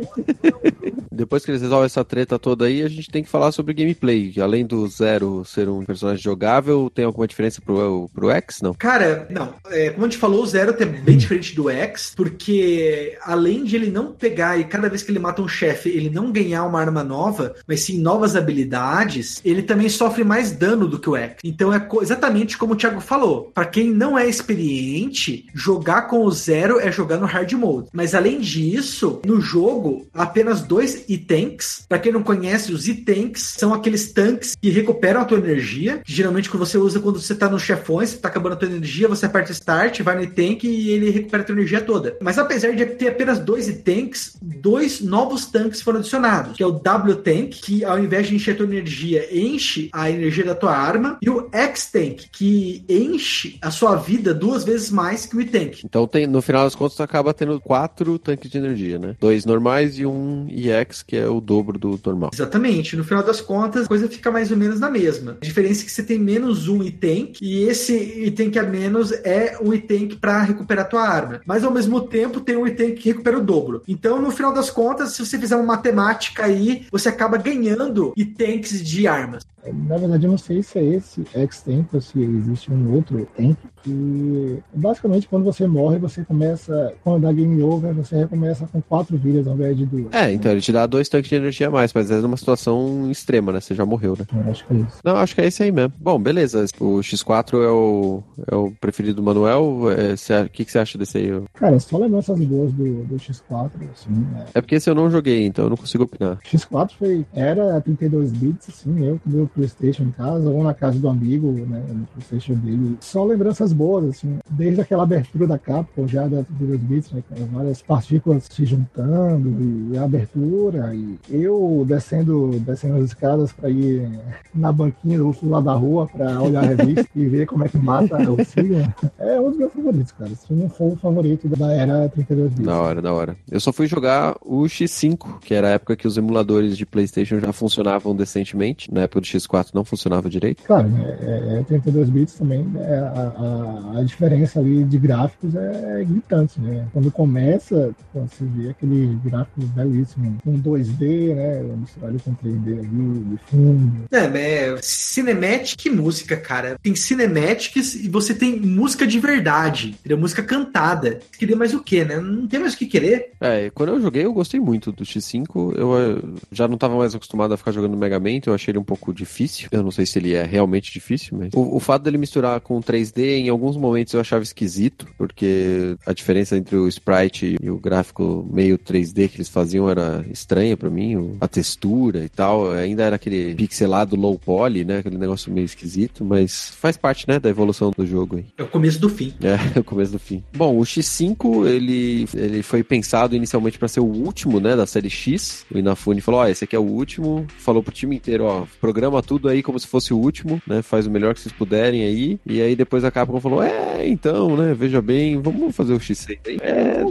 Depois 1.09 1.43
que 1.45 1.51
eles 1.51 1.61
resolvem 1.61 1.85
essa 1.85 2.03
treta 2.03 2.37
toda 2.37 2.65
aí, 2.65 2.83
a 2.83 2.89
gente 2.89 3.09
tem 3.09 3.23
que 3.23 3.29
falar 3.29 3.51
sobre 3.51 3.73
gameplay. 3.73 4.33
Além 4.39 4.65
do 4.65 4.85
Zero 4.87 5.45
ser 5.45 5.69
um 5.69 5.85
personagem 5.85 6.21
jogável, 6.21 6.91
tem 6.93 7.05
alguma 7.05 7.25
diferença 7.25 7.61
pro, 7.61 8.09
pro 8.13 8.29
X? 8.29 8.61
Não. 8.61 8.73
Cara, 8.73 9.25
não. 9.29 9.53
É, 9.69 9.89
como 9.89 10.05
a 10.05 10.09
gente 10.09 10.19
falou, 10.19 10.43
o 10.43 10.45
Zero 10.45 10.75
é 10.77 10.85
bem 10.85 11.17
diferente 11.17 11.55
do 11.55 11.69
X, 11.69 12.13
porque 12.15 13.17
além 13.23 13.63
de 13.63 13.77
ele 13.77 13.89
não 13.89 14.11
pegar 14.11 14.59
e 14.59 14.65
cada 14.65 14.89
vez 14.89 15.01
que 15.01 15.11
ele 15.11 15.19
mata 15.19 15.41
um 15.41 15.47
chefe, 15.47 15.89
ele 15.89 16.09
não 16.09 16.31
ganhar 16.31 16.65
uma 16.65 16.79
arma 16.79 17.03
nova, 17.03 17.55
mas 17.65 17.81
sim 17.81 17.99
novas 17.99 18.35
habilidades, 18.35 19.41
ele 19.45 19.63
também 19.63 19.87
sofre 19.87 20.23
mais 20.23 20.51
dano 20.51 20.87
do 20.87 20.99
que 20.99 21.09
o 21.09 21.15
X. 21.15 21.37
Então 21.43 21.56
é 21.73 21.79
co- 21.79 22.01
exatamente 22.01 22.57
como 22.57 22.73
o 22.73 22.75
Thiago 22.75 22.99
falou. 23.01 23.51
Pra 23.53 23.65
quem 23.65 23.89
não 23.91 24.17
é 24.17 24.27
experiente, 24.27 25.45
jogar 25.53 26.03
com 26.03 26.23
o 26.23 26.31
Zero 26.31 26.79
é 26.79 26.91
jogar 26.91 27.17
no 27.17 27.25
hard 27.25 27.51
mode. 27.53 27.87
Mas 27.93 28.13
além 28.15 28.39
disso, 28.39 29.21
no 29.25 29.41
jogo, 29.41 30.07
apenas 30.13 30.61
dois 30.61 31.03
E-Tanks. 31.07 31.85
Pra 31.87 31.99
quem 31.99 32.11
não 32.11 32.23
conhece, 32.23 32.71
os 32.71 32.87
E-Tanks 32.87 33.55
são 33.57 33.73
aqueles 33.73 34.11
tanques 34.11 34.55
que 34.59 34.69
recuperam 34.69 35.21
a 35.21 35.25
tua 35.25 35.37
energia. 35.37 36.01
Geralmente 36.05 36.49
que 36.49 36.57
você 36.57 36.77
usa 36.77 36.99
quando 36.99 37.19
você 37.19 37.33
tá 37.35 37.49
nos 37.49 37.61
chefões, 37.61 38.09
você 38.11 38.17
tá 38.17 38.27
acabando 38.27 38.53
a 38.53 38.57
tua 38.57 38.67
energia, 38.69 39.07
você 39.07 39.25
aperta 39.25 39.51
Start, 39.51 40.01
vai 40.01 40.15
no 40.15 40.23
E-Tank 40.23 40.63
e 40.63 40.89
ele 40.91 41.09
recupera 41.09 41.43
a 41.43 41.45
tua 41.45 41.53
energia 41.55 41.81
toda. 41.81 42.17
Mas 42.21 42.37
apesar 42.37 42.71
de 42.75 42.85
ter 42.85 43.09
apenas 43.09 43.39
dois 43.39 43.67
E-Tanks, 43.67 44.37
dois 44.41 45.01
novos 45.01 45.45
tanques 45.45 45.81
foram 45.81 45.99
adicionados. 45.99 46.55
Que 46.57 46.63
é 46.63 46.67
o 46.67 46.71
W-Tank, 46.71 47.49
que 47.61 47.83
ao 47.83 47.99
invés 47.99 48.27
de 48.27 48.35
encher 48.35 48.51
a 48.53 48.55
tua 48.57 48.65
energia, 48.65 49.27
enche 49.31 49.89
a 49.93 50.09
energia 50.09 50.43
da 50.43 50.55
tua 50.55 50.75
arma. 50.75 51.17
E 51.21 51.29
o 51.29 51.41
X-Tank, 51.51 52.29
que 52.31 52.83
enche 52.89 53.57
a 53.61 53.71
sua 53.71 53.95
vida 53.95 54.33
duas 54.33 54.63
vezes 54.63 54.91
mais 54.91 55.25
que 55.25 55.35
o 55.35 55.41
E-Tank. 55.41 55.81
Então, 55.83 56.07
tem, 56.07 56.27
no 56.27 56.41
final 56.41 56.63
das 56.63 56.75
contas, 56.75 56.99
acaba 56.99 57.33
tendo 57.33 57.59
quatro 57.59 58.17
tanques 58.19 58.49
de 58.49 58.57
energia, 58.57 58.99
né? 58.99 59.15
Dois 59.19 59.45
normais 59.45 59.97
e 59.99 60.05
um 60.05 60.47
EX 60.49 61.03
que 61.03 61.15
é 61.15 61.27
o 61.27 61.39
dobro 61.39 61.77
do 61.77 61.99
normal. 62.05 62.31
Exatamente. 62.33 62.95
No 62.95 63.03
final 63.03 63.23
das 63.23 63.41
contas, 63.41 63.85
a 63.85 63.87
coisa 63.87 64.07
fica 64.07 64.31
mais 64.31 64.51
ou 64.51 64.57
menos 64.57 64.79
na 64.79 64.89
mesma. 64.89 65.37
A 65.41 65.45
diferença 65.45 65.81
é 65.81 65.85
que 65.85 65.91
você 65.91 66.03
tem 66.03 66.19
menos 66.19 66.67
um 66.67 66.83
item, 66.83 67.33
e 67.41 67.63
esse 67.63 67.93
item 68.25 68.49
que 68.49 68.59
é 68.59 68.63
menos 68.63 69.11
é 69.11 69.57
um 69.61 69.73
item 69.73 70.09
para 70.09 70.41
recuperar 70.41 70.89
tua 70.89 71.01
arma. 71.01 71.41
Mas 71.45 71.63
ao 71.63 71.71
mesmo 71.71 72.01
tempo 72.01 72.39
tem 72.39 72.55
um 72.55 72.67
item 72.67 72.95
que 72.95 73.09
recupera 73.09 73.37
o 73.37 73.43
dobro. 73.43 73.81
Então, 73.87 74.21
no 74.21 74.31
final 74.31 74.53
das 74.53 74.69
contas, 74.69 75.13
se 75.13 75.25
você 75.25 75.37
fizer 75.37 75.55
uma 75.55 75.65
matemática 75.65 76.45
aí, 76.45 76.85
você 76.91 77.09
acaba 77.09 77.37
ganhando 77.37 78.13
itens 78.15 78.83
de 78.83 79.07
armas. 79.07 79.45
Na 79.87 79.97
verdade, 79.97 80.25
eu 80.25 80.31
não 80.31 80.37
sei 80.37 80.63
se 80.63 80.79
é 80.79 80.83
esse 80.83 81.23
Ou 81.35 82.01
se 82.01 82.21
existe 82.21 82.71
um 82.71 82.93
outro 82.93 83.25
tank 83.35 83.57
que 83.87 84.59
basicamente 84.73 85.27
quando 85.27 85.43
você 85.43 85.65
morre, 85.65 85.97
você 85.97 86.23
começa, 86.23 86.93
quando 87.03 87.21
dá 87.21 87.31
game 87.31 87.61
over, 87.63 87.93
você 87.93 88.17
recomeça 88.17 88.67
com 88.67 88.81
quatro 88.81 89.17
vidas 89.17 89.47
ao 89.47 89.53
invés 89.53 89.77
de 89.77 89.85
duas. 89.85 90.13
É, 90.13 90.31
então 90.31 90.51
ele 90.51 90.61
te 90.61 90.71
dá 90.71 90.85
dois 90.85 91.07
tanques 91.07 91.29
de 91.29 91.35
energia 91.35 91.67
a 91.67 91.71
mais, 91.71 91.93
mas 91.93 92.11
é 92.11 92.19
uma 92.19 92.37
situação 92.37 93.09
extrema, 93.09 93.51
né? 93.51 93.61
Você 93.61 93.73
já 93.73 93.85
morreu, 93.85 94.15
né? 94.17 94.25
Eu 94.33 94.51
acho 94.51 94.65
que 94.65 94.73
é 94.73 94.77
isso. 94.77 94.99
Não, 95.03 95.15
acho 95.15 95.35
que 95.35 95.41
é 95.41 95.47
esse 95.47 95.63
aí 95.63 95.71
mesmo. 95.71 95.93
Bom, 95.99 96.19
beleza. 96.19 96.65
O 96.79 96.99
X4 96.99 97.53
é 97.63 97.69
o, 97.69 98.23
é 98.51 98.55
o 98.55 98.71
preferido 98.71 99.15
do 99.15 99.23
Manuel. 99.23 99.83
É, 99.91 100.41
o 100.41 100.49
que, 100.49 100.65
que 100.65 100.71
você 100.71 100.79
acha 100.79 100.97
desse 100.97 101.17
aí? 101.17 101.43
Cara, 101.53 101.79
só 101.79 101.97
lembranças 101.97 102.39
boas 102.39 102.71
do, 102.73 103.03
do 103.05 103.15
X4, 103.15 103.71
assim, 103.93 104.27
é. 104.35 104.59
é 104.59 104.61
porque 104.61 104.75
esse 104.75 104.89
eu 104.89 104.95
não 104.95 105.09
joguei, 105.09 105.45
então 105.45 105.65
eu 105.65 105.69
não 105.69 105.77
consigo 105.77 106.03
opinar. 106.03 106.39
X4 106.43 106.91
foi, 106.97 107.25
era 107.33 107.79
32 107.81 108.31
bits, 108.31 108.69
assim, 108.69 109.05
eu 109.05 109.19
com 109.19 109.29
meu 109.29 109.47
Playstation 109.47 110.03
em 110.03 110.11
casa, 110.11 110.49
ou 110.49 110.63
na 110.63 110.73
casa 110.73 110.99
do 110.99 111.07
amigo, 111.07 111.51
né, 111.51 111.83
no 111.89 112.05
Playstation 112.07 112.53
dele. 112.55 112.97
Só 112.99 113.23
lembranças 113.23 113.73
boas, 113.77 114.09
assim, 114.09 114.39
desde 114.49 114.81
aquela 114.81 115.03
abertura 115.03 115.47
da 115.47 115.57
capa, 115.57 116.07
já 116.07 116.27
da 116.27 116.43
32 116.43 116.81
bits, 116.81 117.11
né, 117.11 117.23
várias 117.51 117.81
partículas 117.81 118.47
se 118.49 118.65
juntando, 118.65 119.93
e 119.93 119.97
a 119.97 120.03
abertura, 120.03 120.93
e 120.95 121.17
eu 121.29 121.85
descendo, 121.87 122.59
descendo 122.59 122.97
as 122.97 123.05
escadas 123.05 123.51
para 123.51 123.69
ir 123.69 124.09
na 124.53 124.71
banquinha 124.71 125.19
do 125.19 125.35
lado 125.43 125.65
da 125.65 125.73
rua 125.73 126.07
para 126.07 126.41
olhar 126.41 126.63
a 126.63 126.67
revista 126.67 127.07
e 127.15 127.25
ver 127.27 127.45
como 127.45 127.63
é 127.63 127.69
que 127.69 127.77
mata 127.77 128.17
o 128.29 128.43
Sigma. 128.43 128.95
É 129.17 129.39
um 129.39 129.49
dos 129.49 129.57
meus 129.57 129.73
favoritos, 129.73 130.11
cara. 130.11 130.31
Se 130.35 130.53
não 130.53 130.69
for 130.69 130.93
o 130.93 130.95
favorito 130.95 131.47
da 131.49 131.71
era 131.73 132.09
32 132.09 132.49
bits. 132.51 132.65
Da 132.65 132.79
hora, 132.79 133.01
da 133.01 133.13
hora. 133.13 133.37
Eu 133.49 133.59
só 133.59 133.71
fui 133.71 133.87
jogar 133.87 134.35
o 134.43 134.63
X5, 134.63 135.39
que 135.39 135.53
era 135.53 135.67
a 135.67 135.71
época 135.71 135.95
que 135.95 136.07
os 136.07 136.17
emuladores 136.17 136.77
de 136.77 136.85
PlayStation 136.85 137.39
já 137.39 137.51
funcionavam 137.53 138.15
decentemente. 138.15 138.91
Na 138.93 139.01
época 139.01 139.21
do 139.21 139.27
X4 139.27 139.69
não 139.73 139.83
funcionava 139.83 140.29
direito. 140.29 140.63
Claro, 140.63 140.89
é, 141.21 141.59
é 141.59 141.63
32 141.63 142.09
bits 142.09 142.35
também, 142.35 142.65
é, 142.77 142.97
a, 142.97 143.33
a, 143.37 143.56
a, 143.95 144.03
diferença 144.03 144.59
ali 144.59 144.83
de 144.83 144.97
gráficos 144.97 145.55
é, 145.55 146.03
gritante, 146.03 146.59
né? 146.59 146.87
Quando 146.93 147.11
começa, 147.11 147.95
você 148.13 148.45
vê 148.45 148.69
aquele 148.69 149.17
gráfico 149.23 149.61
belíssimo, 149.67 150.37
com 150.43 150.59
2D, 150.59 151.35
né? 151.35 151.63
Misturado 151.77 152.19
com 152.23 152.35
3D 152.35 152.79
ali, 152.79 153.25
de 153.25 153.37
fundo. 153.47 154.05
É, 154.11 154.25
é 154.25 154.77
cinematic 154.81 155.85
e 155.85 155.89
música, 155.89 156.37
cara. 156.37 156.77
Tem 156.81 156.95
cinematics 156.95 157.95
e 157.95 158.09
você 158.09 158.33
tem 158.33 158.59
música 158.59 159.05
de 159.05 159.19
verdade, 159.19 159.89
entendeu? 159.99 160.17
Música 160.17 160.43
cantada. 160.43 161.19
Você 161.31 161.37
queria 161.39 161.55
mais 161.55 161.73
o 161.73 161.81
quê, 161.81 162.03
né? 162.03 162.19
Não 162.19 162.47
tem 162.47 162.59
mais 162.59 162.73
o 162.73 162.77
que 162.77 162.85
querer. 162.85 163.31
É, 163.39 163.69
quando 163.71 163.89
eu 163.89 164.01
joguei, 164.01 164.25
eu 164.25 164.33
gostei 164.33 164.59
muito 164.59 164.91
do 164.91 165.03
X5. 165.03 165.75
Eu, 165.75 165.93
eu 165.93 166.33
já 166.51 166.67
não 166.67 166.75
estava 166.75 166.95
mais 166.97 167.13
acostumado 167.13 167.53
a 167.53 167.57
ficar 167.57 167.71
jogando 167.71 167.97
Mega 167.97 168.19
Man, 168.19 168.31
então 168.31 168.51
eu 168.51 168.55
achei 168.55 168.71
ele 168.71 168.79
um 168.79 168.83
pouco 168.83 169.13
difícil. 169.13 169.67
Eu 169.71 169.83
não 169.83 169.91
sei 169.91 170.05
se 170.05 170.19
ele 170.19 170.33
é 170.33 170.43
realmente 170.43 170.91
difícil, 170.91 171.37
mas 171.37 171.53
o, 171.53 171.75
o 171.75 171.79
fato 171.79 172.03
dele 172.03 172.17
misturar 172.17 172.59
com 172.61 172.79
3D, 172.81 173.37
em 173.37 173.46
alguns 173.49 173.77
momentos 173.77 174.13
eu 174.13 174.19
achava 174.19 174.43
esquisito, 174.43 175.07
porque 175.17 175.95
a 176.05 176.13
diferença 176.13 176.57
entre 176.57 176.75
o 176.75 176.87
sprite 176.87 177.57
e 177.61 177.69
o 177.69 177.77
gráfico 177.77 178.47
meio 178.51 178.77
3D 178.77 179.29
que 179.29 179.37
eles 179.37 179.49
faziam 179.49 179.89
era 179.89 180.25
estranha 180.31 180.75
para 180.75 180.89
mim, 180.89 181.37
a 181.39 181.47
textura 181.47 182.23
e 182.23 182.29
tal, 182.29 182.71
ainda 182.71 183.03
era 183.03 183.15
aquele 183.15 183.55
pixelado 183.55 184.15
low 184.15 184.37
poly, 184.37 184.83
né, 184.83 184.99
aquele 184.99 185.17
negócio 185.17 185.51
meio 185.51 185.65
esquisito, 185.65 186.23
mas 186.23 186.69
faz 186.69 186.97
parte, 186.97 187.27
né, 187.27 187.39
da 187.39 187.49
evolução 187.49 187.91
do 187.95 188.05
jogo 188.05 188.37
aí. 188.37 188.45
É 188.57 188.63
o 188.63 188.67
começo 188.67 188.99
do 188.99 189.09
fim. 189.09 189.33
É, 189.41 189.57
é 189.77 189.79
o 189.79 189.83
começo 189.83 190.11
do 190.11 190.19
fim. 190.19 190.43
Bom, 190.55 190.77
o 190.77 190.81
X5, 190.81 191.67
ele, 191.67 192.27
ele 192.33 192.63
foi 192.63 192.83
pensado 192.83 193.35
inicialmente 193.35 193.77
para 193.77 193.87
ser 193.87 193.99
o 193.99 194.05
último, 194.05 194.59
né, 194.59 194.75
da 194.75 194.85
série 194.85 195.09
X. 195.09 195.65
O 195.73 195.77
Inafune 195.77 196.21
falou, 196.21 196.41
ó, 196.41 196.43
oh, 196.43 196.47
esse 196.47 196.63
aqui 196.63 196.75
é 196.75 196.79
o 196.79 196.83
último, 196.83 197.45
falou 197.57 197.83
pro 197.83 197.93
time 197.93 198.15
inteiro, 198.15 198.45
ó, 198.45 198.65
programa 198.79 199.21
tudo 199.21 199.49
aí 199.49 199.61
como 199.61 199.79
se 199.79 199.87
fosse 199.87 200.13
o 200.13 200.17
último, 200.17 200.61
né? 200.65 200.81
Faz 200.81 201.05
o 201.05 201.11
melhor 201.11 201.33
que 201.33 201.41
vocês 201.41 201.53
puderem 201.53 202.03
aí. 202.03 202.39
E 202.45 202.61
aí 202.61 202.75
depois 202.75 203.03
falou: 203.41 203.63
É, 203.63 204.07
então, 204.07 204.55
né? 204.55 204.73
Veja 204.73 205.01
bem, 205.01 205.39
vamos 205.41 205.75
fazer 205.75 205.93
o 205.93 205.99
X6 205.99 206.37
aí. 206.45 206.57
É, 206.61 207.03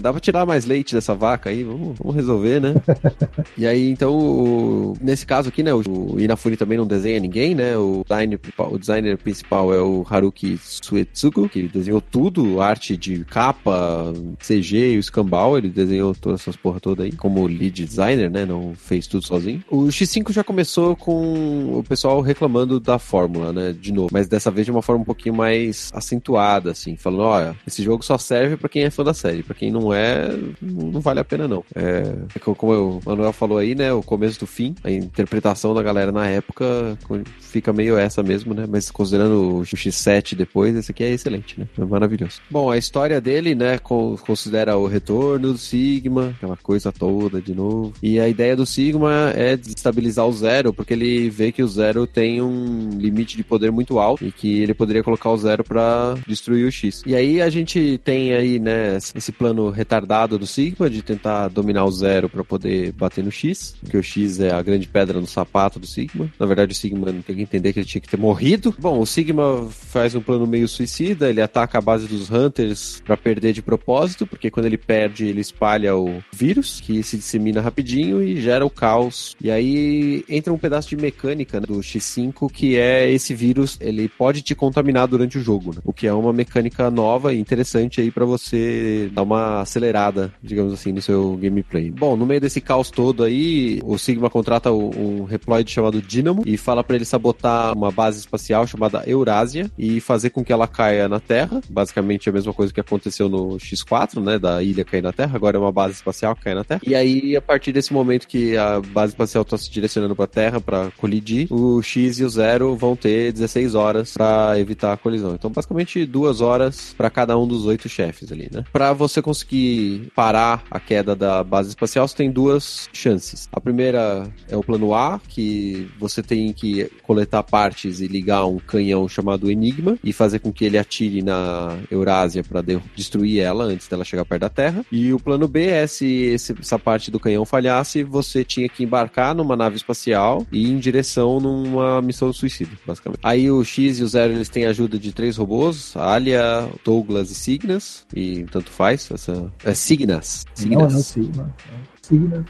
dá 0.00 0.12
pra 0.12 0.20
tirar 0.20 0.46
mais 0.46 0.64
leite 0.64 0.94
dessa 0.94 1.14
vaca 1.14 1.50
aí, 1.50 1.62
vamos, 1.64 1.98
vamos 1.98 2.14
resolver, 2.14 2.60
né? 2.60 2.74
e 3.56 3.66
aí, 3.66 3.90
então, 3.90 4.14
o, 4.14 4.96
nesse 5.00 5.26
caso 5.26 5.48
aqui, 5.48 5.62
né? 5.62 5.72
O, 5.74 5.82
o 6.14 6.20
Inafune 6.20 6.56
também 6.56 6.78
não 6.78 6.86
desenha 6.86 7.20
ninguém, 7.20 7.54
né? 7.54 7.76
O 7.76 8.04
designer, 8.08 8.40
o 8.58 8.78
designer 8.78 9.18
principal 9.18 9.72
é 9.72 9.80
o 9.80 10.04
Haruki 10.08 10.58
Suetsugu, 10.58 11.48
que 11.48 11.62
desenhou 11.62 12.00
tudo, 12.00 12.60
arte 12.60 12.96
de 12.96 13.24
capa, 13.24 14.12
CG 14.38 14.92
e 14.92 14.96
o 14.96 15.00
escambau, 15.00 15.56
ele 15.56 15.68
desenhou 15.68 16.14
todas 16.14 16.40
essas 16.40 16.56
porra 16.56 16.80
toda 16.80 17.04
aí, 17.04 17.12
como 17.12 17.46
lead 17.46 17.84
designer, 17.84 18.30
né? 18.30 18.44
Não 18.44 18.74
fez 18.74 19.06
tudo 19.06 19.26
sozinho. 19.26 19.62
O 19.70 19.84
X5 19.84 20.32
já 20.32 20.44
começou 20.44 20.96
com 20.96 21.78
o 21.78 21.84
pessoal 21.88 22.20
reclamando 22.20 22.78
da 22.78 22.98
fórmula, 22.98 23.52
né? 23.52 23.74
De 23.78 23.92
novo. 23.92 24.08
Mas 24.12 24.28
dessa 24.28 24.50
vez 24.50 24.66
de 24.66 24.70
uma 24.70 24.82
forma 24.82 25.02
um 25.02 25.04
pouquinho 25.04 25.31
mais 25.32 25.90
acentuada, 25.94 26.70
assim. 26.70 26.96
Falando, 26.96 27.22
olha, 27.22 27.56
esse 27.66 27.82
jogo 27.82 28.04
só 28.04 28.18
serve 28.18 28.56
para 28.56 28.68
quem 28.68 28.84
é 28.84 28.90
fã 28.90 29.04
da 29.04 29.14
série. 29.14 29.42
para 29.42 29.54
quem 29.54 29.70
não 29.70 29.92
é, 29.92 30.28
não 30.60 31.00
vale 31.00 31.20
a 31.20 31.24
pena, 31.24 31.48
não. 31.48 31.64
É, 31.74 32.14
como 32.40 32.72
o 32.72 33.00
Manuel 33.04 33.32
falou 33.32 33.58
aí, 33.58 33.74
né? 33.74 33.92
O 33.92 34.02
começo 34.02 34.40
do 34.40 34.46
fim, 34.46 34.74
a 34.84 34.90
interpretação 34.90 35.74
da 35.74 35.82
galera 35.82 36.12
na 36.12 36.26
época 36.28 36.96
fica 37.40 37.72
meio 37.72 37.96
essa 37.98 38.22
mesmo, 38.22 38.54
né? 38.54 38.66
Mas 38.68 38.90
considerando 38.90 39.58
o 39.58 39.62
X7 39.62 40.34
depois, 40.34 40.74
esse 40.76 40.90
aqui 40.90 41.04
é 41.04 41.10
excelente, 41.10 41.58
né? 41.58 41.66
É 41.78 41.84
maravilhoso. 41.84 42.40
Bom, 42.50 42.70
a 42.70 42.78
história 42.78 43.20
dele, 43.20 43.54
né? 43.54 43.78
Considera 43.78 44.76
o 44.76 44.86
retorno 44.86 45.52
do 45.52 45.58
Sigma, 45.58 46.34
aquela 46.36 46.56
coisa 46.56 46.92
toda 46.92 47.40
de 47.40 47.54
novo. 47.54 47.92
E 48.02 48.18
a 48.20 48.28
ideia 48.28 48.56
do 48.56 48.66
Sigma 48.66 49.32
é 49.34 49.56
desestabilizar 49.56 50.26
o 50.26 50.32
Zero, 50.32 50.72
porque 50.72 50.92
ele 50.92 51.30
vê 51.30 51.52
que 51.52 51.62
o 51.62 51.68
Zero 51.68 52.06
tem 52.06 52.40
um 52.40 52.90
limite 52.90 53.36
de 53.36 53.44
poder 53.44 53.70
muito 53.70 53.98
alto 53.98 54.24
e 54.24 54.32
que 54.32 54.62
ele 54.62 54.74
poderia 54.74 55.02
colocar 55.02 55.21
o 55.30 55.36
Zero 55.36 55.64
para 55.64 56.14
destruir 56.26 56.66
o 56.66 56.72
X. 56.72 57.02
E 57.06 57.14
aí 57.14 57.40
a 57.40 57.50
gente 57.50 58.00
tem 58.04 58.32
aí, 58.34 58.58
né, 58.58 58.98
esse 59.14 59.32
plano 59.32 59.70
retardado 59.70 60.38
do 60.38 60.46
Sigma 60.46 60.88
de 60.88 61.02
tentar 61.02 61.48
dominar 61.48 61.84
o 61.84 61.90
Zero 61.90 62.28
para 62.28 62.44
poder 62.44 62.92
bater 62.92 63.24
no 63.24 63.30
X, 63.30 63.74
porque 63.80 63.96
o 63.96 64.02
X 64.02 64.40
é 64.40 64.52
a 64.52 64.62
grande 64.62 64.88
pedra 64.88 65.20
no 65.20 65.26
sapato 65.26 65.78
do 65.78 65.86
Sigma. 65.86 66.30
Na 66.38 66.46
verdade, 66.46 66.72
o 66.72 66.74
Sigma 66.74 67.12
tem 67.12 67.36
que 67.36 67.42
entender 67.42 67.72
que 67.72 67.80
ele 67.80 67.86
tinha 67.86 68.00
que 68.00 68.08
ter 68.08 68.18
morrido. 68.18 68.74
Bom, 68.78 69.00
o 69.00 69.06
Sigma 69.06 69.68
faz 69.70 70.14
um 70.14 70.20
plano 70.20 70.46
meio 70.46 70.68
suicida, 70.68 71.28
ele 71.28 71.40
ataca 71.40 71.78
a 71.78 71.80
base 71.80 72.06
dos 72.06 72.30
Hunters 72.30 73.02
para 73.04 73.16
perder 73.16 73.52
de 73.52 73.62
propósito, 73.62 74.26
porque 74.26 74.50
quando 74.50 74.66
ele 74.66 74.78
perde, 74.78 75.26
ele 75.26 75.40
espalha 75.40 75.96
o 75.96 76.22
vírus, 76.32 76.80
que 76.80 77.02
se 77.02 77.16
dissemina 77.16 77.60
rapidinho 77.60 78.22
e 78.22 78.40
gera 78.40 78.64
o 78.64 78.70
caos. 78.70 79.36
E 79.40 79.50
aí 79.50 80.24
entra 80.28 80.52
um 80.52 80.58
pedaço 80.58 80.88
de 80.88 80.96
mecânica 80.96 81.60
do 81.60 81.74
X5, 81.78 82.50
que 82.50 82.76
é 82.76 83.10
esse 83.10 83.34
vírus, 83.34 83.78
ele 83.80 84.08
pode 84.08 84.42
te 84.42 84.54
contaminar 84.54 85.06
durante 85.12 85.38
o 85.38 85.42
jogo, 85.42 85.74
né? 85.74 85.80
o 85.84 85.92
que 85.92 86.06
é 86.06 86.12
uma 86.12 86.32
mecânica 86.32 86.90
nova 86.90 87.34
e 87.34 87.38
interessante 87.38 88.00
aí 88.00 88.10
para 88.10 88.24
você 88.24 89.10
dar 89.12 89.22
uma 89.22 89.60
acelerada, 89.60 90.32
digamos 90.42 90.72
assim, 90.72 90.90
no 90.90 91.02
seu 91.02 91.36
gameplay. 91.36 91.90
Bom, 91.90 92.16
no 92.16 92.24
meio 92.24 92.40
desse 92.40 92.60
caos 92.60 92.90
todo 92.90 93.22
aí, 93.22 93.78
o 93.84 93.98
Sigma 93.98 94.30
contrata 94.30 94.72
um 94.72 95.24
Reploid 95.24 95.70
chamado 95.70 96.00
Dynamo 96.00 96.42
e 96.46 96.56
fala 96.56 96.82
para 96.82 96.96
ele 96.96 97.04
sabotar 97.04 97.76
uma 97.76 97.90
base 97.90 98.20
espacial 98.20 98.66
chamada 98.66 99.02
Eurásia 99.06 99.70
e 99.78 100.00
fazer 100.00 100.30
com 100.30 100.42
que 100.42 100.52
ela 100.52 100.66
caia 100.66 101.08
na 101.08 101.20
Terra. 101.20 101.60
Basicamente 101.68 102.28
a 102.28 102.32
mesma 102.32 102.54
coisa 102.54 102.72
que 102.72 102.80
aconteceu 102.80 103.28
no 103.28 103.56
X4, 103.58 104.22
né, 104.22 104.38
da 104.38 104.62
ilha 104.62 104.84
cair 104.84 105.02
na 105.02 105.12
Terra, 105.12 105.36
agora 105.36 105.56
é 105.56 105.60
uma 105.60 105.72
base 105.72 105.94
espacial 105.94 106.34
que 106.34 106.42
cai 106.42 106.54
na 106.54 106.64
Terra. 106.64 106.80
E 106.86 106.94
aí, 106.94 107.36
a 107.36 107.42
partir 107.42 107.72
desse 107.72 107.92
momento 107.92 108.26
que 108.26 108.56
a 108.56 108.80
base 108.80 109.12
espacial 109.12 109.42
está 109.42 109.58
se 109.58 109.70
direcionando 109.70 110.16
para 110.16 110.24
a 110.24 110.28
Terra 110.28 110.60
para 110.60 110.90
colidir, 110.96 111.46
o 111.50 111.82
X 111.82 112.18
e 112.18 112.24
o 112.24 112.30
Zero 112.30 112.74
vão 112.76 112.96
ter 112.96 113.32
16 113.32 113.74
horas 113.74 114.12
para 114.12 114.58
evitar 114.58 114.96
colisão. 115.02 115.34
Então, 115.34 115.50
basicamente, 115.50 116.06
duas 116.06 116.40
horas 116.40 116.94
para 116.96 117.10
cada 117.10 117.36
um 117.38 117.46
dos 117.46 117.66
oito 117.66 117.88
chefes 117.88 118.30
ali, 118.32 118.48
né? 118.50 118.64
Para 118.72 118.92
você 118.92 119.20
conseguir 119.20 120.10
parar 120.14 120.64
a 120.70 120.80
queda 120.80 121.14
da 121.14 121.42
base 121.42 121.70
espacial, 121.70 122.06
você 122.06 122.16
tem 122.16 122.30
duas 122.30 122.88
chances. 122.92 123.48
A 123.52 123.60
primeira 123.60 124.28
é 124.48 124.56
o 124.56 124.62
plano 124.62 124.94
A, 124.94 125.20
que 125.28 125.88
você 125.98 126.22
tem 126.22 126.52
que 126.52 126.90
coletar 127.02 127.42
partes 127.42 128.00
e 128.00 128.06
ligar 128.06 128.46
um 128.46 128.58
canhão 128.58 129.08
chamado 129.08 129.50
Enigma 129.50 129.98
e 130.02 130.12
fazer 130.12 130.38
com 130.38 130.52
que 130.52 130.64
ele 130.64 130.78
atire 130.78 131.22
na 131.22 131.76
Eurásia 131.90 132.42
para 132.44 132.62
destruir 132.94 133.40
ela 133.40 133.64
antes 133.64 133.88
dela 133.88 134.04
chegar 134.04 134.24
perto 134.24 134.42
da 134.42 134.48
Terra. 134.48 134.84
E 134.90 135.12
o 135.12 135.18
plano 135.18 135.48
B 135.48 135.66
é 135.66 135.86
se 135.86 136.34
essa 136.34 136.78
parte 136.78 137.10
do 137.10 137.20
canhão 137.20 137.44
falhasse, 137.44 138.02
você 138.02 138.44
tinha 138.44 138.68
que 138.68 138.84
embarcar 138.84 139.34
numa 139.34 139.56
nave 139.56 139.76
espacial 139.76 140.46
e 140.52 140.66
ir 140.66 140.70
em 140.70 140.78
direção 140.78 141.40
numa 141.40 142.00
missão 142.02 142.32
suicida, 142.32 142.72
basicamente. 142.86 143.20
Aí 143.22 143.50
o 143.50 143.64
X 143.64 143.98
e 143.98 144.02
o 144.02 144.08
Zero 144.08 144.32
eles 144.32 144.48
têm 144.48 144.66
a 144.66 144.72
ajuda 144.92 144.98
de 144.98 145.12
três 145.12 145.36
robôs, 145.36 145.96
Alia, 145.96 146.68
Douglas 146.84 147.30
e 147.30 147.34
Signas, 147.34 148.04
e 148.14 148.44
tanto 148.44 148.70
faz, 148.70 149.10
essa 149.10 149.52
é 149.64 149.74
Signas. 149.74 150.44
Signas. 150.54 150.92
Não, 150.92 150.98
é 150.98 151.02
Sigma. 151.02 151.54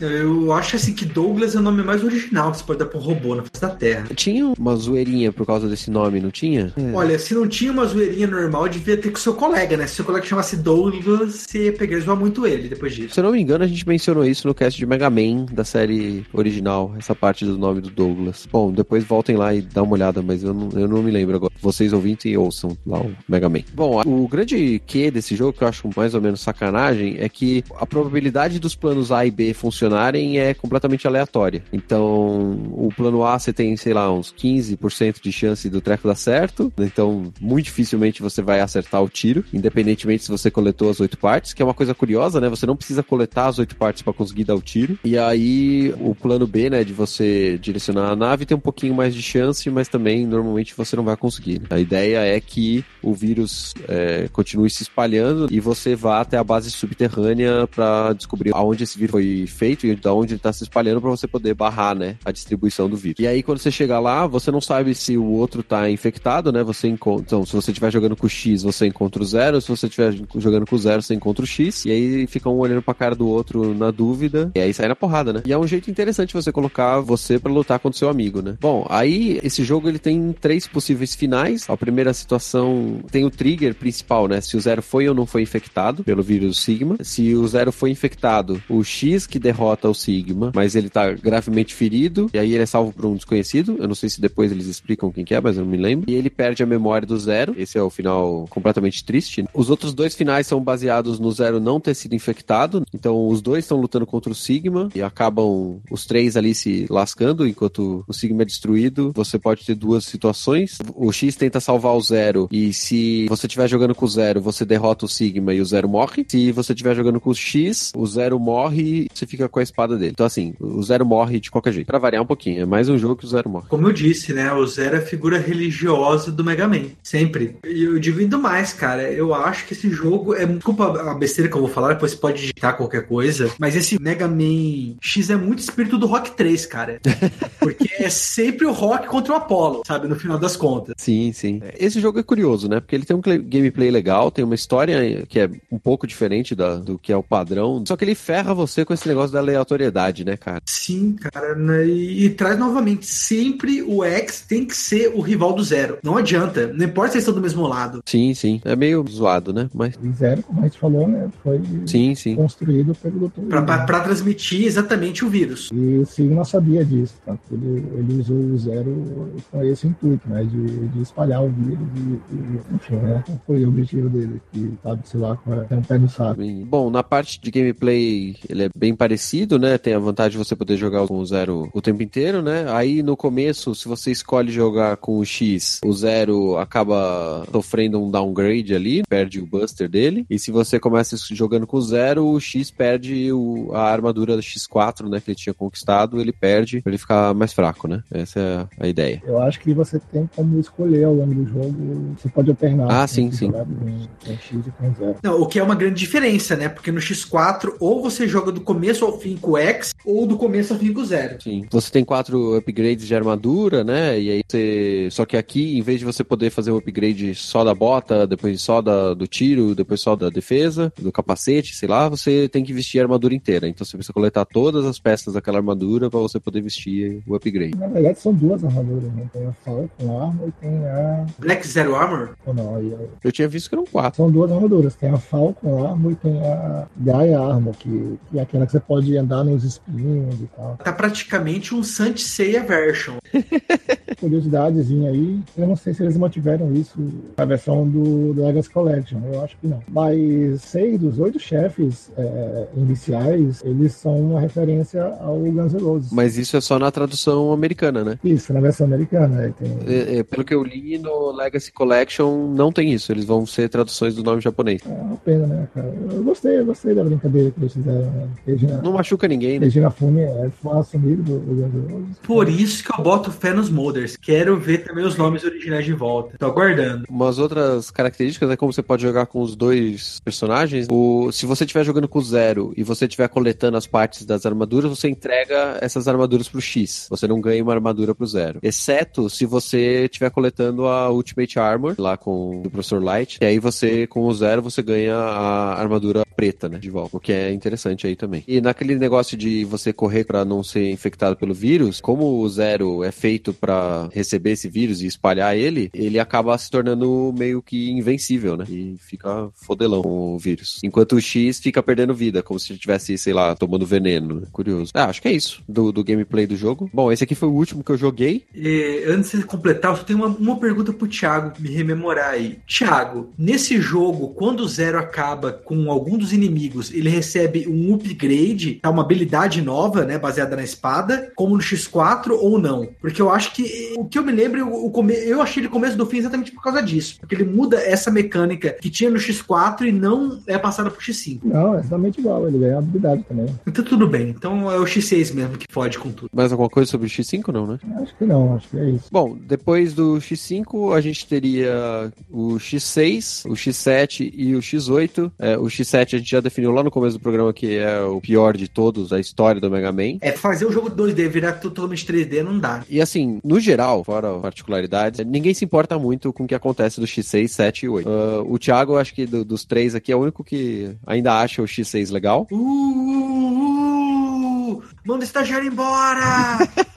Eu 0.00 0.52
acho 0.52 0.76
assim 0.76 0.94
que 0.94 1.04
Douglas 1.04 1.54
é 1.54 1.58
o 1.58 1.62
nome 1.62 1.82
mais 1.82 2.02
original 2.02 2.50
que 2.50 2.58
você 2.58 2.64
pode 2.64 2.78
dar 2.78 2.86
pra 2.86 2.98
um 2.98 3.02
robô 3.02 3.34
na 3.34 3.42
face 3.42 3.60
da 3.60 3.68
Terra. 3.68 4.08
Tinha 4.14 4.46
uma 4.58 4.74
zoeirinha 4.76 5.30
por 5.30 5.46
causa 5.46 5.68
desse 5.68 5.90
nome, 5.90 6.20
não 6.20 6.30
tinha? 6.30 6.72
É. 6.76 6.92
Olha, 6.94 7.18
se 7.18 7.34
não 7.34 7.46
tinha 7.46 7.70
uma 7.70 7.84
zoeirinha 7.84 8.26
normal, 8.26 8.68
devia 8.68 8.96
ter 8.96 9.10
com 9.10 9.18
seu 9.18 9.34
colega, 9.34 9.76
né? 9.76 9.86
Se 9.86 9.96
seu 9.96 10.04
colega 10.04 10.24
chamasse 10.24 10.56
Douglas, 10.56 11.34
você 11.34 11.66
ia 11.66 11.72
pegar 11.72 11.98
e 11.98 12.00
zoar 12.00 12.16
muito 12.16 12.46
ele 12.46 12.68
depois 12.68 12.94
disso. 12.94 13.14
Se 13.14 13.20
eu 13.20 13.24
não 13.24 13.32
me 13.32 13.40
engano, 13.40 13.62
a 13.64 13.66
gente 13.66 13.86
mencionou 13.86 14.24
isso 14.24 14.48
no 14.48 14.54
cast 14.54 14.78
de 14.78 14.86
Mega 14.86 15.10
Man 15.10 15.46
da 15.52 15.64
série 15.64 16.24
original, 16.32 16.94
essa 16.98 17.14
parte 17.14 17.44
do 17.44 17.58
nome 17.58 17.82
do 17.82 17.90
Douglas. 17.90 18.48
Bom, 18.50 18.72
depois 18.72 19.04
voltem 19.04 19.36
lá 19.36 19.54
e 19.54 19.60
dá 19.60 19.82
uma 19.82 19.92
olhada, 19.92 20.22
mas 20.22 20.42
eu 20.42 20.54
não, 20.54 20.70
eu 20.72 20.88
não 20.88 21.02
me 21.02 21.10
lembro 21.10 21.36
agora. 21.36 21.52
Vocês 21.60 21.92
ouvintes 21.92 22.24
e 22.24 22.36
ouçam 22.36 22.76
lá 22.86 23.00
o 23.00 23.14
Mega 23.28 23.48
Man. 23.48 23.60
Bom, 23.74 24.00
o 24.06 24.26
grande 24.26 24.80
que 24.86 25.10
desse 25.10 25.36
jogo, 25.36 25.52
que 25.52 25.62
eu 25.62 25.68
acho 25.68 25.88
mais 25.94 26.14
ou 26.14 26.20
menos 26.20 26.40
sacanagem, 26.40 27.16
é 27.18 27.28
que 27.28 27.62
a 27.76 27.84
probabilidade 27.84 28.58
dos 28.58 28.74
planos 28.74 29.12
A 29.12 29.26
e 29.26 29.30
B 29.30 29.51
funcionarem 29.52 30.38
é 30.38 30.54
completamente 30.54 31.06
aleatória. 31.06 31.62
Então, 31.72 32.52
o 32.72 32.90
plano 32.96 33.24
A 33.24 33.38
você 33.38 33.52
tem, 33.52 33.76
sei 33.76 33.92
lá, 33.92 34.12
uns 34.12 34.32
15% 34.32 35.20
de 35.22 35.32
chance 35.32 35.68
do 35.68 35.80
treco 35.80 36.08
dar 36.08 36.14
certo. 36.14 36.72
Então, 36.78 37.32
muito 37.40 37.66
dificilmente 37.66 38.22
você 38.22 38.42
vai 38.42 38.60
acertar 38.60 39.02
o 39.02 39.08
tiro, 39.08 39.44
independentemente 39.52 40.24
se 40.24 40.30
você 40.30 40.50
coletou 40.50 40.90
as 40.90 41.00
oito 41.00 41.18
partes, 41.18 41.52
que 41.52 41.62
é 41.62 41.64
uma 41.64 41.74
coisa 41.74 41.94
curiosa, 41.94 42.40
né? 42.40 42.48
Você 42.48 42.66
não 42.66 42.76
precisa 42.76 43.02
coletar 43.02 43.46
as 43.46 43.58
oito 43.58 43.76
partes 43.76 44.02
para 44.02 44.12
conseguir 44.12 44.44
dar 44.44 44.54
o 44.54 44.60
tiro. 44.60 44.98
E 45.04 45.16
aí, 45.18 45.94
o 46.00 46.14
plano 46.14 46.46
B, 46.46 46.70
né, 46.70 46.84
de 46.84 46.92
você 46.92 47.58
direcionar 47.58 48.10
a 48.10 48.16
nave 48.16 48.46
tem 48.46 48.56
um 48.56 48.60
pouquinho 48.60 48.94
mais 48.94 49.14
de 49.14 49.22
chance, 49.22 49.68
mas 49.70 49.88
também 49.88 50.26
normalmente 50.26 50.74
você 50.76 50.96
não 50.96 51.04
vai 51.04 51.16
conseguir. 51.16 51.62
A 51.70 51.78
ideia 51.78 52.18
é 52.18 52.40
que 52.40 52.84
o 53.02 53.14
vírus 53.14 53.74
é, 53.88 54.28
continue 54.32 54.70
se 54.70 54.82
espalhando 54.82 55.48
e 55.50 55.60
você 55.60 55.94
vá 55.94 56.20
até 56.20 56.36
a 56.36 56.44
base 56.44 56.70
subterrânea 56.70 57.66
para 57.66 58.12
descobrir 58.12 58.52
aonde 58.54 58.84
esse 58.84 58.98
vírus 58.98 59.12
foi 59.12 59.24
feito 59.46 59.86
e 59.86 59.94
de 59.94 60.08
onde 60.08 60.32
ele 60.32 60.38
está 60.38 60.52
se 60.52 60.64
espalhando 60.64 61.00
para 61.00 61.10
você 61.10 61.26
poder 61.26 61.54
barrar, 61.54 61.94
né, 61.94 62.16
a 62.24 62.32
distribuição 62.32 62.88
do 62.88 62.96
vírus. 62.96 63.20
E 63.20 63.26
aí 63.26 63.42
quando 63.42 63.58
você 63.58 63.70
chegar 63.70 64.00
lá, 64.00 64.26
você 64.26 64.50
não 64.50 64.60
sabe 64.60 64.94
se 64.94 65.16
o 65.16 65.24
outro 65.24 65.60
está 65.60 65.90
infectado, 65.90 66.52
né? 66.52 66.62
Você 66.62 66.88
encontra, 66.88 67.24
então, 67.24 67.46
se 67.46 67.52
você 67.54 67.70
estiver 67.70 67.90
jogando 67.90 68.16
com 68.16 68.26
o 68.26 68.30
X, 68.30 68.62
você 68.62 68.86
encontra 68.86 69.22
o 69.22 69.26
zero, 69.26 69.60
se 69.60 69.68
você 69.68 69.86
estiver 69.86 70.14
jogando 70.36 70.66
com 70.66 70.76
o 70.76 70.78
zero, 70.78 71.02
você 71.02 71.14
encontra 71.14 71.44
o 71.44 71.46
X, 71.46 71.84
e 71.84 71.90
aí 71.90 72.26
fica 72.26 72.48
um 72.48 72.58
olhando 72.58 72.82
pra 72.82 72.94
cara 72.94 73.14
do 73.14 73.26
outro 73.26 73.74
na 73.74 73.90
dúvida, 73.90 74.50
e 74.54 74.60
aí 74.60 74.72
sai 74.72 74.88
na 74.88 74.96
porrada, 74.96 75.32
né? 75.32 75.42
E 75.44 75.52
é 75.52 75.58
um 75.58 75.66
jeito 75.66 75.90
interessante 75.90 76.34
você 76.34 76.52
colocar 76.52 77.00
você 77.00 77.38
para 77.38 77.52
lutar 77.52 77.78
contra 77.78 77.96
o 77.96 77.98
seu 77.98 78.08
amigo, 78.08 78.42
né? 78.42 78.56
Bom, 78.60 78.86
aí 78.88 79.40
esse 79.42 79.64
jogo 79.64 79.88
ele 79.88 79.98
tem 79.98 80.32
três 80.32 80.66
possíveis 80.66 81.14
finais. 81.14 81.68
A 81.68 81.76
primeira 81.76 82.12
situação 82.12 83.00
tem 83.10 83.24
o 83.24 83.30
trigger 83.30 83.74
principal, 83.74 84.28
né? 84.28 84.40
Se 84.40 84.56
o 84.56 84.60
zero 84.60 84.82
foi 84.82 85.08
ou 85.08 85.14
não 85.14 85.26
foi 85.26 85.42
infectado 85.42 86.04
pelo 86.04 86.22
vírus 86.22 86.60
Sigma. 86.60 86.96
Se 87.02 87.34
o 87.34 87.46
zero 87.46 87.72
foi 87.72 87.90
infectado, 87.90 88.62
o 88.68 88.82
X 88.82 89.21
que 89.26 89.38
derrota 89.38 89.88
o 89.88 89.94
Sigma, 89.94 90.52
mas 90.54 90.74
ele 90.74 90.88
tá 90.88 91.12
gravemente 91.12 91.74
ferido, 91.74 92.30
e 92.32 92.38
aí 92.38 92.52
ele 92.52 92.62
é 92.62 92.66
salvo 92.66 92.92
por 92.92 93.06
um 93.06 93.14
desconhecido. 93.14 93.76
Eu 93.78 93.88
não 93.88 93.94
sei 93.94 94.08
se 94.08 94.20
depois 94.20 94.52
eles 94.52 94.66
explicam 94.66 95.10
quem 95.10 95.24
que 95.24 95.34
é, 95.34 95.40
mas 95.40 95.56
eu 95.56 95.64
não 95.64 95.70
me 95.70 95.76
lembro. 95.76 96.10
E 96.10 96.14
ele 96.14 96.30
perde 96.30 96.62
a 96.62 96.66
memória 96.66 97.06
do 97.06 97.18
zero. 97.18 97.54
Esse 97.56 97.78
é 97.78 97.82
o 97.82 97.90
final 97.90 98.46
completamente 98.50 99.04
triste. 99.04 99.44
Os 99.54 99.70
outros 99.70 99.94
dois 99.94 100.14
finais 100.14 100.46
são 100.46 100.60
baseados 100.60 101.18
no 101.18 101.30
zero 101.32 101.60
não 101.60 101.80
ter 101.80 101.94
sido 101.94 102.14
infectado. 102.14 102.84
Então 102.92 103.28
os 103.28 103.40
dois 103.40 103.64
estão 103.64 103.80
lutando 103.80 104.06
contra 104.06 104.32
o 104.32 104.34
Sigma 104.34 104.88
e 104.94 105.02
acabam 105.02 105.80
os 105.90 106.06
três 106.06 106.36
ali 106.36 106.54
se 106.54 106.86
lascando 106.90 107.46
enquanto 107.46 108.04
o 108.06 108.12
Sigma 108.12 108.42
é 108.42 108.44
destruído. 108.44 109.12
Você 109.14 109.38
pode 109.38 109.64
ter 109.64 109.74
duas 109.74 110.04
situações. 110.04 110.78
O 110.94 111.12
X 111.12 111.36
tenta 111.36 111.60
salvar 111.60 111.94
o 111.94 112.00
zero 112.00 112.48
e 112.50 112.72
se 112.72 113.26
você 113.28 113.46
estiver 113.46 113.68
jogando 113.68 113.94
com 113.94 114.04
o 114.04 114.08
zero, 114.08 114.40
você 114.40 114.64
derrota 114.64 115.06
o 115.06 115.08
Sigma 115.08 115.54
e 115.54 115.60
o 115.60 115.64
zero 115.64 115.88
morre. 115.88 116.24
Se 116.28 116.52
você 116.52 116.72
estiver 116.72 116.94
jogando 116.94 117.20
com 117.20 117.30
o 117.30 117.34
X, 117.34 117.92
o 117.96 118.06
zero 118.06 118.38
morre 118.38 119.08
você 119.18 119.26
fica 119.26 119.48
com 119.48 119.58
a 119.58 119.62
espada 119.62 119.96
dele. 119.96 120.12
Então 120.12 120.26
assim, 120.26 120.54
o 120.60 120.82
zero 120.82 121.04
morre 121.04 121.40
de 121.40 121.50
qualquer 121.50 121.72
jeito. 121.72 121.86
Pra 121.86 121.98
variar 121.98 122.22
um 122.22 122.26
pouquinho, 122.26 122.62
é 122.62 122.66
mais 122.66 122.88
um 122.88 122.98
jogo 122.98 123.16
que 123.16 123.24
o 123.24 123.28
zero 123.28 123.48
morre. 123.48 123.66
Como 123.68 123.86
eu 123.88 123.92
disse, 123.92 124.32
né? 124.32 124.52
O 124.52 124.66
Zero 124.66 124.96
é 124.96 124.98
a 124.98 125.02
figura 125.02 125.38
religiosa 125.38 126.30
do 126.30 126.44
Mega 126.44 126.66
Man. 126.66 126.86
Sempre. 127.02 127.56
E 127.64 127.84
eu 127.84 128.18
ainda 128.18 128.38
mais, 128.38 128.72
cara. 128.72 129.10
Eu 129.10 129.34
acho 129.34 129.66
que 129.66 129.72
esse 129.72 129.90
jogo 129.90 130.34
é. 130.34 130.46
Desculpa 130.46 131.10
a 131.10 131.14
besteira 131.14 131.50
que 131.50 131.56
eu 131.56 131.60
vou 131.60 131.70
falar, 131.70 131.94
depois 131.94 132.12
você 132.12 132.18
pode 132.18 132.40
digitar 132.40 132.76
qualquer 132.76 133.06
coisa. 133.06 133.50
Mas 133.58 133.76
esse 133.76 134.00
Mega 134.00 134.28
Man 134.28 134.96
X 135.00 135.30
é 135.30 135.36
muito 135.36 135.60
espírito 135.60 135.98
do 135.98 136.06
Rock 136.06 136.32
3, 136.32 136.66
cara. 136.66 137.00
Porque 137.58 137.88
é 137.98 138.10
sempre 138.10 138.66
o 138.66 138.72
Rock 138.72 139.06
contra 139.06 139.32
o 139.32 139.36
Apollo, 139.36 139.82
sabe? 139.86 140.08
No 140.08 140.16
final 140.16 140.38
das 140.38 140.56
contas. 140.56 140.94
Sim, 140.96 141.32
sim. 141.32 141.60
Esse 141.78 142.00
jogo 142.00 142.18
é 142.18 142.22
curioso, 142.22 142.68
né? 142.68 142.80
Porque 142.80 142.94
ele 142.94 143.04
tem 143.04 143.16
um 143.16 143.20
gameplay 143.20 143.90
legal, 143.90 144.30
tem 144.30 144.44
uma 144.44 144.54
história 144.54 145.24
que 145.28 145.38
é 145.38 145.50
um 145.70 145.78
pouco 145.78 146.06
diferente 146.06 146.54
da, 146.54 146.76
do 146.76 146.98
que 146.98 147.12
é 147.12 147.16
o 147.16 147.22
padrão. 147.22 147.82
Só 147.86 147.96
que 147.96 148.04
ele 148.04 148.14
ferra 148.14 148.54
você 148.54 148.84
com 148.84 148.92
esse 148.92 149.01
negócio 149.08 149.32
da 149.32 149.38
aleatoriedade, 149.38 150.24
né, 150.24 150.36
cara? 150.36 150.60
Sim, 150.66 151.12
cara. 151.14 151.54
Né? 151.54 151.86
E, 151.86 152.24
e 152.24 152.30
traz 152.30 152.58
novamente, 152.58 153.06
sempre 153.06 153.82
o 153.82 154.04
X 154.04 154.44
tem 154.46 154.64
que 154.64 154.76
ser 154.76 155.12
o 155.14 155.20
rival 155.20 155.52
do 155.52 155.62
Zero. 155.62 155.98
Não 156.02 156.16
adianta. 156.16 156.72
Não 156.72 156.86
importa 156.86 157.12
se 157.12 157.16
eles 157.18 157.24
estão 157.24 157.34
do 157.34 157.40
mesmo 157.40 157.66
lado. 157.66 158.02
Sim, 158.06 158.34
sim. 158.34 158.60
É 158.64 158.74
meio 158.76 159.04
zoado, 159.08 159.52
né? 159.52 159.68
Mas... 159.74 159.94
E 160.02 160.12
Zero, 160.12 160.42
como 160.42 160.60
a 160.60 160.64
gente 160.64 160.78
falou, 160.78 161.08
né? 161.08 161.28
Foi 161.42 161.60
sim, 161.86 162.14
sim. 162.14 162.36
construído 162.36 162.94
pelo 162.94 163.28
Dr. 163.28 163.40
Pra, 163.48 163.62
pra, 163.62 163.84
pra, 163.84 164.00
transmitir 164.00 164.66
exatamente 164.66 165.24
o 165.24 165.28
vírus. 165.28 165.70
E 165.72 165.98
o 165.98 166.06
Sigma 166.06 166.44
sabia 166.44 166.84
disso. 166.84 167.14
Tá? 167.24 167.36
Ele, 167.50 167.84
ele 167.96 168.20
usou 168.20 168.36
o 168.36 168.58
Zero 168.58 169.32
com 169.50 169.62
esse 169.64 169.86
intuito, 169.86 170.28
né? 170.28 170.44
De, 170.44 170.88
de 170.88 171.02
espalhar 171.02 171.42
o 171.42 171.48
vírus 171.48 171.78
e, 171.96 172.34
e 172.34 172.74
enfim, 172.74 172.96
né? 172.96 173.24
Foi 173.46 173.64
o 173.64 173.68
objetivo 173.68 174.08
dele, 174.08 174.40
que 174.52 174.72
sabe, 174.82 175.02
sei 175.04 175.20
lá, 175.20 175.38
tem 175.68 175.78
um 175.78 175.82
pé 175.82 175.98
no 175.98 176.08
saco. 176.08 176.40
Bom, 176.66 176.90
na 176.90 177.02
parte 177.02 177.40
de 177.40 177.50
gameplay, 177.50 178.36
ele 178.48 178.64
é 178.64 178.68
bem 178.76 178.91
parecido, 178.96 179.58
né? 179.58 179.78
Tem 179.78 179.94
a 179.94 179.98
vantagem 179.98 180.32
de 180.32 180.38
você 180.38 180.54
poder 180.54 180.76
jogar 180.76 181.06
com 181.06 181.18
o 181.18 181.26
Zero 181.26 181.70
o 181.72 181.80
tempo 181.80 182.02
inteiro, 182.02 182.42
né? 182.42 182.66
Aí 182.68 183.02
no 183.02 183.16
começo, 183.16 183.74
se 183.74 183.88
você 183.88 184.10
escolhe 184.10 184.52
jogar 184.52 184.96
com 184.96 185.18
o 185.18 185.24
X, 185.24 185.80
o 185.84 185.92
Zero 185.92 186.56
acaba 186.58 187.46
sofrendo 187.50 188.02
um 188.02 188.10
downgrade 188.10 188.74
ali, 188.74 189.02
perde 189.08 189.40
o 189.40 189.46
Buster 189.46 189.88
dele. 189.88 190.26
E 190.28 190.38
se 190.38 190.50
você 190.50 190.78
começa 190.78 191.16
jogando 191.30 191.66
com 191.66 191.76
o 191.76 191.82
Zero, 191.82 192.26
o 192.26 192.40
X 192.40 192.70
perde 192.70 193.32
o, 193.32 193.70
a 193.72 193.90
armadura 193.90 194.36
do 194.36 194.42
X4, 194.42 195.08
né? 195.08 195.20
Que 195.20 195.30
ele 195.30 195.36
tinha 195.36 195.54
conquistado, 195.54 196.20
ele 196.20 196.32
perde 196.32 196.80
pra 196.80 196.90
ele 196.90 196.98
ficar 196.98 197.34
mais 197.34 197.52
fraco, 197.52 197.88
né? 197.88 198.02
Essa 198.10 198.68
é 198.78 198.84
a 198.84 198.88
ideia. 198.88 199.22
Eu 199.26 199.40
acho 199.40 199.60
que 199.60 199.72
você 199.72 199.98
tem 199.98 200.28
como 200.34 200.58
escolher 200.58 201.04
ao 201.04 201.14
longo 201.14 201.34
do 201.34 201.46
jogo, 201.46 202.14
você 202.16 202.28
pode 202.28 202.50
alternar. 202.50 203.02
Ah, 203.02 203.06
sim, 203.06 203.30
sim. 203.30 203.50
Com, 203.50 203.64
com 203.64 204.32
X 204.32 204.66
e 204.66 204.70
com 204.70 204.94
Zero. 204.94 205.16
Não, 205.22 205.40
o 205.40 205.46
que 205.46 205.58
é 205.58 205.62
uma 205.62 205.74
grande 205.74 205.96
diferença, 205.96 206.56
né? 206.56 206.68
Porque 206.68 206.92
no 206.92 207.00
X4, 207.00 207.74
ou 207.80 208.02
você 208.02 208.26
joga 208.26 208.52
do 208.52 208.60
começo 208.60 208.81
ao 209.04 209.18
fim 209.18 209.36
com 209.36 209.52
o 209.52 209.58
X, 209.58 209.92
ou 210.04 210.26
do 210.26 210.36
começo 210.36 210.72
ao 210.72 210.78
fim 210.78 210.92
com 210.92 211.00
o 211.00 211.04
Zero. 211.04 211.40
Sim. 211.42 211.64
Você 211.70 211.90
tem 211.90 212.04
quatro 212.04 212.56
upgrades 212.56 213.06
de 213.06 213.14
armadura, 213.14 213.84
né? 213.84 214.18
E 214.20 214.30
aí 214.30 214.42
você. 214.46 215.08
Só 215.10 215.24
que 215.24 215.36
aqui, 215.36 215.78
em 215.78 215.82
vez 215.82 215.98
de 215.98 216.04
você 216.04 216.24
poder 216.24 216.50
fazer 216.50 216.70
o 216.70 216.76
upgrade 216.76 217.34
só 217.34 217.64
da 217.64 217.74
bota, 217.74 218.26
depois 218.26 218.60
só 218.60 218.80
da, 218.80 219.14
do 219.14 219.26
tiro, 219.26 219.74
depois 219.74 220.00
só 220.00 220.16
da 220.16 220.28
defesa, 220.28 220.92
do 220.98 221.12
capacete, 221.12 221.74
sei 221.74 221.88
lá, 221.88 222.08
você 222.08 222.48
tem 222.48 222.64
que 222.64 222.72
vestir 222.72 223.00
a 223.00 223.02
armadura 223.02 223.34
inteira. 223.34 223.68
Então 223.68 223.84
você 223.84 223.96
precisa 223.96 224.12
coletar 224.12 224.44
todas 224.44 224.84
as 224.84 224.98
peças 224.98 225.34
daquela 225.34 225.58
armadura 225.58 226.10
para 226.10 226.20
você 226.20 226.38
poder 226.38 226.60
vestir 226.60 227.22
o 227.26 227.34
upgrade. 227.34 227.76
Na 227.76 227.88
verdade, 227.88 228.20
são 228.20 228.32
duas 228.32 228.64
armaduras, 228.64 229.12
né? 229.12 229.28
Tem 229.32 229.46
a 229.46 229.52
Falcon 229.52 230.20
Armor 230.20 230.48
e 230.48 230.52
tem 230.52 230.86
a. 230.86 231.26
Black 231.38 231.66
Zero 231.66 231.94
Armor? 231.94 232.30
Ou 232.46 232.54
não, 232.54 232.76
aí 232.76 232.94
Eu 233.22 233.32
tinha 233.32 233.48
visto 233.48 233.68
que 233.68 233.74
eram 233.74 233.84
quatro. 233.84 234.16
São 234.16 234.30
duas 234.30 234.50
armaduras. 234.50 234.94
Tem 234.94 235.10
a 235.10 235.18
Falcon 235.18 235.84
Armor 235.84 236.12
e 236.12 236.14
tem 236.16 236.40
a 236.40 236.86
Gaia 236.96 237.40
Armor, 237.40 237.74
que, 237.74 238.18
que 238.30 238.38
é 238.38 238.42
aquela 238.42 238.66
que 238.66 238.71
você 238.72 238.80
pode 238.80 239.16
andar 239.16 239.44
nos 239.44 239.64
espinhos 239.64 240.40
e 240.40 240.48
tal. 240.56 240.76
Tá 240.82 240.92
praticamente 240.92 241.74
um 241.74 241.82
Saint 241.82 242.18
Seiya 242.18 242.64
version. 242.64 243.16
Curiosidadezinha 244.18 245.10
aí, 245.10 245.40
eu 245.58 245.66
não 245.66 245.74
sei 245.74 245.92
se 245.92 246.02
eles 246.02 246.16
mantiveram 246.16 246.72
isso 246.72 246.96
na 247.36 247.44
versão 247.44 247.88
do, 247.88 248.32
do 248.32 248.44
Legacy 248.44 248.70
Collection, 248.70 249.20
eu 249.32 249.42
acho 249.42 249.56
que 249.58 249.66
não. 249.66 249.82
Mas 249.88 250.62
seis 250.62 250.98
dos 250.98 251.18
oito 251.18 251.40
chefes 251.40 252.10
é, 252.16 252.68
iniciais, 252.76 253.62
eles 253.64 253.92
são 253.94 254.16
uma 254.18 254.40
referência 254.40 255.02
ao 255.20 255.38
Guns 255.38 255.74
N' 255.74 255.82
Roses. 255.82 256.12
Mas 256.12 256.38
isso 256.38 256.56
é 256.56 256.60
só 256.60 256.78
na 256.78 256.90
tradução 256.90 257.52
americana, 257.52 258.04
né? 258.04 258.18
Isso, 258.22 258.52
na 258.52 258.60
versão 258.60 258.86
americana. 258.86 259.46
É, 259.46 259.48
tem... 259.50 259.78
é, 259.86 260.18
é, 260.18 260.22
pelo 260.22 260.44
que 260.44 260.54
eu 260.54 260.62
li 260.62 260.98
no 260.98 261.32
Legacy 261.32 261.72
Collection, 261.72 262.46
não 262.54 262.70
tem 262.70 262.92
isso. 262.92 263.10
Eles 263.10 263.24
vão 263.24 263.44
ser 263.44 263.68
traduções 263.68 264.14
do 264.14 264.22
nome 264.22 264.40
japonês. 264.40 264.82
É 264.86 264.88
uma 264.88 265.16
pena, 265.16 265.46
né, 265.46 265.68
cara? 265.74 265.92
Eu 266.12 266.22
gostei, 266.22 266.58
eu 266.60 266.66
gostei 266.66 266.94
da 266.94 267.02
brincadeira 267.02 267.50
que 267.50 267.60
eles 267.60 267.72
fizeram. 267.72 268.10
Né? 268.10 268.28
Regina, 268.62 268.82
não 268.82 268.92
machuca 268.92 269.28
ninguém, 269.28 269.58
né? 269.58 269.66
Regina 269.66 269.90
Fume 269.90 270.20
é 270.20 270.50
assumido 270.72 271.22
do. 271.22 272.06
Por 272.22 272.48
isso 272.48 272.84
que 272.84 272.92
eu 272.92 273.02
boto 273.02 273.30
fé 273.30 273.52
nos 273.52 273.68
modders. 273.68 274.16
Quero 274.16 274.58
ver 274.58 274.78
também 274.78 275.04
os 275.04 275.16
nomes 275.16 275.44
originais 275.44 275.84
de 275.84 275.92
volta. 275.92 276.36
Tô 276.38 276.46
aguardando. 276.46 277.04
Umas 277.08 277.38
outras 277.38 277.90
características 277.90 278.50
é 278.50 278.56
como 278.56 278.72
você 278.72 278.82
pode 278.82 279.02
jogar 279.02 279.26
com 279.26 279.40
os 279.40 279.56
dois 279.56 280.20
personagens. 280.20 280.86
O, 280.90 281.30
se 281.32 281.46
você 281.46 281.64
estiver 281.64 281.84
jogando 281.84 282.08
com 282.08 282.18
o 282.18 282.22
Zero 282.22 282.72
e 282.76 282.82
você 282.82 283.06
estiver 283.06 283.28
coletando 283.28 283.76
as 283.76 283.86
partes 283.86 284.24
das 284.24 284.46
armaduras, 284.46 284.90
você 284.90 285.08
entrega 285.08 285.78
essas 285.80 286.06
armaduras 286.06 286.48
pro 286.48 286.60
X. 286.60 287.06
Você 287.10 287.26
não 287.26 287.40
ganha 287.40 287.62
uma 287.62 287.74
armadura 287.74 288.14
pro 288.14 288.26
Zero. 288.26 288.60
Exceto 288.62 289.28
se 289.28 289.44
você 289.44 290.04
estiver 290.04 290.30
coletando 290.30 290.86
a 290.86 291.10
Ultimate 291.10 291.58
Armor, 291.58 291.94
lá 291.98 292.16
com 292.16 292.62
o 292.62 292.70
Professor 292.70 293.02
Light. 293.02 293.38
E 293.40 293.44
aí 293.44 293.58
você, 293.58 294.06
com 294.06 294.24
o 294.24 294.34
Zero, 294.34 294.62
você 294.62 294.82
ganha 294.82 295.16
a 295.16 295.80
armadura 295.80 296.24
preta, 296.36 296.68
né? 296.68 296.78
De 296.78 296.90
volta. 296.90 297.16
O 297.16 297.20
que 297.20 297.32
é 297.32 297.52
interessante 297.52 298.06
aí 298.06 298.16
também. 298.16 298.41
E 298.46 298.60
naquele 298.60 298.96
negócio 298.96 299.36
de 299.36 299.64
você 299.64 299.92
correr 299.92 300.24
para 300.24 300.44
não 300.44 300.62
ser 300.62 300.90
infectado 300.90 301.36
pelo 301.36 301.54
vírus, 301.54 302.00
como 302.00 302.40
o 302.40 302.48
Zero 302.48 303.02
é 303.04 303.12
feito 303.12 303.52
para 303.52 304.08
receber 304.12 304.52
esse 304.52 304.68
vírus 304.68 305.00
e 305.00 305.06
espalhar 305.06 305.56
ele, 305.56 305.90
ele 305.94 306.18
acaba 306.18 306.56
se 306.58 306.70
tornando 306.70 307.34
meio 307.36 307.62
que 307.62 307.90
invencível, 307.90 308.56
né? 308.56 308.64
E 308.68 308.96
fica 308.98 309.50
fodelão 309.54 310.02
o 310.04 310.38
vírus. 310.38 310.78
Enquanto 310.82 311.16
o 311.16 311.20
X 311.20 311.58
fica 311.60 311.82
perdendo 311.82 312.14
vida, 312.14 312.42
como 312.42 312.58
se 312.58 312.72
estivesse, 312.72 313.16
sei 313.18 313.32
lá, 313.32 313.54
tomando 313.54 313.86
veneno. 313.86 314.40
né? 314.40 314.46
Curioso. 314.52 314.92
Ah, 314.94 315.06
acho 315.06 315.22
que 315.22 315.28
é 315.28 315.32
isso 315.32 315.62
do, 315.68 315.92
do 315.92 316.04
gameplay 316.04 316.46
do 316.46 316.56
jogo. 316.56 316.90
Bom, 316.92 317.10
esse 317.10 317.24
aqui 317.24 317.34
foi 317.34 317.48
o 317.48 317.52
último 317.52 317.82
que 317.82 317.90
eu 317.90 317.96
joguei. 317.96 318.44
E, 318.54 319.04
antes 319.06 319.30
de 319.32 319.44
completar, 319.44 319.92
eu 319.92 319.96
só 319.96 320.04
tenho 320.04 320.18
uma, 320.18 320.28
uma 320.28 320.58
pergunta 320.58 320.92
pro 320.92 321.08
Thiago 321.08 321.52
me 321.58 321.70
rememorar 321.70 322.30
aí. 322.30 322.58
Thiago, 322.66 323.30
nesse 323.38 323.80
jogo, 323.80 324.28
quando 324.28 324.60
o 324.60 324.68
Zero 324.68 324.98
acaba 324.98 325.52
com 325.52 325.90
algum 325.90 326.18
dos 326.18 326.32
inimigos, 326.32 326.92
ele 326.92 327.08
recebe 327.08 327.66
um 327.68 327.94
upgrade, 327.94 328.31
tá, 328.80 328.90
uma 328.90 329.02
habilidade 329.02 329.62
nova, 329.62 330.04
né, 330.04 330.18
baseada 330.18 330.56
na 330.56 330.62
espada, 330.62 331.32
como 331.34 331.56
no 331.56 331.62
X4 331.62 332.30
ou 332.30 332.58
não? 332.58 332.88
Porque 333.00 333.20
eu 333.20 333.30
acho 333.30 333.52
que 333.52 333.94
o 333.96 334.04
que 334.04 334.18
eu 334.18 334.24
me 334.24 334.32
lembro, 334.32 334.66
o 334.66 334.90
come, 334.90 335.14
eu 335.14 335.40
achei 335.40 335.62
ele 335.62 335.68
começo 335.68 335.96
do 335.96 336.06
fim 336.06 336.18
exatamente 336.18 336.52
por 336.52 336.62
causa 336.62 336.82
disso, 336.82 337.18
porque 337.20 337.34
ele 337.34 337.44
muda 337.44 337.76
essa 337.76 338.10
mecânica 338.10 338.76
que 338.80 338.90
tinha 338.90 339.10
no 339.10 339.18
X4 339.18 339.82
e 339.82 339.92
não 339.92 340.40
é 340.46 340.58
passada 340.58 340.90
pro 340.90 341.00
X5. 341.00 341.40
Não, 341.44 341.76
é 341.76 341.80
exatamente 341.80 342.20
igual. 342.20 342.46
Ele 342.46 342.58
ganha 342.58 342.78
habilidade 342.78 343.24
também. 343.24 343.46
Então 343.66 343.84
tudo 343.84 344.06
bem. 344.06 344.30
Então 344.30 344.70
é 344.70 344.78
o 344.78 344.84
X6 344.84 345.34
mesmo 345.34 345.56
que 345.56 345.66
fode 345.70 345.98
com 345.98 346.10
tudo. 346.10 346.30
Mais 346.32 346.52
alguma 346.52 346.70
coisa 346.70 346.90
sobre 346.90 347.06
o 347.06 347.10
X5, 347.10 347.52
não, 347.52 347.66
né? 347.66 347.78
Acho 348.00 348.16
que 348.16 348.24
não, 348.24 348.54
acho 348.54 348.68
que 348.68 348.78
é 348.78 348.90
isso. 348.90 349.08
Bom, 349.10 349.36
depois 349.40 349.92
do 349.92 350.16
X5, 350.16 350.96
a 350.96 351.00
gente 351.00 351.26
teria 351.26 352.12
o 352.30 352.54
X6, 352.54 353.48
o 353.50 353.54
X7 353.54 354.30
e 354.34 354.54
o 354.54 354.60
X8. 354.60 355.32
É, 355.38 355.58
o 355.58 355.64
X7 355.64 356.14
a 356.14 356.18
gente 356.18 356.30
já 356.30 356.40
definiu 356.40 356.72
lá 356.72 356.82
no 356.82 356.90
começo 356.90 357.18
do 357.18 357.22
programa 357.22 357.52
que 357.52 357.76
é 357.76 358.00
o 358.00 358.20
pior 358.22 358.56
de 358.56 358.68
todos, 358.68 359.12
a 359.12 359.20
história 359.20 359.60
do 359.60 359.70
Mega 359.70 359.92
Man. 359.92 360.16
É 360.20 360.32
fazer 360.32 360.64
o 360.64 360.72
jogo 360.72 360.88
2D 360.90 361.28
virar 361.28 361.52
totalmente 361.54 362.06
3D 362.06 362.42
não 362.42 362.58
dá. 362.58 362.82
E 362.88 363.00
assim, 363.00 363.40
no 363.44 363.58
geral, 363.60 364.02
fora 364.04 364.32
particularidades, 364.38 365.24
ninguém 365.26 365.52
se 365.52 365.64
importa 365.64 365.98
muito 365.98 366.32
com 366.32 366.44
o 366.44 366.46
que 366.46 366.54
acontece 366.54 367.00
do 367.00 367.06
X6, 367.06 367.48
7 367.48 367.86
e 367.86 367.88
8. 367.88 368.08
Ah, 368.08 368.42
o 368.42 368.58
Thiago, 368.58 368.96
acho 368.96 369.12
que 369.14 369.26
do- 369.26 369.44
dos 369.44 369.64
três 369.64 369.94
aqui, 369.94 370.12
é 370.12 370.16
o 370.16 370.20
único 370.20 370.44
que 370.44 370.94
ainda 371.06 371.40
acha 371.40 371.60
o 371.60 371.66
X6 371.66 372.10
legal. 372.12 372.46
Uh, 372.50 372.56
uh, 372.56 374.72
uh, 374.78 374.82
manda 375.04 375.20
o 375.20 375.24
estagiário 375.24 375.66
embora! 375.66 376.58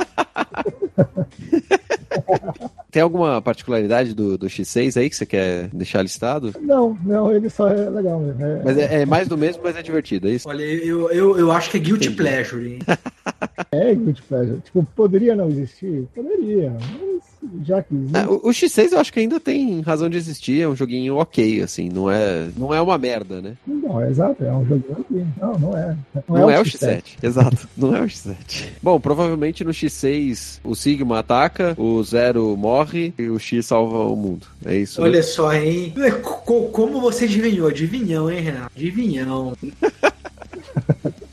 Tem 2.95 3.01
alguma 3.01 3.41
particularidade 3.41 4.15
do, 4.15 4.37
do 4.37 4.47
X6 4.47 4.95
aí 4.95 5.09
que 5.09 5.17
você 5.17 5.25
quer 5.25 5.67
deixar 5.73 6.01
listado? 6.01 6.53
Não, 6.61 6.97
não, 7.03 7.29
ele 7.29 7.49
só 7.49 7.67
é 7.67 7.89
legal 7.89 8.21
mesmo. 8.21 8.41
É, 8.41 8.61
Mas 8.63 8.77
é, 8.77 9.01
é 9.01 9.05
mais 9.05 9.27
do 9.27 9.37
mesmo, 9.37 9.61
mas 9.61 9.75
é 9.75 9.81
divertido, 9.81 10.29
é 10.29 10.31
isso? 10.31 10.47
Olha, 10.47 10.63
eu, 10.63 11.11
eu, 11.11 11.37
eu 11.37 11.51
acho 11.51 11.69
que 11.69 11.75
é 11.75 11.79
guilty 11.81 12.07
Entendi. 12.07 12.15
pleasure, 12.15 12.65
hein? 12.65 12.79
é 13.69 13.93
Guilty 13.93 14.21
Pleasure. 14.21 14.61
Tipo, 14.61 14.87
poderia 14.95 15.35
não 15.35 15.49
existir? 15.49 16.07
Poderia, 16.15 16.71
mas 16.71 17.14
já 17.63 17.81
que 17.83 17.93
existe. 17.95 18.17
Ah, 18.17 18.27
o, 18.29 18.35
o 18.47 18.51
X6 18.51 18.91
eu 18.91 18.99
acho 18.99 19.13
que 19.13 19.19
ainda 19.19 19.39
tem 19.39 19.81
razão 19.81 20.09
de 20.09 20.17
existir, 20.17 20.61
é 20.61 20.67
um 20.67 20.75
joguinho 20.75 21.15
ok, 21.17 21.61
assim, 21.61 21.89
não 21.89 22.09
é, 22.09 22.47
não 22.57 22.73
é 22.73 22.81
uma 22.81 22.97
merda, 22.97 23.41
né? 23.41 23.53
Não, 23.65 24.01
é 24.01 24.09
exato, 24.09 24.43
é 24.43 24.51
um 24.51 24.65
jogo 24.65 24.83
aqui. 24.91 25.25
Não, 25.39 25.59
não 25.59 25.77
é. 25.77 25.95
Não, 26.27 26.49
é, 26.49 26.59
o 26.59 26.63
X7. 26.63 27.03
exato, 27.21 27.67
não 27.77 27.95
é 27.95 28.01
o 28.01 28.05
X7. 28.05 28.35
Bom, 28.81 28.99
provavelmente 28.99 29.63
no 29.63 29.71
X6 29.71 30.59
o 30.63 30.75
Sigma 30.75 31.19
ataca, 31.19 31.75
o 31.77 32.03
Zero 32.03 32.55
morre 32.57 33.13
e 33.17 33.29
o 33.29 33.37
X 33.39 33.65
salva 33.67 33.99
o 33.99 34.15
mundo. 34.15 34.47
É 34.65 34.75
isso. 34.75 34.99
né? 35.01 35.07
Olha 35.07 35.23
só, 35.23 35.53
hein? 35.53 35.93
Co- 36.23 36.69
como 36.69 36.99
você 37.01 37.25
adivinhou? 37.25 37.67
Adivinhão, 37.67 38.29
hein, 38.31 38.41
Renato? 38.41 38.71
Adivinhão. 38.75 39.53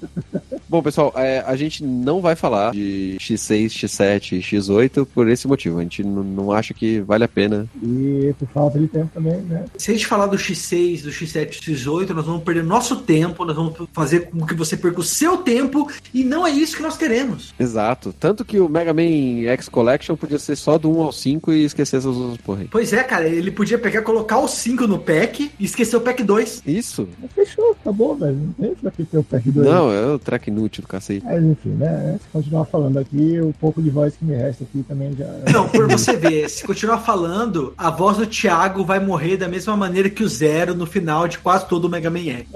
Bom, 0.73 0.83
pessoal, 0.83 1.13
é, 1.15 1.45
a 1.47 1.55
gente 1.55 1.85
não 1.85 2.23
vai 2.23 2.35
falar 2.35 2.73
de 2.73 3.19
X6, 3.21 3.67
X7 3.67 4.33
e 4.33 4.41
X8 4.41 5.07
por 5.07 5.29
esse 5.29 5.47
motivo. 5.47 5.79
A 5.79 5.83
gente 5.83 6.03
não 6.03 6.51
acha 6.51 6.73
que 6.73 6.99
vale 7.01 7.25
a 7.25 7.29
pena. 7.29 7.69
E 7.83 8.35
por 8.39 8.49
falta 8.49 8.79
de 8.79 8.89
tempo 8.89 9.11
também, 9.13 9.37
né? 9.43 9.67
Se 9.77 9.91
a 9.91 9.95
gente 9.95 10.07
falar 10.07 10.29
do 10.29 10.39
X6, 10.39 11.03
do 11.03 11.11
X7 11.11 11.59
e 11.59 11.71
do 11.71 11.77
X8, 11.77 12.09
nós 12.15 12.25
vamos 12.25 12.43
perder 12.43 12.65
nosso 12.65 12.97
tempo, 12.97 13.45
nós 13.45 13.55
vamos 13.55 13.75
fazer 13.93 14.31
com 14.31 14.47
que 14.47 14.55
você 14.55 14.75
perca 14.75 14.99
o 14.99 15.05
seu 15.05 15.37
tempo, 15.37 15.91
e 16.15 16.25
não 16.25 16.47
é 16.47 16.51
isso 16.51 16.75
que 16.75 16.83
nós 16.83 16.97
queremos. 16.97 17.53
Exato. 17.61 18.15
Tanto 18.19 18.43
que 18.43 18.59
o 18.59 18.67
Mega 18.67 18.95
Man 18.95 19.47
X 19.51 19.69
Collection 19.69 20.17
podia 20.17 20.39
ser 20.39 20.57
só 20.57 20.79
do 20.79 20.91
1 20.91 21.03
ao 21.03 21.13
5 21.13 21.53
e 21.53 21.65
esquecer 21.67 21.99
essas 21.99 22.17
outras 22.17 22.39
porra 22.39 22.63
aí. 22.63 22.69
Pois 22.71 22.95
é, 22.95 23.05
cara, 23.05 23.29
ele 23.29 23.51
podia 23.51 23.79
pegar, 23.79 24.01
colocar 24.01 24.39
o 24.39 24.49
5 24.49 24.87
no 24.87 24.99
pack 24.99 25.51
e 25.61 25.65
esquecer 25.67 25.97
o 25.97 26.01
pack 26.01 26.23
2. 26.23 26.63
Isso? 26.67 27.07
Fechou, 27.35 27.77
acabou, 27.79 28.17
velho. 28.17 28.37
Não 28.37 28.53
tem 28.55 28.75
pra 28.75 28.91
que 28.91 29.05
ter 29.05 29.19
o 29.19 29.23
pack 29.23 29.51
2. 29.51 29.67
Não, 29.67 29.93
é 29.93 30.07
o 30.07 30.19
track 30.19 30.51
inútil 30.63 30.83
do 30.83 30.89
cacete. 30.89 31.25
Mas 31.25 31.43
enfim, 31.43 31.71
né? 31.71 32.19
Se 32.23 32.29
continuar 32.33 32.65
falando 32.67 32.99
aqui, 32.99 33.41
o 33.41 33.53
pouco 33.61 33.83
de 33.83 33.91
voz 33.91 34.15
que 34.17 34.25
me 34.25 34.35
resta 34.35 34.65
aqui 34.65 34.83
também 34.87 35.15
já. 35.17 35.27
Não, 35.53 35.69
por 35.69 35.89
você 35.89 36.17
ver, 36.17 36.49
se 36.49 36.65
continuar 36.65 36.99
falando, 36.99 37.75
a 37.77 37.91
voz 37.91 38.17
do 38.17 38.27
Thiago 38.27 38.85
vai 38.85 39.01
morrer 39.01 39.37
da 39.37 39.49
mesma 39.49 39.77
maneira 39.77 40.09
que 40.09 40.23
o 40.23 40.29
Zero 40.29 40.75
no 40.75 40.87
final 40.87 41.27
de 41.27 41.39
quase 41.39 41.67
todo 41.67 41.87
o 41.87 41.89
Mega 41.89 42.11
Man 42.11 42.21
X. 42.21 42.47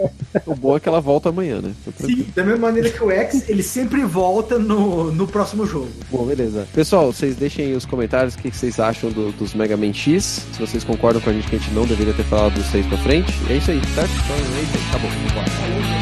O 0.46 0.54
bom 0.54 0.76
é 0.76 0.80
que 0.80 0.88
ela 0.88 1.00
volta 1.00 1.28
amanhã, 1.30 1.60
né? 1.60 1.72
Sim, 2.00 2.26
da 2.34 2.44
mesma 2.44 2.66
maneira 2.68 2.90
que 2.90 3.02
o 3.02 3.10
X, 3.10 3.48
ele 3.48 3.62
sempre 3.62 4.04
volta 4.04 4.58
no, 4.58 5.10
no 5.12 5.26
próximo 5.26 5.66
jogo. 5.66 5.88
Bom, 6.10 6.24
beleza. 6.24 6.66
Pessoal, 6.72 7.12
vocês 7.12 7.36
deixem 7.36 7.66
aí 7.66 7.74
os 7.74 7.84
comentários 7.84 8.34
o 8.34 8.38
que 8.38 8.50
vocês 8.50 8.78
acham 8.78 9.10
do- 9.10 9.32
dos 9.32 9.54
Mega 9.54 9.76
Man 9.76 9.92
X. 9.92 10.46
Se 10.52 10.60
vocês 10.60 10.84
concordam 10.84 11.20
com 11.20 11.30
a 11.30 11.32
gente 11.32 11.48
que 11.48 11.56
a 11.56 11.58
gente 11.58 11.72
não 11.72 11.84
deveria 11.86 12.12
ter 12.14 12.24
falado 12.24 12.54
dos 12.54 12.66
seis 12.66 12.86
pra 12.86 12.98
frente. 12.98 13.32
É 13.50 13.56
isso 13.56 13.70
aí, 13.70 13.80
certo? 13.94 14.10
Então 14.12 14.36
é 14.36 14.40
isso 14.62 14.76
aí. 14.76 14.92
Tá 14.92 14.98
bom, 14.98 15.08
vamos 15.08 15.32
embora. 15.32 15.95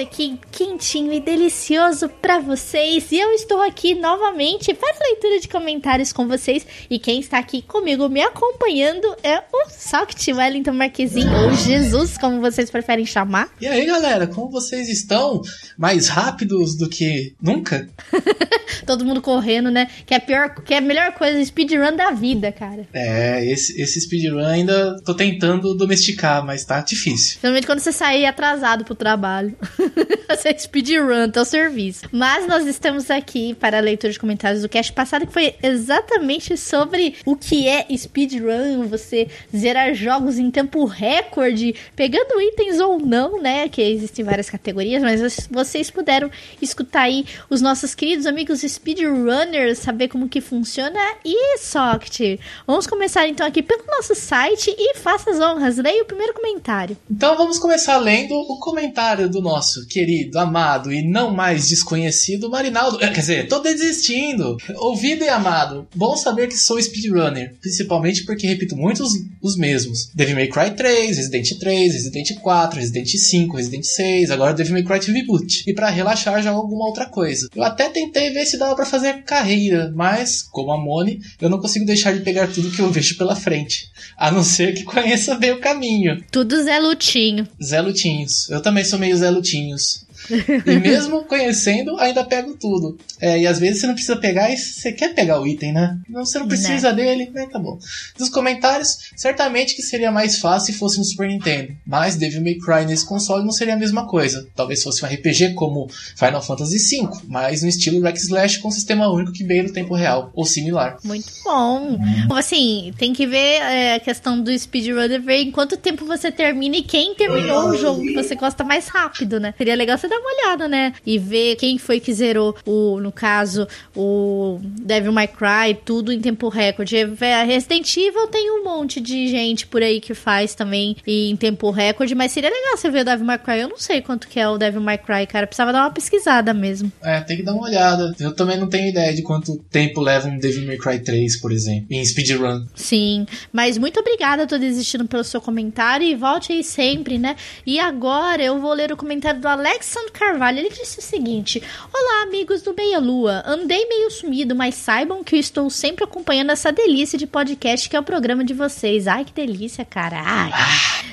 Aqui, 0.00 0.38
quentinho 0.52 1.12
e 1.12 1.18
delicioso 1.18 2.08
pra 2.08 2.38
vocês. 2.38 3.10
E 3.10 3.18
eu 3.18 3.32
estou 3.32 3.60
aqui 3.60 3.96
novamente 3.96 4.72
para 4.72 4.94
leitura 5.10 5.40
de 5.40 5.48
comentários 5.48 6.12
com 6.12 6.28
vocês. 6.28 6.64
E 6.88 7.00
quem 7.00 7.18
está 7.18 7.38
aqui 7.38 7.62
comigo 7.62 8.08
me 8.08 8.22
acompanhando 8.22 9.06
é 9.24 9.38
o 9.38 9.68
Socket 9.68 10.28
Wellington 10.28 10.72
Marquezinho, 10.72 11.32
ou 11.42 11.52
Jesus, 11.52 12.16
como 12.16 12.40
vocês 12.40 12.70
preferem 12.70 13.04
chamar. 13.04 13.48
E 13.60 13.66
aí, 13.66 13.86
galera, 13.86 14.28
como 14.28 14.48
vocês 14.48 14.88
estão? 14.88 15.42
Mais 15.76 16.08
rápidos 16.08 16.76
do 16.76 16.88
que 16.88 17.34
nunca? 17.42 17.88
Todo 18.86 19.04
mundo 19.04 19.20
correndo, 19.20 19.70
né? 19.70 19.88
Que 20.06 20.14
é 20.14 20.18
a 20.18 20.20
pior, 20.20 20.54
que 20.62 20.74
é 20.74 20.78
a 20.78 20.80
melhor 20.80 21.12
coisa, 21.12 21.44
speedrun 21.44 21.96
da 21.96 22.12
vida, 22.12 22.52
cara. 22.52 22.86
É, 22.92 23.44
esse, 23.44 23.80
esse 23.80 24.00
speedrun 24.00 24.44
ainda 24.44 24.96
tô 25.04 25.12
tentando 25.14 25.74
domesticar, 25.74 26.44
mas 26.44 26.64
tá 26.64 26.80
difícil. 26.80 27.32
Principalmente 27.32 27.66
quando 27.66 27.80
você 27.80 27.92
sair 27.92 28.26
atrasado 28.26 28.84
pro 28.84 28.94
trabalho. 28.94 29.56
você 30.28 30.48
é 30.50 30.58
speedrun, 30.58 31.30
teu 31.30 31.44
serviço. 31.44 32.06
Mas 32.12 32.46
nós 32.46 32.66
estamos 32.66 33.10
aqui 33.10 33.54
para 33.54 33.78
a 33.78 33.80
leitura 33.80 34.12
de 34.12 34.18
comentários 34.18 34.62
do 34.62 34.68
cast 34.68 34.92
passado, 34.92 35.26
que 35.26 35.32
foi 35.32 35.54
exatamente 35.62 36.56
sobre 36.56 37.16
o 37.24 37.36
que 37.36 37.68
é 37.68 37.86
speedrun, 37.96 38.86
você 38.88 39.28
zerar 39.54 39.94
jogos 39.94 40.38
em 40.38 40.50
tempo 40.50 40.84
recorde, 40.84 41.74
pegando 41.94 42.40
itens 42.40 42.80
ou 42.80 42.98
não, 42.98 43.40
né? 43.40 43.68
Que 43.68 43.82
existem 43.82 44.24
várias 44.24 44.50
categorias, 44.50 45.02
mas 45.02 45.48
vocês 45.50 45.90
puderam 45.90 46.30
escutar 46.60 47.02
aí 47.02 47.24
os 47.50 47.60
nossos 47.60 47.94
queridos 47.94 48.26
amigos 48.26 48.60
speedrunners, 48.60 49.78
saber 49.78 50.08
como 50.08 50.28
que 50.28 50.40
funciona. 50.40 50.98
E 51.24 51.58
Socket, 51.58 52.40
vamos 52.66 52.86
começar 52.86 53.28
então 53.28 53.46
aqui 53.46 53.62
pelo 53.62 53.84
nosso 53.86 54.14
site 54.14 54.74
e 54.76 54.96
faça 54.96 55.30
as 55.30 55.40
honras. 55.40 55.76
Leia 55.76 56.02
o 56.02 56.06
primeiro 56.06 56.34
comentário. 56.34 56.96
Então 57.10 57.36
vamos 57.36 57.58
começar 57.58 57.98
lendo 57.98 58.34
o 58.34 58.58
comentário 58.58 59.28
do 59.28 59.40
nosso 59.40 59.67
querido, 59.86 60.38
amado 60.38 60.92
e 60.92 61.02
não 61.02 61.34
mais 61.34 61.68
desconhecido 61.68 62.50
Marinaldo. 62.50 62.98
Eh, 63.02 63.08
Quer 63.08 63.20
dizer, 63.20 63.48
tô 63.48 63.60
desistindo. 63.60 64.56
Ouvido 64.76 65.24
e 65.24 65.28
amado, 65.28 65.86
bom 65.94 66.16
saber 66.16 66.48
que 66.48 66.56
sou 66.56 66.80
speedrunner, 66.80 67.54
principalmente 67.60 68.24
porque 68.24 68.46
repito 68.46 68.76
muito 68.76 69.02
os, 69.02 69.12
os 69.42 69.56
mesmos. 69.56 70.10
Devil 70.14 70.36
May 70.36 70.48
Cry 70.48 70.70
3, 70.76 71.16
Resident 71.16 71.58
3, 71.58 71.92
Resident 71.92 72.34
4, 72.40 72.80
Resident 72.80 73.08
5, 73.08 73.56
Resident 73.56 73.84
6, 73.84 74.30
agora 74.30 74.54
Devil 74.54 74.74
May 74.74 74.84
Cry 74.84 74.98
2 74.98 75.06
Reboot. 75.08 75.64
E 75.66 75.74
pra 75.74 75.90
relaxar 75.90 76.42
jogo 76.42 76.58
alguma 76.58 76.86
outra 76.86 77.06
coisa. 77.06 77.48
Eu 77.54 77.62
até 77.62 77.88
tentei 77.88 78.30
ver 78.30 78.46
se 78.46 78.58
dava 78.58 78.74
pra 78.74 78.86
fazer 78.86 79.22
carreira, 79.22 79.92
mas, 79.94 80.42
como 80.42 80.72
a 80.72 80.78
Mone, 80.78 81.20
eu 81.40 81.48
não 81.48 81.60
consigo 81.60 81.84
deixar 81.84 82.12
de 82.12 82.20
pegar 82.20 82.48
tudo 82.48 82.70
que 82.70 82.80
eu 82.80 82.90
vejo 82.90 83.16
pela 83.16 83.36
frente. 83.36 83.90
A 84.16 84.30
não 84.30 84.42
ser 84.42 84.74
que 84.74 84.84
conheça 84.84 85.34
bem 85.34 85.52
o 85.52 85.60
caminho. 85.60 86.22
Tudo 86.30 86.62
Zé 86.62 86.78
Lutinho. 86.78 87.46
Zé 87.62 87.80
Lutinhos. 87.80 88.48
Eu 88.50 88.60
também 88.60 88.84
sou 88.84 88.98
meio 88.98 89.16
Zé 89.16 89.30
Lutinhos. 89.58 90.06
E 90.30 90.78
mesmo 90.78 91.24
conhecendo, 91.24 91.98
ainda 91.98 92.24
pego 92.24 92.54
tudo. 92.54 92.98
É, 93.20 93.38
e 93.38 93.46
às 93.46 93.58
vezes 93.58 93.80
você 93.80 93.86
não 93.86 93.94
precisa 93.94 94.16
pegar 94.16 94.50
e 94.50 94.56
você 94.56 94.92
quer 94.92 95.14
pegar 95.14 95.40
o 95.40 95.46
item, 95.46 95.72
né? 95.72 95.98
Não, 96.08 96.24
você 96.24 96.38
não 96.38 96.48
precisa 96.48 96.92
dele, 96.92 97.30
né? 97.32 97.46
Tá 97.50 97.58
bom. 97.58 97.78
Dos 98.16 98.28
comentários, 98.28 99.10
certamente 99.16 99.74
que 99.74 99.82
seria 99.82 100.10
mais 100.10 100.38
fácil 100.38 100.72
se 100.72 100.78
fosse 100.78 100.98
no 100.98 101.04
Super 101.04 101.28
Nintendo. 101.28 101.74
Mas 101.86 102.16
Devil 102.16 102.42
May 102.42 102.56
Cry 102.56 102.86
nesse 102.86 103.06
console 103.06 103.44
não 103.44 103.52
seria 103.52 103.74
a 103.74 103.78
mesma 103.78 104.06
coisa. 104.06 104.46
Talvez 104.54 104.82
fosse 104.82 105.04
um 105.04 105.08
RPG 105.08 105.54
como 105.54 105.88
Final 106.16 106.42
Fantasy 106.42 106.78
V, 106.78 107.08
mas 107.26 107.62
no 107.62 107.68
estilo 107.68 108.00
Rack 108.00 108.18
Slash 108.18 108.58
com 108.58 108.70
sistema 108.70 109.10
único 109.10 109.32
que 109.32 109.44
beira 109.44 109.68
o 109.68 109.72
tempo 109.72 109.94
real, 109.94 110.30
ou 110.34 110.44
similar. 110.44 110.98
Muito 111.04 111.28
bom. 111.44 111.98
Assim, 112.34 112.92
tem 112.98 113.12
que 113.12 113.26
ver 113.26 113.60
é, 113.60 113.94
a 113.94 114.00
questão 114.00 114.40
do 114.40 114.56
speedrunner, 114.56 115.20
ver 115.22 115.42
em 115.42 115.50
quanto 115.50 115.76
tempo 115.76 116.04
você 116.04 116.30
termina 116.30 116.76
e 116.76 116.82
quem 116.82 117.14
terminou 117.14 117.70
o 117.70 117.76
jogo 117.76 118.02
que 118.02 118.14
você 118.14 118.34
gosta 118.34 118.64
mais 118.64 118.88
rápido, 118.88 119.40
né? 119.40 119.54
Seria 119.56 119.74
legal 119.74 119.96
você 119.96 120.08
dar 120.08 120.17
uma 120.18 120.30
olhada, 120.32 120.68
né? 120.68 120.92
E 121.04 121.18
ver 121.18 121.56
quem 121.56 121.78
foi 121.78 122.00
que 122.00 122.12
zerou 122.12 122.56
o, 122.66 123.00
no 123.00 123.12
caso, 123.12 123.66
o 123.96 124.58
Devil 124.62 125.12
May 125.12 125.28
Cry, 125.28 125.78
tudo 125.84 126.12
em 126.12 126.20
tempo 126.20 126.48
recorde. 126.48 126.96
A 126.98 127.42
Resident 127.42 127.96
Evil 127.96 128.26
tem 128.28 128.50
um 128.50 128.64
monte 128.64 129.00
de 129.00 129.28
gente 129.28 129.66
por 129.66 129.82
aí 129.82 130.00
que 130.00 130.14
faz 130.14 130.54
também 130.54 130.96
em 131.06 131.36
tempo 131.36 131.70
recorde, 131.70 132.14
mas 132.14 132.32
seria 132.32 132.50
legal 132.50 132.76
você 132.76 132.90
ver 132.90 133.00
o 133.00 133.04
Devil 133.04 133.26
May 133.26 133.38
Cry. 133.38 133.60
Eu 133.60 133.68
não 133.68 133.78
sei 133.78 134.00
quanto 134.00 134.28
que 134.28 134.38
é 134.38 134.48
o 134.48 134.58
Devil 134.58 134.80
May 134.80 134.98
Cry, 134.98 135.26
cara. 135.26 135.46
Precisava 135.46 135.72
dar 135.72 135.82
uma 135.82 135.90
pesquisada 135.90 136.52
mesmo. 136.54 136.90
É, 137.02 137.20
tem 137.20 137.36
que 137.36 137.42
dar 137.42 137.54
uma 137.54 137.64
olhada. 137.64 138.14
Eu 138.18 138.34
também 138.34 138.56
não 138.56 138.68
tenho 138.68 138.88
ideia 138.88 139.14
de 139.14 139.22
quanto 139.22 139.56
tempo 139.70 140.00
leva 140.00 140.28
um 140.28 140.38
Devil 140.38 140.66
May 140.66 140.78
Cry 140.78 140.98
3, 141.00 141.40
por 141.40 141.52
exemplo, 141.52 141.86
em 141.90 142.04
speedrun. 142.04 142.66
Sim, 142.74 143.26
mas 143.52 143.78
muito 143.78 144.00
obrigada, 144.00 144.46
tô 144.46 144.58
desistindo 144.58 145.06
pelo 145.06 145.24
seu 145.24 145.40
comentário 145.40 146.06
e 146.06 146.14
volte 146.14 146.52
aí 146.52 146.64
sempre, 146.64 147.18
né? 147.18 147.36
E 147.66 147.78
agora 147.78 148.42
eu 148.42 148.60
vou 148.60 148.72
ler 148.72 148.92
o 148.92 148.96
comentário 148.96 149.40
do 149.40 149.48
Alexandre 149.48 150.07
Carvalho. 150.10 150.58
Ele 150.58 150.70
disse 150.70 150.98
o 150.98 151.02
seguinte: 151.02 151.62
Olá, 151.92 152.22
amigos 152.22 152.62
do 152.62 152.74
Meia 152.74 152.98
Lua. 152.98 153.42
Andei 153.46 153.86
meio 153.86 154.10
sumido, 154.10 154.54
mas 154.54 154.74
saibam 154.74 155.24
que 155.24 155.36
eu 155.36 155.40
estou 155.40 155.68
sempre 155.70 156.04
acompanhando 156.04 156.50
essa 156.50 156.72
delícia 156.72 157.18
de 157.18 157.26
podcast 157.26 157.88
que 157.88 157.96
é 157.96 158.00
o 158.00 158.04
programa 158.04 158.44
de 158.44 158.54
vocês. 158.54 159.06
Ai, 159.06 159.24
que 159.24 159.32
delícia, 159.32 159.84
cara. 159.84 160.20
Ai. 160.24 160.50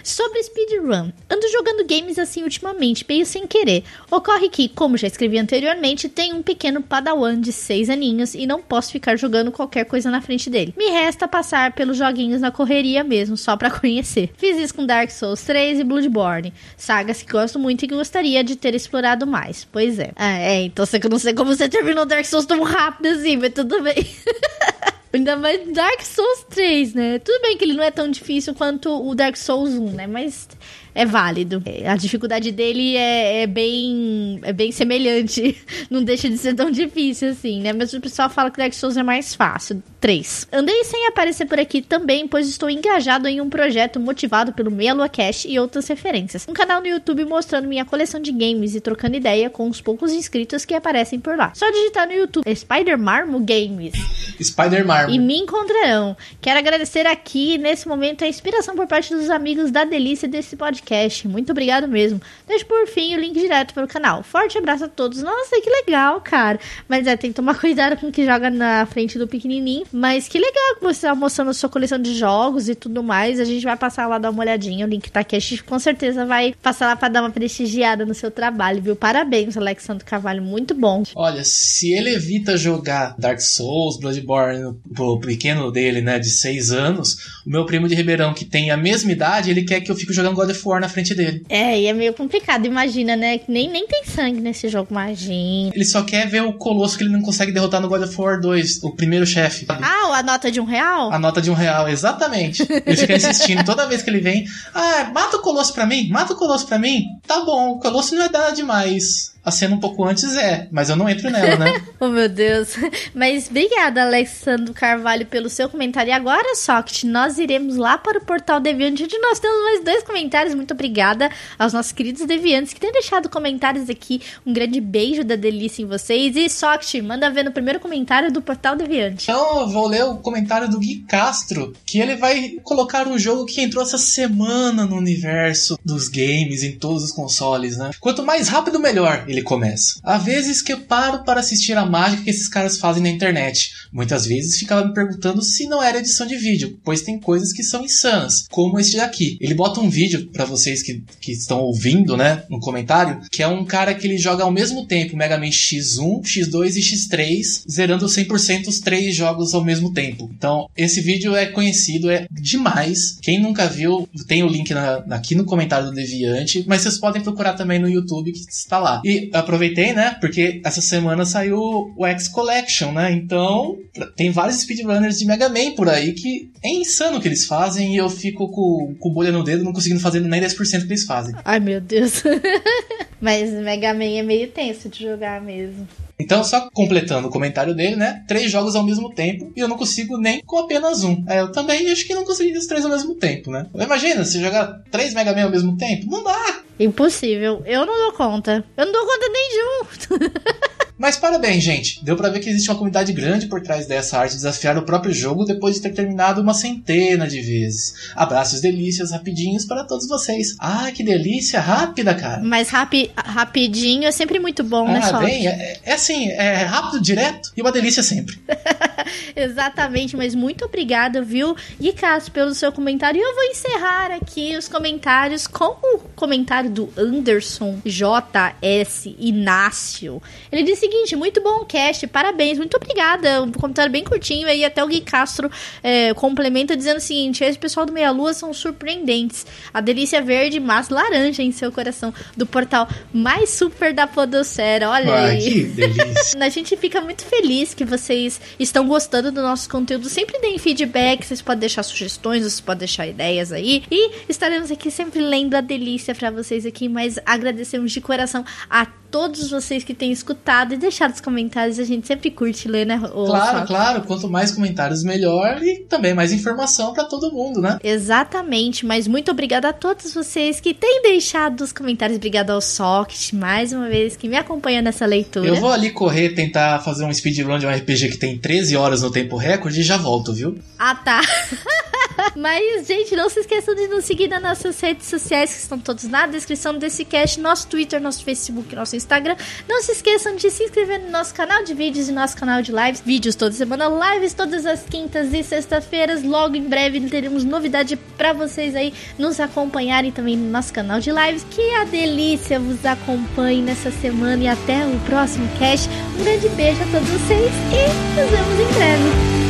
Sobre 0.03 0.41
speedrun. 0.43 1.11
Ando 1.29 1.51
jogando 1.51 1.87
games 1.87 2.19
assim 2.19 2.43
ultimamente, 2.43 3.05
meio 3.07 3.25
sem 3.25 3.47
querer. 3.47 3.83
Ocorre 4.11 4.49
que, 4.49 4.69
como 4.69 4.97
já 4.97 5.07
escrevi 5.07 5.37
anteriormente, 5.39 6.07
tenho 6.07 6.35
um 6.35 6.43
pequeno 6.43 6.81
padawan 6.81 7.39
de 7.39 7.51
6 7.51 7.89
aninhos 7.89 8.35
e 8.35 8.45
não 8.45 8.61
posso 8.61 8.91
ficar 8.91 9.17
jogando 9.17 9.51
qualquer 9.51 9.85
coisa 9.85 10.11
na 10.11 10.21
frente 10.21 10.49
dele. 10.49 10.73
Me 10.77 10.89
resta 10.89 11.27
passar 11.27 11.73
pelos 11.73 11.97
joguinhos 11.97 12.41
na 12.41 12.51
correria 12.51 13.03
mesmo, 13.03 13.35
só 13.35 13.57
pra 13.57 13.71
conhecer. 13.71 14.31
Fiz 14.37 14.57
isso 14.57 14.75
com 14.75 14.85
Dark 14.85 15.09
Souls 15.09 15.41
3 15.41 15.79
e 15.79 15.83
Bloodborne, 15.83 16.53
sagas 16.77 17.21
que 17.21 17.31
gosto 17.31 17.57
muito 17.57 17.83
e 17.83 17.87
que 17.87 17.95
gostaria 17.95 18.43
de 18.43 18.55
ter 18.55 18.75
explorado 18.85 19.27
mais. 19.27 19.65
Pois 19.71 19.99
é. 19.99 20.11
Ah, 20.15 20.37
é, 20.39 20.63
então 20.63 20.85
eu 21.03 21.09
não 21.09 21.19
sei 21.19 21.33
como 21.33 21.55
você 21.55 21.67
terminou 21.67 22.05
Dark 22.05 22.25
Souls 22.25 22.45
tão 22.45 22.63
rápido 22.63 23.07
assim, 23.07 23.37
mas 23.37 23.53
tudo 23.53 23.81
bem. 23.81 23.95
Ainda 25.13 25.37
mais 25.37 25.71
Dark 25.71 26.01
Souls 26.01 26.45
3, 26.49 26.93
né? 26.93 27.19
Tudo 27.19 27.41
bem 27.41 27.57
que 27.57 27.63
ele 27.63 27.73
não 27.73 27.83
é 27.83 27.91
tão 27.91 28.09
difícil 28.11 28.53
quanto 28.53 28.89
o 28.89 29.15
Dark 29.15 29.37
Souls 29.37 29.71
1, 29.71 29.91
né? 29.91 30.07
Mas 30.07 30.47
é 30.95 31.05
válido. 31.05 31.61
É, 31.65 31.89
A 31.89 31.97
dificuldade 31.97 32.51
dele 32.51 32.95
é, 32.95 33.43
é 33.43 33.47
bem 33.47 34.39
é 34.43 34.53
bem 34.53 34.71
semelhante. 34.71 35.57
Não 35.91 36.01
deixa 36.01 36.29
de 36.29 36.37
ser 36.37 36.55
tão 36.55 36.71
difícil 36.71 37.29
assim, 37.29 37.61
né? 37.61 37.73
Mas 37.73 37.93
o 37.93 37.99
pessoal 37.99 38.29
fala 38.29 38.49
que 38.49 38.57
Dark 38.57 38.73
Souls 38.73 38.95
é 38.95 39.03
mais 39.03 39.35
fácil. 39.35 39.83
3. 39.99 40.47
Andei 40.53 40.83
sem 40.83 41.07
aparecer 41.07 41.45
por 41.47 41.59
aqui 41.59 41.81
também, 41.81 42.27
pois 42.27 42.47
estou 42.47 42.69
engajado 42.69 43.27
em 43.27 43.41
um 43.41 43.49
projeto 43.49 43.99
motivado 43.99 44.53
pelo 44.53 44.71
Meia 44.71 44.93
Lua 44.93 45.09
Cash 45.09 45.45
e 45.45 45.59
outras 45.59 45.87
referências. 45.87 46.45
Um 46.47 46.53
canal 46.53 46.79
no 46.79 46.87
YouTube 46.87 47.25
mostrando 47.25 47.67
minha 47.67 47.83
coleção 47.83 48.21
de 48.21 48.31
games 48.31 48.75
e 48.75 48.79
trocando 48.79 49.17
ideia 49.17 49.49
com 49.49 49.67
os 49.67 49.81
poucos 49.81 50.13
inscritos 50.13 50.63
que 50.63 50.73
aparecem 50.73 51.19
por 51.19 51.35
lá. 51.35 51.51
Só 51.55 51.69
digitar 51.71 52.07
no 52.07 52.13
YouTube 52.13 52.55
Spider 52.55 52.97
Marmo 52.97 53.39
Games 53.39 53.93
Spider 54.41 54.85
Marvel. 54.85 55.13
e 55.13 55.19
me 55.19 55.37
encontrarão. 55.39 56.15
Quero 56.39 56.59
agradecer 56.59 57.05
aqui, 57.05 57.57
nesse 57.57 57.87
momento, 57.87 58.23
a 58.23 58.27
inspiração 58.27 58.75
por 58.75 58.87
parte 58.87 59.13
dos 59.13 59.29
amigos 59.29 59.71
da 59.71 59.83
delícia 59.83 60.27
desse 60.27 60.55
podcast. 60.55 60.84
Muito 61.27 61.51
obrigado 61.51 61.87
mesmo. 61.87 62.21
Deixo 62.47 62.65
por 62.65 62.87
fim 62.87 63.15
o 63.15 63.19
link 63.19 63.39
direto 63.39 63.73
para 63.73 63.85
o 63.85 63.87
canal. 63.87 64.23
Forte 64.23 64.57
abraço 64.57 64.85
a 64.85 64.87
todos. 64.87 65.21
Nossa, 65.21 65.59
que 65.61 65.69
legal, 65.69 66.21
cara. 66.21 66.59
Mas 66.87 67.07
é, 67.07 67.15
tem 67.17 67.31
que 67.31 67.35
tomar 67.35 67.57
cuidado 67.59 67.97
com 67.97 68.07
o 68.07 68.11
que 68.11 68.25
joga 68.25 68.49
na 68.49 68.85
frente 68.85 69.17
do 69.17 69.27
pequenininho. 69.27 69.85
Mas 69.91 70.27
que 70.27 70.37
legal 70.37 70.75
que 70.75 70.83
você 70.83 71.07
tá 71.07 71.15
mostrando 71.15 71.49
a 71.51 71.53
sua 71.53 71.69
coleção 71.69 71.99
de 71.99 72.15
jogos 72.15 72.69
e 72.69 72.75
tudo 72.75 73.01
mais. 73.03 73.39
A 73.39 73.45
gente 73.45 73.63
vai 73.63 73.75
passar 73.75 74.07
lá 74.07 74.17
dar 74.17 74.29
uma 74.29 74.41
olhadinha. 74.41 74.85
O 74.85 74.89
link 74.89 75.09
tá 75.11 75.21
aqui. 75.21 75.35
A 75.35 75.39
gente 75.39 75.63
com 75.63 75.79
certeza 75.79 76.25
vai 76.25 76.55
passar 76.61 76.87
lá 76.87 76.95
para 76.95 77.09
dar 77.09 77.21
uma 77.21 77.31
prestigiada 77.31 78.05
no 78.05 78.13
seu 78.13 78.29
trabalho, 78.29 78.81
viu? 78.81 78.95
Parabéns, 78.95 79.57
Alexandre 79.57 80.05
Carvalho. 80.05 80.41
Muito 80.41 80.73
bom. 80.73 81.03
Olha, 81.15 81.43
se 81.43 81.91
ele 81.91 82.13
evita 82.13 82.57
jogar 82.57 83.15
Dark 83.17 83.39
Souls, 83.39 83.97
Bloodborne 83.99 84.75
pro 84.93 85.19
pequeno 85.19 85.71
dele, 85.71 86.01
né, 86.01 86.19
de 86.19 86.29
6 86.29 86.71
anos, 86.71 87.15
o 87.45 87.49
meu 87.49 87.65
primo 87.65 87.87
de 87.87 87.95
Ribeirão, 87.95 88.33
que 88.33 88.45
tem 88.45 88.71
a 88.71 88.77
mesma 88.77 89.11
idade, 89.11 89.49
ele 89.49 89.63
quer 89.63 89.81
que 89.81 89.91
eu 89.91 89.95
fique 89.95 90.13
jogando 90.13 90.35
God 90.35 90.49
of 90.49 90.61
War 90.65 90.74
na 90.79 90.89
frente 90.89 91.13
dele. 91.13 91.43
É, 91.49 91.79
e 91.79 91.87
é 91.87 91.93
meio 91.93 92.13
complicado. 92.13 92.65
Imagina, 92.65 93.15
né? 93.15 93.37
Que 93.37 93.51
nem, 93.51 93.69
nem 93.69 93.87
tem 93.87 94.03
sangue 94.05 94.39
nesse 94.39 94.67
jogo. 94.67 94.87
Imagina. 94.91 95.71
Ele 95.73 95.85
só 95.85 96.03
quer 96.03 96.27
ver 96.27 96.43
o 96.43 96.53
colosso 96.53 96.97
que 96.97 97.03
ele 97.03 97.11
não 97.11 97.21
consegue 97.21 97.51
derrotar 97.51 97.81
no 97.81 97.87
God 97.87 98.03
of 98.03 98.21
War 98.21 98.39
2, 98.39 98.83
o 98.83 98.95
primeiro 98.95 99.25
chefe. 99.25 99.65
Ah, 99.69 100.17
a 100.17 100.23
nota 100.23 100.51
de 100.51 100.59
um 100.59 100.65
real? 100.65 101.11
A 101.11 101.19
nota 101.19 101.41
de 101.41 101.51
um 101.51 101.53
real, 101.53 101.87
exatamente. 101.87 102.65
Ele 102.85 102.97
fica 102.97 103.15
insistindo 103.15 103.63
toda 103.63 103.87
vez 103.87 104.01
que 104.01 104.09
ele 104.09 104.19
vem. 104.19 104.45
Ah, 104.73 105.11
mata 105.13 105.37
o 105.37 105.41
Colosso 105.41 105.73
pra 105.73 105.85
mim, 105.85 106.09
mata 106.09 106.33
o 106.33 106.35
Colosso 106.35 106.65
pra 106.65 106.79
mim. 106.79 107.05
Tá 107.27 107.43
bom, 107.43 107.71
o 107.71 107.79
Colosso 107.79 108.15
não 108.15 108.23
é 108.23 108.29
nada 108.29 108.51
demais. 108.51 109.34
A 109.45 109.51
cena 109.51 109.75
um 109.75 109.79
pouco 109.79 110.03
antes 110.03 110.35
é, 110.35 110.67
mas 110.71 110.89
eu 110.89 110.95
não 110.95 111.07
entro 111.07 111.29
nela, 111.29 111.55
né? 111.55 111.81
Oh, 111.99 112.07
meu 112.07 112.27
Deus. 112.27 112.75
Mas 113.13 113.47
obrigada, 113.49 114.03
Alexandre 114.03 114.73
Carvalho, 114.73 115.25
pelo 115.25 115.49
seu 115.49 115.69
comentário. 115.69 116.09
E 116.09 116.13
agora, 116.13 116.55
Socket, 116.55 117.03
nós 117.03 117.37
iremos 117.37 117.77
lá 117.77 117.97
para 117.97 118.17
o 118.17 118.25
Portal 118.25 118.59
Deviante, 118.59 119.03
onde 119.03 119.17
nós 119.19 119.39
temos 119.39 119.63
mais 119.63 119.83
dois 119.83 120.03
comentários. 120.03 120.53
Muito 120.53 120.73
obrigada 120.73 121.29
aos 121.57 121.73
nossos 121.73 121.91
queridos 121.91 122.25
deviantes 122.25 122.73
que 122.73 122.79
têm 122.79 122.91
deixado 122.91 123.29
comentários 123.29 123.89
aqui. 123.89 124.21
Um 124.45 124.51
grande 124.51 124.81
beijo 124.81 125.23
da 125.23 125.35
delícia 125.35 125.81
em 125.81 125.85
vocês. 125.85 126.35
E, 126.35 126.49
Socket, 126.49 127.01
manda 127.01 127.29
ver 127.29 127.43
no 127.43 127.51
primeiro 127.51 127.79
comentário 127.79 128.31
do 128.31 128.41
Portal 128.41 128.75
Deviante. 128.75 129.29
Então 129.29 129.61
eu 129.61 129.67
vou 129.67 129.87
ler 129.87 130.03
o 130.03 130.17
comentário 130.17 130.69
do 130.69 130.79
Gui 130.79 131.05
Castro, 131.07 131.73
que 131.85 131.99
ele 131.99 132.15
vai 132.15 132.57
colocar 132.63 133.07
um 133.07 133.17
jogo 133.17 133.45
que 133.45 133.61
entrou 133.61 133.83
essa 133.83 133.97
semana 133.97 134.85
no 134.85 134.97
universo 134.97 135.79
dos 135.83 136.07
games, 136.07 136.63
em 136.63 136.77
todos 136.77 137.03
os 137.03 137.11
consoles, 137.11 137.77
né? 137.77 137.91
Quanto 137.99 138.23
mais 138.23 138.47
rápido, 138.47 138.79
melhor, 138.79 139.23
ele 139.27 139.34
começa. 139.41 139.99
Há 140.03 140.17
vezes 140.17 140.61
que 140.61 140.71
eu 140.73 140.81
paro 140.81 141.23
para 141.23 141.39
assistir 141.39 141.73
a 141.77 141.85
mágica 141.85 142.23
que 142.23 142.29
esses 142.29 142.47
caras 142.47 142.77
fazem 142.77 143.03
na 143.03 143.09
internet. 143.09 143.71
Muitas 143.91 144.25
vezes 144.25 144.57
ficava 144.57 144.85
me 144.85 144.93
perguntando 144.93 145.41
se 145.41 145.67
não 145.67 145.81
era 145.81 145.99
edição 145.99 146.25
de 146.27 146.35
vídeo, 146.37 146.79
pois 146.83 147.01
tem 147.01 147.19
coisas 147.19 147.51
que 147.53 147.63
são 147.63 147.83
insanas, 147.83 148.45
como 148.49 148.79
este 148.79 148.97
daqui. 148.97 149.37
Ele 149.39 149.53
bota 149.53 149.79
um 149.79 149.89
vídeo 149.89 150.27
para 150.31 150.45
vocês 150.45 150.81
que, 150.83 151.03
que 151.21 151.31
estão 151.31 151.59
ouvindo, 151.59 152.15
né, 152.17 152.43
no 152.49 152.59
comentário, 152.59 153.21
que 153.31 153.41
é 153.43 153.47
um 153.47 153.65
cara 153.65 153.93
que 153.93 154.05
ele 154.07 154.17
joga 154.17 154.43
ao 154.43 154.51
mesmo 154.51 154.85
tempo 154.85 155.15
Mega 155.17 155.37
Man 155.37 155.45
X1, 155.49 156.21
X2 156.23 156.75
e 156.75 156.81
X3, 156.81 157.63
zerando 157.69 158.05
100% 158.05 158.67
os 158.67 158.79
três 158.79 159.15
jogos 159.15 159.53
ao 159.53 159.63
mesmo 159.63 159.93
tempo. 159.93 160.29
Então, 160.37 160.69
esse 160.75 161.01
vídeo 161.01 161.35
é 161.35 161.45
conhecido, 161.45 162.09
é 162.09 162.27
demais. 162.31 163.17
Quem 163.21 163.39
nunca 163.39 163.67
viu, 163.67 164.07
tem 164.27 164.43
o 164.43 164.47
link 164.47 164.73
na- 164.73 165.03
aqui 165.11 165.35
no 165.35 165.45
comentário 165.45 165.87
do 165.87 165.93
Deviante, 165.93 166.63
mas 166.67 166.81
vocês 166.81 166.97
podem 166.97 167.21
procurar 167.21 167.53
também 167.53 167.79
no 167.79 167.89
YouTube 167.89 168.31
que 168.31 168.39
está 168.49 168.79
lá. 168.79 169.01
E 169.05 169.24
aproveitei, 169.33 169.93
né, 169.93 170.17
porque 170.19 170.61
essa 170.63 170.81
semana 170.81 171.25
saiu 171.25 171.93
o 171.95 172.05
X 172.05 172.27
Collection, 172.27 172.91
né, 172.91 173.11
então 173.11 173.77
tem 174.15 174.31
vários 174.31 174.61
speedrunners 174.61 175.17
de 175.17 175.25
Mega 175.25 175.49
Man 175.49 175.75
por 175.75 175.89
aí 175.89 176.13
que 176.13 176.49
é 176.63 176.69
insano 176.69 177.17
o 177.17 177.21
que 177.21 177.27
eles 177.27 177.45
fazem 177.45 177.93
e 177.93 177.97
eu 177.97 178.09
fico 178.09 178.49
com, 178.49 178.95
com 178.99 179.09
bolha 179.11 179.31
no 179.31 179.43
dedo 179.43 179.63
não 179.63 179.73
conseguindo 179.73 179.99
fazer 179.99 180.19
nem 180.19 180.41
10% 180.41 180.79
do 180.79 180.87
que 180.87 180.93
eles 180.93 181.05
fazem. 181.05 181.35
Ai, 181.43 181.59
meu 181.59 181.79
Deus. 181.81 182.23
Mas 183.21 183.51
Mega 183.51 183.93
Man 183.93 184.17
é 184.17 184.23
meio 184.23 184.47
tenso 184.49 184.89
de 184.89 185.03
jogar 185.03 185.41
mesmo. 185.41 185.87
Então, 186.17 186.43
só 186.43 186.69
completando 186.73 187.27
o 187.27 187.31
comentário 187.31 187.75
dele, 187.75 187.95
né? 187.95 188.23
Três 188.27 188.49
jogos 188.49 188.75
ao 188.75 188.83
mesmo 188.83 189.13
tempo 189.13 189.51
e 189.55 189.59
eu 189.59 189.67
não 189.67 189.77
consigo 189.77 190.17
nem 190.17 190.41
com 190.41 190.57
apenas 190.59 191.03
um. 191.03 191.23
É, 191.27 191.41
eu 191.41 191.51
também 191.51 191.89
acho 191.91 192.05
que 192.05 192.15
não 192.15 192.23
consegui 192.23 192.57
os 192.57 192.67
três 192.67 192.85
ao 192.85 192.91
mesmo 192.91 193.15
tempo, 193.15 193.51
né? 193.51 193.67
Imagina, 193.75 194.23
se 194.23 194.39
jogar 194.39 194.81
três 194.89 195.13
Mega 195.13 195.33
Man 195.33 195.43
ao 195.43 195.51
mesmo 195.51 195.77
tempo, 195.77 196.09
não 196.09 196.23
dá! 196.23 196.61
Impossível. 196.79 197.61
Eu 197.65 197.85
não 197.85 197.93
dou 197.93 198.13
conta. 198.13 198.63
Eu 198.75 198.85
não 198.85 198.93
dou 198.93 199.05
conta 199.05 199.29
nem 199.29 199.49
de 199.49 199.63
um. 199.63 200.29
Mas 200.97 201.17
parabéns, 201.17 201.63
gente. 201.63 202.03
Deu 202.03 202.15
pra 202.15 202.29
ver 202.29 202.39
que 202.39 202.49
existe 202.49 202.69
uma 202.69 202.75
comunidade 202.77 203.11
grande 203.13 203.47
por 203.47 203.61
trás 203.61 203.85
dessa 203.85 204.17
arte 204.17 204.31
de 204.31 204.37
desafiar 204.37 204.77
o 204.77 204.83
próprio 204.83 205.13
jogo 205.13 205.43
depois 205.43 205.75
de 205.75 205.81
ter 205.81 205.93
terminado 205.93 206.41
uma 206.41 206.53
centena 206.53 207.27
de 207.27 207.41
vezes. 207.41 207.93
Abraços 208.15 208.61
delícias 208.61 209.11
rapidinhos 209.11 209.65
para 209.65 209.83
todos 209.83 210.07
vocês. 210.07 210.55
Ah, 210.59 210.91
que 210.93 211.03
delícia, 211.03 211.59
rápida, 211.59 212.13
cara. 212.15 212.41
Mas 212.43 212.69
rapi 212.69 213.11
rapidinho 213.15 214.05
é 214.07 214.11
sempre 214.11 214.39
muito 214.39 214.63
bom, 214.63 214.87
né, 214.87 214.99
Ah, 215.03 215.09
Soft? 215.09 215.25
bem, 215.25 215.47
é, 215.47 215.79
é 215.83 215.93
assim, 215.93 216.29
é 216.29 216.63
rápido, 216.63 217.01
direto 217.01 217.51
e 217.57 217.61
uma 217.61 217.71
delícia 217.71 218.01
sempre. 218.01 218.39
Exatamente, 219.35 220.15
mas 220.15 220.33
muito 220.33 220.65
obrigada, 220.65 221.21
viu, 221.21 221.55
Guicas, 221.79 222.29
pelo 222.29 222.53
seu 222.55 222.71
comentário. 222.71 223.19
E 223.19 223.21
eu 223.23 223.33
vou 223.35 223.43
encerrar 223.43 224.11
aqui 224.11 224.55
os 224.57 224.67
comentários 224.67 225.45
com 225.47 225.77
o 225.81 225.99
comentário 226.15 226.69
do 226.69 226.89
Anderson 226.97 227.79
JS 227.85 229.07
Inácio. 229.19 230.21
Ele 230.51 230.63
disse 230.63 230.84
seguinte: 230.85 231.15
muito 231.15 231.41
bom 231.41 231.61
o 231.61 231.65
cast, 231.65 232.05
parabéns, 232.07 232.57
muito 232.57 232.75
obrigada. 232.77 233.41
Um 233.41 233.51
comentário 233.51 233.91
bem 233.91 234.03
curtinho 234.03 234.47
aí, 234.47 234.63
até 234.63 234.83
o 234.83 234.87
Gui 234.87 235.01
Castro 235.01 235.49
é, 235.83 236.13
complementa 236.13 236.75
dizendo 236.75 236.97
o 236.97 237.01
seguinte: 237.01 237.43
esse 237.43 237.57
pessoal 237.57 237.85
do 237.85 237.91
Meia 237.91 238.11
Lua 238.11 238.33
são 238.33 238.53
surpreendentes. 238.53 239.45
A 239.73 239.81
delícia 239.81 240.21
verde, 240.21 240.59
mas 240.59 240.89
laranja 240.89 241.41
em 241.41 241.51
seu 241.51 241.71
coração, 241.71 242.13
do 242.35 242.45
portal 242.45 242.87
mais 243.13 243.49
super 243.49 243.93
da 243.93 244.07
Podosfera. 244.07 244.89
Olha 244.89 245.15
aí. 245.15 245.43
que 245.43 245.63
delícia. 245.63 246.35
A 246.45 246.49
gente 246.49 246.77
fica 246.77 247.01
muito 247.01 247.25
feliz 247.25 247.73
que 247.73 247.83
vocês 247.83 248.39
estão 248.59 248.87
gostando 248.87 249.31
do 249.31 249.41
nosso 249.41 249.69
conteúdo. 249.69 250.07
Sempre 250.09 250.39
deem 250.39 250.57
feedback, 250.57 251.25
vocês 251.25 251.41
podem 251.41 251.61
deixar 251.61 251.83
sugestões, 251.83 252.41
vocês 252.41 252.61
podem 252.61 252.79
deixar 252.79 253.07
ideias 253.07 253.51
aí. 253.51 253.83
E 253.89 254.11
estaremos 254.29 254.71
aqui 254.71 254.91
sempre 254.91 255.19
lendo 255.19 255.55
a 255.55 255.61
delícia 255.61 256.13
pra 256.13 256.29
vocês 256.29 256.65
aqui, 256.65 256.87
mas 256.87 257.17
agradecemos 257.25 257.91
de 257.91 257.99
coração 257.99 258.45
a 258.69 258.85
todos 259.15 259.49
vocês 259.49 259.81
que 259.81 259.93
têm 259.93 260.11
escutado 260.11 260.73
e 260.75 260.79
deixado 260.79 261.13
os 261.13 261.21
comentários. 261.21 261.79
A 261.79 261.83
gente 261.83 262.05
sempre 262.07 262.29
curte 262.31 262.67
ler, 262.67 262.85
né? 262.85 263.01
ô, 263.13 263.25
Claro, 263.25 263.59
Sá? 263.59 263.65
claro. 263.65 264.01
Quanto 264.03 264.29
mais 264.29 264.51
comentários, 264.51 265.03
melhor. 265.03 265.61
E 265.63 265.85
também 265.85 266.13
mais 266.13 266.31
informação 266.31 266.93
pra 266.93 267.05
todo 267.05 267.31
mundo, 267.31 267.61
né? 267.61 267.79
Exatamente, 267.83 268.85
mas 268.85 269.07
muito 269.07 269.31
obrigada 269.31 269.69
a 269.69 269.73
todos 269.73 270.13
vocês 270.13 270.59
que 270.59 270.73
têm 270.73 271.01
deixado 271.01 271.61
os 271.61 271.71
comentários. 271.73 272.17
Obrigada 272.17 272.53
ao 272.53 272.61
Socket, 272.61 273.33
mais 273.33 273.73
uma 273.73 273.89
vez, 273.89 274.15
que 274.15 274.27
me 274.27 274.35
acompanha 274.37 274.81
nessa 274.81 275.05
leitura. 275.05 275.47
Eu 275.47 275.55
vou 275.55 275.71
ali 275.71 275.91
correr, 275.91 276.29
tentar 276.29 276.79
fazer 276.79 277.05
um 277.05 277.13
speedrun 277.13 277.57
de 277.59 277.65
um 277.65 277.69
RPG 277.71 278.09
que 278.09 278.17
tem 278.17 278.37
13 278.37 278.75
horas 278.77 279.01
no 279.01 279.11
tempo 279.11 279.37
recorde 279.37 279.79
e 279.79 279.83
já 279.83 279.97
volto, 279.97 280.33
viu? 280.33 280.57
Ah, 280.77 280.95
tá. 280.95 281.21
Mas, 282.35 282.87
gente, 282.87 283.15
não 283.15 283.29
se 283.29 283.39
esqueçam 283.39 283.75
de 283.75 283.87
nos 283.87 284.05
seguir 284.05 284.27
nas 284.27 284.41
nossas 284.41 284.79
redes 284.79 285.07
sociais, 285.07 285.53
que 285.53 285.59
estão 285.59 285.79
todos 285.79 286.03
na 286.05 286.27
descrição 286.27 286.77
desse 286.77 287.05
cast, 287.05 287.39
nosso 287.39 287.67
Twitter, 287.67 288.01
nosso 288.01 288.23
Facebook, 288.23 288.75
nosso 288.75 288.95
Instagram. 288.95 289.35
Não 289.67 289.81
se 289.81 289.91
esqueçam 289.91 290.35
de 290.35 290.49
se 290.49 290.63
inscrever 290.63 290.99
no 290.99 291.11
nosso 291.11 291.33
canal 291.33 291.63
de 291.63 291.73
vídeos 291.73 292.09
e 292.09 292.11
nosso 292.11 292.35
canal 292.37 292.61
de 292.61 292.71
lives. 292.71 293.01
Vídeos 293.01 293.35
toda 293.35 293.53
semana, 293.53 293.87
lives 293.87 294.33
todas 294.33 294.65
as 294.65 294.83
quintas 294.83 295.33
e 295.33 295.43
sextas-feiras. 295.43 296.23
Logo 296.23 296.55
em 296.55 296.63
breve 296.63 296.99
teremos 297.01 297.43
novidade 297.43 297.95
pra 298.17 298.33
vocês 298.33 298.75
aí 298.75 298.93
nos 299.17 299.39
acompanharem 299.39 300.11
também 300.11 300.37
no 300.37 300.49
nosso 300.49 300.73
canal 300.73 300.99
de 300.99 301.11
lives. 301.11 301.45
Que 301.51 301.71
a 301.75 301.83
delícia 301.83 302.59
vos 302.59 302.85
acompanhe 302.85 303.61
nessa 303.61 303.91
semana 303.91 304.43
e 304.43 304.47
até 304.47 304.85
o 304.85 304.99
próximo 305.01 305.47
cast. 305.57 305.89
Um 306.19 306.23
grande 306.23 306.49
beijo 306.49 306.81
a 306.81 306.85
todos 306.87 307.09
vocês 307.09 307.51
e 307.71 308.19
nos 308.19 308.29
vemos 308.29 308.59
em 308.59 308.73
breve. 308.73 309.44